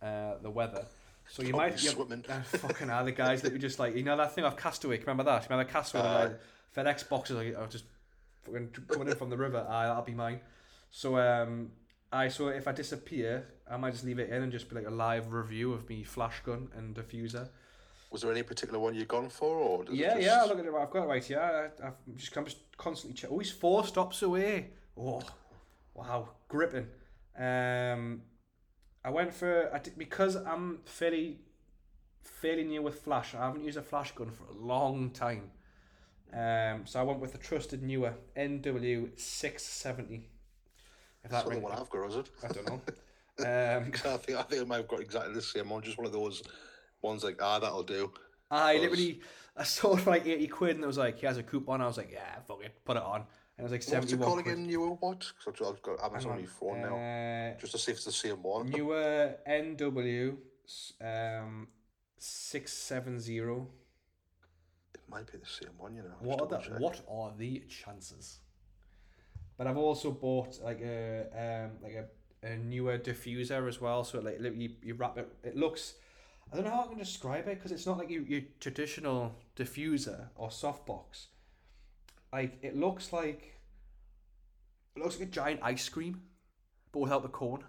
uh, 0.02 0.38
the 0.42 0.50
weather. 0.50 0.86
So 1.28 1.42
you 1.42 1.50
Probably 1.50 1.70
might 1.70 1.82
you, 1.82 1.90
swimming. 1.90 2.24
uh, 2.28 2.42
fucking 2.42 2.90
are 2.90 3.04
the 3.04 3.12
guys 3.12 3.42
that 3.42 3.52
you 3.52 3.58
just 3.58 3.78
like 3.78 3.94
you 3.94 4.02
know 4.02 4.16
that 4.16 4.34
thing 4.34 4.44
of 4.44 4.56
Castaway. 4.56 4.98
Remember 4.98 5.24
that? 5.24 5.48
Remember 5.48 5.70
Castaway? 5.70 6.02
Like, 6.02 6.40
FedEx 6.76 7.08
boxes 7.08 7.36
like 7.36 7.54
oh, 7.58 7.66
just 7.66 7.84
fucking 8.44 8.70
coming 8.88 9.08
in 9.08 9.14
from 9.16 9.30
the 9.30 9.36
river. 9.36 9.66
Aye, 9.68 9.86
that'll 9.86 10.02
be 10.02 10.14
mine. 10.14 10.40
So 10.90 11.18
um, 11.18 11.70
I 12.12 12.28
so 12.28 12.48
if 12.48 12.68
I 12.68 12.72
disappear, 12.72 13.46
I 13.70 13.76
might 13.78 13.92
just 13.92 14.04
leave 14.04 14.18
it 14.18 14.28
in 14.28 14.42
and 14.42 14.52
just 14.52 14.68
be 14.68 14.76
like 14.76 14.86
a 14.86 14.90
live 14.90 15.32
review 15.32 15.72
of 15.72 15.88
me 15.88 16.04
flash 16.04 16.40
gun 16.44 16.68
and 16.76 16.94
diffuser. 16.94 17.48
Was 18.10 18.20
there 18.20 18.30
any 18.30 18.42
particular 18.42 18.78
one 18.78 18.94
you've 18.94 19.08
gone 19.08 19.30
for, 19.30 19.56
or 19.56 19.84
does 19.84 19.94
Yeah, 19.94 20.14
just... 20.14 20.26
yeah. 20.26 20.42
Look 20.42 20.58
at 20.58 20.66
it. 20.66 20.74
I've 20.74 20.90
got 20.90 21.04
it 21.04 21.06
right 21.06 21.24
here. 21.24 21.40
I, 21.40 21.86
I've 21.86 21.94
just 22.16 22.36
I'm 22.36 22.44
just 22.44 22.58
constantly 22.76 23.16
check. 23.16 23.30
Oh, 23.32 23.38
he's 23.38 23.50
four 23.50 23.86
stops 23.86 24.20
away. 24.20 24.70
Oh, 24.96 25.22
wow, 25.94 26.28
gripping. 26.48 26.86
Um, 27.38 28.22
I 29.02 29.10
went 29.10 29.32
for 29.32 29.74
I 29.74 29.78
did, 29.78 29.96
because 29.96 30.36
I'm 30.36 30.80
fairly 30.84 31.38
fairly 32.20 32.64
new 32.64 32.82
with 32.82 33.00
flash. 33.00 33.34
I 33.34 33.46
haven't 33.46 33.64
used 33.64 33.78
a 33.78 33.82
flash 33.82 34.12
gun 34.12 34.30
for 34.30 34.44
a 34.44 34.52
long 34.52 35.10
time. 35.10 35.50
Um, 36.34 36.86
so 36.86 37.00
I 37.00 37.02
went 37.02 37.20
with 37.20 37.32
the 37.32 37.38
trusted 37.38 37.82
Neewer 37.82 38.14
NW 38.36 39.18
six 39.18 39.62
seventy. 39.64 40.28
If 41.24 41.30
that 41.30 41.46
ring, 41.46 41.62
one 41.62 41.72
I've 41.72 41.88
got, 41.90 42.08
is 42.10 42.16
it? 42.16 42.30
I 42.42 42.48
don't 42.48 42.68
know. 42.68 42.80
Um, 43.38 43.46
I 44.04 44.16
think 44.18 44.38
I 44.38 44.42
think 44.42 44.60
I 44.60 44.64
might 44.66 44.76
have 44.76 44.88
got 44.88 45.00
exactly 45.00 45.32
the 45.32 45.40
same 45.40 45.70
one. 45.70 45.82
Just 45.82 45.96
one 45.96 46.06
of 46.06 46.12
those 46.12 46.42
ones 47.00 47.24
like 47.24 47.40
ah, 47.42 47.58
that'll 47.58 47.82
do. 47.82 48.12
I 48.50 48.76
literally 48.76 49.22
I 49.56 49.64
saw 49.64 49.96
it 49.96 50.00
for 50.00 50.10
like 50.10 50.26
eighty 50.26 50.46
quid 50.46 50.76
and 50.76 50.84
it 50.84 50.86
was 50.86 50.98
like 50.98 51.18
he 51.18 51.26
has 51.26 51.38
a 51.38 51.42
coupon. 51.42 51.80
I 51.80 51.86
was 51.86 51.96
like, 51.96 52.10
yeah, 52.12 52.40
fuck 52.46 52.62
it, 52.62 52.74
put 52.84 52.98
it 52.98 53.02
on. 53.02 53.20
And 53.22 53.26
it 53.58 53.62
was 53.62 53.72
like 53.72 53.80
What's 53.80 53.86
seventy 53.86 54.12
it 54.12 54.18
one 54.18 54.28
called 54.28 54.40
again? 54.40 54.66
Neewer 54.66 54.90
what? 55.00 55.32
Because 55.38 55.66
I've 55.66 55.80
got 55.82 56.04
Amazon 56.04 56.32
on 56.32 56.40
my 56.40 56.46
phone 56.46 56.82
now, 56.82 56.96
Uh, 56.96 57.58
just 57.58 57.72
to 57.72 57.78
see 57.78 57.92
if 57.92 57.96
it's 57.96 58.04
the 58.04 58.12
same 58.12 58.42
one. 58.42 58.68
Neewer 58.68 59.34
NW 59.48 60.36
um 61.00 61.68
six 62.18 62.74
seven 62.74 63.18
zero. 63.18 63.66
It 64.94 65.00
might 65.08 65.32
be 65.32 65.38
the 65.38 65.46
same 65.46 65.72
one, 65.78 65.96
you 65.96 66.02
know. 66.02 66.16
What 66.20 66.42
are 66.42 66.46
the 66.48 66.58
check. 66.58 66.78
what 66.78 67.00
are 67.08 67.32
the 67.34 67.60
chances? 67.66 68.40
But 69.56 69.66
I've 69.66 69.76
also 69.76 70.10
bought 70.10 70.60
like 70.62 70.80
a 70.80 71.26
um 71.36 71.78
like 71.82 71.94
a, 71.94 72.46
a 72.46 72.56
Neewer 72.56 72.98
diffuser 72.98 73.68
as 73.68 73.80
well. 73.80 74.04
So 74.04 74.20
like 74.20 74.40
you, 74.40 74.70
you 74.82 74.94
wrap 74.94 75.18
it. 75.18 75.28
It 75.42 75.56
looks. 75.56 75.94
I 76.52 76.56
don't 76.56 76.64
know 76.64 76.70
how 76.70 76.84
I 76.84 76.88
can 76.88 76.98
describe 76.98 77.48
it 77.48 77.54
because 77.54 77.72
it's 77.72 77.86
not 77.86 77.96
like 77.96 78.10
your, 78.10 78.22
your 78.22 78.42
traditional 78.60 79.34
diffuser 79.56 80.28
or 80.34 80.48
softbox. 80.48 81.26
Like 82.32 82.58
it 82.62 82.76
looks 82.76 83.12
like. 83.12 83.58
It 84.94 85.02
looks 85.02 85.18
like 85.18 85.28
a 85.28 85.30
giant 85.30 85.60
ice 85.62 85.88
cream, 85.88 86.20
but 86.92 87.00
without 87.00 87.22
the 87.22 87.28
cone. 87.28 87.64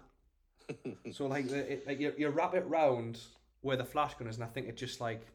so 1.12 1.26
like 1.26 1.48
the, 1.48 1.72
it, 1.72 1.86
like 1.86 2.00
you, 2.00 2.12
you 2.18 2.28
wrap 2.28 2.54
it 2.54 2.66
round 2.66 3.20
where 3.62 3.76
the 3.76 3.84
flash 3.84 4.14
gun 4.14 4.28
is, 4.28 4.36
and 4.36 4.44
I 4.44 4.48
think 4.48 4.68
it 4.68 4.76
just 4.76 5.00
like 5.00 5.26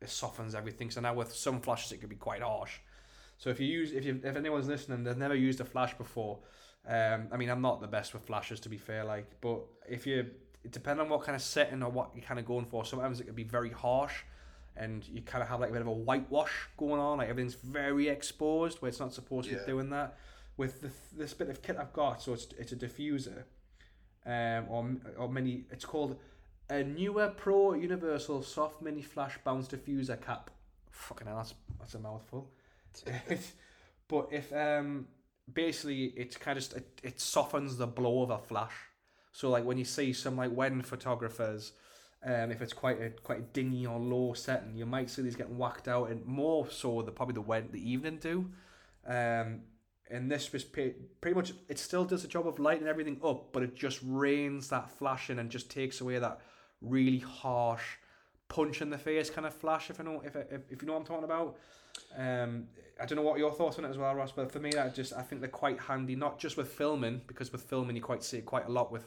it 0.00 0.08
softens 0.08 0.54
everything. 0.54 0.90
So 0.90 1.00
now 1.00 1.14
with 1.14 1.34
some 1.34 1.60
flashes, 1.60 1.92
it 1.92 1.98
could 1.98 2.08
be 2.08 2.16
quite 2.16 2.42
harsh. 2.42 2.78
So 3.38 3.50
if 3.50 3.58
you 3.60 3.66
use 3.66 3.92
if 3.92 4.04
you 4.04 4.20
if 4.22 4.36
anyone's 4.36 4.68
listening, 4.68 5.04
they've 5.04 5.16
never 5.16 5.34
used 5.34 5.60
a 5.60 5.64
flash 5.64 5.94
before. 5.94 6.38
Um, 6.86 7.28
I 7.32 7.36
mean, 7.36 7.48
I'm 7.50 7.60
not 7.62 7.80
the 7.80 7.86
best 7.86 8.12
with 8.14 8.24
flashes 8.24 8.60
to 8.60 8.68
be 8.68 8.78
fair, 8.78 9.04
like, 9.04 9.40
but 9.40 9.60
if 9.88 10.06
you 10.06 10.30
it 10.64 10.72
depends 10.72 11.00
on 11.00 11.08
what 11.08 11.22
kind 11.22 11.36
of 11.36 11.42
setting 11.42 11.82
or 11.82 11.90
what 11.90 12.10
you're 12.14 12.24
kind 12.24 12.40
of 12.40 12.46
going 12.46 12.64
for. 12.66 12.84
Sometimes 12.84 13.20
it 13.20 13.24
can 13.24 13.34
be 13.34 13.44
very 13.44 13.70
harsh, 13.70 14.22
and 14.76 15.06
you 15.08 15.22
kind 15.22 15.42
of 15.42 15.48
have 15.48 15.60
like 15.60 15.70
a 15.70 15.72
bit 15.72 15.82
of 15.82 15.86
a 15.88 15.92
whitewash 15.92 16.68
going 16.76 17.00
on, 17.00 17.18
like 17.18 17.28
everything's 17.28 17.54
very 17.54 18.08
exposed 18.08 18.82
where 18.82 18.88
it's 18.88 18.98
not 19.00 19.12
supposed 19.14 19.48
to 19.48 19.54
Yeah. 19.54 19.60
be 19.60 19.66
doing 19.66 19.90
that. 19.90 20.18
With 20.56 20.80
the, 20.80 20.90
this 21.16 21.34
bit 21.34 21.48
of 21.48 21.62
kit 21.62 21.76
I've 21.78 21.92
got, 21.92 22.20
so 22.22 22.32
it's 22.32 22.48
it's 22.58 22.72
a 22.72 22.76
diffuser, 22.76 23.44
um, 24.26 24.66
or 24.68 24.96
or 25.16 25.28
mini. 25.28 25.64
It's 25.70 25.84
called 25.84 26.18
a 26.68 26.82
Neewer 26.82 27.28
Pro 27.36 27.74
Universal 27.74 28.42
Soft 28.42 28.82
Mini 28.82 29.02
Flash 29.02 29.38
Bounce 29.44 29.68
Diffuser 29.68 30.20
Cap. 30.20 30.50
Fucking 30.90 31.26
hell, 31.28 31.36
that's, 31.36 31.54
that's 31.78 31.94
a 31.94 31.98
mouthful. 32.00 32.50
but 34.08 34.28
if 34.30 34.52
um 34.52 35.06
basically 35.52 36.06
it's 36.16 36.36
kind 36.36 36.58
of 36.58 36.64
just, 36.64 36.76
it, 36.76 37.00
it 37.02 37.20
softens 37.20 37.76
the 37.76 37.86
blow 37.86 38.22
of 38.22 38.30
a 38.30 38.38
flash. 38.38 38.74
So 39.32 39.50
like 39.50 39.64
when 39.64 39.78
you 39.78 39.84
see 39.84 40.12
some 40.12 40.36
like 40.36 40.54
wedding 40.54 40.82
photographers, 40.82 41.72
um, 42.24 42.50
if 42.50 42.60
it's 42.60 42.72
quite 42.72 43.00
a 43.00 43.10
quite 43.10 43.38
a 43.38 43.42
dingy 43.42 43.86
or 43.86 43.98
low 43.98 44.32
setting, 44.32 44.76
you 44.76 44.86
might 44.86 45.08
see 45.08 45.22
these 45.22 45.36
getting 45.36 45.56
whacked 45.56 45.86
out, 45.86 46.10
and 46.10 46.26
more 46.26 46.68
so 46.68 47.02
the 47.02 47.12
probably 47.12 47.34
the 47.34 47.40
wed 47.40 47.70
the 47.70 47.90
evening 47.90 48.18
do. 48.20 48.50
Um, 49.06 49.60
and 50.10 50.30
this 50.30 50.52
was 50.52 50.64
pretty 50.64 50.96
much 51.34 51.52
it 51.68 51.78
still 51.78 52.04
does 52.04 52.22
the 52.22 52.28
job 52.28 52.48
of 52.48 52.58
lighting 52.58 52.88
everything 52.88 53.20
up, 53.22 53.52
but 53.52 53.62
it 53.62 53.76
just 53.76 54.00
rains 54.04 54.68
that 54.68 54.90
flashing 54.90 55.38
and 55.38 55.50
just 55.50 55.70
takes 55.70 56.00
away 56.00 56.18
that 56.18 56.40
really 56.80 57.18
harsh 57.18 57.84
punch 58.48 58.80
in 58.82 58.90
the 58.90 58.98
face 58.98 59.30
kind 59.30 59.46
of 59.46 59.54
flash. 59.54 59.88
If 59.88 60.00
I 60.00 60.02
know 60.02 60.20
if 60.24 60.34
if, 60.34 60.62
if 60.70 60.82
you 60.82 60.88
know 60.88 60.94
what 60.94 61.00
I'm 61.00 61.06
talking 61.06 61.24
about. 61.24 61.56
Um, 62.16 62.68
I 63.00 63.06
don't 63.06 63.16
know 63.16 63.22
what 63.22 63.38
your 63.38 63.52
thoughts 63.52 63.78
on 63.78 63.84
it 63.84 63.90
as 63.90 63.98
well, 63.98 64.14
Ross. 64.14 64.32
But 64.32 64.50
for 64.50 64.58
me, 64.58 64.70
that 64.70 64.94
just 64.94 65.12
I 65.12 65.22
think 65.22 65.40
they're 65.40 65.50
quite 65.50 65.78
handy, 65.80 66.16
not 66.16 66.38
just 66.38 66.56
with 66.56 66.68
filming, 66.68 67.22
because 67.26 67.52
with 67.52 67.62
filming 67.62 67.96
you 67.96 68.02
quite 68.02 68.22
see 68.22 68.38
it 68.38 68.46
quite 68.46 68.66
a 68.66 68.70
lot 68.70 68.90
with 68.90 69.06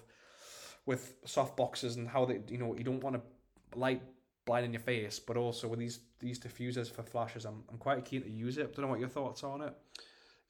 with 0.86 1.14
soft 1.26 1.56
boxes 1.58 1.96
and 1.96 2.08
how 2.08 2.26
they 2.26 2.40
you 2.48 2.58
know 2.58 2.76
you 2.76 2.84
don't 2.84 3.04
want 3.04 3.16
to 3.16 3.78
light 3.78 4.02
blind 4.46 4.66
in 4.66 4.74
your 4.74 4.82
face, 4.82 5.20
but 5.20 5.38
also 5.38 5.68
with 5.68 5.80
these 5.80 6.00
these 6.20 6.40
diffusers 6.40 6.92
for 6.92 7.04
flashes, 7.04 7.46
I'm 7.46 7.64
I'm 7.70 7.78
quite 7.78 8.04
keen 8.06 8.24
to 8.24 8.30
use 8.30 8.58
it. 8.58 8.64
I 8.64 8.76
don't 8.76 8.86
know 8.86 8.88
what 8.88 9.00
your 9.00 9.10
thoughts 9.10 9.44
are 9.44 9.52
on 9.52 9.62
it. 9.62 9.74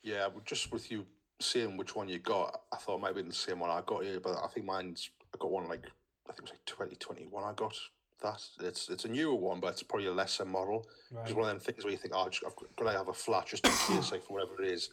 Yeah, 0.03 0.27
just 0.45 0.71
with 0.71 0.91
you 0.91 1.05
seeing 1.39 1.77
which 1.77 1.95
one 1.95 2.07
you 2.07 2.19
got, 2.19 2.61
I 2.71 2.77
thought 2.77 2.97
it 2.97 3.01
might 3.01 3.15
be 3.15 3.21
the 3.23 3.33
same 3.33 3.59
one 3.59 3.69
I 3.69 3.81
got 3.85 4.03
here, 4.03 4.19
but 4.19 4.37
I 4.43 4.47
think 4.47 4.65
mine's 4.65 5.09
I 5.33 5.37
got 5.39 5.51
one 5.51 5.67
like 5.67 5.85
I 6.29 6.33
think 6.33 6.39
it 6.39 6.43
was 6.43 6.51
like 6.51 6.65
twenty 6.65 6.95
twenty 6.95 7.25
one. 7.25 7.43
I 7.43 7.53
got 7.53 7.75
that. 8.21 8.41
It's 8.59 8.89
it's 8.89 9.05
a 9.05 9.07
newer 9.07 9.35
one, 9.35 9.59
but 9.59 9.67
it's 9.67 9.83
probably 9.83 10.07
a 10.07 10.13
lesser 10.13 10.45
model. 10.45 10.87
It's 11.23 11.33
one 11.33 11.43
of 11.43 11.47
them 11.47 11.59
things 11.59 11.83
where 11.83 11.91
you 11.91 11.97
think, 11.97 12.13
oh, 12.15 12.29
just, 12.29 12.43
I've 12.45 12.55
got 12.55 12.91
to 12.91 12.97
have 12.97 13.07
a 13.09 13.13
flat 13.13 13.47
just 13.47 13.65
in 13.65 13.71
case, 13.71 14.11
like 14.11 14.23
for 14.23 14.33
whatever 14.33 14.61
it 14.61 14.69
is, 14.69 14.89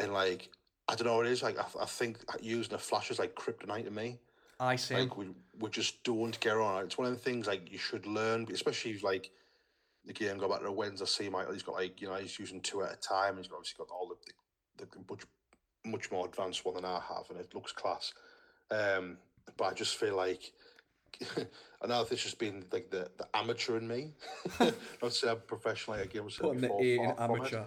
and 0.00 0.12
like 0.12 0.48
I 0.88 0.94
don't 0.94 1.06
know 1.06 1.16
what 1.16 1.26
it 1.26 1.32
is. 1.32 1.42
Like 1.42 1.58
I, 1.58 1.64
I 1.80 1.86
think 1.86 2.18
using 2.40 2.74
a 2.74 2.78
flash 2.78 3.10
is 3.10 3.18
like 3.18 3.34
kryptonite 3.34 3.84
to 3.84 3.90
me. 3.90 4.18
I 4.58 4.76
see. 4.76 4.96
Like 4.96 5.16
we 5.16 5.28
we 5.60 5.70
just 5.70 6.02
don't 6.04 6.38
get 6.40 6.56
on. 6.56 6.84
It's 6.84 6.98
one 6.98 7.08
of 7.08 7.14
the 7.14 7.20
things 7.20 7.46
like 7.46 7.70
you 7.70 7.78
should 7.78 8.06
learn, 8.06 8.46
especially 8.52 8.92
if, 8.92 9.02
like 9.02 9.30
the 10.04 10.12
game 10.12 10.38
go 10.38 10.48
back 10.48 10.58
to 10.58 10.64
the 10.64 10.72
Wednesday. 10.72 11.06
See, 11.06 11.28
Michael, 11.28 11.52
he's 11.52 11.62
got 11.62 11.74
like 11.74 12.00
you 12.00 12.08
know 12.08 12.14
he's 12.16 12.38
using 12.38 12.60
two 12.60 12.82
at 12.82 12.92
a 12.92 12.96
time. 12.96 13.36
He's 13.36 13.48
obviously 13.52 13.76
got 13.78 13.88
all 13.90 14.08
the 14.08 14.84
the, 14.84 14.90
the 14.90 15.04
much 15.08 15.22
much 15.84 16.10
more 16.10 16.26
advanced 16.26 16.64
one 16.64 16.74
than 16.74 16.84
I 16.84 17.00
have, 17.08 17.30
and 17.30 17.38
it 17.38 17.54
looks 17.54 17.72
class. 17.72 18.12
Um, 18.70 19.18
but 19.56 19.64
I 19.66 19.72
just 19.72 19.96
feel 19.96 20.16
like. 20.16 20.52
I 21.82 21.86
know 21.86 22.04
this 22.04 22.24
has 22.24 22.34
been 22.34 22.64
like 22.72 22.90
the, 22.90 23.08
the 23.18 23.26
amateur 23.34 23.76
in 23.78 23.86
me. 23.86 24.12
Not 24.60 24.74
to 25.02 25.10
say 25.10 25.28
I'm 25.28 25.40
professional 25.46 25.96
like, 25.96 26.06
again, 26.06 26.24
was 26.24 26.36
Putting 26.36 26.62
the 26.62 26.72
A 26.72 26.96
from 26.96 27.06
it. 27.06 27.16
amateur. 27.18 27.64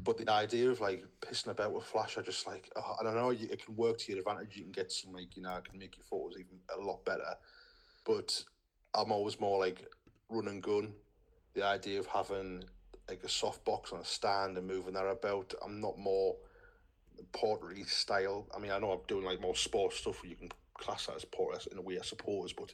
But 0.00 0.16
the 0.18 0.30
idea 0.30 0.70
of 0.70 0.80
like 0.80 1.04
pissing 1.20 1.48
about 1.48 1.72
with 1.72 1.84
flash, 1.84 2.16
I 2.18 2.22
just 2.22 2.46
like, 2.46 2.70
oh, 2.76 2.96
I 3.00 3.02
don't 3.02 3.16
know, 3.16 3.30
it 3.30 3.64
can 3.64 3.74
work 3.74 3.98
to 3.98 4.12
your 4.12 4.20
advantage. 4.20 4.56
You 4.56 4.62
can 4.62 4.72
get 4.72 4.92
some 4.92 5.12
like, 5.12 5.36
you 5.36 5.42
know, 5.42 5.56
it 5.56 5.64
can 5.68 5.78
make 5.78 5.96
your 5.96 6.04
photos 6.04 6.38
even 6.38 6.58
a 6.76 6.80
lot 6.80 7.04
better. 7.04 7.34
But 8.04 8.42
I'm 8.94 9.10
always 9.10 9.40
more 9.40 9.58
like 9.58 9.84
run 10.28 10.46
and 10.48 10.62
gun. 10.62 10.92
The 11.54 11.64
idea 11.64 11.98
of 11.98 12.06
having 12.06 12.62
like 13.08 13.24
a 13.24 13.28
soft 13.28 13.64
box 13.64 13.92
on 13.92 13.98
a 13.98 14.04
stand 14.04 14.56
and 14.56 14.66
moving 14.66 14.94
that 14.94 15.06
about, 15.06 15.52
I'm 15.64 15.80
not 15.80 15.98
more 15.98 16.36
portrait 17.32 17.88
style. 17.88 18.46
I 18.54 18.60
mean, 18.60 18.70
I 18.70 18.78
know 18.78 18.92
I'm 18.92 19.00
doing 19.08 19.24
like 19.24 19.40
more 19.40 19.56
sports 19.56 19.96
stuff 19.96 20.22
where 20.22 20.30
you 20.30 20.36
can 20.36 20.50
class 20.74 21.06
that 21.06 21.16
as 21.16 21.24
portrait 21.24 21.66
in 21.72 21.78
a 21.78 21.82
way, 21.82 21.98
I 21.98 22.02
suppose, 22.02 22.52
but 22.52 22.72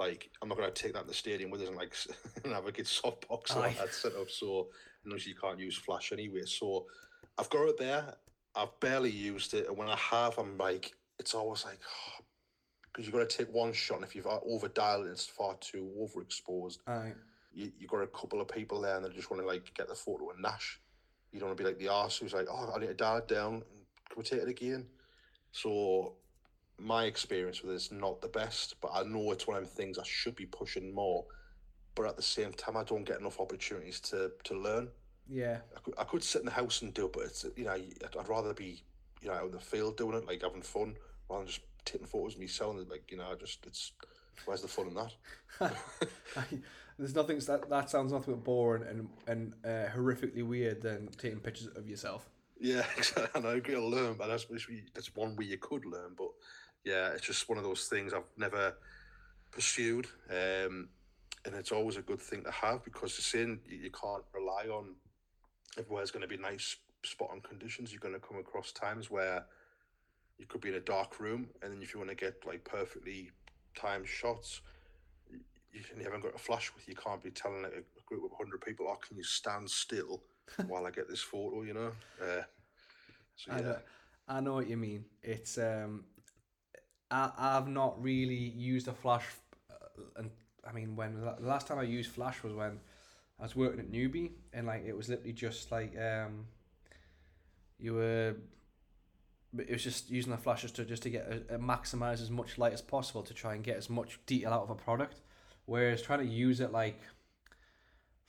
like 0.00 0.30
I'm 0.40 0.48
not 0.48 0.56
going 0.56 0.72
to 0.72 0.82
take 0.82 0.94
that 0.94 1.02
to 1.02 1.08
the 1.08 1.14
stadium 1.14 1.50
with 1.50 1.60
us 1.60 1.68
and 1.68 1.76
like 1.76 1.94
navigate 2.46 2.86
softbox 2.86 3.54
like 3.54 3.78
that 3.78 3.92
set 3.92 4.16
up. 4.16 4.30
So 4.30 4.68
obviously 5.04 5.32
you 5.32 5.38
can't 5.38 5.60
use 5.60 5.76
flash 5.76 6.10
anyway. 6.12 6.42
So 6.46 6.86
I've 7.38 7.50
got 7.50 7.68
it 7.68 7.78
there. 7.78 8.14
I've 8.56 8.80
barely 8.80 9.10
used 9.10 9.54
it, 9.54 9.68
and 9.68 9.76
when 9.76 9.88
I 9.88 9.96
have, 9.96 10.36
I'm 10.36 10.58
like, 10.58 10.92
it's 11.20 11.34
always 11.34 11.64
like, 11.64 11.78
because 12.92 13.04
oh, 13.04 13.06
you've 13.06 13.12
got 13.12 13.30
to 13.30 13.36
take 13.36 13.54
one 13.54 13.72
shot, 13.72 13.96
and 13.96 14.04
if 14.04 14.16
you've 14.16 14.26
uh, 14.26 14.40
over 14.44 14.66
dialed 14.66 15.06
it, 15.06 15.10
it's 15.10 15.26
far 15.26 15.54
too 15.60 15.88
overexposed. 16.00 16.78
Aye. 16.88 17.12
You 17.52 17.70
you 17.78 17.86
got 17.86 18.02
a 18.02 18.08
couple 18.08 18.40
of 18.40 18.48
people 18.48 18.80
there, 18.80 18.96
and 18.96 19.04
they 19.04 19.10
just 19.10 19.30
want 19.30 19.42
to 19.42 19.46
like 19.46 19.72
get 19.74 19.88
the 19.88 19.94
photo 19.94 20.30
and 20.30 20.42
Nash. 20.42 20.80
You 21.32 21.38
don't 21.38 21.50
want 21.50 21.58
to 21.58 21.62
be 21.62 21.68
like 21.68 21.78
the 21.78 21.88
arse 21.88 22.18
who's 22.18 22.34
like, 22.34 22.48
oh, 22.50 22.72
I 22.74 22.80
need 22.80 22.88
to 22.88 22.94
dial 22.94 23.18
it 23.18 23.28
down. 23.28 23.62
Can 24.08 24.16
we 24.16 24.24
take 24.24 24.42
it 24.42 24.48
again? 24.48 24.86
So 25.52 26.14
my 26.80 27.04
experience 27.04 27.62
with 27.62 27.72
it 27.72 27.76
is 27.76 27.92
not 27.92 28.20
the 28.20 28.28
best, 28.28 28.76
but 28.80 28.90
I 28.94 29.02
know 29.02 29.32
it's 29.32 29.46
one 29.46 29.56
of 29.56 29.64
the 29.64 29.70
things 29.70 29.98
I 29.98 30.04
should 30.04 30.36
be 30.36 30.46
pushing 30.46 30.94
more. 30.94 31.24
But 31.94 32.06
at 32.06 32.16
the 32.16 32.22
same 32.22 32.52
time, 32.52 32.76
I 32.76 32.84
don't 32.84 33.04
get 33.04 33.20
enough 33.20 33.40
opportunities 33.40 34.00
to, 34.00 34.30
to 34.44 34.54
learn. 34.54 34.88
Yeah, 35.28 35.58
I 35.76 35.80
could, 35.80 35.94
I 35.98 36.04
could 36.04 36.24
sit 36.24 36.40
in 36.40 36.46
the 36.46 36.52
house 36.52 36.82
and 36.82 36.94
do 36.94 37.06
it, 37.06 37.12
but 37.12 37.24
it's 37.24 37.44
you 37.56 37.64
know 37.64 37.72
I'd 37.72 38.28
rather 38.28 38.52
be 38.52 38.82
you 39.20 39.28
know 39.28 39.34
out 39.34 39.46
in 39.46 39.52
the 39.52 39.60
field 39.60 39.96
doing 39.96 40.16
it, 40.16 40.26
like 40.26 40.42
having 40.42 40.62
fun, 40.62 40.96
rather 41.28 41.44
than 41.44 41.46
just 41.46 41.60
taking 41.84 42.06
photos 42.06 42.34
of 42.34 42.40
me 42.40 42.46
selling 42.46 42.80
it. 42.80 42.90
Like 42.90 43.10
you 43.10 43.18
know, 43.18 43.26
I 43.30 43.34
just 43.34 43.64
it's 43.66 43.92
where's 44.44 44.62
the 44.62 44.68
fun 44.68 44.88
in 44.88 44.94
that? 44.94 45.14
There's 46.98 47.14
nothing 47.14 47.38
that 47.38 47.70
that 47.70 47.90
sounds 47.90 48.12
nothing 48.12 48.34
but 48.34 48.44
boring 48.44 48.82
and 48.88 49.08
and 49.26 49.52
uh, 49.64 49.88
horrifically 49.94 50.42
weird 50.42 50.82
than 50.82 51.08
taking 51.16 51.40
pictures 51.40 51.68
of 51.76 51.88
yourself. 51.88 52.28
Yeah, 52.60 52.84
and 53.34 53.46
I 53.46 53.54
agree. 53.54 53.74
I'll 53.74 53.88
learn, 53.88 54.14
but 54.14 54.26
that's 54.26 54.46
that's 54.94 55.14
one 55.14 55.36
way 55.36 55.46
you 55.46 55.58
could 55.58 55.86
learn. 55.86 56.12
But 56.16 56.28
yeah, 56.84 57.08
it's 57.10 57.26
just 57.26 57.48
one 57.48 57.58
of 57.58 57.64
those 57.64 57.86
things 57.86 58.12
I've 58.12 58.22
never 58.36 58.74
pursued. 59.50 60.06
Um, 60.28 60.88
and 61.44 61.54
it's 61.54 61.72
always 61.72 61.96
a 61.96 62.02
good 62.02 62.20
thing 62.20 62.42
to 62.44 62.50
have 62.50 62.84
because 62.84 63.14
saying 63.14 63.60
you, 63.66 63.78
you 63.78 63.90
can't 63.90 64.24
rely 64.34 64.66
on 64.70 64.94
everywhere's 65.78 66.10
going 66.10 66.22
to 66.22 66.28
be 66.28 66.36
nice 66.36 66.76
spot 67.04 67.30
on 67.32 67.40
conditions. 67.40 67.92
You're 67.92 68.00
going 68.00 68.14
to 68.14 68.20
come 68.20 68.38
across 68.38 68.72
times 68.72 69.10
where 69.10 69.46
you 70.38 70.46
could 70.46 70.60
be 70.60 70.70
in 70.70 70.74
a 70.74 70.80
dark 70.80 71.20
room, 71.20 71.48
and 71.62 71.72
then 71.72 71.82
if 71.82 71.92
you 71.92 72.00
want 72.00 72.10
to 72.10 72.16
get 72.16 72.46
like 72.46 72.64
perfectly 72.64 73.30
timed 73.74 74.08
shots, 74.08 74.60
you, 75.30 75.40
you 75.72 76.04
haven't 76.04 76.22
got 76.22 76.34
a 76.34 76.38
flash 76.38 76.72
with 76.74 76.88
you. 76.88 76.94
Can't 76.94 77.22
be 77.22 77.30
telling 77.30 77.62
like, 77.62 77.72
a 77.72 78.04
group 78.06 78.24
of 78.24 78.36
hundred 78.36 78.60
people, 78.60 78.86
"Oh, 78.88 78.96
can 78.96 79.16
you 79.16 79.24
stand 79.24 79.70
still 79.70 80.22
while 80.66 80.86
I 80.86 80.90
get 80.90 81.08
this 81.08 81.20
photo?" 81.20 81.62
You 81.62 81.74
know. 81.74 81.92
Uh, 82.20 82.42
so, 83.36 83.52
yeah. 83.52 83.56
I 83.56 83.60
know, 83.60 83.76
I 84.28 84.40
know 84.40 84.54
what 84.54 84.68
you 84.68 84.76
mean. 84.76 85.04
It's 85.22 85.58
um, 85.58 86.04
I, 87.10 87.30
I've 87.36 87.68
not 87.68 88.02
really 88.02 88.34
used 88.34 88.88
a 88.88 88.92
flash, 88.92 89.26
uh, 89.70 90.02
and 90.16 90.30
I 90.66 90.72
mean 90.72 90.96
when 90.96 91.20
the 91.20 91.36
last 91.40 91.66
time 91.66 91.78
I 91.78 91.82
used 91.82 92.10
flash 92.10 92.42
was 92.42 92.52
when 92.52 92.78
I 93.38 93.42
was 93.42 93.56
working 93.56 93.80
at 93.80 93.90
Newbie, 93.90 94.32
and 94.52 94.66
like 94.66 94.84
it 94.86 94.96
was 94.96 95.08
literally 95.08 95.32
just 95.32 95.70
like 95.72 95.96
um, 95.98 96.46
you 97.78 97.94
were. 97.94 98.34
It 99.58 99.70
was 99.72 99.82
just 99.82 100.10
using 100.10 100.30
the 100.30 100.38
flashes 100.38 100.70
to 100.72 100.84
just 100.84 101.02
to 101.02 101.10
get 101.10 101.26
a, 101.26 101.56
a 101.56 101.58
maximize 101.58 102.22
as 102.22 102.30
much 102.30 102.56
light 102.56 102.72
as 102.72 102.80
possible 102.80 103.24
to 103.24 103.34
try 103.34 103.54
and 103.54 103.64
get 103.64 103.76
as 103.76 103.90
much 103.90 104.20
detail 104.24 104.52
out 104.52 104.62
of 104.62 104.70
a 104.70 104.76
product, 104.76 105.20
whereas 105.66 106.02
trying 106.02 106.20
to 106.20 106.26
use 106.26 106.60
it 106.60 106.70
like 106.70 107.00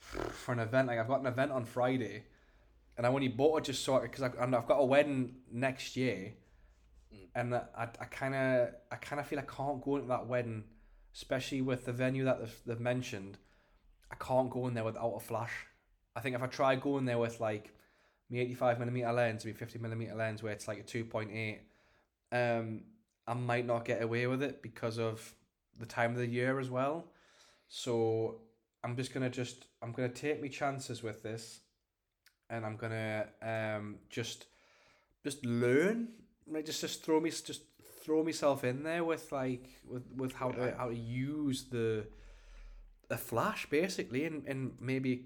for 0.00 0.52
an 0.52 0.58
event, 0.58 0.88
like 0.88 0.98
I've 0.98 1.06
got 1.06 1.20
an 1.20 1.26
event 1.26 1.52
on 1.52 1.64
Friday, 1.64 2.24
and 2.96 3.06
I 3.06 3.10
only 3.10 3.28
bought 3.28 3.58
it 3.58 3.64
just 3.66 3.84
sort 3.84 4.04
of 4.04 4.10
because 4.10 4.24
I've, 4.24 4.54
I've 4.54 4.66
got 4.66 4.78
a 4.78 4.84
wedding 4.84 5.36
next 5.52 5.96
year 5.96 6.32
and 7.34 7.54
I, 7.54 7.62
I 7.76 8.04
kind 8.06 8.34
of 8.34 8.68
I 8.90 8.96
kind 8.96 9.20
of 9.20 9.26
feel 9.26 9.38
I 9.38 9.42
can't 9.42 9.82
go 9.82 9.96
into 9.96 10.08
that 10.08 10.26
wedding, 10.26 10.64
especially 11.14 11.62
with 11.62 11.84
the 11.84 11.92
venue 11.92 12.24
that 12.24 12.40
they've, 12.40 12.60
they've 12.66 12.80
mentioned. 12.80 13.38
I 14.10 14.16
can't 14.16 14.50
go 14.50 14.66
in 14.68 14.74
there 14.74 14.84
without 14.84 15.14
a 15.14 15.20
flash. 15.20 15.52
I 16.14 16.20
think 16.20 16.36
if 16.36 16.42
I 16.42 16.46
try 16.46 16.76
going 16.76 17.06
there 17.06 17.18
with 17.18 17.40
like 17.40 17.72
my 18.30 18.38
85 18.38 18.78
millimeter 18.78 19.12
lens, 19.12 19.44
my 19.44 19.52
50 19.52 19.78
millimeter 19.78 20.14
lens, 20.14 20.42
where 20.42 20.52
it's 20.52 20.68
like 20.68 20.78
a 20.78 20.82
2.8, 20.82 21.58
um, 22.32 22.82
I 23.26 23.34
might 23.34 23.66
not 23.66 23.84
get 23.84 24.02
away 24.02 24.26
with 24.26 24.42
it 24.42 24.62
because 24.62 24.98
of 24.98 25.34
the 25.78 25.86
time 25.86 26.12
of 26.12 26.18
the 26.18 26.26
year 26.26 26.60
as 26.60 26.68
well. 26.68 27.06
So 27.68 28.42
I'm 28.84 28.96
just 28.96 29.14
gonna 29.14 29.30
just 29.30 29.66
I'm 29.80 29.92
gonna 29.92 30.08
take 30.08 30.42
my 30.42 30.48
chances 30.48 31.02
with 31.02 31.22
this, 31.22 31.60
and 32.50 32.66
I'm 32.66 32.76
gonna 32.76 33.26
um 33.40 33.96
just 34.10 34.46
just 35.24 35.44
learn 35.44 36.08
like 36.50 36.66
just 36.66 36.80
just 36.80 37.04
throw 37.04 37.20
me 37.20 37.30
just 37.30 37.62
throw 38.02 38.22
myself 38.22 38.64
in 38.64 38.82
there 38.82 39.04
with 39.04 39.30
like 39.32 39.68
with 39.88 40.04
with 40.16 40.32
how 40.32 40.50
to 40.50 40.74
how 40.76 40.88
to 40.88 40.96
use 40.96 41.64
the 41.64 42.04
the 43.08 43.16
flash 43.16 43.66
basically 43.70 44.24
and 44.24 44.46
and 44.46 44.72
maybe 44.80 45.24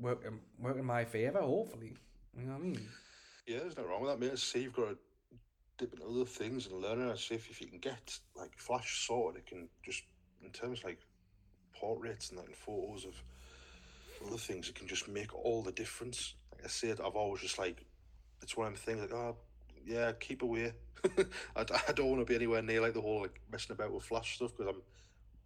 work 0.00 0.24
work 0.58 0.76
in 0.76 0.84
my 0.84 1.04
favor 1.04 1.40
hopefully. 1.40 1.94
You 2.36 2.46
know 2.46 2.52
what 2.52 2.60
I 2.60 2.64
mean? 2.64 2.88
Yeah 3.46 3.58
there's 3.60 3.76
nothing 3.76 3.90
wrong 3.90 4.02
with 4.02 4.10
that 4.10 4.20
mate. 4.20 4.38
See 4.38 4.62
you've 4.62 4.74
got 4.74 4.90
to 4.90 4.98
dip 5.78 5.92
into 5.92 6.06
other 6.06 6.24
things 6.24 6.66
and 6.66 6.80
learn 6.80 7.00
it. 7.00 7.18
See 7.18 7.34
if, 7.34 7.50
if 7.50 7.60
you 7.60 7.68
can 7.68 7.78
get 7.78 8.18
like 8.36 8.56
flash 8.56 9.06
sorted 9.06 9.42
it 9.42 9.46
can 9.46 9.68
just 9.82 10.02
in 10.44 10.50
terms 10.50 10.80
of 10.80 10.84
like 10.84 11.00
portraits 11.74 12.30
and 12.30 12.38
like 12.38 12.54
photos 12.54 13.06
of 13.06 13.14
other 14.26 14.36
things 14.36 14.68
it 14.68 14.74
can 14.74 14.88
just 14.88 15.08
make 15.08 15.34
all 15.34 15.62
the 15.62 15.72
difference. 15.72 16.34
Like 16.52 16.64
I 16.64 16.68
said 16.68 17.00
I've 17.00 17.16
always 17.16 17.42
just 17.42 17.58
like 17.58 17.84
it's 18.42 18.56
one 18.56 18.68
of 18.68 18.74
the 18.74 18.80
things 18.80 19.00
like 19.00 19.12
oh 19.12 19.36
yeah, 19.86 20.12
keep 20.12 20.42
away. 20.42 20.72
I, 21.56 21.64
I 21.88 21.92
don't 21.92 22.08
want 22.08 22.20
to 22.20 22.24
be 22.24 22.34
anywhere 22.34 22.62
near 22.62 22.80
like 22.80 22.94
the 22.94 23.00
whole 23.00 23.22
like 23.22 23.40
messing 23.50 23.74
about 23.74 23.92
with 23.92 24.04
flash 24.04 24.36
stuff 24.36 24.52
because 24.56 24.74
I'm 24.74 24.82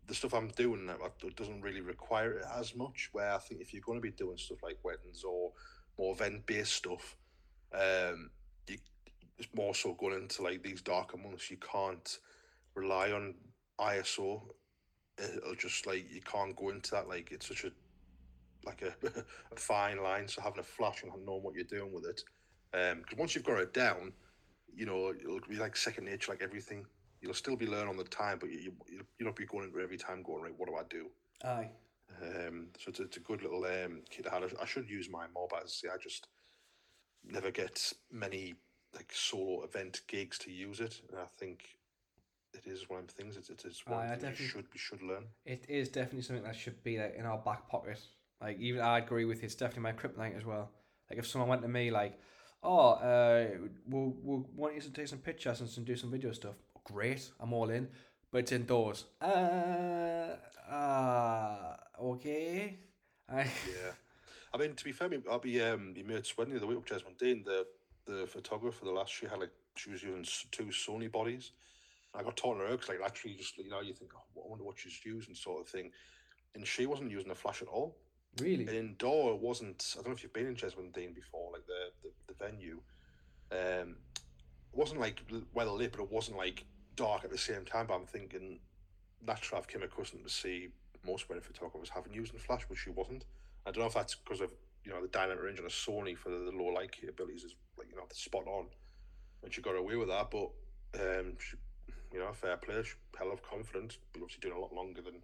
the 0.09 0.15
stuff 0.15 0.33
I'm 0.33 0.49
doing 0.49 0.89
it 0.89 1.37
doesn't 1.37 1.61
really 1.61 1.83
require 1.83 2.39
it 2.39 2.47
as 2.59 2.75
much. 2.75 3.11
Where 3.13 3.31
I 3.31 3.39
think 3.39 3.61
if 3.61 3.73
you're 3.73 3.83
going 3.83 3.99
to 3.99 4.03
be 4.03 4.11
doing 4.11 4.39
stuff 4.39 4.63
like 4.63 4.79
weddings 4.83 5.23
or 5.23 5.53
more 5.99 6.15
event 6.15 6.47
based 6.47 6.73
stuff, 6.73 7.17
um, 7.75 8.31
you, 8.67 8.79
it's 9.39 9.49
more 9.55 9.75
so 9.75 9.93
going 9.93 10.15
into 10.15 10.43
like 10.43 10.63
these 10.63 10.81
darker 10.81 11.19
months. 11.19 11.51
You 11.51 11.59
can't 11.59 12.19
rely 12.75 13.13
on 13.13 13.35
ISO. 13.79 14.43
It'll 15.19 15.55
just 15.55 15.87
like 15.87 16.11
you 16.11 16.23
can't 16.23 16.57
go 16.57 16.71
into 16.71 16.93
that. 16.93 17.09
Like 17.09 17.31
it's 17.31 17.47
such 17.47 17.65
a 17.65 17.71
like 18.65 18.83
a, 18.83 18.95
a 19.53 19.57
fine 19.57 20.03
line. 20.03 20.27
So 20.27 20.41
having 20.41 20.61
a 20.61 20.65
flash 20.65 21.03
and 21.03 21.13
knowing 21.27 21.43
what 21.43 21.55
you're 21.55 21.65
doing 21.65 21.93
with 21.93 22.07
it, 22.07 22.23
because 22.73 23.13
um, 23.13 23.19
once 23.19 23.35
you've 23.35 23.45
got 23.45 23.61
it 23.61 23.75
down, 23.75 24.13
you 24.75 24.87
know, 24.87 25.13
it'll 25.19 25.41
be 25.49 25.57
like 25.57 25.77
second 25.77 26.05
nature, 26.05 26.33
like 26.33 26.43
everything. 26.43 26.87
You'll 27.21 27.35
still 27.35 27.57
be 27.57 27.67
learning 27.67 27.89
on 27.89 27.97
the 27.97 28.05
time, 28.05 28.39
but 28.39 28.51
you, 28.51 28.73
you, 28.87 29.05
you'll 29.19 29.29
not 29.29 29.37
be 29.37 29.47
going 29.47 29.65
into 29.65 29.81
every 29.81 29.97
time 29.97 30.23
going, 30.23 30.43
right, 30.43 30.53
what 30.57 30.69
do 30.69 30.77
I 30.77 30.83
do? 30.89 31.07
Aye. 31.45 31.71
Um, 32.23 32.69
so 32.79 32.91
it's, 32.91 33.01
it's 33.01 33.17
a 33.17 33.21
good 33.21 33.43
little 33.43 33.65
um, 33.65 34.03
have. 34.31 34.55
I 34.61 34.67
should 34.67 34.89
use 34.89 35.09
my 35.11 35.27
mob 35.35 35.53
as 35.63 35.83
I 35.93 35.97
just 36.03 36.29
never 37.25 37.51
get 37.51 37.93
many 38.11 38.55
like 38.95 39.13
solo 39.13 39.63
event 39.65 40.03
gigs 40.07 40.39
to 40.39 40.51
use 40.51 40.81
it. 40.81 41.01
And 41.11 41.21
I 41.21 41.27
think 41.39 41.79
it 42.55 42.67
is 42.67 42.89
one 42.89 43.01
of 43.01 43.07
the 43.09 43.13
things. 43.15 43.37
It's, 43.37 43.51
it's, 43.51 43.65
it's 43.65 43.87
one 43.87 44.07
Aye, 44.07 44.17
thing 44.17 44.31
you 44.39 44.47
should 44.47 44.67
we 44.73 44.79
should 44.79 45.03
learn. 45.03 45.25
It 45.45 45.65
is 45.69 45.89
definitely 45.89 46.23
something 46.23 46.45
that 46.45 46.57
should 46.57 46.83
be 46.83 46.99
like 46.99 47.15
in 47.17 47.27
our 47.27 47.39
back 47.39 47.69
pocket. 47.69 48.01
Like 48.41 48.59
even 48.59 48.81
I 48.81 48.99
agree 48.99 49.25
with 49.25 49.39
you. 49.39 49.47
It's 49.47 49.55
definitely 49.55 49.83
my 49.83 49.93
kryptonite 49.93 50.37
as 50.37 50.45
well. 50.45 50.71
Like 51.11 51.19
if 51.19 51.27
someone 51.27 51.49
went 51.49 51.63
to 51.63 51.69
me 51.69 51.91
like, 51.91 52.19
oh, 52.63 52.91
uh, 52.91 53.47
we'll, 53.87 54.15
we'll 54.23 54.47
want 54.55 54.75
you 54.75 54.81
to 54.81 54.91
take 54.91 55.09
some 55.09 55.19
pictures 55.19 55.61
and 55.61 55.87
do 55.87 55.97
some 55.97 56.11
video 56.11 56.33
stuff. 56.33 56.55
Great, 56.85 57.31
I'm 57.41 57.53
all 57.53 57.71
in. 57.71 57.89
But 58.31 58.39
it's 58.39 58.53
indoors. 58.53 59.05
Uh, 59.21 60.37
uh 60.71 61.77
okay. 62.01 62.79
I... 63.29 63.43
Yeah. 63.67 63.93
I 64.53 64.57
mean, 64.57 64.75
to 64.75 64.85
be 64.85 64.93
fair, 64.93 65.11
I'll 65.31 65.39
be 65.39 65.61
um, 65.61 65.95
my 65.95 66.03
mate's 66.03 66.37
wedding 66.37 66.59
the 66.59 66.67
week 66.67 66.79
week, 66.79 66.87
Jesmond 66.87 67.19
Dene, 67.19 67.45
the 67.45 67.67
the 68.07 68.27
photographer, 68.27 68.85
the 68.85 68.91
last 68.91 69.13
she 69.13 69.27
had 69.27 69.39
like 69.39 69.51
she 69.77 69.91
was 69.91 70.03
using 70.03 70.25
two 70.51 70.65
Sony 70.65 71.11
bodies. 71.11 71.53
I 72.15 72.23
got 72.23 72.37
talking 72.37 72.61
to 72.61 72.67
her 72.67 72.73
because 72.73 72.89
like 72.89 73.01
actually 73.05 73.35
just 73.35 73.59
you 73.59 73.69
know 73.69 73.81
you 73.81 73.93
think 73.93 74.13
oh, 74.17 74.43
I 74.43 74.49
wonder 74.49 74.65
what 74.65 74.79
she's 74.79 74.99
using 75.05 75.35
sort 75.35 75.61
of 75.61 75.69
thing, 75.69 75.91
and 76.55 76.67
she 76.67 76.87
wasn't 76.87 77.11
using 77.11 77.31
a 77.31 77.35
flash 77.35 77.61
at 77.61 77.69
all. 77.69 77.99
Really? 78.41 78.67
And 78.67 78.77
indoor 78.77 79.37
wasn't. 79.37 79.95
I 79.95 80.03
don't 80.03 80.09
know 80.09 80.15
if 80.15 80.23
you've 80.23 80.33
been 80.33 80.47
in 80.47 80.55
Dene 80.55 81.13
before, 81.13 81.51
like 81.53 81.67
the 81.67 81.91
the, 82.03 82.11
the 82.29 82.35
venue. 82.35 82.81
Um, 83.51 83.97
it 84.73 84.77
wasn't 84.77 85.01
like 85.01 85.23
well 85.55 85.75
lit, 85.75 85.93
but 85.93 86.03
it 86.03 86.13
wasn't 86.13 86.37
like 86.37 86.65
dark 86.95 87.25
at 87.25 87.31
the 87.31 87.39
same 87.39 87.65
time. 87.65 87.87
But 87.87 87.95
I'm 87.95 88.07
thinking 88.07 88.61
naturally, 89.27 89.61
I've 89.61 89.69
come 89.69 89.83
accustomed 89.83 90.25
to 90.25 90.31
see 90.31 90.69
most 91.05 91.29
wedding 91.29 91.43
photographers 91.43 91.89
having 91.89 92.13
using 92.13 92.39
flash, 92.39 92.65
but 92.69 92.79
she 92.79 92.91
wasn't. 92.91 93.25
I 93.67 93.71
don't 93.71 93.81
know 93.81 93.89
if 93.89 93.95
that's 93.95 94.15
because 94.15 94.41
of 94.41 94.51
you 94.85 94.93
know 94.93 95.03
the 95.03 95.09
dynamic 95.09 95.43
range 95.43 95.59
on 95.59 95.67
a 95.67 95.69
Sony 95.69 96.17
for 96.17 96.31
the, 96.31 96.39
the 96.39 96.57
low 96.57 96.73
light 96.73 96.93
capabilities 96.93 97.45
is 97.45 97.55
like 97.77 97.89
you 97.91 97.97
know 97.97 98.05
spot 98.13 98.47
on, 98.47 98.67
and 99.43 99.53
she 99.53 99.63
got 99.63 99.77
away 99.77 99.97
with 99.97 100.09
that. 100.09 100.31
But 100.31 100.51
um, 100.95 101.35
she, 101.39 101.57
you 102.13 102.21
know, 102.21 102.33
fair 102.33 102.57
play, 102.57 102.83
she 102.83 102.95
hell 103.19 103.33
of 103.33 103.43
confidence, 103.43 103.99
But 104.13 104.23
obviously 104.23 104.41
doing 104.41 104.57
a 104.57 104.61
lot 104.61 104.73
longer 104.73 105.03
than 105.03 105.15
you 105.15 105.21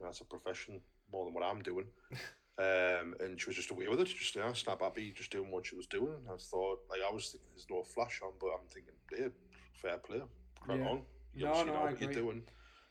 know, 0.00 0.06
that's 0.06 0.20
a 0.20 0.24
profession, 0.24 0.80
more 1.12 1.24
than 1.24 1.34
what 1.34 1.44
I'm 1.44 1.62
doing. 1.62 1.86
um, 2.60 3.14
and 3.20 3.40
she 3.40 3.48
was 3.48 3.56
just 3.56 3.70
away 3.70 3.88
with 3.88 4.00
it, 4.00 4.08
just 4.08 4.34
you 4.34 4.42
know, 4.42 4.52
snap 4.52 4.82
happy, 4.82 5.12
just 5.16 5.30
doing 5.30 5.50
what 5.50 5.66
she 5.66 5.76
was 5.76 5.86
doing. 5.86 6.20
I 6.28 6.36
thought, 6.36 6.80
like, 6.90 7.00
I 7.08 7.12
was 7.12 7.28
thinking 7.30 7.48
there's 7.54 7.66
no 7.70 7.82
flash 7.82 8.20
on, 8.22 8.32
but 8.38 8.48
I'm 8.48 8.68
thinking, 8.68 8.92
yeah, 9.18 9.28
fair 9.72 9.98
play, 9.98 10.20
crack 10.60 10.78
Yeah. 10.78 10.90
on. 10.90 11.02
You 11.34 11.46
No, 11.46 11.64
no, 11.64 11.72
what 11.72 12.00
you're 12.00 12.12
doing. 12.12 12.42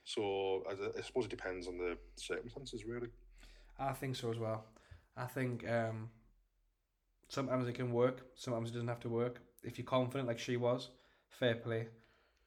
So 0.04 0.64
I, 0.68 0.74
I 0.98 1.02
suppose 1.02 1.26
it 1.26 1.30
depends 1.30 1.68
on 1.68 1.78
the 1.78 1.98
circumstances, 2.16 2.84
really. 2.86 3.10
I 3.78 3.94
think 3.94 4.16
so 4.16 4.32
as 4.32 4.40
well. 4.40 4.66
I 5.16 5.26
think 5.26 5.70
um, 5.70 6.10
sometimes 7.28 7.68
it 7.68 7.74
can 7.76 7.92
work, 7.94 8.26
sometimes 8.36 8.70
it 8.70 8.74
doesn't 8.74 8.88
have 8.88 9.02
to 9.02 9.10
work. 9.10 9.42
If 9.64 9.78
you're 9.78 9.86
confident, 9.86 10.28
like 10.28 10.40
she 10.40 10.58
was, 10.58 10.90
fair 11.30 11.56
play. 11.56 11.90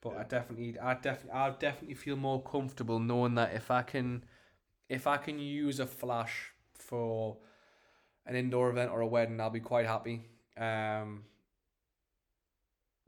But 0.00 0.16
I 0.16 0.24
definitely, 0.24 0.78
I 0.78 0.94
definitely, 0.94 1.30
I 1.32 1.50
definitely 1.50 1.94
feel 1.94 2.16
more 2.16 2.42
comfortable 2.42 2.98
knowing 2.98 3.36
that 3.36 3.54
if 3.54 3.70
I 3.70 3.82
can, 3.82 4.24
if 4.88 5.06
I 5.06 5.18
can 5.18 5.38
use 5.38 5.78
a 5.78 5.86
flash 5.86 6.51
for 6.88 7.36
an 8.26 8.36
indoor 8.36 8.70
event 8.70 8.90
or 8.90 9.00
a 9.00 9.06
wedding, 9.06 9.40
I'll 9.40 9.50
be 9.50 9.60
quite 9.60 9.86
happy. 9.86 10.22
Um, 10.56 11.24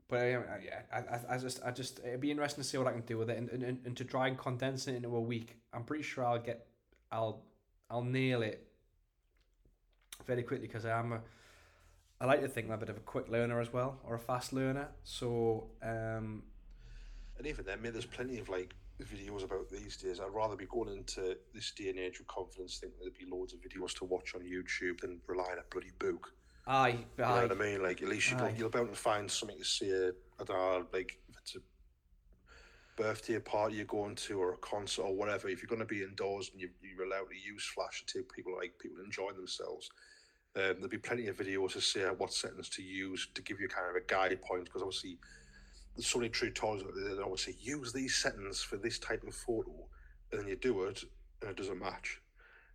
but 0.07 0.19
I, 0.19 0.33
I- 0.35 0.61
yeah, 0.63 0.81
I, 0.93 0.97
I, 0.97 1.35
I 1.35 1.37
just, 1.37 1.61
I 1.63 1.71
just, 1.71 1.99
it'd 1.99 2.21
be 2.21 2.31
interesting 2.31 2.63
to 2.63 2.67
see 2.69 2.77
what 2.77 2.87
I 2.87 2.91
can 2.91 3.01
do 3.01 3.17
with 3.17 3.29
it, 3.29 3.37
and, 3.37 3.49
and, 3.49 3.79
and 3.85 3.97
to 3.97 4.03
try 4.05 4.27
and 4.27 4.37
condense 4.37 4.87
it 4.87 4.95
into 4.95 5.15
a 5.15 5.21
week. 5.21 5.57
I'm 5.73 5.83
pretty 5.83 6.03
sure 6.03 6.25
I'll 6.25 6.39
get, 6.39 6.67
I'll, 7.11 7.43
I'll 7.89 8.03
nail 8.03 8.41
it 8.41 8.67
very 10.25 10.43
quickly 10.43 10.67
because 10.67 10.85
I 10.85 10.97
am 10.99 11.13
a, 11.13 11.21
I 12.19 12.25
like 12.25 12.41
to 12.41 12.47
think 12.47 12.67
I'm 12.67 12.73
a 12.73 12.77
bit 12.77 12.89
of 12.89 12.97
a 12.97 13.01
quick 13.01 13.29
learner 13.29 13.59
as 13.59 13.73
well, 13.73 13.99
or 14.03 14.15
a 14.15 14.19
fast 14.19 14.53
learner. 14.53 14.89
So, 15.03 15.67
um, 15.81 16.43
And 17.37 17.45
even 17.47 17.65
then, 17.65 17.81
mate, 17.81 17.93
there's 17.93 18.05
plenty 18.05 18.39
of 18.39 18.47
like 18.49 18.73
videos 19.03 19.43
about 19.43 19.69
these 19.69 19.97
days. 19.97 20.19
I'd 20.19 20.33
rather 20.33 20.55
be 20.55 20.65
going 20.65 20.89
into 20.89 21.37
this 21.53 21.71
day 21.71 21.89
and 21.89 21.99
age 21.99 22.19
with 22.19 22.27
confidence, 22.27 22.77
thinking 22.79 22.97
there'd 23.01 23.13
be 23.13 23.25
loads 23.29 23.53
of 23.53 23.59
videos 23.59 23.93
to 23.97 24.05
watch 24.05 24.33
on 24.35 24.41
YouTube 24.41 25.01
than 25.01 25.19
rely 25.27 25.51
on 25.51 25.59
a 25.59 25.63
bloody 25.69 25.91
book. 25.99 26.33
aye, 26.67 26.89
You 27.17 27.23
know 27.23 27.25
aye, 27.25 27.41
what 27.43 27.51
I 27.51 27.55
mean? 27.55 27.83
Like 27.83 28.01
at 28.01 28.07
least 28.07 28.31
you'll, 28.31 28.49
you'll 28.51 28.69
be 28.69 28.79
able 28.79 28.89
to 28.89 28.95
find 28.95 29.29
something 29.29 29.57
to 29.57 29.65
see. 29.65 29.91
I 29.93 30.43
don't 30.43 30.49
know, 30.49 30.85
like 30.93 31.17
if 31.29 31.37
it's 31.37 31.55
a 31.55 31.59
birthday 32.95 33.39
party 33.39 33.75
you're 33.75 33.85
going 33.85 34.15
to 34.15 34.39
or 34.39 34.53
a 34.53 34.57
concert 34.57 35.03
or 35.03 35.13
whatever. 35.13 35.49
If 35.49 35.61
you're 35.61 35.67
going 35.67 35.79
to 35.79 35.85
be 35.85 36.03
indoors 36.03 36.49
and 36.51 36.61
you, 36.61 36.69
you're 36.81 37.05
allowed 37.05 37.29
to 37.29 37.35
use 37.35 37.65
flash 37.75 38.05
to 38.05 38.19
take 38.19 38.31
people 38.33 38.55
like 38.55 38.73
people 38.79 39.03
enjoying 39.03 39.35
themselves, 39.35 39.89
um, 40.55 40.75
there'll 40.75 40.87
be 40.87 40.97
plenty 40.97 41.27
of 41.27 41.37
videos 41.37 41.73
to 41.73 41.81
see 41.81 41.99
what 42.01 42.33
settings 42.33 42.69
to 42.69 42.81
use 42.81 43.27
to 43.35 43.41
give 43.41 43.59
you 43.59 43.67
kind 43.67 43.89
of 43.89 43.95
a 44.01 44.05
guide 44.07 44.41
point 44.41 44.63
because 44.65 44.81
obviously 44.81 45.17
so 45.97 46.19
many 46.19 46.29
out 46.29 46.95
there 46.95 47.15
that 47.15 47.23
always 47.23 47.41
say 47.45 47.55
use 47.59 47.93
these 47.93 48.15
settings 48.15 48.61
for 48.61 48.77
this 48.77 48.99
type 48.99 49.23
of 49.27 49.33
photo, 49.33 49.71
and 50.31 50.41
then 50.41 50.47
you 50.47 50.55
do 50.55 50.83
it 50.83 51.03
and 51.41 51.49
it 51.49 51.57
doesn't 51.57 51.79
match. 51.79 52.21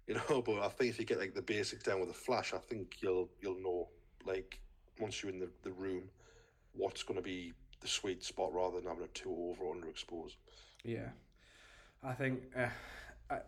You 0.07 0.17
know, 0.29 0.43
but 0.43 0.59
I 0.59 0.69
think 0.69 0.91
if 0.91 0.99
you 0.99 1.05
get 1.05 1.21
like 1.21 1.35
the 1.35 1.43
basics 1.43 1.85
down 1.85 2.01
with 2.01 2.11
a 2.11 2.15
flash, 2.15 2.53
I 2.53 2.59
think 2.59 2.97
you'll 3.01 3.29
you'll 3.41 3.63
know 3.63 3.91
like 4.27 4.59
once 4.99 5.23
you're 5.23 5.31
in 5.31 5.39
the, 5.39 5.49
the 5.63 5.71
room 5.71 6.03
what's 6.73 7.05
going 7.05 7.17
to 7.17 7.23
be 7.23 7.53
the 7.81 7.87
sweet 7.87 8.25
spot 8.25 8.53
rather 8.53 8.81
than 8.81 8.89
having 8.89 9.05
it 9.05 9.15
too 9.15 9.31
over 9.31 9.63
or 9.63 9.77
underexposed. 9.77 10.35
yeah. 10.85 11.11
I 12.03 12.15
think 12.15 12.41
uh, 12.57 12.69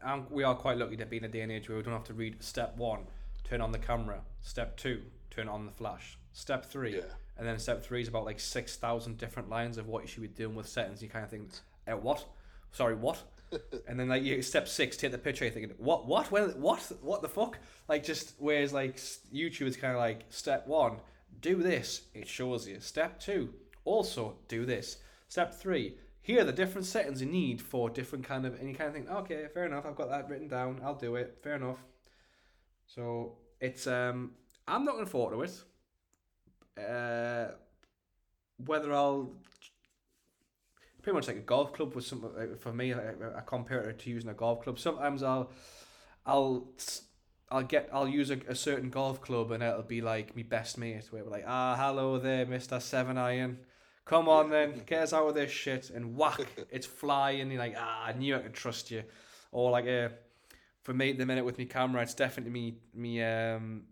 I, 0.04 0.20
we 0.30 0.44
are 0.44 0.54
quite 0.54 0.76
lucky 0.76 0.96
to 0.98 1.06
be 1.06 1.16
in 1.16 1.24
a 1.24 1.28
day 1.28 1.40
and 1.40 1.50
age 1.50 1.68
where 1.68 1.78
we 1.78 1.82
don't 1.82 1.94
have 1.94 2.04
to 2.04 2.14
read 2.14 2.42
step 2.42 2.76
one, 2.76 3.06
turn 3.44 3.60
on 3.60 3.72
the 3.72 3.78
camera. 3.78 4.20
Step 4.42 4.76
two, 4.76 5.02
turn 5.34 5.48
on 5.48 5.66
the 5.66 5.72
flash. 5.72 6.18
Step 6.32 6.64
three, 6.64 6.96
Yeah, 6.96 7.02
and 7.36 7.46
then 7.46 7.58
step 7.58 7.82
three 7.82 8.00
is 8.00 8.08
about 8.08 8.24
like 8.24 8.40
six 8.40 8.76
thousand 8.76 9.18
different 9.18 9.48
lines 9.48 9.78
of 9.78 9.86
what 9.86 10.02
you 10.02 10.08
should 10.08 10.22
be 10.22 10.28
doing 10.28 10.54
with 10.54 10.68
settings. 10.68 11.02
You 11.02 11.08
kind 11.08 11.24
of 11.24 11.30
think, 11.30 11.48
uh, 11.86 11.92
what? 11.92 12.24
Sorry, 12.72 12.94
what? 12.94 13.22
and 13.88 14.00
then 14.00 14.08
like 14.08 14.22
you 14.22 14.40
step 14.42 14.66
six, 14.66 14.96
take 14.96 15.12
the 15.12 15.18
picture. 15.18 15.44
You're 15.44 15.52
thinking, 15.52 15.74
what? 15.78 16.06
What? 16.06 16.30
When? 16.30 16.50
What? 16.60 16.80
What 17.00 17.22
the 17.22 17.28
fuck? 17.28 17.58
Like 17.88 18.04
just 18.04 18.34
whereas 18.38 18.72
like 18.72 18.96
YouTube 18.96 19.66
is 19.66 19.76
kind 19.76 19.92
of 19.92 19.98
like 19.98 20.24
step 20.30 20.66
one, 20.66 20.96
do 21.40 21.62
this. 21.62 22.02
It 22.14 22.28
shows 22.28 22.66
you. 22.66 22.80
Step 22.80 23.20
two, 23.20 23.52
also 23.84 24.36
do 24.48 24.64
this. 24.64 24.98
Step 25.28 25.54
three, 25.54 25.96
here 26.22 26.40
are 26.40 26.44
the 26.44 26.52
different 26.52 26.86
settings 26.86 27.20
you 27.20 27.28
need 27.28 27.60
for 27.60 27.90
different 27.90 28.24
kind 28.24 28.46
of, 28.46 28.58
and 28.60 28.68
you 28.68 28.74
kind 28.74 28.88
of 28.88 28.94
think, 28.94 29.10
okay, 29.10 29.46
fair 29.52 29.66
enough. 29.66 29.84
I've 29.84 29.96
got 29.96 30.08
that 30.10 30.28
written 30.28 30.46
down. 30.48 30.80
I'll 30.84 30.94
do 30.94 31.16
it. 31.16 31.38
Fair 31.42 31.56
enough. 31.56 31.78
So 32.86 33.38
it's 33.60 33.86
um, 33.86 34.32
I'm 34.66 34.84
not 34.84 34.94
looking 34.94 35.10
forward 35.10 35.36
to 35.36 35.42
it. 35.42 36.88
Uh, 36.88 37.52
whether 38.64 38.92
I'll 38.92 39.32
pretty 41.02 41.16
much 41.16 41.26
like 41.26 41.36
a 41.36 41.40
golf 41.40 41.72
club 41.72 41.94
with 41.94 42.06
some 42.06 42.24
uh, 42.24 42.56
for 42.58 42.72
me. 42.72 42.94
I, 42.94 43.10
I 43.36 43.40
compare 43.44 43.80
it 43.88 43.98
to 44.00 44.10
using 44.10 44.30
a 44.30 44.34
golf 44.34 44.62
club. 44.62 44.78
Sometimes 44.78 45.22
I'll 45.22 45.50
I'll 46.24 46.68
I'll 47.50 47.64
get 47.64 47.90
I'll 47.92 48.08
use 48.08 48.30
a, 48.30 48.38
a 48.48 48.54
certain 48.54 48.90
golf 48.90 49.20
club 49.20 49.50
and 49.50 49.62
it'll 49.62 49.82
be 49.82 50.00
like 50.00 50.34
me 50.36 50.42
best 50.42 50.78
mate 50.78 51.06
where 51.10 51.24
we're 51.24 51.30
like 51.30 51.44
ah 51.46 51.76
hello 51.76 52.18
there 52.18 52.46
Mister 52.46 52.80
Seven 52.80 53.18
Iron. 53.18 53.58
Come 54.04 54.28
on 54.28 54.50
then, 54.50 54.82
get 54.86 55.02
us 55.02 55.12
out 55.12 55.28
of 55.28 55.34
this 55.34 55.50
shit 55.50 55.90
and 55.90 56.16
whack, 56.16 56.46
it's 56.70 56.86
flying. 56.86 57.50
You're 57.50 57.60
like, 57.60 57.76
ah, 57.78 58.04
I 58.06 58.12
knew 58.12 58.36
I 58.36 58.40
could 58.40 58.54
trust 58.54 58.90
you. 58.90 59.04
Or 59.52 59.70
like 59.70 59.86
a, 59.86 60.10
for 60.82 60.92
me 60.92 61.10
at 61.10 61.18
the 61.18 61.26
minute 61.26 61.44
with 61.44 61.58
me 61.58 61.66
camera, 61.66 62.02
it's 62.02 62.14
definitely 62.14 62.52
me, 62.52 62.74
me, 62.94 63.22
um, 63.22 63.82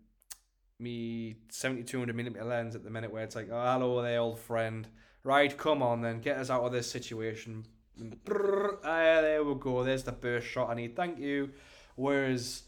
me 0.81 1.35
7200 1.49 2.15
millimeter 2.15 2.43
lens 2.43 2.75
at 2.75 2.83
the 2.83 2.89
minute 2.89 3.11
where 3.11 3.23
it's 3.23 3.35
like, 3.35 3.49
oh, 3.51 3.61
hello 3.61 4.01
there, 4.01 4.19
old 4.19 4.39
friend. 4.39 4.87
Right, 5.23 5.55
come 5.55 5.83
on 5.83 6.01
then, 6.01 6.19
get 6.19 6.37
us 6.37 6.49
out 6.49 6.63
of 6.63 6.71
this 6.71 6.89
situation. 6.89 7.65
Brrr, 7.99 8.77
ah, 8.83 9.21
there 9.21 9.43
we 9.43 9.53
go. 9.55 9.83
There's 9.83 10.03
the 10.03 10.11
burst 10.11 10.47
shot 10.47 10.69
I 10.69 10.73
need. 10.73 10.95
Thank 10.95 11.19
you. 11.19 11.51
Whereas 11.95 12.63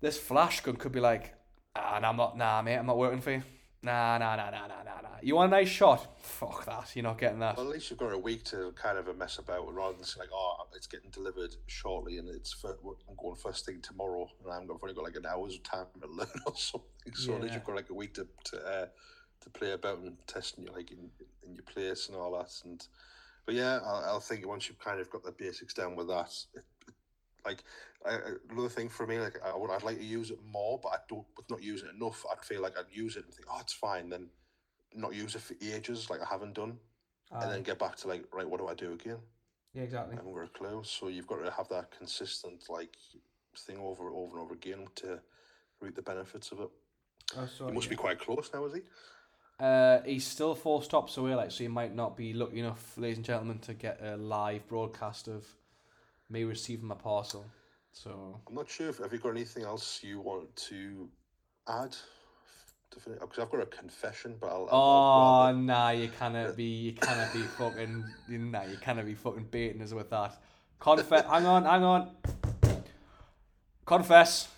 this 0.00 0.18
flash 0.18 0.60
gun 0.60 0.76
could 0.76 0.92
be 0.92 1.00
like, 1.00 1.34
ah, 1.74 1.96
I'm 1.96 2.16
not, 2.16 2.36
nah, 2.36 2.60
mate, 2.62 2.76
I'm 2.76 2.86
not 2.86 2.98
working 2.98 3.20
for 3.20 3.30
you. 3.30 3.42
Nah, 3.82 4.18
nah, 4.18 4.36
nah, 4.36 4.50
nah, 4.50 4.66
nah. 4.66 4.87
You 5.22 5.36
want 5.36 5.52
a 5.52 5.56
nice 5.56 5.68
shot? 5.68 6.18
Fuck 6.22 6.64
that. 6.66 6.94
You're 6.94 7.02
not 7.04 7.18
getting 7.18 7.38
that. 7.40 7.56
well, 7.56 7.66
at 7.66 7.72
least 7.72 7.90
you've 7.90 7.98
got 7.98 8.12
a 8.12 8.18
week 8.18 8.44
to 8.44 8.72
kind 8.76 8.98
of 8.98 9.08
a 9.08 9.14
mess 9.14 9.38
about 9.38 9.72
rather 9.72 9.94
than 9.96 10.04
say 10.04 10.20
like, 10.20 10.30
oh, 10.32 10.66
it's 10.74 10.86
getting 10.86 11.10
delivered 11.10 11.54
shortly 11.66 12.18
and 12.18 12.28
it's 12.28 12.52
for, 12.52 12.76
I'm 13.08 13.16
going 13.16 13.36
first 13.36 13.66
thing 13.66 13.80
tomorrow 13.80 14.28
and 14.44 14.52
I'm- 14.52 14.62
I've 14.70 14.82
only 14.82 14.94
got 14.94 15.04
like 15.04 15.16
an 15.16 15.26
hour's 15.26 15.58
time 15.60 15.86
to 16.00 16.06
learn 16.08 16.28
or 16.46 16.54
something. 16.56 17.14
So 17.14 17.34
at 17.34 17.42
least 17.42 17.54
you've 17.54 17.64
got 17.64 17.76
like 17.76 17.90
a 17.90 17.94
week 17.94 18.14
to 18.14 18.26
to, 18.46 18.56
uh, 18.66 18.86
to 19.40 19.50
play 19.50 19.72
about 19.72 19.98
and 19.98 20.16
testing 20.26 20.64
you 20.64 20.72
like 20.72 20.90
in, 20.90 21.10
in 21.46 21.54
your 21.54 21.64
place 21.64 22.08
and 22.08 22.16
all 22.16 22.36
that. 22.38 22.52
And 22.64 22.86
but 23.46 23.54
yeah, 23.54 23.78
I, 23.78 24.16
I 24.16 24.18
think 24.20 24.46
once 24.46 24.68
you've 24.68 24.78
kind 24.78 25.00
of 25.00 25.08
got 25.10 25.24
the 25.24 25.32
basics 25.32 25.72
down 25.74 25.96
with 25.96 26.08
that, 26.08 26.32
it, 26.54 26.64
like 27.46 27.64
I, 28.04 28.18
another 28.50 28.68
thing 28.68 28.88
for 28.88 29.06
me, 29.06 29.18
like 29.18 29.38
I 29.44 29.56
would, 29.56 29.70
I'd 29.70 29.82
like 29.82 29.98
to 29.98 30.04
use 30.04 30.30
it 30.30 30.38
more, 30.44 30.78
but 30.82 30.90
I 30.90 30.96
don't. 31.08 31.24
With 31.36 31.48
not 31.50 31.62
using 31.62 31.88
it 31.88 31.94
enough, 31.94 32.24
I'd 32.30 32.44
feel 32.44 32.60
like 32.62 32.76
I'd 32.78 32.84
use 32.94 33.16
it 33.16 33.24
and 33.24 33.32
think, 33.32 33.46
oh, 33.50 33.58
it's 33.60 33.72
fine. 33.72 34.10
Then 34.10 34.26
not 34.94 35.14
use 35.14 35.34
it 35.34 35.42
for 35.42 35.54
ages, 35.62 36.10
like 36.10 36.20
I 36.20 36.26
haven't 36.28 36.54
done, 36.54 36.78
and 37.32 37.50
then 37.52 37.62
get 37.62 37.78
back 37.78 37.96
to 37.96 38.08
like, 38.08 38.24
right, 38.32 38.48
what 38.48 38.60
do 38.60 38.68
I 38.68 38.74
do 38.74 38.92
again? 38.92 39.18
yeah, 39.74 39.82
exactly. 39.82 40.14
I 40.14 40.16
haven't 40.16 40.34
got 40.34 40.44
a 40.44 40.48
clue. 40.48 40.82
So 40.84 41.08
you've 41.08 41.26
got 41.26 41.44
to 41.44 41.50
have 41.50 41.68
that 41.68 41.90
consistent 41.96 42.64
like 42.68 42.96
thing 43.56 43.78
over 43.78 44.06
and 44.06 44.16
over 44.16 44.36
and 44.36 44.44
over 44.44 44.54
again 44.54 44.86
to 44.96 45.20
reap 45.80 45.94
the 45.94 46.02
benefits 46.02 46.52
of 46.52 46.60
it. 46.60 46.70
Oh, 47.36 47.46
sorry, 47.46 47.70
He 47.70 47.74
must 47.74 47.86
yeah. 47.86 47.90
be 47.90 47.96
quite 47.96 48.18
close 48.18 48.50
now, 48.52 48.64
is 48.64 48.74
he? 48.74 48.80
Uh, 49.60 50.00
he's 50.02 50.26
still 50.26 50.54
four 50.54 50.82
stops 50.82 51.16
away, 51.16 51.34
like 51.34 51.50
so. 51.50 51.64
You 51.64 51.70
might 51.70 51.94
not 51.94 52.16
be 52.16 52.32
lucky 52.32 52.60
enough, 52.60 52.96
ladies 52.96 53.18
and 53.18 53.26
gentlemen, 53.26 53.58
to 53.60 53.74
get 53.74 54.00
a 54.02 54.16
live 54.16 54.66
broadcast 54.68 55.28
of 55.28 55.44
me 56.30 56.44
receiving 56.44 56.86
my 56.86 56.94
parcel. 56.94 57.44
So 57.92 58.40
I'm 58.46 58.54
not 58.54 58.68
sure 58.68 58.88
if 58.88 58.98
have 58.98 59.12
you 59.12 59.18
got 59.18 59.30
anything 59.30 59.64
else 59.64 60.00
you 60.02 60.20
want 60.20 60.54
to 60.68 61.08
add. 61.68 61.96
To 62.90 63.00
finish? 63.00 63.18
Because 63.20 63.38
I've 63.38 63.50
got 63.50 63.60
a 63.60 63.66
confession, 63.66 64.36
but 64.40 64.48
I'll. 64.48 64.62
I'll- 64.62 64.68
Oh 64.70 65.40
I'll- 65.48 65.54
nah, 65.54 65.90
you 65.90 66.08
cannot 66.18 66.56
be, 66.56 66.64
you 66.64 66.92
cannot 66.94 67.32
be 67.32 67.42
fucking, 67.42 68.04
nah, 68.28 68.64
you 68.64 68.76
cannot 68.78 69.04
be 69.06 69.14
fucking 69.14 69.48
baiting 69.50 69.82
us 69.82 69.92
with 69.92 70.10
that. 70.10 70.36
Confess, 70.80 71.24
hang 71.26 71.44
on, 71.46 71.64
hang 71.64 71.82
on. 71.82 72.10
Confess. 73.84 74.48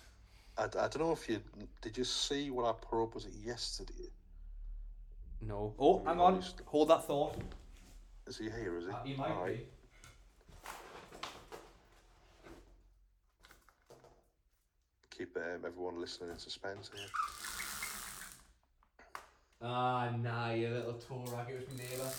I, 0.57 0.63
I 0.65 0.67
don't 0.67 0.99
know 0.99 1.11
if 1.13 1.27
you 1.27 1.41
did. 1.81 1.97
You 1.97 2.03
see 2.03 2.51
what 2.51 2.65
I 2.65 2.73
put 2.73 3.01
up? 3.03 3.15
Was 3.15 3.25
it 3.25 3.33
yesterday? 3.43 4.09
No. 5.41 5.73
Oh, 5.79 5.99
hang 6.05 6.19
on. 6.19 6.33
honest. 6.33 6.61
Hold 6.65 6.89
that 6.89 7.05
thought. 7.05 7.35
Is 8.27 8.37
he 8.37 8.45
here? 8.45 8.77
Is 8.77 8.85
he? 8.85 8.91
Uh, 8.91 9.03
he 9.03 9.13
might 9.15 9.45
be. 9.47 9.59
Keep 15.17 15.35
um, 15.37 15.65
everyone 15.65 15.99
listening 15.99 16.29
in 16.31 16.37
suspense 16.37 16.91
here. 16.95 17.07
Ah, 19.63 20.09
nah, 20.17 20.51
you 20.51 20.69
little 20.69 20.93
tour 20.93 21.23
rag. 21.27 21.47
It 21.49 21.59
was 21.59 21.67
my 21.69 21.75
neighbour. 21.83 22.11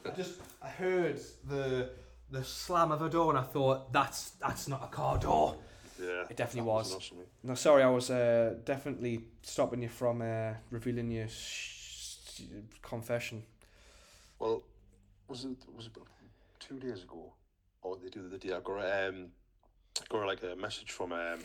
I 0.06 0.10
just, 0.16 0.40
I 0.62 0.68
heard 0.68 1.20
the 1.48 1.90
the 2.30 2.42
slam 2.42 2.90
of 2.90 3.02
a 3.02 3.08
door 3.10 3.28
and 3.30 3.38
I 3.38 3.42
thought, 3.42 3.92
that's 3.92 4.30
that's 4.40 4.66
not 4.66 4.82
a 4.82 4.88
car 4.88 5.18
door. 5.18 5.56
Yeah, 6.00 6.24
It 6.30 6.36
definitely 6.36 6.70
that 6.70 6.90
was. 6.90 7.12
No, 7.44 7.54
sorry, 7.54 7.82
I 7.82 7.90
was 7.90 8.10
uh, 8.10 8.54
definitely 8.64 9.20
stopping 9.42 9.82
you 9.82 9.88
from 9.88 10.22
uh, 10.22 10.54
revealing 10.70 11.10
your 11.10 11.28
sh- 11.28 12.40
confession. 12.80 13.42
Well, 14.38 14.62
was 15.28 15.44
it 15.44 15.58
was 15.76 15.86
it 15.86 15.92
two 16.58 16.78
days 16.80 17.02
ago, 17.04 17.34
or 17.82 17.96
they 18.02 18.08
do 18.08 18.28
the 18.28 18.38
day? 18.38 18.52
I 18.54 18.60
got 18.60 18.80
um, 19.08 19.26
got 20.08 20.26
like 20.26 20.42
a 20.42 20.56
message 20.56 20.90
from 20.90 21.12
um, 21.12 21.38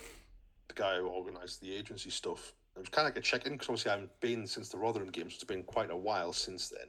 the 0.70 0.74
guy 0.74 0.98
who 0.98 1.08
organised 1.08 1.60
the 1.62 1.76
agency 1.76 2.10
stuff. 2.10 2.54
It 2.78 2.82
was 2.82 2.90
kind 2.90 3.08
of 3.08 3.14
like 3.16 3.18
a 3.18 3.26
check-in 3.26 3.54
because 3.54 3.70
obviously 3.70 3.90
I 3.92 3.96
haven't 3.96 4.20
been 4.22 4.46
since 4.48 4.70
the 4.70 4.78
Rotherham 4.78 5.10
games. 5.10 5.34
It's 5.36 5.44
been 5.44 5.64
quite 5.64 5.90
a 5.92 5.98
while 5.98 6.32
since 6.32 6.70
then. 6.70 6.88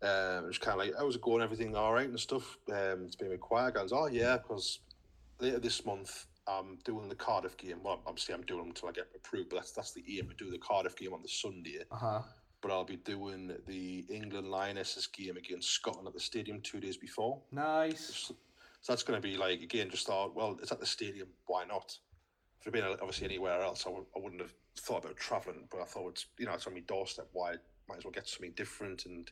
Um, 0.00 0.44
it 0.44 0.48
was 0.48 0.58
kind 0.58 0.80
of 0.80 0.86
like, 0.86 0.94
how's 0.98 1.16
it 1.16 1.22
going? 1.22 1.42
Everything 1.42 1.74
all 1.76 1.92
right 1.92 2.08
and 2.08 2.18
stuff. 2.18 2.56
Um, 2.70 3.04
it's 3.04 3.16
been 3.16 3.26
a 3.28 3.30
bit 3.30 3.40
quiet. 3.40 3.74
Guys, 3.74 3.90
oh 3.92 4.06
yeah, 4.06 4.36
because 4.38 4.80
later 5.40 5.58
this 5.58 5.84
month 5.84 6.26
I'm 6.46 6.78
doing 6.84 7.08
the 7.08 7.14
Cardiff 7.14 7.56
game. 7.56 7.80
Well, 7.82 8.00
obviously 8.06 8.34
I'm 8.34 8.42
doing 8.42 8.60
them 8.60 8.68
until 8.68 8.88
I 8.88 8.92
get 8.92 9.08
approved, 9.14 9.50
but 9.50 9.56
that's 9.56 9.72
that's 9.72 9.92
the 9.92 10.04
aim 10.18 10.28
to 10.28 10.34
do 10.44 10.50
the 10.50 10.58
Cardiff 10.58 10.96
game 10.96 11.12
on 11.12 11.22
the 11.22 11.28
Sunday 11.28 11.78
Uh 11.90 11.96
huh. 11.96 12.22
but 12.62 12.70
I'll 12.70 12.84
be 12.84 12.96
doing 12.96 13.52
the 13.66 14.06
England 14.08 14.48
Lionesses 14.48 15.06
game 15.08 15.36
against 15.36 15.70
Scotland 15.70 16.06
at 16.08 16.14
the 16.14 16.20
stadium 16.20 16.60
two 16.62 16.80
days 16.80 16.96
before. 16.96 17.42
Nice. 17.52 18.00
So, 18.28 18.34
so 18.80 18.92
that's 18.92 19.02
going 19.02 19.20
to 19.20 19.28
be 19.28 19.36
like 19.36 19.60
again, 19.62 19.90
just 19.90 20.06
thought, 20.06 20.34
well, 20.34 20.56
it's 20.62 20.70
at 20.72 20.78
the 20.80 20.86
stadium, 20.86 21.28
why 21.46 21.64
not? 21.64 21.92
It'd 22.68 22.82
been 22.82 22.92
obviously 23.00 23.24
anywhere 23.24 23.62
else, 23.62 23.86
I 23.86 23.90
w- 23.90 24.06
I 24.14 24.18
wouldn't 24.18 24.42
have 24.42 24.52
thought 24.76 25.02
about 25.02 25.16
traveling. 25.16 25.66
But 25.70 25.80
I 25.80 25.84
thought 25.84 26.10
it's 26.10 26.26
you 26.38 26.44
know 26.44 26.52
it's 26.52 26.66
on 26.66 26.74
my 26.74 26.80
doorstep. 26.80 27.28
Why 27.32 27.54
might 27.88 27.98
as 27.98 28.04
well 28.04 28.12
get 28.12 28.28
something 28.28 28.52
different, 28.52 29.06
and 29.06 29.30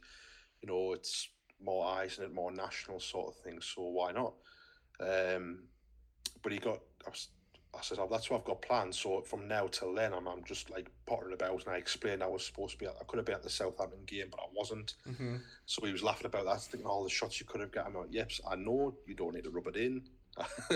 you 0.63 0.69
know 0.69 0.95
it's 0.95 1.29
more 1.63 1.87
eyes 1.87 2.19
it, 2.19 2.33
more 2.33 2.51
national 2.51 2.99
sort 2.99 3.29
of 3.29 3.43
thing. 3.43 3.61
So 3.61 3.83
why 3.83 4.13
not? 4.13 4.33
Um, 5.01 5.65
but 6.43 6.53
he 6.53 6.59
got. 6.59 6.81
I, 7.07 7.11
was, 7.11 7.29
I 7.75 7.83
said, 7.83 7.99
oh, 8.01 8.09
that's 8.11 8.31
what 8.31 8.39
I've 8.39 8.47
got 8.47 8.63
planned. 8.63 8.95
So 8.95 9.21
from 9.21 9.47
now 9.47 9.67
till 9.67 9.95
then, 9.95 10.15
I'm, 10.15 10.27
I'm 10.27 10.43
just 10.45 10.71
like 10.71 10.91
pottering 11.05 11.35
about, 11.35 11.63
and 11.67 11.75
I 11.75 11.77
explained 11.77 12.23
I 12.23 12.27
was 12.27 12.47
supposed 12.47 12.73
to 12.73 12.79
be. 12.79 12.87
At, 12.87 12.97
I 12.99 13.05
could 13.05 13.19
have 13.19 13.27
been 13.27 13.35
at 13.35 13.43
the 13.43 13.51
Southampton 13.51 14.07
game, 14.07 14.29
but 14.31 14.41
I 14.41 14.47
wasn't. 14.55 14.95
Mm-hmm. 15.07 15.37
So 15.67 15.85
he 15.85 15.93
was 15.93 16.03
laughing 16.03 16.25
about 16.25 16.47
that, 16.47 16.63
thinking 16.63 16.87
all 16.87 17.05
the 17.05 17.11
shots 17.11 17.39
you 17.39 17.45
could 17.45 17.61
have 17.61 17.73
got. 17.73 17.87
I'm 17.87 17.95
like, 17.95 18.07
yep, 18.11 18.31
I 18.49 18.57
know 18.57 18.95
you 19.07 19.15
don't 19.15 19.35
need 19.35 19.45
to 19.45 19.51
rub 19.51 19.67
it 19.67 19.77
in. 19.77 20.05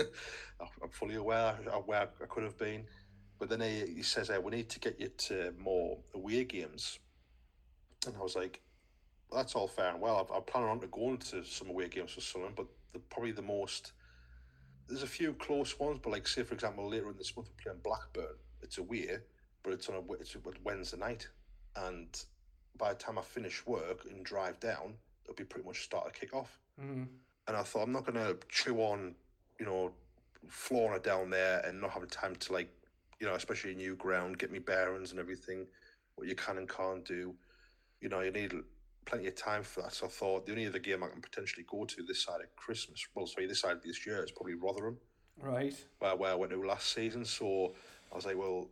I'm 0.61 0.89
fully 0.89 1.15
aware 1.15 1.57
of 1.71 1.87
where 1.87 2.09
I 2.21 2.25
could 2.25 2.43
have 2.43 2.57
been. 2.57 2.85
But 3.39 3.49
then 3.49 3.61
he, 3.61 3.95
he 3.95 4.03
says, 4.03 4.27
hey, 4.27 4.37
we 4.37 4.51
need 4.51 4.69
to 4.69 4.79
get 4.79 4.99
you 4.99 5.09
to 5.09 5.53
more 5.57 5.97
away 6.13 6.43
games. 6.43 6.99
And 8.05 8.15
I 8.15 8.19
was 8.21 8.35
like, 8.35 8.61
well, 9.29 9.41
that's 9.41 9.55
all 9.55 9.67
fair 9.67 9.91
and 9.91 10.01
well. 10.01 10.27
I'm 10.33 10.43
planning 10.43 10.69
on 10.69 10.79
to 10.81 10.87
going 10.87 11.17
to 11.17 11.43
some 11.43 11.69
away 11.69 11.87
games 11.87 12.11
for 12.11 12.21
Sunderland, 12.21 12.55
but 12.55 12.67
the, 12.93 12.99
probably 12.99 13.31
the 13.31 13.41
most. 13.41 13.93
There's 14.87 15.03
a 15.03 15.07
few 15.07 15.33
close 15.33 15.79
ones, 15.79 15.99
but 16.03 16.11
like 16.11 16.27
say 16.27 16.43
for 16.43 16.53
example, 16.53 16.89
later 16.89 17.09
in 17.09 17.17
this 17.17 17.35
month 17.35 17.49
we're 17.49 17.63
playing 17.63 17.81
Blackburn. 17.83 18.35
It's 18.61 18.77
away, 18.77 19.17
but 19.63 19.73
it's 19.73 19.87
on 19.89 19.95
a 19.95 20.13
it's 20.13 20.35
Wednesday 20.63 20.97
night, 20.97 21.27
and 21.75 22.07
by 22.77 22.89
the 22.89 22.99
time 22.99 23.17
I 23.17 23.21
finish 23.21 23.65
work 23.65 24.05
and 24.09 24.23
drive 24.25 24.59
down, 24.59 24.95
it'll 25.23 25.35
be 25.35 25.45
pretty 25.45 25.65
much 25.65 25.83
start 25.83 26.13
to 26.13 26.19
kick 26.19 26.35
off. 26.35 26.59
Mm-hmm. 26.79 27.03
And 27.47 27.57
I 27.57 27.63
thought 27.63 27.83
I'm 27.83 27.91
not 27.91 28.05
gonna 28.05 28.35
chew 28.49 28.79
on, 28.79 29.15
you 29.61 29.67
know, 29.67 29.91
flooring 30.47 30.95
it 30.95 31.03
down 31.03 31.29
there 31.29 31.59
and 31.59 31.79
not 31.79 31.91
having 31.91 32.09
time 32.09 32.35
to 32.35 32.51
like, 32.51 32.67
you 33.19 33.27
know, 33.27 33.35
especially 33.35 33.75
new 33.75 33.95
ground, 33.95 34.39
get 34.39 34.51
me 34.51 34.57
bearings 34.57 35.11
and 35.11 35.19
everything, 35.19 35.67
what 36.15 36.27
you 36.27 36.33
can 36.33 36.57
and 36.57 36.67
can't 36.67 37.05
do. 37.05 37.35
You 38.01 38.09
know, 38.09 38.21
you 38.21 38.31
need 38.31 38.55
plenty 39.05 39.27
of 39.27 39.35
time 39.35 39.61
for 39.61 39.83
that. 39.83 39.93
So 39.93 40.07
I 40.07 40.09
thought 40.09 40.47
the 40.47 40.53
only 40.53 40.65
other 40.65 40.79
game 40.79 41.03
I 41.03 41.09
can 41.09 41.21
potentially 41.21 41.63
go 41.69 41.85
to 41.85 42.01
this 42.01 42.23
side 42.23 42.41
of 42.41 42.55
Christmas, 42.55 43.05
well, 43.13 43.27
sorry, 43.27 43.45
this 43.45 43.59
side 43.61 43.73
of 43.73 43.83
this 43.83 44.03
year 44.03 44.23
is 44.23 44.31
probably 44.31 44.55
Rotherham, 44.55 44.97
Right. 45.39 45.75
where, 45.99 46.15
where 46.15 46.31
I 46.31 46.35
went 46.35 46.51
to 46.53 46.67
last 46.67 46.91
season. 46.91 47.23
So 47.23 47.75
I 48.11 48.15
was 48.15 48.25
like, 48.25 48.37
well, 48.39 48.67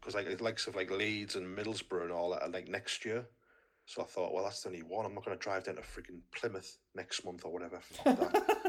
because 0.00 0.14
like 0.14 0.34
the 0.34 0.42
likes 0.42 0.66
of 0.66 0.76
like 0.76 0.90
Leeds 0.90 1.36
and 1.36 1.46
Middlesbrough 1.54 2.04
and 2.04 2.10
all 2.12 2.30
that 2.30 2.42
are 2.42 2.48
like 2.48 2.68
next 2.68 3.04
year. 3.04 3.26
So 3.84 4.00
I 4.00 4.06
thought, 4.06 4.32
well, 4.32 4.44
that's 4.44 4.62
the 4.62 4.70
only 4.70 4.82
one. 4.82 5.04
I'm 5.04 5.12
not 5.14 5.26
going 5.26 5.36
to 5.36 5.42
drive 5.42 5.64
down 5.64 5.74
to 5.76 5.82
freaking 5.82 6.20
Plymouth 6.34 6.78
next 6.94 7.22
month 7.26 7.44
or 7.44 7.52
whatever. 7.52 7.80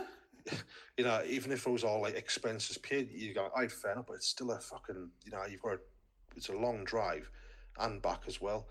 You 0.95 1.05
know, 1.05 1.23
even 1.27 1.51
if 1.51 1.65
it 1.65 1.71
was 1.71 1.83
all 1.83 2.03
like 2.03 2.13
expenses 2.13 2.77
paid, 2.77 3.11
you 3.11 3.33
go, 3.33 3.49
I'd 3.57 3.71
fair 3.71 3.93
enough, 3.93 4.05
but 4.05 4.13
it's 4.13 4.27
still 4.27 4.51
a 4.51 4.59
fucking, 4.59 5.09
you 5.25 5.31
know, 5.31 5.43
you've 5.49 5.63
got, 5.63 5.73
a, 5.73 5.79
it's 6.35 6.49
a 6.49 6.53
long 6.53 6.83
drive 6.83 7.31
and 7.79 7.99
back 7.99 8.21
as 8.27 8.39
well. 8.39 8.67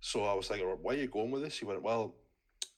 So 0.00 0.24
I 0.24 0.32
was 0.32 0.48
like, 0.48 0.62
where 0.80 0.96
are 0.96 0.98
you 0.98 1.06
going 1.06 1.30
with 1.30 1.42
this? 1.42 1.58
He 1.58 1.66
went, 1.66 1.82
well, 1.82 2.14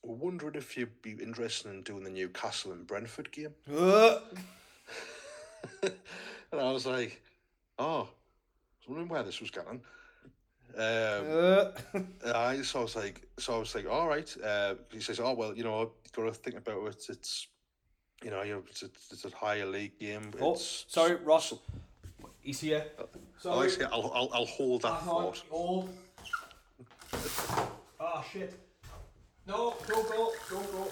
we're 0.03 0.15
wondering 0.15 0.55
if 0.55 0.75
you'd 0.75 1.01
be 1.01 1.11
interested 1.11 1.71
in 1.71 1.81
doing 1.83 2.03
the 2.03 2.09
Newcastle 2.09 2.73
and 2.73 2.85
Brentford 2.85 3.31
game. 3.31 3.53
Uh, 3.73 4.19
and 5.83 6.61
I 6.61 6.71
was 6.71 6.85
like, 6.85 7.21
oh, 7.79 7.85
I 7.85 7.99
was 7.99 8.87
wondering 8.87 9.07
where 9.07 9.23
this 9.23 9.39
was 9.39 9.49
going. 9.49 9.81
Um, 10.75 10.81
uh. 12.25 12.33
I 12.33 12.61
so 12.63 12.79
I 12.79 12.81
was 12.83 12.95
like, 12.95 13.21
so 13.37 13.55
I 13.55 13.59
was 13.59 13.75
like, 13.75 13.89
all 13.89 14.07
right. 14.07 14.35
Uh, 14.43 14.75
he 14.91 14.99
says, 14.99 15.19
oh 15.19 15.33
well, 15.33 15.55
you 15.55 15.63
know, 15.63 15.91
got 16.15 16.25
to 16.25 16.33
think 16.33 16.57
about 16.57 16.85
it. 16.87 17.05
It's, 17.09 17.47
you 18.23 18.31
know, 18.31 18.41
it's 18.69 18.83
a, 18.83 18.89
it's 19.11 19.25
a 19.25 19.29
higher 19.35 19.65
league 19.65 19.99
game. 19.99 20.31
Oh, 20.39 20.53
It's, 20.53 20.85
sorry, 20.87 21.15
Ross. 21.15 21.53
He's 22.41 22.59
here. 22.59 22.85
Oh, 22.99 23.07
Sorry. 23.39 23.67
I 23.67 23.69
see, 23.69 23.83
I'll, 23.83 24.11
I'll, 24.13 24.29
I'll 24.33 24.45
hold 24.45 24.81
that 24.83 24.91
on, 24.91 24.99
thought. 24.99 25.43
hold. 25.49 25.89
Ah, 27.99 28.23
shit. 28.31 28.53
No, 29.47 29.75
don't 29.87 30.09
go, 30.09 30.31
don't 30.49 30.71
go. 30.71 30.87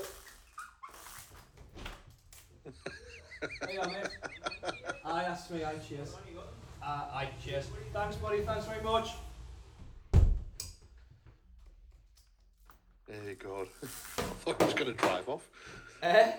hey, 3.68 3.80
I'm 3.82 3.90
it. 3.91 4.10
Aye, 5.06 5.24
that's 5.28 5.49
me, 5.49 5.64
aye, 5.64 5.76
cheers. 5.88 6.14
Uh, 6.84 6.86
aye, 6.86 7.30
cheers. 7.44 7.66
Thanks, 7.94 8.16
buddy, 8.18 8.41
thanks 8.41 8.66
very 8.66 8.84
much. 8.84 9.10
Hey 13.10 13.36
God, 13.40 13.68
I 13.84 13.86
thought 13.86 14.60
he 14.62 14.66
was 14.66 14.74
going 14.74 14.91
to 14.91 14.98
drive 14.98 15.28
off. 15.28 15.49
Eh? 16.03 16.32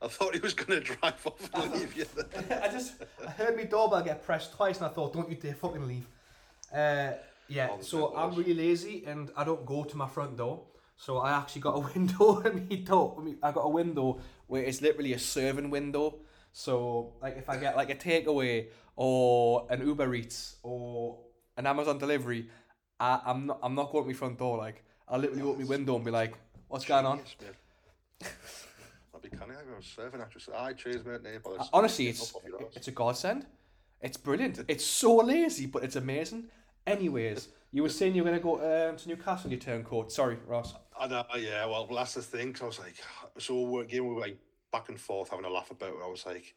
I 0.00 0.08
thought 0.08 0.34
he 0.34 0.40
was 0.40 0.54
going 0.54 0.80
to 0.80 0.80
drive 0.80 1.26
off 1.26 1.50
and 1.54 1.72
leave 1.72 1.96
you 1.96 2.06
there. 2.16 2.62
I 2.64 2.68
just 2.68 2.94
I 3.26 3.30
heard 3.30 3.56
my 3.56 3.64
doorbell 3.64 4.02
get 4.02 4.24
pressed 4.24 4.54
twice 4.54 4.78
and 4.78 4.86
I 4.86 4.88
thought, 4.90 5.12
don't 5.12 5.28
you 5.30 5.36
dare 5.36 5.54
fucking 5.54 5.86
leave. 5.86 6.06
Uh, 6.74 7.12
yeah, 7.48 7.70
so 7.80 8.16
I'm 8.16 8.34
really 8.34 8.54
lazy 8.54 9.04
and 9.06 9.30
I 9.36 9.44
don't 9.44 9.64
go 9.66 9.84
to 9.84 9.96
my 9.96 10.08
front 10.08 10.36
door. 10.36 10.62
So 10.96 11.18
I 11.18 11.32
actually 11.32 11.62
got 11.62 11.76
a 11.76 11.78
window 11.94 12.40
in 12.40 12.68
my 12.68 12.76
door. 12.76 13.22
I, 13.42 13.48
I 13.48 13.52
got 13.52 13.62
a 13.62 13.68
window 13.68 14.20
where 14.46 14.62
it's 14.62 14.80
literally 14.80 15.12
a 15.12 15.18
serving 15.18 15.70
window. 15.70 16.18
So 16.52 17.14
like 17.20 17.36
if 17.36 17.48
I 17.48 17.56
get 17.56 17.76
like 17.76 17.90
a 17.90 17.94
takeaway 17.94 18.68
or 18.96 19.66
an 19.70 19.86
Uber 19.86 20.14
Eats 20.14 20.56
or 20.62 21.18
an 21.56 21.66
Amazon 21.66 21.98
delivery, 21.98 22.48
I, 23.00 23.20
I'm 23.24 23.46
not 23.46 23.58
I'm 23.62 23.74
not 23.74 23.90
going 23.90 24.04
to 24.04 24.10
my 24.10 24.14
front 24.14 24.38
door. 24.38 24.58
Like 24.58 24.84
I'll 25.08 25.18
literally 25.18 25.42
open 25.42 25.62
my 25.62 25.68
window 25.68 25.96
and 25.96 26.04
be 26.04 26.10
like, 26.10 26.34
what's 26.68 26.84
going 26.84 27.06
on? 27.06 27.20
Yes, 29.22 29.32
mate. 29.32 29.40
I'll 29.40 29.46
be 29.46 29.54
canny. 29.54 29.68
I 29.72 29.76
was 29.76 29.86
serving 29.86 30.20
actress. 30.20 30.48
Aye, 30.54 30.72
cheers, 30.74 31.04
mate. 31.04 31.20
Uh, 31.44 31.64
Honestly, 31.72 32.08
it's 32.08 32.30
up 32.30 32.36
off 32.36 32.48
your 32.48 32.62
arse. 32.62 32.76
it's 32.76 32.88
a 32.88 32.92
godsend. 32.92 33.46
It's 34.00 34.16
brilliant. 34.16 34.60
It's 34.68 34.84
so 34.84 35.16
lazy, 35.16 35.66
but 35.66 35.84
it's 35.84 35.96
amazing. 35.96 36.44
Anyways, 36.86 37.48
you 37.70 37.82
were 37.82 37.88
saying 37.88 38.14
you 38.14 38.24
were 38.24 38.30
gonna 38.30 38.42
go 38.42 38.88
um, 38.90 38.96
to 38.96 39.08
Newcastle 39.08 39.46
in 39.46 39.52
your 39.52 39.60
turncoat. 39.60 40.10
Sorry, 40.10 40.36
Ross. 40.46 40.74
I 40.98 41.06
know, 41.06 41.24
yeah. 41.36 41.64
Well, 41.66 41.86
that's 41.86 42.14
the 42.14 42.22
thing. 42.22 42.52
Cause 42.52 42.62
I 42.62 42.66
was 42.66 42.78
like, 42.80 42.94
so 43.38 43.60
we're 43.62 43.82
again, 43.82 44.06
we 44.06 44.14
were 44.14 44.20
like 44.20 44.38
back 44.72 44.88
and 44.88 45.00
forth 45.00 45.30
having 45.30 45.44
a 45.44 45.48
laugh 45.50 45.70
about 45.70 45.90
it. 45.90 46.02
I 46.04 46.08
was 46.08 46.26
like, 46.26 46.54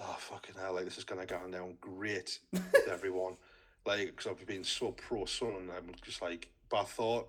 oh 0.00 0.16
fucking 0.18 0.54
hell, 0.60 0.74
like 0.74 0.84
this 0.84 0.98
is 0.98 1.04
gonna 1.04 1.26
go 1.26 1.36
on 1.36 1.50
down 1.50 1.74
great 1.80 2.38
with 2.52 2.88
everyone. 2.90 3.36
Like, 3.84 4.06
because 4.16 4.28
I've 4.28 4.46
been 4.46 4.62
so 4.62 4.92
pro 4.92 5.24
Sun, 5.24 5.54
and 5.58 5.70
I'm 5.72 5.92
just 6.02 6.22
like, 6.22 6.48
but 6.70 6.82
I 6.82 6.84
thought, 6.84 7.28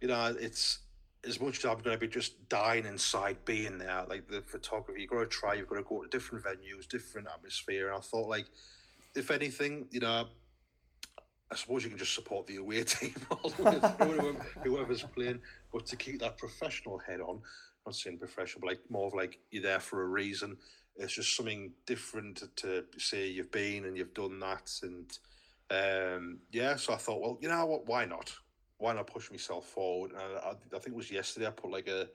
you 0.00 0.06
know, 0.06 0.32
it's 0.38 0.78
as 1.26 1.40
much 1.40 1.58
as 1.58 1.64
I'm 1.64 1.78
gonna 1.78 1.98
be 1.98 2.08
just 2.08 2.48
dying 2.48 2.86
inside 2.86 3.44
being 3.44 3.78
there. 3.78 4.04
Like 4.08 4.28
the 4.28 4.42
photography, 4.42 5.02
you've 5.02 5.10
got 5.10 5.20
to 5.20 5.26
try. 5.26 5.54
You've 5.54 5.68
got 5.68 5.76
to 5.76 5.82
go 5.82 6.02
to 6.02 6.08
different 6.08 6.44
venues, 6.44 6.88
different 6.88 7.28
atmosphere. 7.32 7.88
And 7.88 7.96
I 7.96 8.00
thought, 8.00 8.28
like, 8.28 8.46
if 9.14 9.30
anything, 9.30 9.86
you 9.90 10.00
know. 10.00 10.26
I 11.50 11.54
suppose 11.54 11.84
you 11.84 11.90
can 11.90 11.98
just 11.98 12.14
support 12.14 12.46
the 12.46 12.56
away 12.56 12.82
team, 12.84 13.14
whoever's 14.64 15.02
playing. 15.02 15.38
But 15.70 15.84
to 15.84 15.96
keep 15.96 16.20
that 16.20 16.38
professional 16.38 16.96
head 16.96 17.20
on, 17.20 17.42
not 17.86 17.94
saying 17.94 18.18
professional, 18.18 18.60
but 18.62 18.68
like 18.68 18.80
more 18.88 19.08
of 19.08 19.14
like 19.14 19.38
you're 19.50 19.62
there 19.62 19.80
for 19.80 20.02
a 20.02 20.06
reason. 20.06 20.56
It's 20.96 21.14
just 21.14 21.36
something 21.36 21.72
different 21.86 22.42
to, 22.56 22.82
to 22.82 23.00
say 23.00 23.28
you've 23.28 23.50
been 23.50 23.84
and 23.84 23.96
you've 23.96 24.14
done 24.14 24.38
that, 24.40 24.70
and 24.82 25.18
um, 25.70 26.38
yeah. 26.50 26.76
So 26.76 26.92
I 26.92 26.96
thought, 26.96 27.20
well, 27.20 27.38
you 27.40 27.48
know 27.48 27.64
what? 27.66 27.86
Why 27.86 28.04
not? 28.04 28.32
Why 28.82 28.92
not 28.92 29.06
push 29.06 29.30
myself 29.30 29.66
forward? 29.66 30.10
And 30.10 30.20
I, 30.20 30.50
I, 30.50 30.78
think 30.78 30.88
it 30.88 30.94
was 30.94 31.10
yesterday. 31.10 31.46
I 31.46 31.50
put 31.50 31.70
like 31.70 31.88
a, 31.88 32.08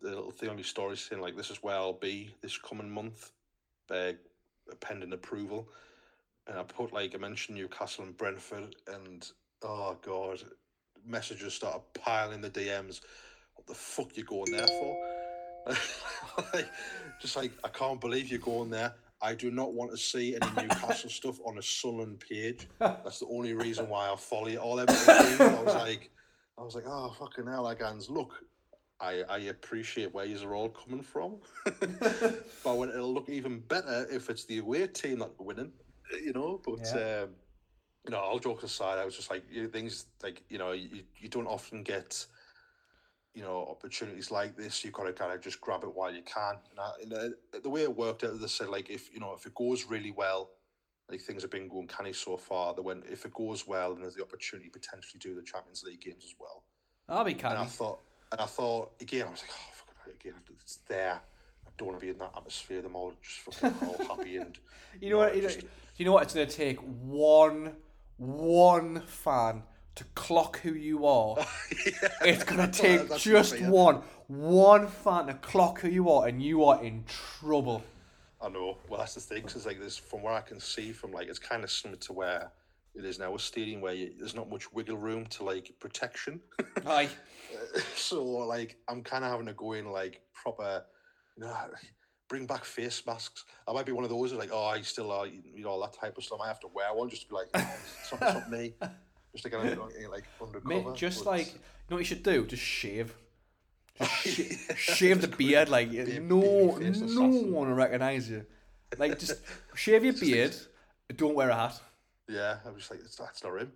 the 0.00 0.08
little 0.08 0.30
thing 0.30 0.48
on 0.48 0.56
my 0.56 0.62
story 0.62 0.96
saying 0.96 1.22
like, 1.22 1.36
this 1.36 1.50
is 1.50 1.62
where 1.62 1.76
I'll 1.76 1.92
be 1.92 2.34
this 2.42 2.58
coming 2.58 2.90
month, 2.90 3.30
uh, 3.90 4.12
pending 4.80 5.12
approval 5.12 5.68
and 6.46 6.58
I 6.58 6.62
put 6.62 6.92
like 6.92 7.14
I 7.14 7.18
mentioned 7.18 7.56
Newcastle 7.56 8.04
and 8.04 8.16
Brentford, 8.16 8.74
and 8.92 9.28
oh 9.62 9.96
god, 10.02 10.42
messages 11.06 11.54
started 11.54 11.82
piling 11.94 12.40
the 12.40 12.50
DMs. 12.50 13.00
What 13.54 13.66
the 13.66 13.74
fuck 13.74 14.16
you 14.16 14.24
going 14.24 14.52
there 14.52 14.66
for? 14.66 14.96
like, 16.54 16.68
just 17.20 17.36
like 17.36 17.52
I 17.62 17.68
can't 17.68 18.00
believe 18.00 18.28
you're 18.28 18.40
going 18.40 18.70
there. 18.70 18.94
I 19.22 19.34
do 19.34 19.50
not 19.50 19.72
want 19.72 19.92
to 19.92 19.96
see 19.96 20.36
any 20.36 20.62
Newcastle 20.62 21.10
stuff 21.20 21.38
on 21.46 21.56
a 21.58 21.62
Sunderland 21.62 22.20
page. 22.20 22.66
That's 22.78 23.20
the 23.20 23.26
only 23.26 23.54
reason 23.54 23.88
why 23.88 24.10
I 24.10 24.16
follow 24.16 24.48
it 24.48 24.58
all 24.58 24.80
everything. 24.80 25.40
I 25.40 25.62
was 25.62 25.74
like, 25.74 26.10
I 26.58 26.62
was 26.62 26.74
like, 26.74 26.84
oh 26.86 27.14
fucking 27.18 27.46
hell, 27.46 27.64
Agans, 27.64 28.10
look, 28.10 28.34
I, 29.00 29.22
I 29.28 29.38
appreciate 29.38 30.12
where 30.12 30.24
you're 30.24 30.54
all 30.54 30.68
coming 30.68 31.02
from, 31.02 31.36
but 31.64 32.76
when 32.76 32.88
it'll 32.88 33.12
look 33.12 33.28
even 33.28 33.60
better 33.60 34.06
if 34.10 34.30
it's 34.30 34.44
the 34.44 34.58
away 34.58 34.86
team 34.86 35.20
that's 35.20 35.38
winning, 35.38 35.72
you 36.24 36.32
know. 36.32 36.60
But 36.64 36.80
yeah. 36.94 37.22
um, 37.22 37.30
you 38.04 38.10
know, 38.10 38.18
all 38.18 38.38
jokes 38.38 38.62
aside, 38.62 38.98
I 38.98 39.04
was 39.04 39.16
just 39.16 39.30
like 39.30 39.44
things 39.72 40.06
like 40.22 40.42
you 40.48 40.58
know 40.58 40.72
you, 40.72 41.02
you 41.18 41.28
don't 41.28 41.46
often 41.46 41.82
get 41.82 42.24
you 43.34 43.42
know 43.42 43.66
opportunities 43.70 44.30
like 44.30 44.56
this. 44.56 44.84
You've 44.84 44.92
got 44.92 45.04
to 45.04 45.12
kind 45.12 45.32
of 45.32 45.40
just 45.40 45.60
grab 45.60 45.82
it 45.84 45.94
while 45.94 46.12
you 46.12 46.22
can. 46.22 46.56
And, 46.70 46.80
I, 46.80 46.90
and 47.02 47.12
uh, 47.12 47.58
the 47.62 47.70
way 47.70 47.82
it 47.82 47.96
worked 47.96 48.24
out, 48.24 48.38
they 48.40 48.46
said 48.46 48.68
like 48.68 48.90
if 48.90 49.12
you 49.12 49.20
know 49.20 49.34
if 49.34 49.46
it 49.46 49.54
goes 49.54 49.86
really 49.86 50.10
well, 50.10 50.50
like 51.08 51.20
things 51.20 51.42
have 51.42 51.50
been 51.50 51.68
going 51.68 51.86
canny 51.86 52.12
so 52.12 52.36
far. 52.36 52.74
That 52.74 52.82
when 52.82 53.02
if 53.10 53.24
it 53.24 53.32
goes 53.32 53.66
well, 53.66 53.92
and 53.92 54.02
there's 54.02 54.14
the 54.14 54.22
opportunity 54.22 54.68
to 54.68 54.78
potentially 54.78 55.18
do 55.20 55.34
the 55.34 55.42
Champions 55.42 55.82
League 55.84 56.00
games 56.00 56.24
as 56.24 56.34
well. 56.38 56.64
I'll 57.08 57.24
be 57.24 57.34
canny. 57.34 57.56
And 57.56 57.64
I 57.64 57.66
thought 57.66 58.00
and 58.30 58.40
I 58.40 58.46
thought 58.46 58.92
again, 59.00 59.26
I 59.26 59.30
was 59.30 59.42
like, 59.42 59.50
oh, 59.52 59.84
fucking 59.86 60.14
again, 60.20 60.40
it's 60.60 60.78
there. 60.88 61.20
I 61.66 61.70
don't 61.78 61.88
want 61.88 62.00
to 62.00 62.04
be 62.04 62.10
in 62.10 62.18
that 62.18 62.32
atmosphere. 62.36 62.82
Them 62.82 62.96
all 62.96 63.14
just 63.22 63.58
fucking 63.60 63.88
all 63.88 64.06
happy 64.16 64.36
and. 64.36 64.58
You 65.00 65.10
know, 65.10 65.18
what? 65.18 65.34
You, 65.34 65.42
just... 65.42 65.62
know, 65.62 65.68
you 65.96 66.04
know 66.04 66.12
what? 66.12 66.24
It's 66.24 66.34
going 66.34 66.46
to 66.46 66.54
take 66.54 66.78
one, 66.78 67.72
one 68.18 69.00
fan 69.06 69.62
to 69.94 70.04
clock 70.14 70.60
who 70.60 70.72
you 70.72 71.06
are. 71.06 71.36
yeah. 71.86 72.08
It's 72.22 72.44
going 72.44 72.70
to 72.70 72.80
take 72.80 73.14
just 73.16 73.60
one, 73.60 74.02
one 74.26 74.86
fan 74.88 75.26
to 75.26 75.34
clock 75.34 75.80
who 75.80 75.88
you 75.88 76.10
are, 76.10 76.28
and 76.28 76.42
you 76.42 76.64
are 76.64 76.82
in 76.82 77.04
trouble. 77.06 77.82
I 78.40 78.48
know. 78.48 78.78
Well, 78.88 78.98
that's 78.98 79.14
the 79.14 79.20
thing. 79.20 79.44
Cause 79.44 79.66
like 79.66 79.80
this, 79.80 79.96
from 79.96 80.22
where 80.22 80.32
I 80.32 80.40
can 80.40 80.58
see, 80.58 80.92
from 80.92 81.12
like 81.12 81.28
it's 81.28 81.38
kind 81.38 81.62
of 81.62 81.70
similar 81.70 81.98
to 82.00 82.12
where 82.12 82.50
it 82.94 83.04
is 83.04 83.18
now 83.18 83.34
a 83.34 83.38
stadium 83.38 83.80
where 83.80 83.94
you, 83.94 84.12
there's 84.18 84.34
not 84.34 84.50
much 84.50 84.72
wiggle 84.72 84.96
room 84.96 85.26
to 85.26 85.44
like 85.44 85.72
protection. 85.78 86.40
Aye. 86.86 87.08
so 87.94 88.24
like 88.24 88.76
I'm 88.88 89.02
kind 89.02 89.24
of 89.24 89.30
having 89.30 89.46
to 89.46 89.52
go 89.52 89.72
in 89.72 89.90
like 89.90 90.20
proper, 90.34 90.84
you 91.36 91.44
know, 91.44 91.54
bring 92.28 92.46
back 92.46 92.64
face 92.64 93.02
masks. 93.06 93.44
I 93.68 93.72
might 93.72 93.86
be 93.86 93.92
one 93.92 94.04
of 94.04 94.10
those 94.10 94.32
like, 94.32 94.50
oh, 94.52 94.64
I 94.64 94.80
still 94.80 95.12
are, 95.12 95.26
you 95.26 95.62
know, 95.62 95.68
all 95.68 95.80
that 95.82 95.92
type 95.92 96.16
of 96.18 96.24
stuff. 96.24 96.40
I 96.42 96.48
have 96.48 96.60
to 96.60 96.68
wear 96.68 96.92
one 96.92 97.10
just 97.10 97.22
to 97.22 97.28
be 97.28 97.34
like, 97.34 97.48
oh, 97.54 97.76
something, 98.08 98.28
something 98.28 98.50
me, 98.50 98.74
just 99.32 99.44
to 99.44 99.50
kind 99.50 99.68
of 99.68 99.78
like 100.10 100.24
undercover. 100.40 100.68
Mate, 100.68 100.94
just 100.94 101.24
but... 101.24 101.30
like 101.30 101.46
you 101.46 101.60
know 101.90 101.96
what 101.96 101.98
you 102.00 102.04
should 102.04 102.22
do? 102.22 102.46
Just 102.46 102.62
shave. 102.62 103.14
Just 103.98 104.22
sh- 104.76 104.96
shave 104.96 105.20
the 105.20 105.28
beard, 105.28 105.68
like 105.68 105.90
be 105.90 106.18
no, 106.18 106.76
no 106.78 107.26
one 107.26 107.68
will 107.68 107.74
recognize 107.74 108.30
you. 108.30 108.44
Like 108.98 109.18
just 109.18 109.40
shave 109.74 110.04
your 110.04 110.14
beard. 110.14 110.54
Like... 111.08 111.16
Don't 111.16 111.34
wear 111.34 111.50
a 111.50 111.54
hat. 111.54 111.80
Yeah, 112.28 112.58
I 112.64 112.70
was 112.70 112.90
like, 112.90 113.00
that's 113.02 113.44
not 113.44 113.60
him. 113.60 113.72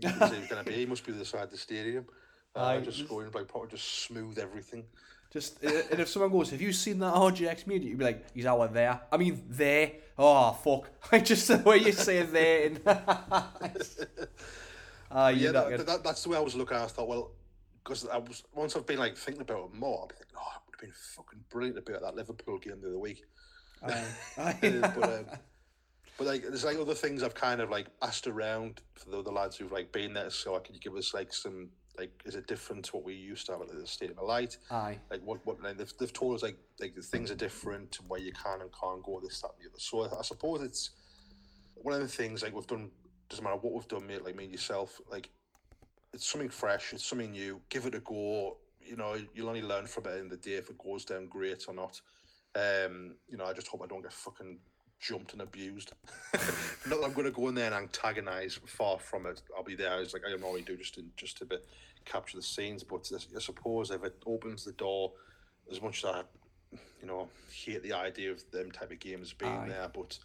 He's 0.00 0.12
going 0.12 0.46
to 0.48 0.64
be. 0.64 0.72
He 0.72 0.86
must 0.86 1.04
be 1.04 1.12
the 1.12 1.24
side 1.24 1.44
of 1.44 1.50
the 1.50 1.56
stadium. 1.56 2.06
Uh, 2.54 2.78
just, 2.80 2.98
just 2.98 3.08
going 3.08 3.30
like 3.32 3.48
probably 3.48 3.70
just 3.70 4.04
smooth 4.04 4.38
everything. 4.38 4.84
Just 5.32 5.62
and 5.62 5.98
if 5.98 6.08
someone 6.08 6.30
goes, 6.30 6.50
"Have 6.50 6.60
you 6.60 6.72
seen 6.72 6.98
that 6.98 7.14
RGX 7.14 7.66
media?" 7.66 7.88
You'd 7.88 7.98
be 7.98 8.04
like, 8.04 8.26
"He's 8.34 8.44
out 8.44 8.74
there." 8.74 9.00
I 9.10 9.16
mean, 9.16 9.42
there. 9.48 9.92
Oh 10.18 10.52
fuck! 10.52 10.90
I 11.10 11.18
just 11.30 11.48
the 11.48 11.58
way 11.58 11.78
you 11.78 11.92
say 11.92 12.22
there. 12.22 12.72
Uh, 15.12 15.32
yeah, 15.34 15.52
that, 15.52 15.86
that, 15.86 16.04
that's 16.04 16.22
the 16.22 16.30
way 16.30 16.36
I 16.36 16.40
was 16.40 16.54
looking. 16.54 16.76
I 16.76 16.86
thought, 16.86 17.08
well, 17.08 17.32
because 17.82 18.06
I 18.08 18.18
was 18.18 18.42
once 18.54 18.76
I've 18.76 18.86
been 18.86 18.98
like 18.98 19.16
thinking 19.16 19.42
about 19.42 19.70
it 19.72 19.78
more, 19.78 20.04
I'd 20.04 20.08
be 20.08 20.14
thinking, 20.16 20.36
oh, 20.38 20.52
it 20.56 20.62
would 20.66 20.74
have 20.74 20.80
been 20.80 20.94
fucking 21.16 21.40
brilliant 21.50 21.76
to 21.76 21.82
be 21.82 21.92
at 21.92 22.02
that 22.02 22.14
Liverpool 22.14 22.58
game 22.58 22.80
the 22.80 22.88
other 22.88 22.98
week. 22.98 23.24
Uh, 23.82 24.02
but 24.70 25.04
um, 25.04 25.26
but 26.18 26.26
like, 26.26 26.42
there's 26.42 26.64
like 26.64 26.78
other 26.78 26.94
things 26.94 27.22
I've 27.22 27.34
kind 27.34 27.60
of 27.60 27.70
like 27.70 27.88
asked 28.00 28.26
around 28.26 28.80
for 28.94 29.10
the 29.10 29.18
other 29.18 29.32
lads 29.32 29.56
who've 29.56 29.72
like 29.72 29.92
been 29.92 30.14
there. 30.14 30.30
So, 30.30 30.52
like, 30.54 30.64
can 30.64 30.74
you 30.74 30.80
give 30.80 30.94
us 30.94 31.12
like 31.12 31.32
some 31.32 31.68
like 31.98 32.22
is 32.24 32.34
it 32.36 32.46
different 32.46 32.84
to 32.86 32.92
what 32.92 33.04
we 33.04 33.14
used 33.14 33.46
to 33.46 33.52
have 33.52 33.62
at 33.62 33.68
the 33.68 33.86
Stadium 33.86 34.18
of 34.18 34.26
Light? 34.26 34.56
Aye. 34.70 34.98
Like 35.10 35.20
what 35.22 35.44
what 35.44 35.62
like, 35.62 35.76
they've, 35.76 35.92
they've 35.98 36.12
told 36.12 36.36
us 36.36 36.42
like 36.42 36.56
like 36.80 36.94
things 36.96 37.30
are 37.30 37.34
different 37.34 37.98
where 38.08 38.20
you 38.20 38.32
can 38.32 38.60
and 38.60 38.70
can't 38.78 39.02
go 39.02 39.20
this 39.20 39.40
that 39.40 39.50
and 39.58 39.66
the 39.66 39.70
other. 39.70 39.78
So 39.78 40.02
I, 40.02 40.18
I 40.18 40.22
suppose 40.22 40.62
it's 40.62 40.90
one 41.74 41.94
of 41.94 42.00
the 42.00 42.08
things 42.08 42.42
like 42.42 42.54
we've 42.54 42.66
done. 42.66 42.90
Doesn't 43.32 43.44
matter 43.44 43.56
what 43.56 43.72
we've 43.72 43.88
done, 43.88 44.06
mate. 44.06 44.22
Like 44.22 44.36
me 44.36 44.44
and 44.44 44.52
yourself, 44.52 45.00
like 45.10 45.30
it's 46.12 46.30
something 46.30 46.50
fresh. 46.50 46.92
It's 46.92 47.02
something 47.02 47.30
new. 47.30 47.62
Give 47.70 47.86
it 47.86 47.94
a 47.94 48.00
go. 48.00 48.58
You 48.78 48.96
know, 48.96 49.16
you'll 49.34 49.48
only 49.48 49.62
learn 49.62 49.86
from 49.86 50.04
it 50.04 50.18
in 50.18 50.28
the 50.28 50.36
day 50.36 50.56
if 50.56 50.68
it 50.68 50.76
goes 50.76 51.06
down 51.06 51.28
great 51.28 51.64
or 51.66 51.72
not. 51.72 51.98
Um, 52.54 53.14
you 53.30 53.38
know, 53.38 53.46
I 53.46 53.54
just 53.54 53.68
hope 53.68 53.80
I 53.82 53.86
don't 53.86 54.02
get 54.02 54.12
fucking 54.12 54.58
jumped 55.00 55.32
and 55.32 55.40
abused. 55.40 55.92
Not 56.34 56.42
that 57.00 57.04
I'm 57.06 57.14
going 57.14 57.24
to 57.24 57.30
go 57.30 57.48
in 57.48 57.54
there 57.54 57.68
and 57.68 57.74
antagonise. 57.74 58.60
Far 58.66 58.98
from 58.98 59.24
it. 59.24 59.40
I'll 59.56 59.64
be 59.64 59.76
there 59.76 59.94
as 59.94 60.12
like 60.12 60.24
I 60.28 60.36
normally 60.36 60.60
do, 60.60 60.76
just 60.76 60.96
to 60.96 61.04
just 61.16 61.38
to 61.38 61.46
be, 61.46 61.56
capture 62.04 62.36
the 62.36 62.42
scenes. 62.42 62.84
But 62.84 63.10
I 63.34 63.40
suppose 63.40 63.90
if 63.90 64.04
it 64.04 64.22
opens 64.26 64.66
the 64.66 64.72
door, 64.72 65.10
as 65.70 65.80
much 65.80 66.04
as 66.04 66.10
I, 66.10 66.22
you 67.00 67.08
know, 67.08 67.30
hate 67.50 67.82
the 67.82 67.94
idea 67.94 68.30
of 68.30 68.42
them 68.50 68.70
type 68.70 68.90
of 68.90 69.00
games 69.00 69.32
being 69.32 69.56
Aye. 69.56 69.68
there, 69.68 69.90
but 69.90 70.18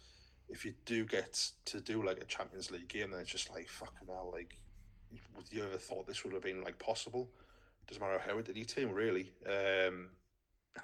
if 0.48 0.64
you 0.64 0.74
do 0.86 1.04
get 1.04 1.50
to 1.66 1.80
do 1.80 2.02
like 2.04 2.18
a 2.18 2.24
Champions 2.24 2.70
League 2.70 2.88
game, 2.88 3.10
then 3.10 3.20
it's 3.20 3.30
just 3.30 3.50
like 3.50 3.68
fucking 3.68 4.08
hell. 4.08 4.30
Like, 4.32 4.56
would 5.36 5.46
you 5.50 5.64
ever 5.64 5.76
thought 5.76 6.06
this 6.06 6.24
would 6.24 6.32
have 6.32 6.42
been 6.42 6.62
like 6.62 6.78
possible? 6.78 7.30
Doesn't 7.86 8.02
matter 8.02 8.20
how 8.24 8.38
it 8.38 8.48
any 8.50 8.64
team 8.64 8.92
really. 8.92 9.32
Um, 9.46 10.10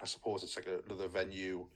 I 0.01 0.07
suppose 0.07 0.43
it's 0.43 0.57
like 0.57 0.69
another 0.87 1.09
venue 1.09 1.67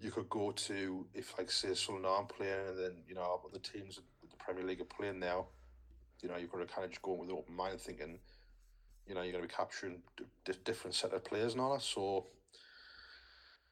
you 0.00 0.10
could 0.10 0.28
go 0.28 0.50
to 0.50 1.06
if 1.14 1.38
like 1.38 1.50
say 1.50 1.74
Sunderland 1.74 2.06
aren't 2.06 2.28
playing 2.28 2.68
and 2.70 2.78
then 2.78 2.92
you 3.08 3.14
know 3.14 3.40
other 3.48 3.60
teams 3.60 3.98
in 3.98 4.28
the 4.30 4.36
Premier 4.36 4.64
League 4.64 4.80
are 4.80 4.84
playing 4.84 5.18
now. 5.18 5.46
You 6.20 6.28
know 6.28 6.36
you've 6.36 6.50
got 6.50 6.58
to 6.58 6.66
kind 6.66 6.84
of 6.84 6.90
just 6.90 7.02
go 7.02 7.14
in 7.14 7.20
with 7.20 7.30
an 7.30 7.36
open 7.36 7.54
mind, 7.54 7.80
thinking, 7.80 8.18
you 9.06 9.14
know, 9.14 9.22
you're 9.22 9.32
going 9.32 9.42
to 9.42 9.48
be 9.48 9.54
capturing 9.54 9.98
d- 10.16 10.52
different 10.64 10.94
set 10.94 11.12
of 11.12 11.24
players 11.24 11.52
and 11.52 11.60
all 11.60 11.72
that. 11.74 11.82
So 11.82 12.26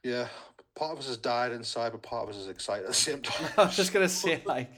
yeah, 0.03 0.29
part 0.75 0.93
of 0.93 0.99
us 0.99 1.09
has 1.09 1.17
died 1.17 1.53
inside, 1.53 1.93
but 1.93 2.03
part 2.03 2.25
of 2.25 2.35
us 2.35 2.41
is 2.41 2.49
excited 2.49 2.85
at 2.85 2.89
the 2.89 2.95
same 2.95 3.23
time. 3.23 3.51
I 3.57 3.65
was 3.65 3.77
just 3.77 3.93
gonna 3.93 4.09
say 4.09 4.43
like. 4.45 4.71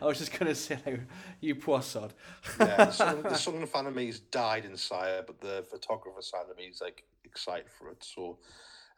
I 0.00 0.04
was 0.04 0.18
just 0.18 0.38
gonna 0.38 0.54
say, 0.54 0.78
like, 0.84 1.00
you 1.40 1.54
poor 1.54 1.80
sod. 1.80 2.12
yeah, 2.60 2.84
the 2.84 2.90
Sunderland, 3.36 3.70
fan 3.70 3.86
of 3.86 3.94
me 3.94 4.06
has 4.06 4.20
died 4.20 4.66
inside, 4.66 5.24
but 5.26 5.40
the 5.40 5.64
photographer 5.70 6.20
side 6.20 6.44
of 6.50 6.56
me 6.58 6.64
is 6.64 6.82
like 6.82 7.04
excited 7.24 7.70
for 7.70 7.88
it. 7.88 8.04
So, 8.04 8.38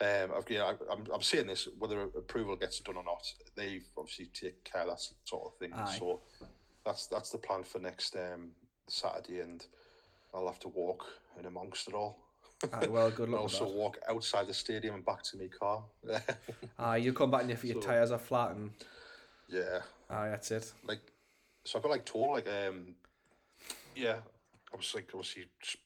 um, 0.00 0.32
I've, 0.36 0.50
you 0.50 0.58
know, 0.58 0.66
I, 0.66 0.92
am 0.92 1.04
I'm 1.12 1.22
seeing 1.22 1.46
this 1.46 1.68
whether 1.78 2.02
approval 2.02 2.56
gets 2.56 2.80
done 2.80 2.96
or 2.96 3.04
not. 3.04 3.24
They 3.54 3.82
obviously 3.96 4.30
take 4.34 4.64
care 4.64 4.82
of 4.82 4.88
that 4.88 5.00
sort 5.24 5.44
of 5.46 5.56
thing. 5.58 5.70
Aye. 5.74 5.96
So 5.98 6.22
that's 6.84 7.06
that's 7.06 7.30
the 7.30 7.38
plan 7.38 7.62
for 7.62 7.78
next 7.78 8.16
um, 8.16 8.50
Saturday, 8.88 9.40
and 9.40 9.64
I'll 10.34 10.46
have 10.46 10.60
to 10.60 10.68
walk 10.68 11.04
in 11.38 11.46
amongst 11.46 11.88
it 11.88 11.94
all. 11.94 12.23
Well, 12.88 13.10
good 13.10 13.28
luck. 13.30 13.40
also 13.40 13.68
walk 13.68 13.98
outside 14.08 14.46
the 14.46 14.54
stadium 14.54 14.94
and 14.96 15.04
back 15.04 15.22
to 15.24 15.36
my 15.36 15.48
car. 15.48 15.84
Aye, 16.78 16.98
you 16.98 17.12
come 17.12 17.30
back 17.30 17.42
and 17.42 17.50
if 17.50 17.64
your 17.64 17.80
so, 17.80 17.88
tires 17.88 18.10
are 18.10 18.18
flat 18.18 18.52
and 18.52 18.70
yeah. 19.48 19.80
Aye, 20.10 20.30
that's 20.30 20.50
it. 20.50 20.72
Like, 20.84 21.00
so 21.64 21.78
I 21.78 21.82
got 21.82 21.90
like 21.90 22.04
told 22.04 22.30
like 22.30 22.48
um, 22.48 22.94
yeah, 23.94 24.16
I 24.72 24.76
was 24.76 24.92
like 24.94 25.10
obviously 25.14 25.44
just, 25.60 25.76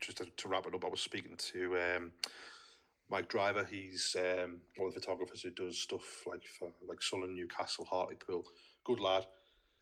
just 0.00 0.18
to, 0.18 0.26
to 0.36 0.48
wrap 0.48 0.66
it 0.66 0.74
up. 0.74 0.84
I 0.84 0.88
was 0.88 1.00
speaking 1.00 1.36
to 1.36 1.76
um 1.76 2.12
Mike 3.12 3.28
Driver, 3.28 3.68
he's 3.70 4.16
um, 4.18 4.56
one 4.76 4.88
of 4.88 4.94
the 4.94 5.00
photographers 5.00 5.42
who 5.42 5.50
does 5.50 5.78
stuff 5.78 6.24
like 6.26 6.42
for 6.58 6.70
like 6.88 7.02
Sunderland, 7.02 7.36
Newcastle, 7.36 7.84
Hartlepool. 7.84 8.46
Good 8.84 9.00
lad. 9.00 9.26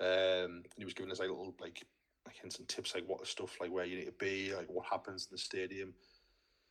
Um, 0.01 0.65
he 0.77 0.85
was 0.85 0.95
giving 0.95 1.13
us 1.13 1.21
like 1.21 1.29
little 1.29 1.55
like 1.61 1.85
like 2.27 2.37
hints 2.37 2.59
and 2.59 2.69
tips 2.69 2.93
like 2.93 3.05
what 3.07 3.21
the 3.21 3.27
stuff 3.27 3.57
like 3.61 3.71
where 3.71 3.85
you 3.85 3.97
need 3.97 4.07
to 4.07 4.13
be, 4.19 4.53
like 4.55 4.67
what 4.69 4.87
happens 4.91 5.29
in 5.31 5.35
the 5.35 5.39
stadium. 5.39 5.95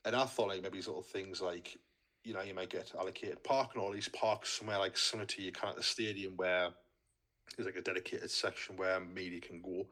And 0.05 0.15
I 0.15 0.25
thought 0.25 0.49
like 0.49 0.61
maybe 0.61 0.77
these 0.77 0.87
little 0.87 1.03
things 1.03 1.41
like 1.41 1.77
you 2.23 2.33
know 2.33 2.41
you 2.41 2.53
might 2.53 2.69
get 2.69 2.91
allocated 2.97 3.43
parking 3.43 3.81
or 3.81 3.93
these 3.93 4.09
parks 4.09 4.49
somewhere 4.57 4.79
like 4.79 4.97
similar 4.97 5.25
to 5.27 5.41
you 5.41 5.51
can 5.51 5.69
at 5.69 5.75
the 5.75 5.83
stadium 5.83 6.33
where 6.35 6.69
there's 7.55 7.65
like 7.65 7.75
a 7.75 7.81
dedicated 7.81 8.31
section 8.31 8.77
where 8.77 8.99
media 8.99 9.41
can 9.41 9.61
go. 9.61 9.87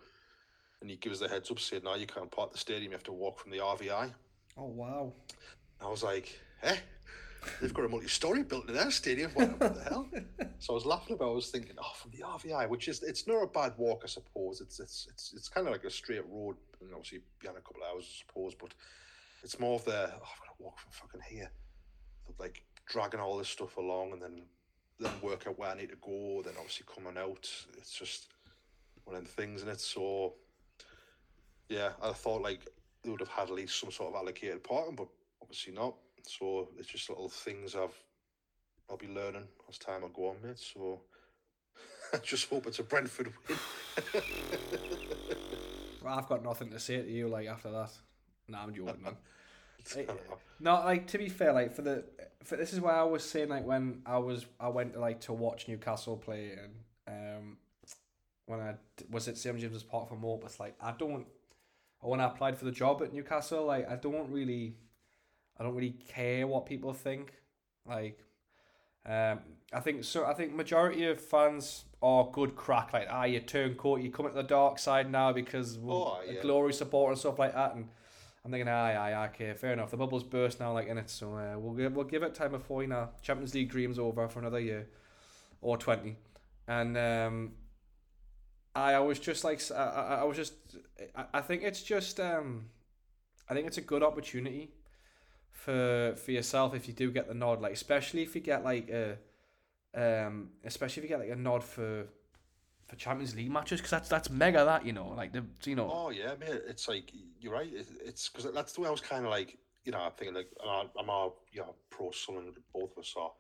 And 0.82 0.90
he 0.90 0.96
gives 0.98 1.20
the 1.20 1.28
heads 1.28 1.50
up 1.50 1.60
saying, 1.60 1.84
"No, 1.84 1.96
you 1.96 2.06
can't 2.06 2.30
park 2.30 2.52
the 2.52 2.58
stadium. 2.58 2.92
You 2.92 2.98
have 2.98 3.04
to 3.04 3.12
walk 3.12 3.40
from 3.40 3.52
the 3.52 3.58
RVI." 3.58 4.14
Oh 4.58 4.66
wow! 4.68 5.14
I 5.82 5.90
was 5.90 6.04
like, 6.04 6.40
eh? 6.64 6.78
They've 7.62 7.74
got 7.74 7.86
a 7.86 7.90
multi-story 7.90 8.44
built 8.44 8.68
in 8.68 8.76
their 8.76 8.92
stadium. 8.92 9.32
What 9.32 9.60
the 9.60 9.84
hell? 9.90 10.10
So 10.60 10.74
I 10.74 10.76
was 10.76 10.86
laughing 10.88 11.14
about. 11.14 11.30
I 11.30 11.34
was 11.34 11.52
thinking, 11.52 11.76
oh, 11.78 11.92
from 11.96 12.10
the 12.10 12.24
RVI, 12.26 12.68
which 12.68 12.88
is 12.88 13.04
it's 13.04 13.28
not 13.28 13.44
a 13.44 13.48
bad 13.48 13.74
walk, 13.78 14.02
I 14.04 14.08
suppose. 14.08 14.60
It's 14.60 14.80
it's 14.80 15.08
it's 15.08 15.34
it's 15.36 15.50
kind 15.50 15.68
of 15.68 15.74
like 15.74 15.84
a 15.84 15.90
straight 15.90 16.26
road, 16.28 16.56
and 16.82 16.90
obviously 16.94 17.20
behind 17.40 17.60
a 17.60 17.62
couple 17.62 17.84
of 17.84 17.94
hours, 17.94 18.06
I 18.08 18.26
suppose. 18.28 18.56
But 18.56 18.74
it's 19.44 19.60
more 19.60 19.76
of 19.76 19.86
the 19.86 19.92
oh, 19.92 20.06
I've 20.06 20.12
got 20.12 20.58
to 20.58 20.64
walk 20.64 20.80
from 20.80 20.92
fucking 20.92 21.22
here, 21.30 21.52
like 22.40 22.64
dragging 22.86 23.20
all 23.20 23.38
this 23.38 23.50
stuff 23.50 23.78
along, 23.78 24.14
and 24.14 24.22
then 24.22 24.42
then 25.00 25.12
work 25.22 25.46
out 25.48 25.60
where 25.60 25.70
I 25.70 25.76
need 25.76 25.90
to 25.90 25.96
go. 25.98 26.42
Then 26.44 26.54
obviously 26.58 26.86
coming 26.94 27.18
out, 27.18 27.50
it's 27.78 27.92
just 27.92 28.28
one 29.06 29.16
of 29.16 29.24
the 29.24 29.30
things 29.30 29.64
in 29.64 29.70
it. 29.70 29.80
So 29.80 30.34
yeah, 31.70 31.92
I 32.02 32.12
thought 32.12 32.42
like 32.42 32.62
they 33.04 33.10
would 33.10 33.20
have 33.20 33.30
had 33.30 33.50
at 33.50 33.56
least 33.56 33.80
some 33.80 33.92
sort 33.92 34.14
of 34.14 34.22
allocated 34.22 34.64
parking, 34.64 34.96
but 34.96 35.08
obviously 35.42 35.74
not. 35.74 35.96
So 36.24 36.70
it's 36.78 36.90
just 36.90 37.10
little 37.10 37.30
things 37.30 37.76
I've 37.76 37.98
I'll 38.90 38.98
be 38.98 39.08
learning 39.08 39.48
as 39.70 39.78
time 39.78 40.04
I 40.04 40.08
go 40.14 40.30
on, 40.30 40.38
mate. 40.44 40.60
So 40.60 41.02
I 42.14 42.18
just 42.18 42.50
hope 42.50 42.68
it's 42.68 42.80
a 42.80 42.84
Brentford 42.84 43.34
win. 43.48 43.58
well, 46.02 46.18
I've 46.18 46.28
got 46.28 46.44
nothing 46.44 46.70
to 46.72 46.80
say 46.80 47.02
to 47.02 47.10
you 47.10 47.28
like 47.28 47.48
after 47.48 47.72
that. 47.72 47.92
Nah, 48.50 48.64
I'm 48.64 48.74
joking, 48.74 49.02
man. 49.04 49.18
no, 50.60 50.76
like 50.76 51.08
to 51.08 51.18
be 51.18 51.30
fair, 51.30 51.54
like 51.54 51.74
for 51.74 51.82
the 51.82 52.04
for 52.44 52.56
this 52.56 52.74
is 52.74 52.80
why 52.80 52.94
I 52.94 53.04
was 53.04 53.24
saying 53.24 53.50
like 53.50 53.66
when 53.66 54.02
I 54.06 54.18
was 54.18 54.46
I 54.60 54.70
went 54.70 54.94
to 54.94 55.00
like 55.00 55.22
to 55.22 55.34
watch 55.34 55.68
Newcastle 55.68 56.18
play 56.18 56.52
and 56.52 56.74
um 57.08 57.58
when 58.46 58.60
I 58.62 58.76
was 59.12 59.28
at 59.28 59.38
St 59.38 59.60
James's 59.60 59.84
Park 59.84 60.10
for 60.10 60.16
Morpeth, 60.16 60.60
like 60.60 60.76
I 60.82 60.94
don't 60.98 61.28
when 62.02 62.22
I 62.22 62.26
applied 62.26 62.58
for 62.58 62.66
the 62.66 62.72
job 62.72 63.02
at 63.02 63.14
Newcastle, 63.14 63.66
like 63.66 63.90
I 63.90 63.96
don't 63.96 64.32
really 64.32 64.76
I 65.60 65.64
don't 65.64 65.76
really 65.76 65.96
care 66.08 66.48
what 66.48 66.66
people 66.66 66.94
think. 66.94 67.34
Like 67.86 68.24
um 69.06 69.40
I 69.74 69.80
think 69.82 70.04
so 70.04 70.26
I 70.26 70.34
think 70.34 70.56
majority 70.56 71.06
of 71.06 71.20
fans 71.20 71.86
are 72.02 72.30
good 72.32 72.56
crack, 72.56 72.94
like 72.94 73.08
ah 73.10 73.26
you 73.26 73.40
turn 73.42 73.76
coat, 73.76 74.02
you 74.02 74.10
come 74.10 74.26
at 74.26 74.34
the 74.34 74.44
dark 74.44 74.80
side 74.80 75.12
now 75.12 75.34
because 75.34 75.78
oh, 75.86 76.20
yeah. 76.26 76.42
glory 76.42 76.74
support 76.74 77.12
and 77.12 77.20
stuff 77.20 77.40
like 77.40 77.54
that 77.54 77.76
and 77.76 77.90
I'm 78.48 78.52
thinking, 78.54 78.70
aye, 78.70 78.94
aye, 78.94 79.26
okay, 79.26 79.54
fair 79.56 79.74
enough. 79.74 79.92
The 79.92 79.98
bubble's 79.98 80.24
burst 80.24 80.62
now, 80.62 80.72
like 80.72 80.88
in 80.88 80.98
it, 80.98 81.10
so 81.10 81.36
uh, 81.36 81.60
we'll 81.60 81.74
give 81.74 81.94
we'll 81.94 82.06
give 82.06 82.24
it 82.24 82.34
time 82.34 82.52
before 82.52 82.82
you 82.82 82.88
know 82.88 83.10
Champions 83.22 83.54
League 83.54 83.70
dreams 83.70 84.00
over 84.00 84.30
for 84.30 84.40
another 84.40 84.62
year 84.62 84.88
or 85.60 85.76
twenty, 85.76 86.16
and 86.66 86.98
um, 86.98 87.52
I, 88.74 88.94
I 88.94 89.00
was 89.00 89.20
just 89.20 89.44
like 89.44 89.62
I, 89.70 90.20
I 90.22 90.24
was 90.24 90.38
just 90.38 90.54
I, 91.14 91.26
I 91.34 91.42
think 91.42 91.64
it's 91.64 91.84
just 91.84 92.22
um, 92.22 92.68
I 93.50 93.54
think 93.54 93.68
it's 93.68 93.78
a 93.78 93.82
good 93.82 94.02
opportunity 94.02 94.72
for 95.52 96.16
for 96.16 96.32
yourself 96.32 96.74
if 96.74 96.88
you 96.88 96.94
do 96.94 97.12
get 97.12 97.28
the 97.28 97.34
nod, 97.34 97.60
like 97.60 97.74
especially 97.74 98.22
if 98.22 98.34
you 98.34 98.40
get 98.40 98.64
like 98.64 98.90
a 98.90 99.18
um, 99.94 100.52
especially 100.64 101.04
if 101.04 101.10
you 101.10 101.18
get 101.18 101.20
like 101.20 101.38
a 101.38 101.42
nod 101.42 101.66
for 101.66 102.08
for 102.88 102.96
Champions 102.96 103.36
League 103.36 103.52
matches 103.52 103.80
because 103.80 103.92
that's 103.92 104.10
that's 104.10 104.30
mega 104.30 104.64
that 104.64 104.86
you 104.86 104.94
know 104.94 105.10
like 105.10 105.34
the 105.34 105.44
you 105.66 105.76
know. 105.76 105.90
Oh 105.92 106.10
yeah, 106.10 106.34
mate. 106.40 106.62
It's 106.68 106.88
like 106.88 107.12
you're 107.40 107.54
right. 107.54 107.70
It's 107.72 108.30
because 108.30 108.52
that's 108.54 108.74
the 108.74 108.82
way 108.82 108.88
I 108.88 108.92
was 108.92 109.02
kind 109.02 109.26
of 109.26 109.32
like 109.32 109.58
you 109.84 109.92
know 109.92 110.00
I'm 110.00 110.12
thinking 110.18 110.36
like 110.36 110.50
I'm 110.66 111.10
a 111.10 111.30
you 111.52 111.62
know 111.62 111.76
pro 111.90 112.12
Sunderland 112.12 112.58
both 112.74 112.92
of 112.94 113.00
us 113.00 113.14
are. 113.18 113.32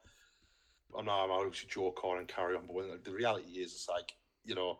I'm 0.97 1.05
not 1.05 1.25
I'm 1.25 1.31
obviously 1.31 1.69
joke 1.69 2.03
on 2.03 2.19
and 2.19 2.27
carry 2.27 2.55
on, 2.55 2.67
but 2.67 2.75
when, 2.75 2.89
like, 2.89 3.03
the 3.03 3.11
reality 3.11 3.51
is 3.51 3.71
it's 3.71 3.89
like 3.89 4.11
you 4.45 4.55
know. 4.55 4.79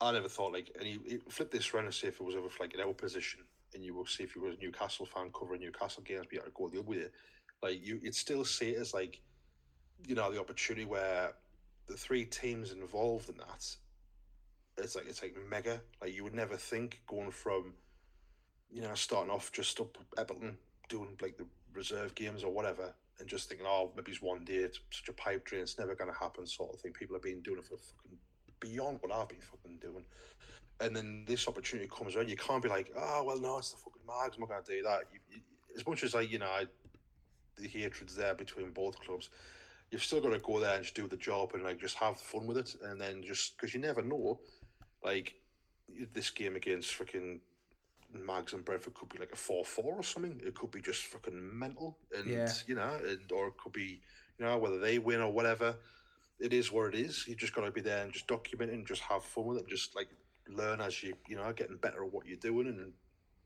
I 0.00 0.12
never 0.12 0.28
thought 0.28 0.52
like, 0.52 0.70
and 0.78 0.86
you, 0.86 1.20
flip 1.28 1.50
this 1.50 1.74
around 1.74 1.86
and 1.86 1.92
see 1.94 2.06
if 2.06 2.20
it 2.20 2.22
was 2.22 2.36
ever 2.36 2.46
like 2.60 2.72
in 2.72 2.80
our 2.80 2.94
position, 2.94 3.40
and 3.74 3.84
you 3.84 3.96
will 3.96 4.06
see 4.06 4.22
if 4.22 4.36
you 4.36 4.42
were 4.42 4.50
a 4.50 4.56
Newcastle 4.62 5.06
fan 5.06 5.30
covering 5.36 5.60
Newcastle 5.60 6.04
games, 6.04 6.26
be 6.30 6.36
able 6.36 6.46
to 6.46 6.52
go 6.54 6.68
the 6.68 6.78
other 6.78 6.88
way. 6.88 7.06
Like 7.64 7.84
you, 7.84 7.98
you'd 8.00 8.14
still 8.14 8.44
see 8.44 8.70
it 8.70 8.80
as 8.80 8.94
like, 8.94 9.20
you 10.06 10.14
know, 10.14 10.30
the 10.30 10.38
opportunity 10.38 10.84
where 10.84 11.32
the 11.88 11.96
three 11.96 12.24
teams 12.24 12.72
involved 12.72 13.28
in 13.28 13.36
that, 13.38 13.66
it's 14.76 14.94
like 14.94 15.06
it's 15.08 15.22
like 15.22 15.34
mega. 15.48 15.80
Like 16.00 16.14
you 16.14 16.24
would 16.24 16.34
never 16.34 16.56
think 16.56 17.00
going 17.06 17.30
from, 17.30 17.74
you 18.70 18.82
know, 18.82 18.94
starting 18.94 19.32
off 19.32 19.50
just 19.52 19.80
up 19.80 19.98
Everton 20.16 20.56
doing 20.88 21.16
like 21.20 21.36
the 21.36 21.46
reserve 21.74 22.14
games 22.14 22.44
or 22.44 22.52
whatever, 22.52 22.94
and 23.18 23.28
just 23.28 23.48
thinking, 23.48 23.66
oh, 23.68 23.90
maybe 23.96 24.12
it's 24.12 24.22
one 24.22 24.44
day, 24.44 24.54
it's 24.54 24.80
such 24.90 25.08
a 25.08 25.12
pipe 25.12 25.44
dream, 25.44 25.62
it's 25.62 25.78
never 25.78 25.94
going 25.94 26.10
to 26.10 26.18
happen, 26.18 26.46
sort 26.46 26.74
of 26.74 26.80
thing. 26.80 26.92
People 26.92 27.16
have 27.16 27.22
been 27.22 27.40
doing 27.40 27.58
it 27.58 27.64
for 27.64 27.76
fucking 27.76 28.18
beyond 28.60 28.98
what 29.00 29.12
I've 29.12 29.28
been 29.28 29.40
fucking 29.40 29.78
doing. 29.80 30.04
And 30.80 30.94
then 30.94 31.24
this 31.26 31.48
opportunity 31.48 31.88
comes 31.88 32.14
around, 32.14 32.30
you 32.30 32.36
can't 32.36 32.62
be 32.62 32.68
like, 32.68 32.92
oh, 32.96 33.24
well, 33.24 33.40
no, 33.40 33.58
it's 33.58 33.72
the 33.72 33.78
fucking 33.78 34.02
Mags, 34.06 34.36
I'm 34.36 34.40
not 34.40 34.48
going 34.50 34.62
to 34.62 34.76
do 34.76 34.82
that. 34.82 35.02
You, 35.12 35.18
you, 35.30 35.40
as 35.76 35.86
much 35.86 36.04
as 36.04 36.14
I, 36.14 36.20
you 36.20 36.38
know, 36.38 36.46
I, 36.46 36.66
the 37.56 37.68
hatred's 37.68 38.14
there 38.14 38.34
between 38.34 38.70
both 38.70 38.98
clubs, 39.00 39.30
you've 39.90 40.04
still 40.04 40.20
got 40.20 40.30
to 40.30 40.38
go 40.38 40.60
there 40.60 40.74
and 40.74 40.82
just 40.82 40.94
do 40.94 41.06
the 41.06 41.16
job 41.16 41.52
and 41.54 41.62
like 41.62 41.80
just 41.80 41.96
have 41.96 42.20
fun 42.20 42.46
with 42.46 42.58
it, 42.58 42.74
and 42.82 43.00
then 43.00 43.22
just 43.22 43.56
because 43.56 43.74
you 43.74 43.80
never 43.80 44.02
know, 44.02 44.40
like 45.02 45.34
this 46.12 46.30
game 46.30 46.56
against 46.56 46.96
freaking 46.98 47.40
Mags 48.12 48.52
and 48.52 48.64
Brentford 48.64 48.94
could 48.94 49.10
be 49.10 49.18
like 49.18 49.32
a 49.32 49.36
four 49.36 49.64
four 49.64 49.96
or 49.96 50.02
something. 50.02 50.40
It 50.44 50.54
could 50.54 50.70
be 50.70 50.80
just 50.80 51.04
fucking 51.04 51.58
mental, 51.58 51.98
and 52.16 52.26
yeah. 52.26 52.50
you 52.66 52.74
know, 52.74 52.98
and 53.06 53.30
or 53.32 53.48
it 53.48 53.56
could 53.58 53.72
be 53.72 54.00
you 54.38 54.46
know 54.46 54.56
whether 54.58 54.78
they 54.78 54.98
win 54.98 55.20
or 55.20 55.32
whatever. 55.32 55.76
It 56.40 56.52
is 56.52 56.70
what 56.70 56.94
it 56.94 57.00
is. 57.00 57.26
You 57.26 57.34
just 57.34 57.54
got 57.54 57.62
to 57.62 57.70
be 57.70 57.80
there 57.80 58.04
and 58.04 58.12
just 58.12 58.28
document 58.28 58.70
it 58.70 58.74
and 58.74 58.86
just 58.86 59.02
have 59.02 59.24
fun 59.24 59.46
with 59.46 59.58
it, 59.58 59.68
just 59.68 59.96
like 59.96 60.08
learn 60.48 60.80
as 60.80 61.02
you 61.02 61.14
you 61.28 61.36
know 61.36 61.52
getting 61.52 61.76
better 61.76 62.04
at 62.04 62.12
what 62.12 62.26
you're 62.26 62.38
doing, 62.38 62.68
and 62.68 62.92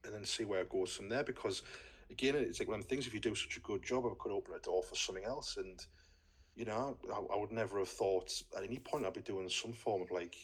and 0.05 0.15
then 0.15 0.25
see 0.25 0.45
where 0.45 0.61
it 0.61 0.71
goes 0.71 0.93
from 0.93 1.09
there. 1.09 1.25
Because 1.25 1.63
again, 2.11 2.37
it's 2.37 2.61
like 2.61 2.69
one 2.69 2.79
of 2.79 2.85
the 2.85 2.89
things 2.89 3.07
if 3.07 3.15
you 3.15 3.21
do 3.21 3.35
such 3.35 3.57
a 3.57 3.61
good 3.61 3.83
job, 3.83 4.05
it 4.07 4.19
could 4.19 4.33
open 4.33 4.55
a 4.55 4.61
door 4.61 4.83
for 4.83 4.95
something 4.95 5.25
else, 5.25 5.57
and 5.57 5.85
you 6.57 6.65
know, 6.65 6.97
I, 7.13 7.35
I, 7.35 7.39
would 7.39 7.53
never 7.53 7.79
have 7.79 7.89
thought 7.89 8.31
at 8.57 8.65
any 8.65 8.79
point 8.79 9.07
I'd 9.07 9.15
be 9.15 9.21
doing 9.21 9.49
some 9.49 9.73
form 9.73 10.03
of 10.03 10.11
like 10.11 10.37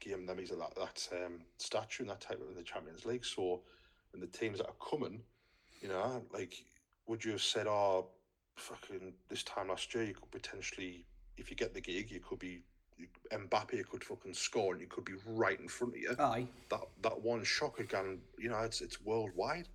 game 0.00 0.26
that 0.26 0.36
means 0.36 0.50
that 0.50 0.58
that 0.58 1.08
um, 1.24 1.40
statue 1.58 2.02
and 2.02 2.10
that 2.10 2.20
type 2.20 2.40
of 2.40 2.54
the 2.56 2.62
Champions 2.62 3.06
League. 3.06 3.24
So, 3.24 3.60
and 4.12 4.22
the 4.22 4.26
teams 4.26 4.58
that 4.58 4.66
are 4.66 4.90
coming, 4.90 5.20
you 5.80 5.88
know, 5.88 6.22
like, 6.32 6.64
would 7.06 7.24
you 7.24 7.32
have 7.32 7.42
said, 7.42 7.66
oh, 7.66 8.08
fucking 8.56 9.12
this 9.28 9.42
time 9.44 9.68
last 9.68 9.94
year, 9.94 10.04
you 10.04 10.14
could 10.14 10.30
potentially, 10.30 11.04
if 11.36 11.50
you 11.50 11.56
get 11.56 11.74
the 11.74 11.80
gig, 11.80 12.10
you 12.10 12.20
could 12.20 12.38
be 12.38 12.62
Mbappe 13.32 13.88
could 13.88 14.04
fucking 14.04 14.34
score 14.34 14.72
and 14.72 14.80
you 14.80 14.86
could 14.86 15.04
be 15.04 15.14
right 15.26 15.58
in 15.58 15.68
front 15.68 15.94
of 15.94 16.00
you. 16.00 16.14
Aye. 16.18 16.46
That 16.70 16.82
that 17.02 17.20
one 17.20 17.42
shot 17.42 17.78
again, 17.78 18.18
you 18.38 18.50
know, 18.50 18.58
it's 18.60 18.80
it's 18.80 19.00
worldwide 19.00 19.68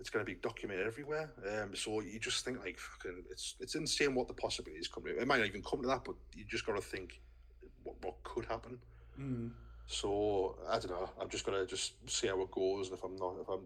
it's 0.00 0.10
going 0.10 0.24
to 0.24 0.30
be 0.30 0.38
documented 0.38 0.86
everywhere. 0.86 1.30
Um, 1.50 1.74
so 1.74 2.00
you 2.00 2.18
just 2.18 2.44
think 2.44 2.60
like 2.64 2.78
fucking, 2.78 3.24
it's 3.30 3.56
it's 3.60 3.74
insane 3.74 4.14
what 4.14 4.28
the 4.28 4.34
possibilities 4.34 4.88
come 4.88 5.04
to. 5.04 5.18
It 5.18 5.26
might 5.26 5.38
not 5.38 5.48
even 5.48 5.62
come 5.62 5.82
to 5.82 5.88
that, 5.88 6.04
but 6.04 6.14
you 6.34 6.44
just 6.44 6.66
got 6.66 6.76
to 6.76 6.82
think 6.82 7.20
what 7.82 7.96
what 8.02 8.22
could 8.22 8.46
happen. 8.46 8.78
Mm. 9.20 9.50
So 9.86 10.56
I 10.68 10.78
don't 10.78 10.90
know. 10.90 11.10
I'm 11.20 11.28
just 11.28 11.44
gonna 11.46 11.66
just 11.66 11.94
see 12.08 12.28
how 12.28 12.40
it 12.42 12.50
goes, 12.50 12.88
and 12.88 12.98
if 12.98 13.04
I'm 13.04 13.16
not, 13.16 13.36
if 13.40 13.48
I'm 13.48 13.60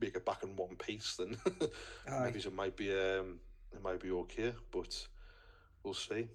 make 0.00 0.16
it 0.16 0.24
back 0.24 0.42
in 0.42 0.56
one 0.56 0.76
piece, 0.76 1.16
then 1.16 1.36
maybe 2.22 2.38
it 2.38 2.54
might 2.54 2.76
be 2.76 2.92
um, 2.92 3.38
it 3.72 3.82
might 3.82 4.00
be 4.00 4.10
okay. 4.10 4.52
But 4.70 5.06
we'll 5.82 5.94
see. 5.94 6.28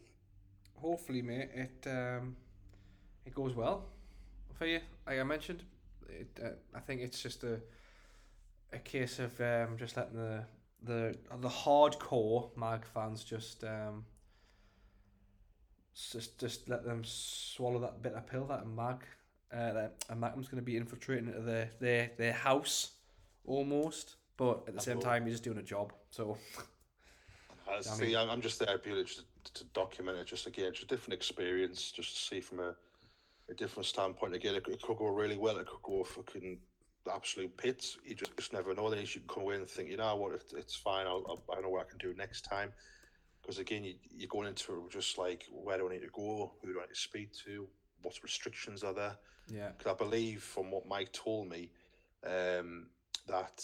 Hopefully, 0.75 1.21
mate, 1.21 1.49
it 1.53 1.87
um, 1.89 2.35
it 3.25 3.33
goes 3.33 3.55
well 3.55 3.85
for 4.53 4.65
you. 4.65 4.79
Like 5.05 5.19
I 5.19 5.23
mentioned, 5.23 5.63
it, 6.07 6.39
uh, 6.43 6.49
I 6.73 6.79
think 6.79 7.01
it's 7.01 7.21
just 7.21 7.43
a 7.43 7.59
a 8.73 8.79
case 8.79 9.19
of 9.19 9.39
um, 9.41 9.77
just 9.77 9.97
letting 9.97 10.17
the 10.17 10.43
the 10.83 11.15
the 11.41 11.49
hardcore 11.49 12.49
mag 12.57 12.85
fans 12.85 13.23
just 13.23 13.63
um, 13.63 14.05
just 16.11 16.39
just 16.39 16.69
let 16.69 16.83
them 16.83 17.01
swallow 17.03 17.79
that 17.79 18.01
bitter 18.01 18.23
pill 18.29 18.45
that 18.45 18.63
a 18.63 18.65
mag 18.65 19.03
uh, 19.53 19.73
that 19.73 20.05
a 20.09 20.15
Mackem's 20.15 20.47
going 20.47 20.61
to 20.61 20.65
be 20.65 20.77
infiltrating 20.77 21.27
into 21.27 21.41
their 21.41 21.69
their 21.79 22.11
their 22.17 22.33
house 22.33 22.91
almost, 23.45 24.15
but 24.37 24.63
at 24.67 24.75
the 24.75 24.81
same 24.81 24.99
time 24.99 25.25
he's 25.25 25.35
just 25.35 25.43
doing 25.43 25.57
a 25.57 25.63
job. 25.63 25.93
So. 26.09 26.37
I 27.67 27.81
see, 27.81 28.15
I 28.15 28.31
am 28.31 28.41
just 28.41 28.59
there 28.59 28.77
purely 28.77 29.05
to, 29.05 29.23
to 29.55 29.63
document 29.73 30.19
it. 30.19 30.27
Just 30.27 30.45
again, 30.45 30.71
just 30.71 30.83
a 30.83 30.87
different 30.87 31.15
experience, 31.15 31.91
just 31.91 32.15
to 32.15 32.21
see 32.21 32.39
from 32.39 32.59
a, 32.59 32.75
a 33.49 33.53
different 33.55 33.87
standpoint. 33.87 34.35
Again, 34.35 34.53
it, 34.53 34.67
it 34.67 34.81
could 34.83 34.97
go 34.97 35.07
really 35.07 35.35
well. 35.35 35.57
It 35.57 35.65
could 35.65 35.81
go 35.81 36.03
fucking 36.03 36.59
absolute 37.13 37.55
pits. 37.57 37.97
You 38.05 38.15
just, 38.15 38.35
just 38.37 38.53
never 38.53 38.73
know. 38.73 38.89
Then 38.89 38.99
you 38.99 39.05
should 39.05 39.27
come 39.27 39.43
away 39.43 39.55
and 39.55 39.69
think, 39.69 39.89
you 39.89 39.97
know 39.97 40.15
what, 40.15 40.33
it's 40.55 40.75
fine. 40.75 41.07
I'll, 41.07 41.23
I'll, 41.27 41.57
I 41.57 41.61
know 41.61 41.69
what 41.69 41.85
I 41.85 41.89
can 41.89 41.97
do 41.97 42.13
next 42.17 42.41
time. 42.41 42.71
Because 43.41 43.59
again, 43.59 43.83
you, 43.83 43.95
you're 44.15 44.27
going 44.27 44.47
into 44.47 44.73
it 44.73 44.91
just 44.91 45.17
like, 45.17 45.45
where 45.51 45.77
do 45.77 45.87
I 45.89 45.93
need 45.93 46.01
to 46.01 46.09
go? 46.13 46.53
Who 46.61 46.73
do 46.73 46.79
I 46.79 46.83
need 46.83 46.93
to 46.93 46.99
speak 46.99 47.29
to? 47.45 47.67
What 48.01 48.15
restrictions 48.23 48.83
are 48.83 48.93
there? 48.93 49.15
Yeah. 49.47 49.69
Because 49.77 49.93
I 49.93 49.95
believe 49.95 50.41
from 50.41 50.71
what 50.71 50.87
Mike 50.87 51.13
told 51.13 51.49
me, 51.49 51.69
um, 52.25 52.87
that 53.27 53.63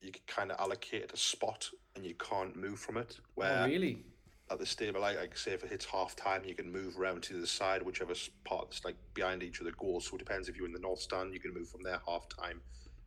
you 0.00 0.10
kind 0.26 0.50
of 0.50 0.58
allocate 0.58 1.12
a 1.12 1.16
spot 1.16 1.68
and 1.94 2.04
you 2.04 2.14
can't 2.14 2.56
move 2.56 2.78
from 2.78 2.96
it. 2.96 3.18
Where 3.34 3.62
oh, 3.62 3.66
really? 3.66 4.04
At 4.52 4.58
the 4.58 4.66
stable, 4.66 5.00
like, 5.00 5.16
like 5.16 5.34
say 5.34 5.52
if 5.52 5.64
it 5.64 5.70
hits 5.70 5.86
half 5.86 6.14
time, 6.14 6.42
you 6.44 6.54
can 6.54 6.70
move 6.70 7.00
around 7.00 7.22
to 7.22 7.40
the 7.40 7.46
side, 7.46 7.82
whichever 7.82 8.12
part 8.44 8.68
that's 8.68 8.84
like 8.84 8.96
behind 9.14 9.42
each 9.42 9.60
of 9.60 9.64
the 9.64 9.72
goals. 9.72 10.06
So 10.06 10.16
it 10.16 10.18
depends 10.18 10.46
if 10.46 10.58
you're 10.58 10.66
in 10.66 10.74
the 10.74 10.78
north 10.78 11.00
stand, 11.00 11.32
you 11.32 11.40
can 11.40 11.54
move 11.54 11.70
from 11.70 11.82
there 11.82 11.98
half 12.06 12.28
time 12.28 12.60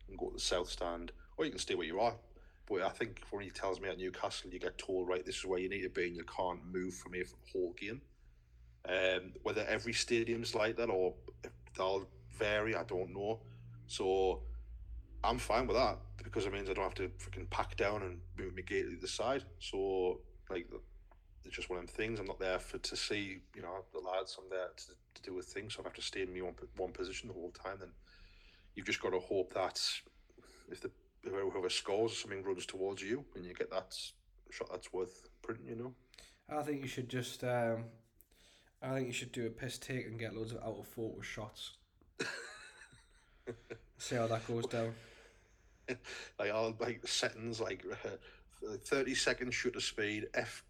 and 0.08 0.18
go 0.18 0.26
to 0.26 0.34
the 0.34 0.40
south 0.40 0.68
stand, 0.68 1.12
or 1.36 1.44
you 1.44 1.52
can 1.52 1.60
stay 1.60 1.76
where 1.76 1.86
you 1.86 2.00
are. 2.00 2.14
But 2.68 2.82
I 2.82 2.88
think 2.88 3.22
when 3.30 3.44
he 3.44 3.50
tells 3.50 3.80
me 3.80 3.88
at 3.88 3.96
Newcastle, 3.96 4.50
you 4.50 4.58
get 4.58 4.76
told, 4.76 5.06
right, 5.06 5.24
this 5.24 5.36
is 5.36 5.44
where 5.44 5.60
you 5.60 5.68
need 5.68 5.82
to 5.82 5.88
be, 5.88 6.08
and 6.08 6.16
you 6.16 6.24
can't 6.24 6.58
move 6.66 6.94
from 6.94 7.12
here 7.12 7.24
for 7.24 7.36
the 7.36 7.52
whole 7.52 7.74
game. 7.78 8.00
Um, 8.88 9.32
whether 9.44 9.64
every 9.68 9.92
stadium's 9.92 10.52
like 10.52 10.76
that 10.78 10.90
or 10.90 11.14
they'll 11.76 12.08
vary, 12.36 12.74
I 12.74 12.82
don't 12.82 13.14
know. 13.14 13.38
So 13.86 14.42
I'm 15.22 15.38
fine 15.38 15.68
with 15.68 15.76
that 15.76 15.98
because 16.24 16.44
it 16.44 16.52
means 16.52 16.68
I 16.68 16.72
don't 16.72 16.82
have 16.82 16.94
to 16.94 17.08
freaking 17.20 17.48
pack 17.50 17.76
down 17.76 18.02
and 18.02 18.18
move 18.36 18.56
my 18.56 18.62
gate 18.62 18.90
to 18.90 18.96
the 19.00 19.06
side. 19.06 19.44
So 19.60 20.20
like 20.50 20.66
it's 21.46 21.56
just 21.56 21.70
one 21.70 21.78
of 21.78 21.86
them 21.86 21.94
things. 21.94 22.18
I'm 22.18 22.26
not 22.26 22.40
there 22.40 22.58
for 22.58 22.78
to 22.78 22.96
see 22.96 23.38
you 23.54 23.62
know 23.62 23.84
the 23.92 24.00
lads. 24.00 24.36
I'm 24.38 24.50
there 24.50 24.68
to, 24.76 24.86
to 24.86 25.22
do 25.22 25.34
with 25.34 25.46
things. 25.46 25.74
So 25.74 25.82
I 25.82 25.84
have 25.84 25.94
to 25.94 26.02
stay 26.02 26.22
in 26.22 26.34
my 26.34 26.40
one, 26.40 26.54
one 26.76 26.92
position 26.92 27.28
the 27.28 27.34
whole 27.34 27.52
time. 27.52 27.76
Then 27.80 27.90
you've 28.74 28.86
just 28.86 29.00
got 29.00 29.10
to 29.10 29.20
hope 29.20 29.54
that 29.54 29.80
if 30.70 30.80
the 30.80 30.90
whoever 31.24 31.70
scores 31.70 32.18
something 32.18 32.42
runs 32.42 32.66
towards 32.66 33.02
you 33.02 33.24
and 33.34 33.44
you 33.44 33.54
get 33.54 33.70
that 33.70 33.96
shot 34.50 34.68
that's 34.70 34.92
worth 34.92 35.28
printing. 35.42 35.68
You 35.68 35.76
know. 35.76 35.94
I 36.48 36.62
think 36.62 36.82
you 36.82 36.88
should 36.88 37.08
just. 37.08 37.42
Um, 37.44 37.84
I 38.82 38.94
think 38.94 39.06
you 39.06 39.12
should 39.12 39.32
do 39.32 39.46
a 39.46 39.50
piss 39.50 39.78
take 39.78 40.06
and 40.06 40.18
get 40.18 40.34
loads 40.34 40.52
of 40.52 40.58
out 40.58 40.78
of 40.78 40.86
focus 40.86 41.26
shots. 41.26 41.72
See 43.98 44.16
how 44.16 44.26
that 44.26 44.46
goes 44.46 44.66
down. 44.66 44.94
like 46.38 46.52
all 46.52 46.74
like 46.78 47.06
settings 47.06 47.60
like 47.60 47.84
uh, 48.04 48.76
thirty 48.84 49.14
seconds 49.14 49.54
shutter 49.54 49.80
speed 49.80 50.26
f 50.34 50.64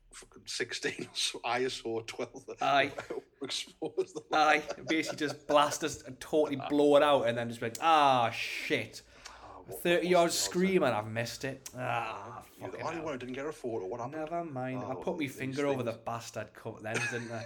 sixteen 0.44 1.09
ISO 1.44 2.06
twelve. 2.06 2.44
Aye. 2.60 2.93
Expose 3.43 4.12
the 4.14 4.22
Aye. 4.32 4.62
Basically, 4.88 5.18
just 5.18 5.47
blast 5.47 5.84
us 5.84 6.02
and 6.02 6.18
totally 6.20 6.60
blow 6.70 6.97
it 6.97 7.02
out, 7.02 7.22
and 7.28 7.36
then 7.36 7.48
just 7.48 7.60
be 7.60 7.66
like, 7.66 7.76
ah, 7.80 8.30
shit. 8.30 9.02
Oh, 9.28 9.62
what- 9.66 9.82
Thirty 9.82 9.97
what's 10.06 10.10
yard 10.10 10.32
scream, 10.32 10.82
and 10.84 10.94
I've 10.94 11.06
missed 11.09 11.44
it. 11.44 11.68
Ah, 11.78 12.43
You're 12.59 12.70
the 12.70 12.80
only 12.80 13.01
one 13.01 13.12
who 13.12 13.18
didn't 13.18 13.34
get 13.34 13.47
a 13.47 13.52
photo. 13.52 13.86
What 13.86 14.01
happened? 14.01 14.18
Never 14.20 14.44
mind. 14.44 14.82
I 14.82 14.93
Oh, 14.93 14.94
put 14.97 15.18
my 15.18 15.26
finger 15.28 15.66
over 15.66 15.82
the 15.82 15.93
bastard 15.93 16.52
cut 16.55 16.82
lens, 16.82 17.01
didn't 17.10 17.30
I? 17.32 17.44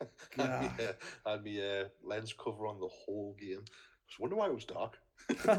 God. 0.36 0.70
yeah, 0.78 0.92
I 1.26 1.30
had 1.32 1.44
my 1.44 1.60
uh, 1.60 1.84
lens 2.02 2.32
cover 2.32 2.66
on 2.66 2.80
the 2.80 2.88
whole 2.88 3.36
game. 3.38 3.62
Just 4.08 4.18
wonder 4.18 4.34
why 4.36 4.46
it 4.46 4.54
was 4.54 4.64
dark. 4.64 4.98
I 5.46 5.54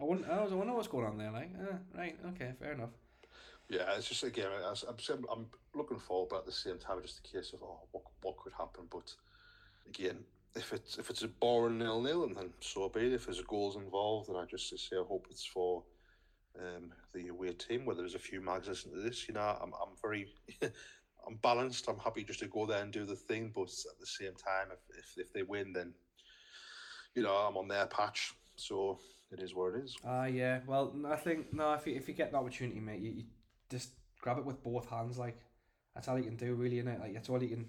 wouldn't. 0.00 0.28
I 0.28 0.42
was 0.42 0.52
I 0.52 0.54
wonder 0.56 0.74
what's 0.74 0.88
going 0.88 1.06
on 1.06 1.16
there. 1.18 1.30
Like, 1.30 1.50
uh, 1.60 1.76
right, 1.96 2.16
okay, 2.34 2.52
fair 2.58 2.72
enough. 2.72 2.90
Yeah, 3.68 3.96
it's 3.96 4.08
just 4.08 4.22
again, 4.22 4.46
I'm, 4.64 5.24
I'm, 5.30 5.46
looking 5.74 5.98
forward, 5.98 6.28
but 6.30 6.38
at 6.38 6.46
the 6.46 6.52
same 6.52 6.78
time, 6.78 7.02
just 7.02 7.26
a 7.26 7.36
case 7.36 7.52
of 7.52 7.62
oh, 7.62 7.80
what, 7.90 8.04
what 8.22 8.36
could 8.38 8.52
happen. 8.52 8.84
But 8.90 9.12
again, 9.88 10.18
if 10.54 10.72
it's 10.72 10.98
if 10.98 11.10
it's 11.10 11.22
a 11.22 11.28
boring 11.28 11.78
nil 11.78 12.00
nil, 12.00 12.24
and 12.24 12.36
then 12.36 12.50
so 12.60 12.88
be 12.88 13.00
it. 13.00 13.12
If 13.12 13.26
there's 13.26 13.42
goals 13.42 13.76
involved, 13.76 14.28
then 14.28 14.36
I 14.36 14.44
just 14.44 14.68
say 14.70 14.96
I 14.96 15.04
hope 15.06 15.26
it's 15.30 15.44
for 15.44 15.82
um, 16.58 16.92
the 17.12 17.28
away 17.28 17.52
team. 17.52 17.84
Where 17.84 17.96
there's 17.96 18.14
a 18.14 18.20
few 18.20 18.40
mags 18.40 18.68
listening 18.68 18.94
to 18.96 19.02
this, 19.02 19.26
you 19.28 19.34
know, 19.34 19.40
I'm 19.40 19.72
I'm 19.72 19.94
very. 20.00 20.28
I'm 21.26 21.36
balanced. 21.42 21.88
I'm 21.88 21.98
happy 21.98 22.22
just 22.22 22.38
to 22.38 22.46
go 22.46 22.66
there 22.66 22.82
and 22.82 22.92
do 22.92 23.04
the 23.04 23.16
thing, 23.16 23.50
but 23.52 23.62
at 23.62 23.98
the 23.98 24.06
same 24.06 24.34
time, 24.34 24.68
if, 24.70 24.96
if, 24.96 25.26
if 25.26 25.32
they 25.32 25.42
win, 25.42 25.72
then 25.72 25.92
you 27.16 27.22
know 27.24 27.34
I'm 27.34 27.56
on 27.56 27.66
their 27.66 27.86
patch. 27.86 28.32
So 28.54 29.00
it 29.32 29.40
is 29.40 29.54
what 29.54 29.74
it 29.74 29.84
is. 29.84 29.96
Ah, 30.04 30.26
yeah. 30.26 30.60
Well, 30.66 30.94
I 31.08 31.16
think 31.16 31.52
no. 31.52 31.72
If 31.72 31.86
you 31.86 31.96
if 31.96 32.06
you 32.06 32.14
get 32.14 32.30
an 32.30 32.36
opportunity, 32.36 32.78
mate, 32.78 33.00
you, 33.00 33.10
you 33.10 33.24
just 33.70 33.90
grab 34.20 34.38
it 34.38 34.44
with 34.44 34.62
both 34.62 34.88
hands. 34.88 35.18
Like 35.18 35.38
that's 35.94 36.08
all 36.08 36.18
you 36.18 36.24
can 36.24 36.36
do, 36.36 36.54
really, 36.54 36.82
innit? 36.82 37.00
Like 37.00 37.14
that's 37.14 37.28
all 37.28 37.42
you 37.42 37.48
can. 37.48 37.68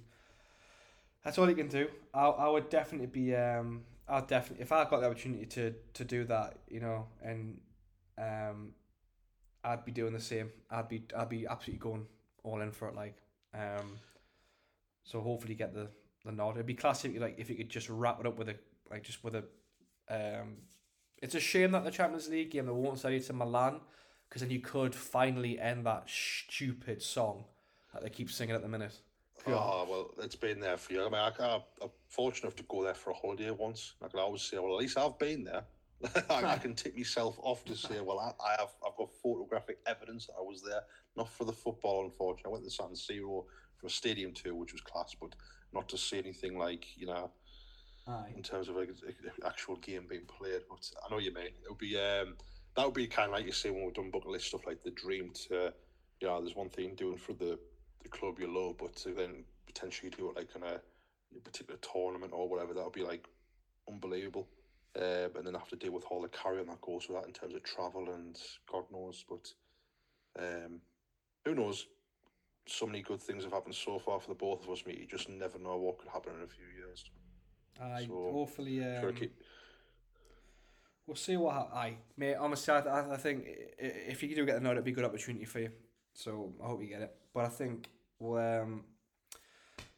That's 1.24 1.38
all 1.38 1.49
you 1.49 1.56
can 1.56 1.68
do. 1.68 1.88
I 2.14 2.26
I 2.26 2.49
would 2.49 2.69
definitely 2.69 3.07
be 3.07 3.36
um. 3.36 3.84
I'll 4.10 4.26
definitely 4.26 4.64
if 4.64 4.72
I 4.72 4.86
got 4.86 5.02
the 5.02 5.07
opportunity 5.07 5.45
to 5.45 5.74
to 5.94 6.06
do 6.06 6.24
that, 6.26 6.60
you 6.69 6.80
know, 6.80 7.07
and 7.22 7.60
um, 8.18 8.74
I'd 9.64 9.86
be 9.86 9.91
doing 9.91 10.14
the 10.14 10.19
same. 10.19 10.52
I'd 10.72 10.88
be 10.88 11.03
I'd 11.15 11.30
be 11.30 11.45
absolutely 11.45 11.80
going 11.80 12.06
all 12.44 12.61
in 12.61 12.72
for 12.72 12.88
it. 12.88 12.95
Like 12.95 13.18
um, 13.53 13.99
so 15.03 15.22
hopefully 15.22 15.56
get 15.56 15.74
the 15.74 15.90
the 16.26 16.32
nod. 16.32 16.56
It'd 16.56 16.65
be 16.65 16.74
classic. 16.74 17.19
Like 17.19 17.36
if 17.38 17.49
you 17.49 17.56
could 17.56 17.69
just 17.69 17.90
wrap 17.90 18.19
it 18.19 18.26
up 18.26 18.38
with 18.38 18.49
a 18.49 18.56
like 18.90 19.03
just 19.03 19.24
with 19.24 19.36
a 19.36 19.44
um. 20.10 20.57
It's 21.19 21.34
a 21.34 21.40
shame 21.40 21.72
that 21.72 21.84
the 21.84 21.90
Champions 21.90 22.30
League 22.30 22.52
game 22.52 22.68
they 22.68 22.72
won't 22.72 22.99
send 22.99 23.15
you 23.15 23.19
to 23.19 23.34
Milan 23.34 23.82
because 24.28 24.41
then 24.41 24.52
you 24.52 24.60
could 24.60 24.94
finally 24.94 25.60
end 25.60 25.86
that 25.86 26.10
stupid 26.10 27.02
song 27.02 27.45
that 27.94 28.04
they 28.04 28.10
keep 28.10 28.30
singing 28.30 28.56
at 28.56 28.62
the 28.62 28.68
minute. 28.68 28.99
Oh 29.45 29.88
well, 29.90 30.12
it's 30.24 30.36
been 30.36 30.60
there 30.60 30.78
for 30.78 30.94
you. 30.94 31.02
I 31.02 31.06
mean, 31.06 31.16
I, 31.16 31.32
I, 31.40 31.56
I'm 31.82 31.90
fortunate 32.10 32.48
enough 32.48 32.58
to 32.58 32.64
go 32.64 32.84
there 32.84 32.94
for 32.94 33.12
a 33.12 33.14
holiday 33.14 33.52
once. 33.52 33.94
I 34.04 34.08
can 34.08 34.20
always 34.20 34.41
say, 34.41 34.58
well, 34.58 34.74
at 34.74 34.80
least 34.80 34.98
I've 34.98 35.18
been 35.18 35.44
there. 35.44 35.64
I, 36.30 36.44
I 36.44 36.58
can 36.58 36.76
tick 36.76 36.95
myself 36.95 37.40
off 37.41 37.66
to 37.66 37.76
say, 37.76 38.02
well, 38.02 38.20
I, 38.20 38.32
I 38.45 38.56
have 38.60 38.70
I've 38.86 38.98
got 38.98 39.10
photographic 39.24 39.80
evidence 39.88 40.28
that 40.28 40.34
I 40.38 40.41
was 40.41 40.62
there, 40.62 40.82
not 41.16 41.30
for 41.30 41.45
the 41.45 41.54
football, 41.54 42.06
unfortunately. 42.06 42.49
I 42.49 42.54
went 42.54 42.66
to 42.66 42.72
San 42.72 42.90
Siro 42.90 43.45
for 43.78 43.88
a 43.88 43.90
stadium 43.90 44.34
tour, 44.34 44.54
which 44.54 44.74
was 44.74 44.82
class, 44.82 45.16
but 45.20 45.34
not 45.74 45.88
to 45.90 45.98
see 45.98 46.18
anything 46.18 46.58
like 46.58 46.98
you 46.98 47.08
know 47.08 47.32
Aye. 48.08 48.34
in 48.36 48.44
terms 48.44 48.68
of 48.68 48.76
like 48.76 48.90
actual 49.45 49.78
game 49.78 50.06
being 50.10 50.26
played. 50.26 50.62
But 50.70 50.90
I 51.06 51.12
know 51.12 51.20
you 51.20 51.34
mean. 51.34 51.45
It 51.45 51.70
would 51.70 51.78
be 51.78 51.98
um, 51.98 52.36
that 52.78 52.86
would 52.86 52.94
be 52.94 53.08
kind 53.08 53.30
of 53.32 53.34
like 53.36 53.45
you 53.45 53.52
say 53.52 53.72
when 53.72 53.84
we've 53.84 53.94
done 53.94 54.12
bucket 54.12 54.30
list 54.30 54.48
stuff 54.48 54.66
like 54.68 54.82
the 54.84 54.91
dream 54.91 55.32
to, 55.49 55.74
you 56.22 56.28
know, 56.28 56.40
there's 56.40 56.56
one 56.56 56.70
thing 56.70 56.94
doing 56.95 57.18
for 57.18 57.34
the 57.34 57.60
the 58.04 58.10
club 58.10 58.40
you 58.40 58.48
love, 58.48 58.76
but 58.78 58.95
to 58.95 59.10
then 59.10 59.44
potentially 59.66 60.12
do 60.16 60.30
it 60.30 60.36
like 60.38 60.49
in 60.56 60.62
a, 60.62 60.80
a 61.36 61.40
particular 61.44 61.80
tournament 61.82 62.32
or 62.34 62.48
whatever, 62.48 62.76
that 62.76 62.84
would 62.84 62.94
be 62.94 63.04
like 63.04 63.28
unbelievable. 63.90 64.48
Um, 64.95 65.30
and 65.36 65.45
then 65.45 65.54
have 65.54 65.68
to 65.70 65.76
deal 65.76 65.91
with 65.91 66.06
all 66.10 66.22
the 66.22 66.28
carry 66.30 66.60
on 66.60 66.68
that 66.68 66.82
goes 66.82 67.08
with 67.08 67.18
that 67.20 67.28
in 67.28 67.34
terms 67.34 67.54
of 67.56 67.64
travel 67.64 68.10
and 68.14 68.40
God 68.72 68.84
knows. 68.91 69.26
But 69.28 69.52
um, 70.40 70.80
who 71.44 71.56
knows? 71.56 71.88
So 72.68 72.86
many 72.86 73.02
good 73.02 73.22
things 73.22 73.44
have 73.44 73.54
happened 73.54 73.76
so 73.76 73.98
far 73.98 74.20
for 74.20 74.28
the 74.30 74.36
both 74.36 74.64
of 74.64 74.70
us, 74.70 74.84
mate. 74.86 74.99
You 74.99 75.08
just 75.08 75.30
never 75.30 75.58
know 75.58 75.78
what 75.78 75.98
could 75.98 76.10
happen 76.10 76.34
in 76.36 76.44
a 76.44 76.48
few 76.48 76.66
years. 76.78 77.04
Aye. 77.82 78.06
So, 78.08 78.32
hopefully, 78.32 78.84
um, 78.84 79.14
keep- 79.14 79.41
we'll 81.08 81.16
see 81.16 81.38
what. 81.38 81.56
hap- 81.56 81.74
Aye, 81.74 81.96
mate. 82.18 82.36
Honestly, 82.36 82.74
I, 82.74 83.14
I, 83.14 83.18
think 83.18 83.46
if 83.80 84.22
you 84.22 84.36
do 84.36 84.46
get 84.46 84.56
the 84.56 84.62
nod, 84.62 84.74
it'd 84.74 84.84
be 84.84 84.92
a 84.92 84.94
good 84.94 85.06
opportunity 85.06 85.46
for 85.46 85.60
you. 85.60 85.72
So 86.14 86.54
I 86.64 86.68
hope 86.68 86.82
you 86.82 86.88
get 86.88 87.02
it. 87.02 87.16
But 87.34 87.46
I 87.46 87.50
think 87.50 87.90
we'll. 88.20 88.38
Um, 88.38 88.84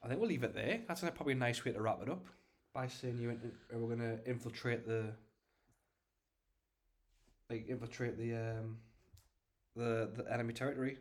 I 0.02 0.07
think 0.07 0.19
we'll 0.22 0.30
leave 0.30 0.44
it 0.44 0.53
there. 0.53 0.81
That's 0.88 1.02
probably 1.02 1.34
a 1.34 1.38
nice 1.38 1.65
way 1.65 1.73
to 1.73 1.81
wrap 1.81 2.02
it 2.02 2.10
up 2.10 2.26
by 2.73 2.88
saying 2.88 3.18
you 3.18 3.31
in, 3.31 3.52
we're 3.73 3.95
gonna 3.95 4.19
infiltrate 4.26 4.88
the. 4.88 5.14
Like 7.49 7.68
infiltrate 7.68 8.18
the 8.18 8.36
um, 8.36 8.77
the 9.76 10.10
the 10.15 10.31
enemy 10.31 10.53
territory. 10.53 10.98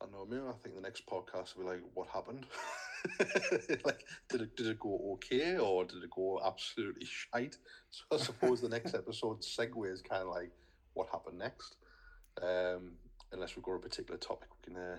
I 0.00 0.06
know, 0.10 0.24
man. 0.24 0.48
I 0.48 0.52
think 0.52 0.74
the 0.74 0.80
next 0.80 1.06
podcast 1.06 1.56
will 1.56 1.64
be 1.64 1.70
like, 1.70 1.82
what 1.94 2.08
happened? 2.08 2.46
like, 3.84 4.04
did 4.28 4.42
it 4.42 4.56
did 4.56 4.66
it 4.66 4.78
go 4.78 5.00
okay 5.14 5.56
or 5.58 5.84
did 5.84 6.02
it 6.02 6.10
go 6.10 6.40
absolutely 6.44 7.06
shite? 7.06 7.56
So 7.90 8.04
I 8.12 8.16
suppose 8.16 8.62
the 8.62 8.70
next 8.70 8.94
episode 9.02 9.42
segue 9.42 9.92
is 9.92 10.00
kind 10.00 10.22
of 10.22 10.28
like, 10.28 10.50
what 10.94 11.08
happened 11.12 11.38
next? 11.38 11.76
Um, 12.40 12.92
unless 13.32 13.54
we've 13.54 13.62
got 13.62 13.72
a 13.74 13.78
particular 13.80 14.18
topic, 14.18 14.48
we 14.50 14.72
can. 14.72 14.82
Uh, 14.82 14.98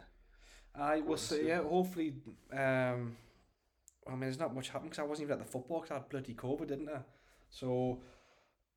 I 0.75 0.99
will 1.01 1.17
Sue. 1.17 1.43
yeah. 1.43 1.63
Hopefully, 1.63 2.13
um, 2.51 3.17
I 4.07 4.11
mean, 4.11 4.21
there's 4.21 4.39
not 4.39 4.53
much 4.53 4.69
happening 4.69 4.89
because 4.89 5.03
I 5.03 5.07
wasn't 5.07 5.27
even 5.27 5.39
at 5.39 5.45
the 5.45 5.51
football 5.51 5.81
because 5.81 5.91
I 5.91 5.93
had 5.95 6.09
bloody 6.09 6.33
COVID, 6.35 6.67
didn't 6.67 6.89
I? 6.89 6.99
So, 7.49 8.01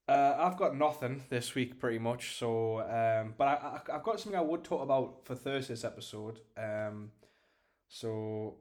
uh, 0.09 0.35
I've 0.39 0.57
got 0.57 0.77
nothing 0.77 1.25
this 1.29 1.55
week, 1.55 1.81
pretty 1.81 1.99
much. 1.99 2.37
So, 2.37 2.81
um, 2.81 3.35
but 3.37 3.49
I, 3.49 3.53
I, 3.53 3.97
I've 3.97 4.03
got 4.03 4.21
something 4.21 4.39
I 4.39 4.43
would 4.43 4.63
talk 4.63 4.83
about 4.83 5.25
for 5.25 5.35
Thursday's 5.35 5.85
episode. 5.85 6.41
Um, 6.57 7.11
so, 7.89 8.57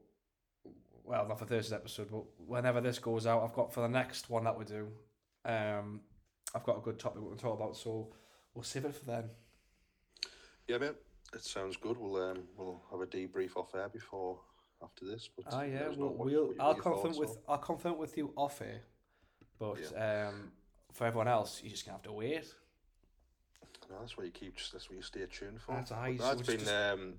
well, 1.06 1.28
not 1.28 1.40
for 1.40 1.46
Thursday's 1.46 1.74
episode, 1.74 2.10
but 2.12 2.24
whenever 2.46 2.82
this 2.82 3.00
goes 3.00 3.26
out, 3.28 3.44
I've 3.44 3.54
got 3.54 3.74
for 3.74 3.82
the 3.82 3.88
next 3.90 4.30
one 4.30 4.44
that 4.46 4.58
we 4.58 4.66
do. 4.66 4.88
Um, 5.46 6.02
I've 6.54 6.64
got 6.64 6.78
a 6.78 6.82
good 6.82 7.00
topic 7.00 7.22
we 7.22 7.30
can 7.30 7.38
talk 7.38 7.58
about. 7.60 7.78
So, 7.78 8.14
we'll 8.54 8.64
save 8.64 8.86
it 8.86 8.96
for 8.96 9.06
then. 9.06 9.30
yeah, 10.68 10.78
mate. 10.78 10.96
It 11.34 11.44
sounds 11.44 11.76
good. 11.78 11.98
We'll 11.98 12.22
um, 12.32 12.44
we'll 12.58 12.82
have 12.92 13.02
a 13.02 13.06
debrief 13.08 13.58
off 13.58 13.74
air 13.76 13.90
before 13.90 14.40
after 14.82 15.06
this. 15.06 15.30
But 15.36 15.46
Ah, 15.54 15.64
yeah, 15.64 15.88
we'll, 15.90 16.10
what- 16.10 16.28
we'll 16.28 16.48
what 16.48 16.56
I'll 16.62 16.76
confirm 16.76 17.18
with. 17.18 17.38
I'll 17.48 17.58
confirm 17.58 17.98
with 17.98 18.16
you 18.18 18.32
off 18.38 18.62
air, 18.62 18.82
but 19.60 19.78
um, 19.98 20.52
for 20.94 21.06
everyone 21.08 21.28
else, 21.28 21.62
you're 21.62 21.72
just 21.72 21.86
gonna 21.86 21.98
have 21.98 22.04
to 22.04 22.12
wait. 22.14 22.46
No, 23.90 23.98
that's 24.00 24.16
what 24.18 24.26
you 24.26 24.32
keep. 24.32 24.56
Just 24.56 24.72
that's 24.72 24.90
what 24.90 24.96
you 24.96 25.02
stay 25.02 25.26
tuned 25.32 25.60
for. 25.62 25.74
That's 25.74 25.90
But 25.90 25.98
aye, 26.00 26.16
no, 26.20 26.24
so 26.26 26.32
it's 26.32 26.40
it's 26.42 26.50
been 26.50 26.60
just- 26.60 26.72
um, 26.74 27.14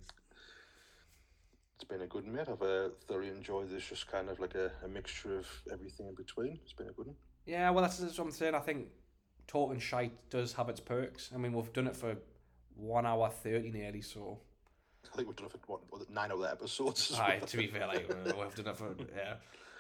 it's 1.77 1.85
been 1.85 2.01
a 2.01 2.07
good 2.07 2.25
one, 2.25 2.35
mate. 2.35 2.49
I've 2.49 2.63
uh, 2.63 2.89
thoroughly 3.07 3.29
enjoyed 3.29 3.71
this. 3.71 3.87
Just 3.87 4.11
kind 4.11 4.31
of 4.31 4.41
like 4.41 4.55
a, 4.55 4.71
a 4.85 4.89
mixture 4.89 5.39
of 5.39 5.47
everything 5.71 6.07
in 6.09 6.15
between. 6.15 6.59
It's 6.65 6.73
been 6.73 6.89
a 6.89 6.93
good 6.93 7.07
one. 7.07 7.17
Yeah, 7.45 7.69
well, 7.71 7.83
that's, 7.83 7.99
that's 7.99 8.19
what 8.19 8.25
I'm 8.25 8.31
saying. 8.31 8.55
I 8.55 8.61
think 8.61 8.87
talking 9.47 9.79
shite 9.79 10.31
does 10.31 10.55
have 10.55 10.71
its 10.71 10.81
perks. 10.81 11.31
I 11.35 11.39
mean, 11.39 11.53
we've 11.53 11.73
done 11.75 11.87
it 11.87 11.95
for 11.95 12.17
one 12.75 13.05
hour 13.05 13.29
thirty 13.29 13.71
nearly, 13.71 14.01
so. 14.01 14.39
I 15.13 15.17
think 15.17 15.29
we've 15.29 15.37
done 15.37 15.47
it 15.47 15.53
for 15.53 15.59
what, 15.67 16.11
nine 16.11 16.33
other 16.33 16.49
episodes. 16.49 17.13
Aye, 17.21 17.37
well. 17.39 17.47
to 17.47 17.57
be 17.57 17.67
fair, 17.67 17.87
like 17.87 18.09
we've 18.25 18.55
done 18.57 18.69
it 18.69 18.77
for 18.77 18.95
yeah. 19.15 19.35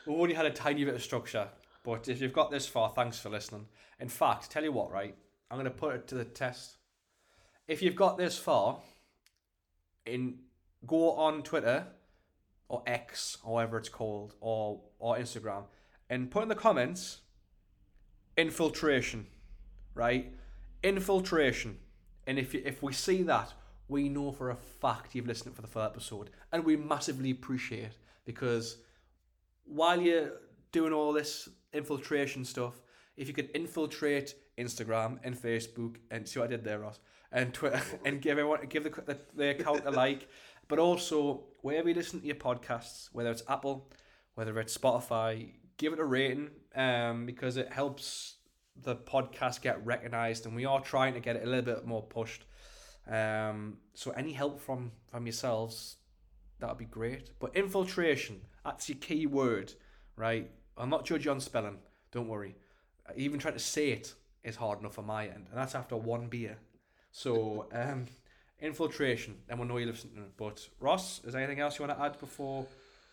We've 0.07 0.19
only 0.19 0.35
had 0.35 0.47
a 0.47 0.51
tiny 0.51 0.85
bit 0.85 0.95
of 0.95 1.03
structure, 1.03 1.49
but 1.83 2.09
if 2.09 2.21
you've 2.21 2.33
got 2.33 2.51
this 2.51 2.67
far, 2.67 2.91
thanks 2.91 3.19
for 3.19 3.31
listening. 3.31 3.67
In 3.99 4.09
fact, 4.09 4.51
tell 4.51 4.63
you 4.63 4.71
what, 4.71 4.93
right? 4.93 5.17
I'm 5.51 5.57
gonna 5.57 5.71
put 5.71 5.95
it 5.95 6.09
to 6.09 6.15
the 6.15 6.25
test. 6.25 6.77
If 7.67 7.83
you've 7.83 7.97
got 7.97 8.19
this 8.19 8.39
far, 8.39 8.79
in 10.05 10.39
go 10.87 11.13
on 11.13 11.43
Twitter 11.43 11.87
or 12.69 12.83
X 12.87 13.39
or 13.45 13.55
whatever 13.55 13.79
it's 13.79 13.89
called, 13.89 14.35
or 14.41 14.81
or 14.99 15.17
Instagram, 15.17 15.65
and 16.11 16.31
put 16.31 16.43
in 16.43 16.49
the 16.49 16.55
comments 16.55 17.21
infiltration, 18.37 19.27
right? 19.95 20.33
Infiltration, 20.83 21.79
and 22.27 22.39
if 22.39 22.55
if 22.55 22.83
we 22.83 22.93
see 22.93 23.23
that, 23.23 23.55
we 23.89 24.09
know 24.09 24.33
for 24.33 24.51
a 24.51 24.57
fact 24.57 25.15
you've 25.15 25.27
listened 25.27 25.55
for 25.55 25.63
the 25.63 25.69
full 25.69 25.83
episode, 25.83 26.31
and 26.53 26.65
we 26.65 26.77
massively 26.77 27.31
appreciate 27.31 27.99
because 28.25 28.79
while 29.65 30.01
you're 30.01 30.33
doing 30.73 30.93
all 30.93 31.13
this 31.13 31.49
infiltration 31.73 32.45
stuff, 32.45 32.83
if 33.17 33.29
you 33.29 33.35
could 33.35 33.51
infiltrate 33.55 34.35
Instagram 34.59 35.19
and 35.25 35.37
Facebook 35.37 35.97
and 36.11 36.27
see 36.29 36.39
what 36.39 36.47
I 36.47 36.49
did 36.49 36.65
there, 36.65 36.81
Ross, 36.81 36.99
and 37.33 37.53
Twitter, 37.53 37.83
and 38.05 38.21
give 38.21 38.33
everyone 38.33 38.61
give 38.69 38.85
the 38.85 38.91
the, 38.91 39.19
the 39.35 39.51
account 39.51 39.83
a 39.87 39.91
like, 39.91 40.29
But 40.69 40.79
also, 40.79 41.45
wherever 41.61 41.89
you 41.89 41.95
listen 41.95 42.21
to 42.21 42.27
your 42.27 42.37
podcasts, 42.37 43.09
whether 43.13 43.31
it's 43.31 43.43
Apple, 43.49 43.91
whether 44.35 44.59
it's 44.59 44.77
Spotify, 44.77 45.53
give 45.77 45.93
it 45.93 46.01
a 46.01 46.05
rating 46.05 46.51
um, 46.75 47.27
because 47.27 47.57
it 47.57 47.73
helps 47.73 48.37
the 48.83 48.97
podcast 48.97 49.63
get 49.63 49.85
recognized, 49.87 50.47
and 50.47 50.55
we 50.55 50.65
are 50.65 50.81
trying 50.81 51.15
to 51.15 51.21
get 51.21 51.37
it 51.37 51.45
a 51.45 51.47
little 51.47 51.65
bit 51.65 51.87
more 51.87 52.03
pushed. 52.03 52.45
Um, 53.09 53.79
so 53.95 54.11
any 54.11 54.33
help 54.33 54.61
from 54.61 54.93
from 55.11 55.27
yourselves, 55.27 55.97
that 56.59 56.69
would 56.69 56.79
be 56.79 56.85
great. 56.85 57.31
But 57.39 57.57
infiltration, 57.57 58.41
that's 58.65 58.89
your 58.89 58.99
key 58.99 59.27
word, 59.27 59.73
right? 60.17 60.51
I'm 60.77 60.91
not 60.91 61.05
judging 61.05 61.31
on 61.31 61.41
spelling. 61.41 61.79
Don't 62.13 62.29
worry. 62.29 62.57
Even 63.17 63.39
trying 63.39 63.55
to 63.55 63.61
say 63.61 63.91
it 63.91 64.15
is 64.43 64.57
hard 64.57 64.81
enough 64.81 64.99
on 64.99 65.07
my 65.07 65.27
end, 65.27 65.47
and 65.49 65.57
that's 65.57 65.75
after 65.75 65.97
one 65.97 66.29
beer. 66.29 66.59
So 67.13 67.69
um, 67.73 68.07
infiltration, 68.61 69.37
then 69.49 69.59
we'll 69.59 69.69
know 69.69 69.77
you're 69.77 69.91
listening. 69.91 70.33
But 70.37 70.67
Ross, 70.81 71.21
is 71.25 71.33
there 71.33 71.43
anything 71.43 71.61
else 71.61 71.79
you 71.79 71.87
want 71.87 71.99
to 71.99 72.05
add 72.05 72.19
before 72.19 72.67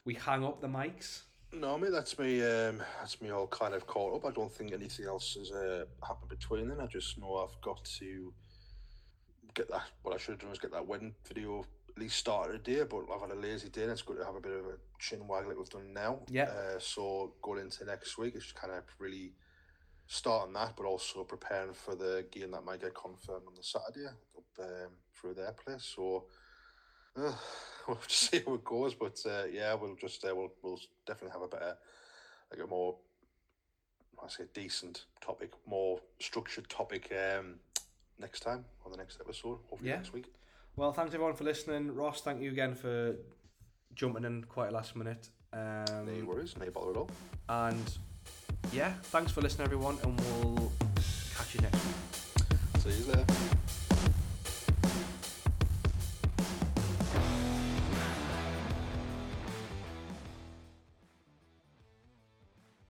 we 0.06 0.14
hang 0.16 0.44
up 0.44 0.62
the 0.62 0.68
mics? 0.68 1.24
No, 1.52 1.78
mate, 1.78 1.92
that's 1.92 2.18
me. 2.18 2.44
Um, 2.44 2.82
that's 3.00 3.22
me 3.22 3.30
all 3.30 3.48
kind 3.48 3.76
of 3.76 3.86
caught 3.86 4.16
up. 4.16 4.26
I 4.26 4.32
don't 4.32 4.52
think 4.52 4.74
anything 4.74 5.06
else 5.06 5.36
has 5.36 5.52
uh, 5.52 5.86
happened 6.06 6.30
between 6.30 6.68
then. 6.68 6.80
I 6.80 6.88
just 6.88 7.20
know 7.20 7.36
I've 7.38 7.62
got 7.62 7.84
to 8.00 8.34
get 9.54 9.70
that. 9.70 9.84
What 10.02 10.16
I 10.16 10.18
should 10.18 10.32
have 10.32 10.40
done 10.40 10.50
was 10.50 10.60
get 10.60 10.72
that 10.72 10.88
wedding 10.88 11.14
video 11.28 11.64
at 11.96 12.02
least 12.02 12.18
started 12.18 12.56
a 12.56 12.58
day. 12.58 12.84
But 12.90 13.04
I've 13.14 13.22
had 13.22 13.38
a 13.38 13.40
lazy 13.40 13.70
day. 13.70 13.84
and 13.84 13.92
It's 13.92 14.02
good 14.02 14.18
to 14.18 14.26
have 14.26 14.36
a 14.36 14.42
bit 14.42 14.54
of 14.54 14.66
a 14.66 14.78
chin 14.98 15.28
wag 15.28 15.46
like 15.46 15.58
we've 15.58 15.70
done 15.70 15.94
now. 15.94 16.20
Yeah. 16.28 16.46
Uh, 16.46 16.80
so 16.80 17.34
going 17.44 17.62
into 17.62 17.86
next 17.86 18.18
week, 18.18 18.34
it's 18.36 18.46
just 18.46 18.56
kind 18.56 18.74
of 18.74 18.84
really 18.98 19.34
starting 20.08 20.54
that, 20.54 20.76
but 20.76 20.86
also 20.86 21.24
preparing 21.24 21.74
for 21.74 21.96
the 21.96 22.26
game 22.32 22.52
that 22.52 22.66
might 22.66 22.82
get 22.82 22.96
confirmed 22.96 23.44
on 23.48 23.54
the 23.56 23.64
Saturday 23.64 24.08
um, 24.60 24.90
through 25.14 25.34
their 25.36 25.52
place. 25.54 25.84
So. 25.96 26.26
Uh, 27.16 27.32
we'll 27.88 28.00
just 28.08 28.32
see 28.32 28.42
how 28.46 28.56
it 28.56 28.64
goes. 28.64 28.96
But 28.96 29.20
uh, 29.26 29.44
yeah, 29.52 29.74
we'll 29.76 29.96
just 29.96 30.24
uh, 30.26 30.34
we'll 30.36 30.52
we'll 30.64 30.80
definitely 31.06 31.34
have 31.34 31.44
a 31.44 31.48
better, 31.48 31.78
like 32.52 32.60
a 32.64 32.68
more, 32.68 32.96
I 34.24 34.28
say, 34.30 34.46
decent 34.54 35.06
topic, 35.22 35.52
more 35.68 36.00
structured 36.20 36.68
topic 36.70 37.12
um, 37.14 37.56
next 38.20 38.40
time 38.40 38.66
on 38.86 38.92
the 38.92 38.98
next 38.98 39.20
episode. 39.22 39.60
Hopefully 39.70 39.90
Yeah. 39.92 39.98
next 39.98 40.12
week. 40.14 40.34
Well, 40.76 40.92
thanks 40.92 41.14
everyone 41.14 41.36
for 41.36 41.44
listening. 41.44 41.94
Ross, 41.94 42.22
thank 42.22 42.42
you 42.42 42.50
again 42.52 42.74
for 42.74 43.16
jumping 43.94 44.24
in 44.24 44.46
quite 44.46 44.72
last 44.72 44.96
minute. 44.96 45.30
Um, 45.54 46.06
no 46.08 46.26
worries, 46.26 46.56
no 46.58 46.68
bother 46.72 46.92
at 46.92 46.98
all. 46.98 47.12
and 47.50 47.98
yeah, 48.72 48.94
thanks 49.04 49.32
for 49.32 49.42
listening, 49.42 49.66
everyone, 49.66 50.00
and 50.02 50.20
we'll 50.20 50.72
catch 51.38 51.54
you 51.54 51.62
next 51.62 51.76
week. 51.86 52.60
See 52.82 53.04
you 53.04 53.06
later. 53.12 53.53